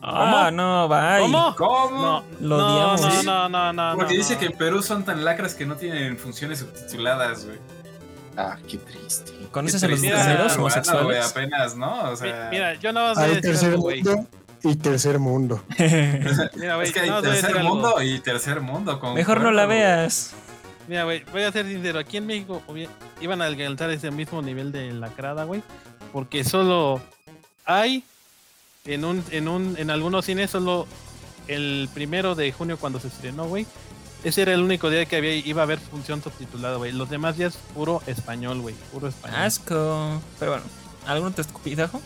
Ah, 0.01 0.51
no, 0.53 0.87
bye. 0.87 1.21
¿Cómo? 1.21 1.55
¿Cómo? 1.55 2.01
No, 2.01 2.23
Lo 2.39 2.57
no, 2.57 2.93
odiamos. 2.95 3.23
no, 3.25 3.49
no, 3.49 3.73
no, 3.73 3.73
no. 3.91 3.95
Porque 3.97 4.13
no, 4.13 4.17
dice 4.19 4.33
no. 4.35 4.39
que 4.39 4.45
en 4.47 4.51
Perú 4.53 4.81
son 4.83 5.03
tan 5.03 5.25
lacras 5.25 5.55
que 5.55 5.65
no 5.65 5.75
tienen 5.75 6.17
funciones 6.17 6.59
subtituladas, 6.59 7.45
güey. 7.45 7.57
Ah, 8.37 8.57
qué 8.69 8.77
triste. 8.77 9.31
¿Conoces 9.51 9.83
a 9.83 9.87
los 9.87 9.99
Triste, 9.99 10.15
Mira, 10.15 10.19
bucaneros 10.19 10.47
güey, 10.57 10.59
homosexuales? 10.59 11.25
apenas, 11.31 11.75
¿no? 11.75 12.01
O 12.01 12.11
Mi- 12.11 12.17
sea, 12.17 12.47
Mira, 12.51 12.73
yo 12.75 12.93
no 12.93 12.99
voy 13.01 13.09
a 13.17 13.19
Hay 13.21 13.27
decir 13.29 13.41
tercer 13.41 13.77
mundo 13.77 14.27
y 14.63 14.75
tercer 14.75 15.19
mundo. 15.19 15.63
Mira, 16.55 16.75
güey, 16.75 16.87
es 16.87 16.93
que 16.93 16.99
hay 17.01 17.09
no 17.09 17.21
tercer 17.21 17.57
algo. 17.57 17.75
mundo 17.75 18.01
y 18.01 18.19
tercer 18.19 18.61
mundo. 18.61 18.99
con 18.99 19.13
Mejor 19.13 19.41
no 19.41 19.51
la 19.51 19.65
veas. 19.65 20.33
Mira, 20.87 21.03
güey, 21.03 21.23
voy 21.31 21.43
a 21.43 21.51
ser 21.51 21.67
sincero. 21.67 21.99
Aquí 21.99 22.17
en 22.17 22.25
México 22.25 22.61
iban 23.21 23.41
a 23.41 23.45
alcanzar 23.45 23.89
ese 23.91 24.09
mismo 24.11 24.41
nivel 24.41 24.71
de 24.71 24.91
lacrada, 24.93 25.43
güey. 25.43 25.61
Porque 26.13 26.43
solo 26.43 27.01
hay 27.65 28.03
en 28.85 29.03
un, 29.03 29.23
en 29.31 29.47
un, 29.47 29.75
en 29.77 29.89
algunos 29.89 30.25
cines 30.25 30.49
solo 30.49 30.87
el 31.47 31.89
primero 31.93 32.35
de 32.35 32.51
junio 32.51 32.77
cuando 32.77 32.99
se 32.99 33.09
estrenó, 33.09 33.45
güey. 33.47 33.65
Ese 34.23 34.41
era 34.41 34.53
el 34.53 34.61
único 34.61 34.89
día 34.89 35.05
que 35.05 35.17
había, 35.17 35.35
iba 35.35 35.61
a 35.61 35.65
haber 35.65 35.79
función 35.79 36.23
subtitulada, 36.23 36.77
güey. 36.77 36.91
Los 36.91 37.09
demás 37.09 37.37
días 37.37 37.57
puro 37.73 38.01
español, 38.07 38.61
güey. 38.61 38.75
Puro 38.91 39.07
español. 39.07 39.39
Asco. 39.41 40.21
Pero 40.39 40.51
bueno, 40.53 40.65
¿algún 41.05 41.29
otro 41.29 41.41
escupitajo? 41.41 42.01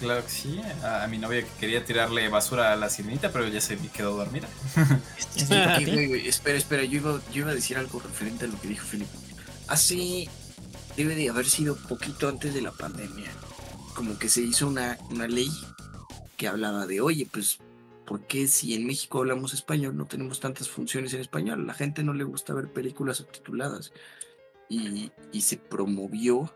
Claro 0.00 0.22
que 0.24 0.30
sí. 0.30 0.60
A, 0.82 1.04
a 1.04 1.06
mi 1.08 1.18
novia 1.18 1.42
que 1.42 1.50
quería 1.58 1.84
tirarle 1.84 2.28
basura 2.28 2.72
a 2.72 2.76
la 2.76 2.90
sirenita, 2.90 3.32
pero 3.32 3.48
ya 3.48 3.60
se 3.60 3.78
quedó 3.88 4.16
dormida. 4.16 4.48
Espera, 5.36 5.78
espera, 6.56 6.84
yo 6.84 6.98
iba, 6.98 7.20
yo 7.32 7.42
iba 7.42 7.50
a 7.50 7.54
decir 7.54 7.76
algo 7.76 8.00
referente 8.00 8.46
a 8.46 8.48
lo 8.48 8.60
que 8.60 8.68
dijo 8.68 8.86
Felipe. 8.86 9.10
Hace, 9.68 10.28
debe 10.96 11.14
de 11.14 11.28
haber 11.28 11.46
sido 11.46 11.76
poquito 11.76 12.28
antes 12.28 12.54
de 12.54 12.62
la 12.62 12.72
pandemia, 12.72 13.30
como 13.94 14.18
que 14.18 14.28
se 14.28 14.42
hizo 14.42 14.66
una, 14.66 14.98
una 15.10 15.28
ley 15.28 15.50
que 16.36 16.48
hablaba 16.48 16.86
de, 16.86 17.00
oye, 17.00 17.28
pues, 17.30 17.58
¿por 18.06 18.26
qué 18.26 18.48
si 18.48 18.74
en 18.74 18.86
México 18.86 19.18
hablamos 19.18 19.52
español 19.52 19.96
no 19.96 20.06
tenemos 20.06 20.40
tantas 20.40 20.68
funciones 20.68 21.12
en 21.14 21.20
español? 21.20 21.60
A 21.60 21.64
la 21.64 21.74
gente 21.74 22.02
no 22.02 22.14
le 22.14 22.24
gusta 22.24 22.54
ver 22.54 22.72
películas 22.72 23.18
subtituladas. 23.18 23.92
Y, 24.68 25.10
y 25.32 25.42
se 25.42 25.58
promovió, 25.58 26.52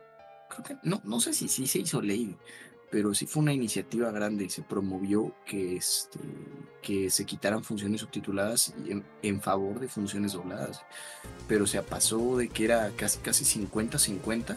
creo 0.48 0.64
que, 0.64 0.76
no, 0.88 1.00
no 1.04 1.20
sé 1.20 1.32
si 1.32 1.48
sí 1.48 1.66
se 1.66 1.78
hizo 1.80 2.00
ley, 2.00 2.36
pero 2.90 3.14
sí 3.14 3.26
fue 3.26 3.42
una 3.42 3.52
iniciativa 3.52 4.10
grande 4.10 4.44
y 4.44 4.50
se 4.50 4.62
promovió 4.62 5.32
que, 5.46 5.76
este, 5.76 6.18
que 6.82 7.08
se 7.08 7.24
quitaran 7.24 7.62
funciones 7.62 8.00
subtituladas 8.00 8.74
en, 8.86 9.04
en 9.22 9.40
favor 9.40 9.78
de 9.78 9.88
funciones 9.88 10.32
dobladas. 10.32 10.82
Pero 11.46 11.66
se 11.66 11.80
pasó 11.82 12.36
de 12.36 12.48
que 12.48 12.64
era 12.64 12.90
casi 12.96 13.18
casi 13.18 13.44
50-50 13.44 14.56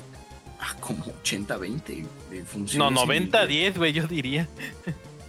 a 0.60 0.76
como 0.80 1.06
80-20 1.24 2.06
de 2.32 2.44
funciones. 2.44 2.76
No, 2.76 2.88
en 2.88 2.94
90, 2.96 3.44
inglés. 3.44 3.50
10, 3.50 3.78
güey, 3.78 3.94
yo 3.94 4.08
diría. 4.08 4.50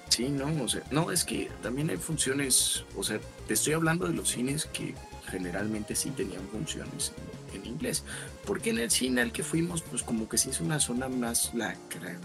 Sí, 0.09 0.29
no, 0.29 0.63
o 0.63 0.69
sea, 0.69 0.83
no, 0.93 1.11
es 1.11 1.25
que 1.25 1.51
también 1.61 1.91
hay 1.91 1.97
funciones, 1.97 2.85
o 2.97 3.03
sea, 3.03 3.19
te 3.49 3.55
estoy 3.55 3.73
hablando 3.73 4.07
de 4.07 4.15
los 4.15 4.31
cines 4.31 4.67
que 4.67 4.95
generalmente 5.29 5.97
sí 5.97 6.11
tenían 6.11 6.47
funciones 6.53 7.13
en, 7.53 7.61
en 7.63 7.67
inglés, 7.67 8.05
porque 8.47 8.71
en 8.71 8.79
el 8.79 8.93
cine 8.93 9.23
al 9.23 9.33
que 9.33 9.43
fuimos, 9.43 9.83
pues 9.83 10.05
como 10.05 10.29
que 10.29 10.39
sí 10.39 10.51
es 10.51 10.61
una 10.61 10.79
zona 10.79 11.09
más 11.09 11.53
lacra, 11.53 12.17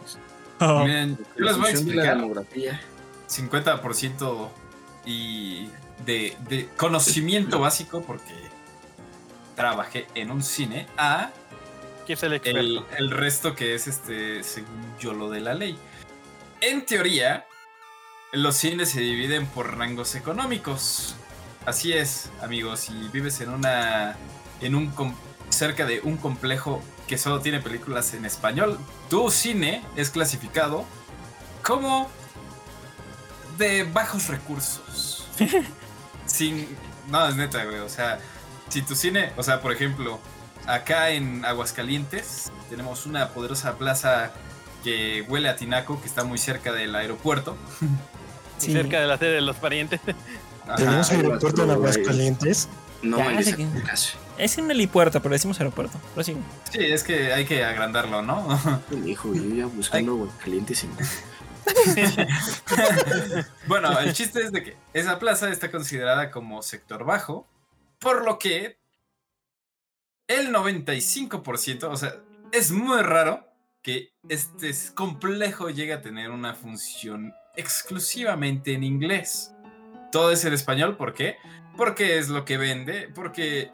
entonces. 0.00 0.18
Oh, 0.60 0.84
Miren, 0.84 1.18
yo 1.36 1.44
les 1.44 1.56
voy 1.56 1.68
a 1.68 1.70
función 1.70 1.88
de 1.88 1.94
la 1.94 2.02
explicar. 2.02 2.16
demografía. 2.16 2.80
50% 3.28 4.48
y 5.06 5.68
de, 6.04 6.36
de 6.48 6.68
conocimiento 6.76 7.58
básico 7.60 8.02
porque 8.02 8.34
trabajé 9.56 10.06
en 10.14 10.30
un 10.30 10.42
cine 10.42 10.86
a 10.96 11.30
¿Quién 12.06 12.16
es 12.16 12.22
el 12.24 12.32
experto? 12.34 12.58
el, 12.60 12.84
el 12.98 13.10
resto 13.10 13.54
que 13.54 13.74
es 13.74 13.86
este 13.86 14.42
según 14.42 14.82
yo 14.98 15.12
lo 15.12 15.30
de 15.30 15.40
la 15.40 15.54
ley. 15.54 15.78
En 16.60 16.84
teoría, 16.86 17.46
los 18.32 18.56
cines 18.56 18.90
se 18.90 19.00
dividen 19.00 19.46
por 19.46 19.76
rangos 19.76 20.14
económicos. 20.14 21.16
Así 21.66 21.92
es, 21.92 22.30
amigos, 22.40 22.80
si 22.80 22.92
vives 23.12 23.40
en 23.40 23.50
una 23.50 24.16
en 24.60 24.74
un 24.74 24.92
cerca 25.48 25.86
de 25.86 26.00
un 26.00 26.16
complejo 26.16 26.82
que 27.12 27.18
solo 27.18 27.42
tiene 27.42 27.60
películas 27.60 28.14
en 28.14 28.24
español, 28.24 28.78
tu 29.10 29.30
cine 29.30 29.84
es 29.96 30.08
clasificado 30.08 30.86
como 31.62 32.08
de 33.58 33.84
bajos 33.84 34.28
recursos. 34.28 35.26
Sin 36.26 36.66
no, 37.10 37.28
es 37.28 37.36
neta, 37.36 37.66
güey, 37.66 37.80
o 37.80 37.88
sea, 37.90 38.18
si 38.70 38.80
tu 38.80 38.94
cine, 38.94 39.30
o 39.36 39.42
sea, 39.42 39.60
por 39.60 39.72
ejemplo, 39.72 40.20
acá 40.66 41.10
en 41.10 41.44
Aguascalientes 41.44 42.50
tenemos 42.70 43.04
una 43.04 43.28
poderosa 43.28 43.76
plaza 43.76 44.32
que 44.82 45.22
huele 45.28 45.50
a 45.50 45.56
tinaco, 45.56 46.00
que 46.00 46.06
está 46.08 46.24
muy 46.24 46.38
cerca 46.38 46.72
del 46.72 46.94
aeropuerto. 46.94 47.58
sí. 48.56 48.72
Cerca 48.72 49.00
de 49.02 49.06
la 49.06 49.18
sede 49.18 49.32
de 49.32 49.42
los 49.42 49.56
parientes. 49.56 50.00
Ajá. 50.64 50.76
Tenemos 50.76 51.10
aeropuerto 51.10 51.64
en. 51.64 51.70
Aguascalientes. 51.72 52.70
No 53.02 53.18
Ya, 53.18 53.36
que- 53.36 53.68
caso. 53.84 54.16
Es 54.42 54.58
en 54.58 54.64
el 54.64 54.72
helipuerto, 54.72 55.22
pero 55.22 55.34
decimos 55.34 55.60
aeropuerto. 55.60 56.00
Pero 56.14 56.24
sí. 56.24 56.36
Sí, 56.72 56.80
es 56.80 57.04
que 57.04 57.32
hay 57.32 57.44
que 57.44 57.64
agrandarlo, 57.64 58.22
¿no? 58.22 58.44
Hijo, 59.06 59.32
yo 59.32 59.54
ya 59.54 59.66
buscando 59.66 60.12
Aguascalientes 60.12 60.82
en 60.84 60.90
bueno, 63.68 63.96
el 64.00 64.12
chiste 64.12 64.40
es 64.40 64.50
de 64.50 64.64
que 64.64 64.76
esa 64.94 65.20
plaza 65.20 65.48
está 65.48 65.70
considerada 65.70 66.32
como 66.32 66.60
sector 66.60 67.04
bajo, 67.04 67.46
por 68.00 68.24
lo 68.24 68.40
que 68.40 68.80
el 70.26 70.52
95%, 70.52 71.84
o 71.84 71.96
sea, 71.96 72.16
es 72.50 72.72
muy 72.72 73.00
raro 73.00 73.46
que 73.80 74.12
este 74.28 74.72
complejo 74.94 75.70
llegue 75.70 75.92
a 75.92 76.02
tener 76.02 76.32
una 76.32 76.54
función 76.54 77.32
exclusivamente 77.54 78.74
en 78.74 78.82
inglés. 78.82 79.52
Todo 80.10 80.32
es 80.32 80.44
en 80.44 80.52
español, 80.52 80.96
¿por 80.96 81.14
qué? 81.14 81.36
Porque 81.76 82.18
es 82.18 82.28
lo 82.28 82.44
que 82.44 82.56
vende, 82.56 83.08
porque 83.14 83.70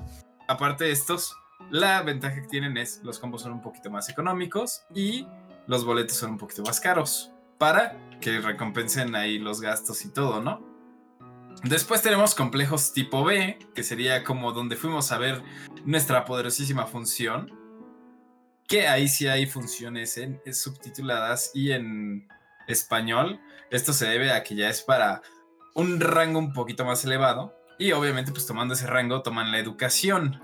aparte 0.49 0.85
de 0.85 0.91
estos, 0.91 1.37
la 1.71 2.03
ventaja 2.03 2.43
que 2.43 2.49
tienen 2.49 2.77
es 2.77 3.01
los 3.05 3.19
combos 3.19 3.43
son 3.43 3.53
un 3.53 3.63
poquito 3.63 3.91
más 3.91 4.09
económicos 4.09 4.85
y 4.95 5.27
los 5.67 5.85
boletos 5.85 6.17
son 6.17 6.33
un 6.33 6.39
poquito 6.39 6.63
más 6.63 6.81
caros 6.81 7.31
para 7.59 7.97
que 8.21 8.41
recompensen 8.41 9.15
ahí 9.15 9.39
los 9.39 9.61
gastos 9.61 10.05
y 10.05 10.13
todo, 10.13 10.41
¿no? 10.41 10.67
Después 11.65 12.03
tenemos 12.03 12.35
complejos 12.35 12.93
tipo 12.93 13.25
B, 13.25 13.59
que 13.75 13.83
sería 13.83 14.23
como 14.23 14.53
donde 14.53 14.77
fuimos 14.77 15.11
a 15.11 15.19
ver 15.19 15.43
nuestra 15.85 16.25
poderosísima 16.25 16.87
función, 16.87 17.53
que 18.69 18.87
ahí 18.87 19.09
sí 19.09 19.27
hay 19.27 19.47
funciones 19.47 20.17
en, 20.19 20.41
en 20.45 20.55
subtituladas 20.55 21.51
y 21.55 21.73
en 21.73 22.29
español, 22.69 23.41
esto 23.71 23.93
se 23.93 24.07
debe 24.07 24.31
a 24.31 24.45
que 24.45 24.55
ya 24.55 24.69
es 24.69 24.83
para 24.83 25.23
un 25.75 26.01
rango 26.01 26.39
un 26.39 26.53
poquito 26.53 26.85
más 26.85 27.05
elevado 27.05 27.58
y 27.79 27.93
obviamente 27.93 28.33
pues 28.33 28.47
tomando 28.47 28.75
ese 28.75 28.87
rango 28.87 29.23
toman 29.23 29.53
la 29.53 29.59
educación. 29.59 30.43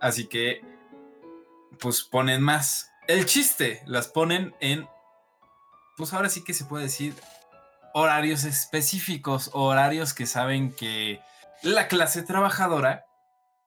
Así 0.00 0.26
que 0.26 0.62
pues 1.78 2.02
ponen 2.02 2.42
más. 2.42 2.90
El 3.06 3.26
chiste 3.26 3.82
las 3.86 4.08
ponen 4.08 4.54
en 4.60 4.88
pues 5.96 6.12
ahora 6.14 6.30
sí 6.30 6.42
que 6.42 6.54
se 6.54 6.64
puede 6.64 6.84
decir 6.84 7.14
horarios 7.92 8.44
específicos, 8.44 9.50
horarios 9.52 10.14
que 10.14 10.26
saben 10.26 10.72
que 10.74 11.20
la 11.62 11.88
clase 11.88 12.22
trabajadora 12.22 13.04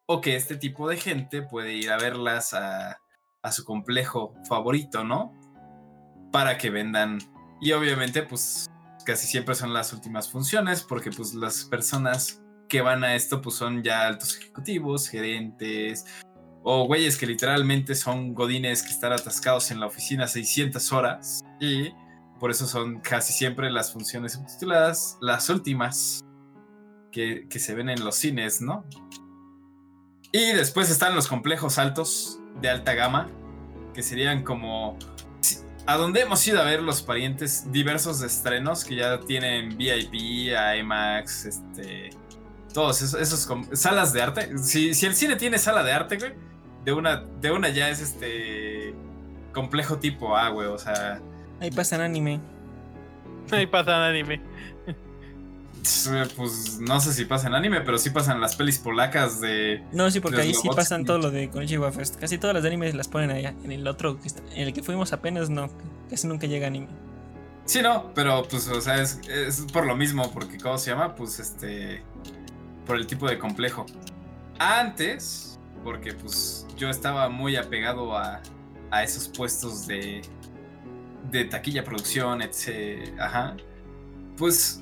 o 0.08 0.22
que 0.22 0.36
este 0.36 0.56
tipo 0.56 0.90
de 0.90 0.98
gente 0.98 1.42
puede 1.44 1.74
ir 1.74 1.92
a 1.92 1.98
verlas 1.98 2.54
a, 2.54 3.00
a 3.44 3.52
su 3.52 3.64
complejo 3.66 4.34
favorito, 4.48 5.04
¿no? 5.04 5.34
Para 6.32 6.58
que 6.58 6.70
vendan. 6.70 7.20
Y 7.62 7.72
obviamente, 7.74 8.24
pues 8.24 8.70
casi 9.06 9.28
siempre 9.28 9.54
son 9.56 9.74
las 9.74 9.94
últimas 9.94 10.30
funciones, 10.30 10.82
porque 10.82 11.12
pues 11.12 11.34
las 11.34 11.66
personas 11.66 12.43
que 12.68 12.82
van 12.82 13.04
a 13.04 13.16
esto, 13.16 13.42
pues 13.42 13.56
son 13.56 13.84
ya 13.84 14.08
altos 14.08 14.38
ejecutivos, 14.38 15.08
gerentes, 15.08 16.06
o 16.64 16.86
güeyes 16.86 17.18
que 17.18 17.26
literalmente 17.28 17.94
son 17.96 18.34
godines 18.34 18.84
que 18.84 18.90
están 18.90 19.12
atascados 19.12 19.70
en 19.72 19.80
la 19.80 19.88
oficina 19.88 20.28
600 20.28 20.92
horas. 20.92 21.44
Y 21.60 21.92
por 22.40 22.52
eso 22.52 22.66
son 22.66 23.00
casi 23.02 23.34
siempre 23.34 23.70
las 23.70 23.92
funciones 23.92 24.34
subtituladas, 24.34 25.18
las 25.22 25.50
últimas 25.50 26.24
que, 27.12 27.48
que 27.50 27.60
se 27.60 27.76
ven 27.76 27.90
en 27.90 28.04
los 28.04 28.16
cines, 28.16 28.62
¿no? 28.62 28.86
Y 30.32 30.54
después 30.54 30.90
están 30.90 31.16
los 31.16 31.28
complejos 31.28 31.78
altos 31.78 32.40
de 32.60 32.70
alta 32.70 32.94
gama, 32.96 33.30
que 33.94 34.02
serían 34.02 34.44
como 34.44 34.98
a 35.86 35.98
donde 35.98 36.22
hemos 36.22 36.46
ido 36.48 36.62
a 36.62 36.64
ver 36.64 36.82
los 36.82 37.02
parientes 37.02 37.72
diversos 37.72 38.22
estrenos 38.22 38.86
que 38.86 38.96
ya 38.96 39.20
tienen 39.20 39.78
VIP, 39.78 40.54
IMAX, 40.80 41.46
este, 41.46 42.10
todos 42.74 43.02
esos, 43.02 43.20
esos 43.22 43.48
salas 43.74 44.14
de 44.14 44.22
arte. 44.22 44.58
Si, 44.58 44.94
si 44.94 45.06
el 45.06 45.16
cine 45.16 45.36
tiene 45.36 45.58
sala 45.60 45.84
de 45.84 45.92
arte, 45.92 46.18
güey, 46.18 46.34
de 46.84 46.92
una, 46.94 47.18
de 47.40 47.52
una 47.52 47.70
ya 47.70 47.90
es 47.90 48.02
este 48.02 48.94
complejo 49.54 49.98
tipo 50.00 50.36
A, 50.36 50.50
güey, 50.50 50.68
o 50.68 50.78
sea, 50.78 51.22
Ahí 51.62 51.72
pasan 51.72 52.02
anime. 52.02 52.42
Ahí 53.52 53.68
pasa 53.68 54.08
anime. 54.08 54.42
pues 56.36 56.80
no 56.80 57.00
sé 57.00 57.14
si 57.14 57.26
pasan 57.26 57.54
anime, 57.54 57.82
pero 57.82 57.98
sí 57.98 58.10
pasan 58.10 58.40
las 58.42 58.56
pelis 58.56 58.80
polacas 58.80 59.42
de... 59.42 59.84
No, 59.92 60.10
sí, 60.10 60.20
porque 60.20 60.42
ahí 60.42 60.54
sí 60.54 60.70
pasan 60.76 61.06
todo 61.06 61.18
lo 61.18 61.32
de 61.32 61.50
Konichiwa 61.50 61.92
Fest. 61.92 62.20
Casi 62.20 62.38
todas 62.38 62.54
las 62.54 62.64
de 62.64 62.70
anime 62.70 62.92
las 62.94 63.08
ponen 63.08 63.32
allá. 63.32 63.54
En 63.64 63.72
el 63.72 63.88
otro, 63.88 64.20
que 64.20 64.28
está- 64.28 64.44
en 64.54 64.68
el 64.68 64.74
que 64.74 64.82
fuimos 64.82 65.14
apenas, 65.14 65.50
no. 65.50 65.70
Casi 66.10 66.28
nunca 66.28 66.48
llega 66.48 66.68
anime. 66.68 66.88
Sí, 67.66 67.82
no, 67.82 68.12
pero 68.14 68.44
pues, 68.50 68.68
o 68.68 68.82
sea, 68.82 69.02
es, 69.02 69.20
es 69.30 69.66
por 69.72 69.86
lo 69.86 69.96
mismo, 69.96 70.32
porque 70.34 70.58
¿cómo 70.58 70.78
se 70.78 70.92
llama? 70.92 71.16
Pues 71.16 71.40
este, 71.40 72.04
por 72.86 72.98
el 72.98 73.08
tipo 73.08 73.28
de 73.28 73.38
complejo. 73.38 73.86
Antes, 74.60 75.60
porque 75.84 76.14
pues 76.14 76.68
yo 76.78 76.90
estaba 76.90 77.30
muy 77.30 77.56
apegado 77.56 78.18
a, 78.18 78.42
a 78.92 79.04
esos 79.04 79.28
puestos 79.28 79.88
de, 79.88 80.22
de 81.32 81.46
taquilla, 81.46 81.84
producción, 81.84 82.42
etc. 82.42 83.20
Ajá. 83.20 83.56
Pues 84.38 84.82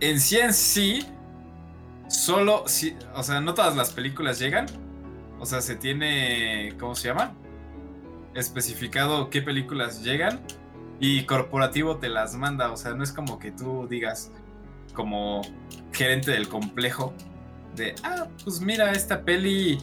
en 0.00 0.20
sí 0.20 0.38
en 0.38 0.52
sí, 0.52 1.06
solo, 2.08 2.64
si, 2.66 2.96
o 3.14 3.22
sea, 3.22 3.40
no 3.40 3.54
todas 3.54 3.76
las 3.76 3.92
películas 3.92 4.38
llegan. 4.38 4.66
O 5.38 5.46
sea, 5.46 5.60
se 5.60 5.74
tiene, 5.74 6.74
¿cómo 6.78 6.94
se 6.94 7.08
llama? 7.08 7.34
Especificado 8.34 9.28
qué 9.28 9.42
películas 9.42 10.04
llegan 10.04 10.40
y 11.00 11.24
corporativo 11.24 11.96
te 11.96 12.08
las 12.08 12.34
manda. 12.34 12.70
O 12.70 12.76
sea, 12.76 12.94
no 12.94 13.02
es 13.02 13.12
como 13.12 13.38
que 13.38 13.50
tú 13.50 13.86
digas, 13.88 14.30
como 14.92 15.42
gerente 15.92 16.30
del 16.30 16.48
complejo, 16.48 17.14
de, 17.76 17.94
ah, 18.04 18.28
pues 18.44 18.60
mira, 18.60 18.92
esta 18.92 19.24
peli, 19.24 19.78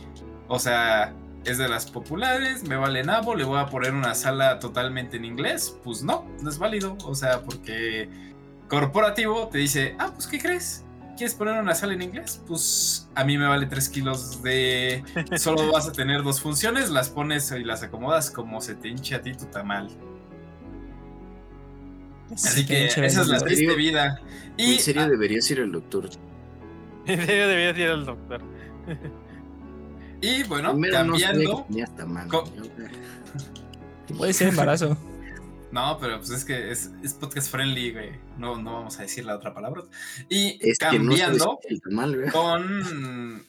o 0.47 0.59
sea, 0.59 1.13
es 1.45 1.57
de 1.57 1.67
las 1.67 1.89
populares, 1.89 2.63
me 2.63 2.75
vale 2.75 3.03
nabo, 3.03 3.35
le 3.35 3.43
voy 3.43 3.59
a 3.59 3.67
poner 3.67 3.93
una 3.93 4.13
sala 4.15 4.59
totalmente 4.59 5.17
en 5.17 5.25
inglés. 5.25 5.77
Pues 5.83 6.03
no, 6.03 6.27
no 6.41 6.49
es 6.49 6.57
válido. 6.57 6.97
O 7.05 7.15
sea, 7.15 7.41
porque 7.41 8.09
corporativo 8.67 9.47
te 9.47 9.59
dice, 9.59 9.95
ah, 9.99 10.11
pues 10.13 10.27
¿qué 10.27 10.39
crees? 10.39 10.85
¿Quieres 11.17 11.35
poner 11.35 11.59
una 11.59 11.75
sala 11.75 11.93
en 11.93 12.01
inglés? 12.01 12.41
Pues 12.47 13.09
a 13.15 13.23
mí 13.23 13.37
me 13.37 13.45
vale 13.45 13.65
3 13.65 13.89
kilos 13.89 14.41
de... 14.41 15.03
Solo 15.37 15.71
vas 15.71 15.87
a 15.87 15.91
tener 15.91 16.23
dos 16.23 16.39
funciones, 16.39 16.89
las 16.89 17.09
pones 17.09 17.51
y 17.51 17.63
las 17.63 17.83
acomodas 17.83 18.31
como 18.31 18.61
se 18.61 18.75
te 18.75 18.87
hinche 18.87 19.15
a 19.15 19.21
ti 19.21 19.33
tu 19.33 19.45
tamal. 19.45 19.89
Así 22.33 22.65
que 22.65 22.85
esa 22.85 23.05
es 23.05 23.27
la 23.27 23.37
¿En 23.37 23.43
triste 23.43 23.65
serio? 23.65 23.75
vida. 23.75 24.21
Y 24.57 24.73
en 24.73 24.79
serio 24.79 25.07
deberías 25.07 25.49
ir 25.51 25.61
al 25.61 25.71
doctor. 25.71 26.09
En 27.05 27.25
serio 27.25 27.47
debería 27.47 27.73
ser 27.73 27.89
el 27.91 28.05
doctor. 28.05 28.41
Y 30.21 30.43
bueno, 30.43 30.73
Primero 30.73 30.93
cambiando. 30.95 31.65
hasta 31.81 32.05
Puede 34.17 34.33
ser 34.33 34.49
embarazo. 34.49 34.97
No, 35.71 35.99
pero 35.99 36.17
pues 36.17 36.31
es 36.31 36.45
que 36.45 36.71
es, 36.71 36.89
es 37.03 37.13
podcast 37.13 37.51
friendly, 37.51 37.93
güey. 37.93 38.09
No, 38.39 38.59
no 38.59 38.73
vamos 38.73 38.97
a 38.97 39.03
decir 39.03 39.23
la 39.23 39.35
otra 39.35 39.53
palabra. 39.53 39.83
Y 40.27 40.57
Es 40.67 40.79
no 40.81 40.89
cambiando 40.89 41.59
con, 42.31 43.45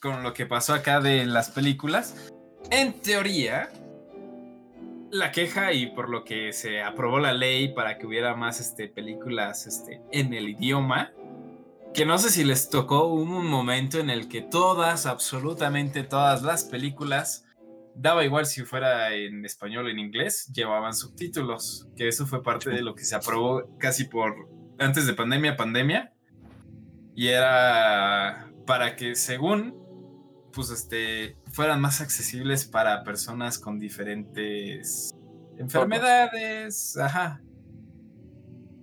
con 0.00 0.22
lo 0.22 0.32
que 0.32 0.46
pasó 0.46 0.72
acá 0.72 1.00
de 1.00 1.26
las 1.26 1.50
películas. 1.50 2.30
En 2.70 2.94
teoría, 3.02 3.68
la 5.10 5.32
queja 5.32 5.72
y 5.72 5.86
por 5.86 6.08
lo 6.08 6.24
que 6.24 6.52
se 6.52 6.82
aprobó 6.82 7.18
la 7.18 7.32
ley 7.32 7.72
para 7.72 7.98
que 7.98 8.06
hubiera 8.06 8.34
más 8.34 8.60
este, 8.60 8.88
películas 8.88 9.66
este, 9.66 10.02
en 10.12 10.34
el 10.34 10.48
idioma, 10.48 11.12
que 11.94 12.04
no 12.04 12.18
sé 12.18 12.30
si 12.30 12.44
les 12.44 12.68
tocó 12.68 13.06
un 13.06 13.46
momento 13.46 13.98
en 13.98 14.10
el 14.10 14.28
que 14.28 14.42
todas, 14.42 15.06
absolutamente 15.06 16.02
todas 16.02 16.42
las 16.42 16.64
películas, 16.64 17.46
daba 17.94 18.24
igual 18.24 18.46
si 18.46 18.62
fuera 18.62 19.14
en 19.14 19.44
español 19.44 19.86
o 19.86 19.88
en 19.88 19.98
inglés, 19.98 20.50
llevaban 20.54 20.94
subtítulos, 20.94 21.88
que 21.96 22.08
eso 22.08 22.26
fue 22.26 22.42
parte 22.42 22.70
de 22.70 22.82
lo 22.82 22.94
que 22.94 23.04
se 23.04 23.16
aprobó 23.16 23.76
casi 23.78 24.04
por 24.04 24.48
antes 24.78 25.06
de 25.06 25.14
pandemia, 25.14 25.56
pandemia, 25.56 26.12
y 27.16 27.28
era 27.28 28.52
para 28.66 28.94
que 28.94 29.16
según 29.16 29.87
pues 30.52 30.70
este 30.70 31.36
fueran 31.52 31.80
más 31.80 32.00
accesibles 32.00 32.64
para 32.64 33.04
personas 33.04 33.58
con 33.58 33.78
diferentes 33.78 35.10
enfermedades, 35.58 36.96
ajá. 36.96 37.40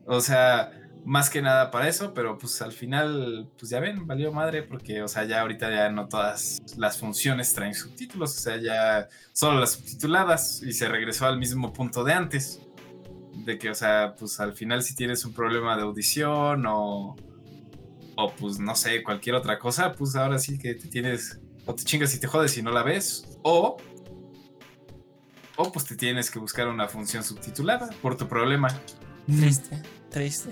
O 0.06 0.22
sea, 0.22 0.72
más 1.06 1.30
que 1.30 1.42
nada 1.42 1.70
para 1.70 1.88
eso, 1.88 2.14
pero 2.14 2.38
pues 2.38 2.62
al 2.64 2.72
final, 2.72 3.50
pues 3.58 3.70
ya 3.70 3.80
ven, 3.80 4.08
valió 4.08 4.32
madre 4.32 4.64
porque, 4.64 5.04
o 5.04 5.08
sea, 5.08 5.24
ya 5.24 5.42
ahorita 5.42 5.70
ya 5.70 5.90
no 5.90 6.08
todas 6.08 6.62
las 6.78 7.00
funciones 7.00 7.54
traen 7.54 7.76
subtítulos, 7.76 8.36
o 8.36 8.40
sea, 8.40 8.58
ya 8.58 9.08
solo 9.32 9.60
las 9.60 9.74
subtituladas 9.74 10.64
y 10.64 10.74
se 10.74 10.88
regresó 10.88 11.28
al 11.28 11.38
mismo 11.38 11.72
punto 11.74 12.04
de 12.04 12.14
antes. 12.14 12.60
De 13.46 13.60
que, 13.60 13.70
o 13.70 13.76
sea, 13.76 14.16
pues 14.18 14.40
al 14.40 14.54
final 14.54 14.82
si 14.82 14.96
tienes 14.96 15.24
un 15.26 15.34
problema 15.34 15.76
de 15.76 15.84
audición 15.84 16.66
o, 16.66 17.16
o 18.16 18.36
pues 18.36 18.60
no 18.60 18.76
sé, 18.76 19.04
cualquier 19.04 19.36
otra 19.36 19.60
cosa, 19.60 19.92
pues 19.92 20.16
ahora 20.16 20.40
sí 20.40 20.58
que 20.58 20.74
te 20.74 20.88
tienes, 20.88 21.40
o 21.66 21.74
te 21.76 21.84
chingas 21.84 22.14
y 22.16 22.20
te 22.20 22.28
jodes 22.28 22.52
si 22.52 22.62
no 22.62 22.72
la 22.72 22.84
ves, 22.84 23.38
o, 23.42 23.78
o 25.56 25.72
pues 25.72 25.86
te 25.86 25.96
tienes 25.96 26.30
que 26.32 26.40
buscar 26.40 26.68
una 26.68 26.88
función 26.88 27.24
subtitulada 27.24 27.90
por 28.02 28.18
tu 28.18 28.28
problema. 28.28 28.68
Triste, 29.28 29.82
triste. 30.10 30.50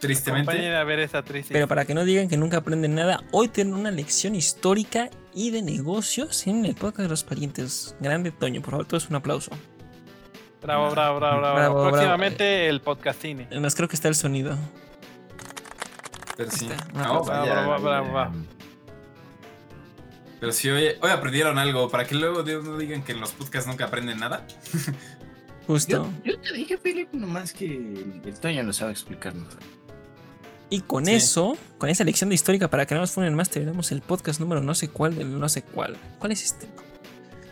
Tristemente. 0.00 0.74
A 0.74 0.82
ver 0.82 0.98
esa 0.98 1.22
triste. 1.22 1.52
Pero 1.52 1.68
para 1.68 1.84
que 1.84 1.94
no 1.94 2.04
digan 2.04 2.28
que 2.28 2.36
nunca 2.36 2.56
aprenden 2.56 2.96
nada, 2.96 3.22
hoy 3.30 3.46
tienen 3.46 3.74
una 3.74 3.92
lección 3.92 4.34
histórica 4.34 5.10
y 5.32 5.50
de 5.52 5.62
negocios 5.62 6.44
en 6.48 6.64
el 6.64 6.74
podcast 6.74 7.02
de 7.02 7.08
los 7.08 7.22
parientes. 7.22 7.94
Grande 8.00 8.32
Toño, 8.32 8.60
por 8.62 8.72
favor, 8.72 8.86
todos 8.86 9.08
un 9.10 9.16
aplauso. 9.16 9.52
Bravo, 10.60 10.90
bravo, 10.90 11.20
bravo, 11.20 11.40
bravo. 11.40 11.56
Bravo, 11.56 11.74
bravo. 11.74 11.90
Próximamente 11.90 12.68
el 12.68 12.80
podcast 12.80 13.22
cine. 13.22 13.46
Además, 13.50 13.76
creo 13.76 13.88
que 13.88 13.94
está 13.94 14.08
el 14.08 14.16
sonido. 14.16 14.56
Pero 16.36 16.50
sí. 16.50 16.66
Está, 16.68 16.84
No, 16.86 17.22
Bravo, 17.22 17.24
bravo, 17.24 17.82
bravo, 17.82 18.12
bravo. 18.12 18.34
Pero 20.42 20.52
sí, 20.52 20.68
hoy, 20.68 20.88
hoy 21.00 21.10
aprendieron 21.12 21.56
algo, 21.56 21.88
para 21.88 22.04
que 22.04 22.16
luego 22.16 22.42
de- 22.42 22.60
no 22.60 22.76
digan 22.76 23.04
que 23.04 23.12
en 23.12 23.20
los 23.20 23.30
podcasts 23.30 23.68
nunca 23.68 23.84
aprenden 23.84 24.18
nada. 24.18 24.44
Justo. 25.68 26.10
Yo, 26.24 26.32
yo 26.32 26.40
te 26.40 26.52
dije, 26.52 26.76
Felipe, 26.78 27.16
nomás 27.16 27.52
que 27.52 27.66
el 28.24 28.34
Toño 28.40 28.64
lo 28.64 28.72
sabe 28.72 28.90
explicar 28.90 29.36
mejor. 29.36 29.60
Y 30.68 30.80
con 30.80 31.06
Sí. 31.06 31.12
eso, 31.14 31.56
con 31.78 31.90
esa 31.90 32.02
lección 32.02 32.28
de 32.28 32.34
histórica, 32.34 32.66
para 32.68 32.86
que 32.86 32.94
no 32.96 33.02
nos 33.02 33.12
funen 33.12 33.34
más, 33.36 33.50
terminamos 33.50 33.92
el 33.92 34.00
podcast 34.00 34.40
número 34.40 34.60
no 34.60 34.74
sé 34.74 34.88
cuál 34.88 35.14
del 35.14 35.38
no 35.38 35.48
sé 35.48 35.62
cuál. 35.62 35.96
¿Cuál 36.18 36.32
es 36.32 36.42
este? 36.42 36.66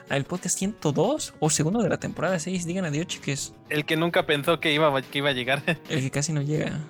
Ah, 0.08 0.16
¿El 0.16 0.24
podcast 0.24 0.58
102 0.58 1.34
o 1.38 1.48
segundo 1.48 1.80
de 1.82 1.88
la 1.90 2.00
temporada 2.00 2.40
6? 2.40 2.66
Digan 2.66 2.86
adiós, 2.86 3.06
chiques. 3.06 3.52
El 3.68 3.84
que 3.86 3.96
nunca 3.96 4.26
pensó 4.26 4.58
que 4.58 4.72
iba, 4.74 5.00
que 5.02 5.18
iba 5.18 5.28
a 5.28 5.32
llegar. 5.32 5.62
El 5.88 6.00
que 6.00 6.10
casi 6.10 6.32
no 6.32 6.42
llega. 6.42 6.80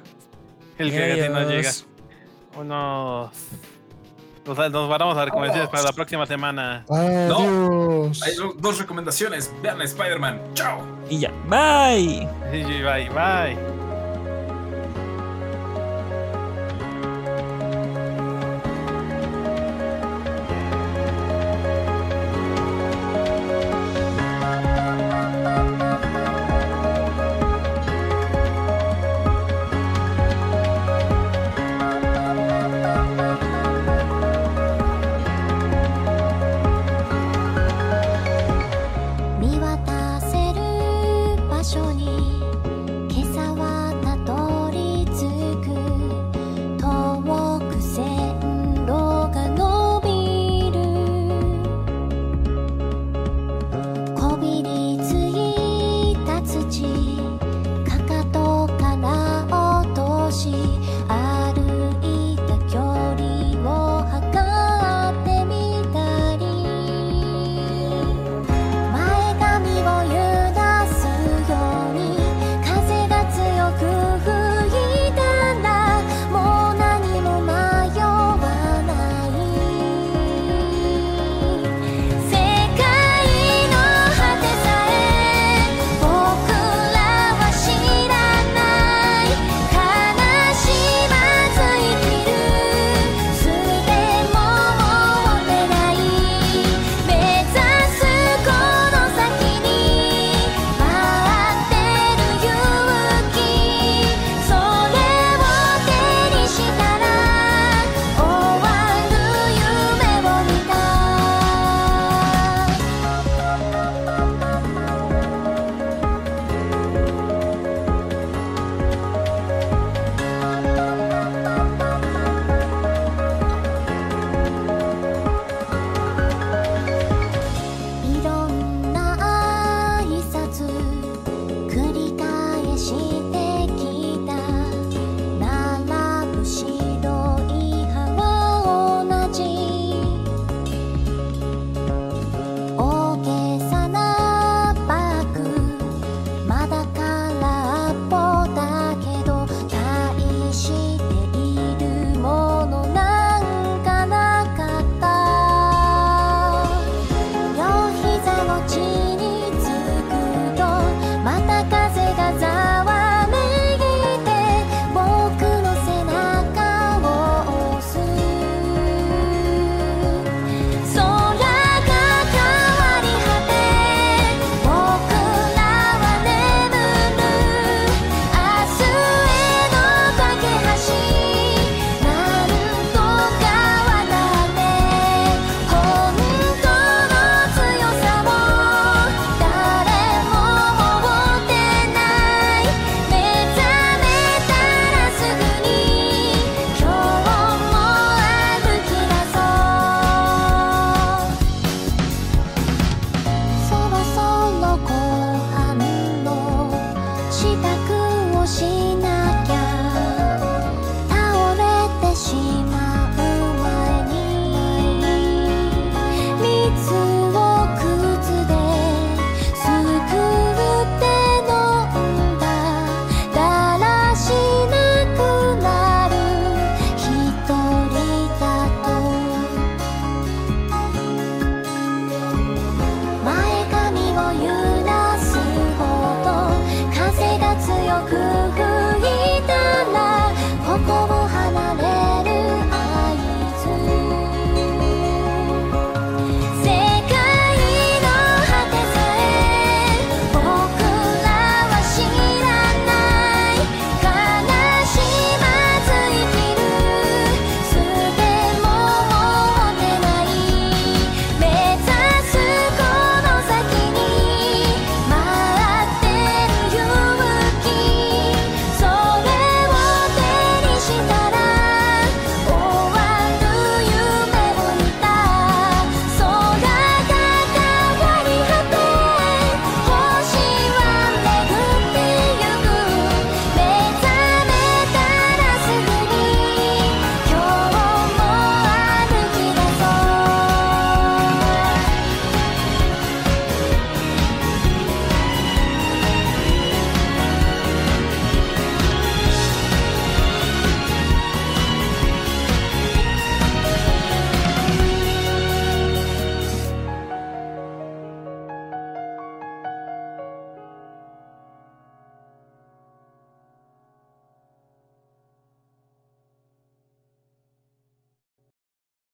El 0.79 0.91
que 0.91 0.97
casi 1.19 1.29
no 1.29 1.51
llega. 1.51 1.73
Unos. 2.57 3.31
O 4.51 4.55
sea, 4.57 4.69
nos 4.69 4.89
vamos 4.89 5.17
a 5.17 5.25
recomendaciones 5.25 5.71
para 5.71 5.85
la 5.85 5.93
próxima 5.93 6.27
semana. 6.27 6.85
Adiós. 6.91 8.21
Hay 8.23 8.35
do- 8.35 8.55
dos 8.59 8.79
recomendaciones. 8.79 9.53
Vean 9.63 9.81
a 9.81 9.85
Spider-Man. 9.85 10.41
¡Chao! 10.55 10.81
Y 11.09 11.21
ya. 11.21 11.31
Bye. 11.49 12.29
Sí, 12.51 12.63
Bye, 12.83 13.09
bye. 13.11 13.80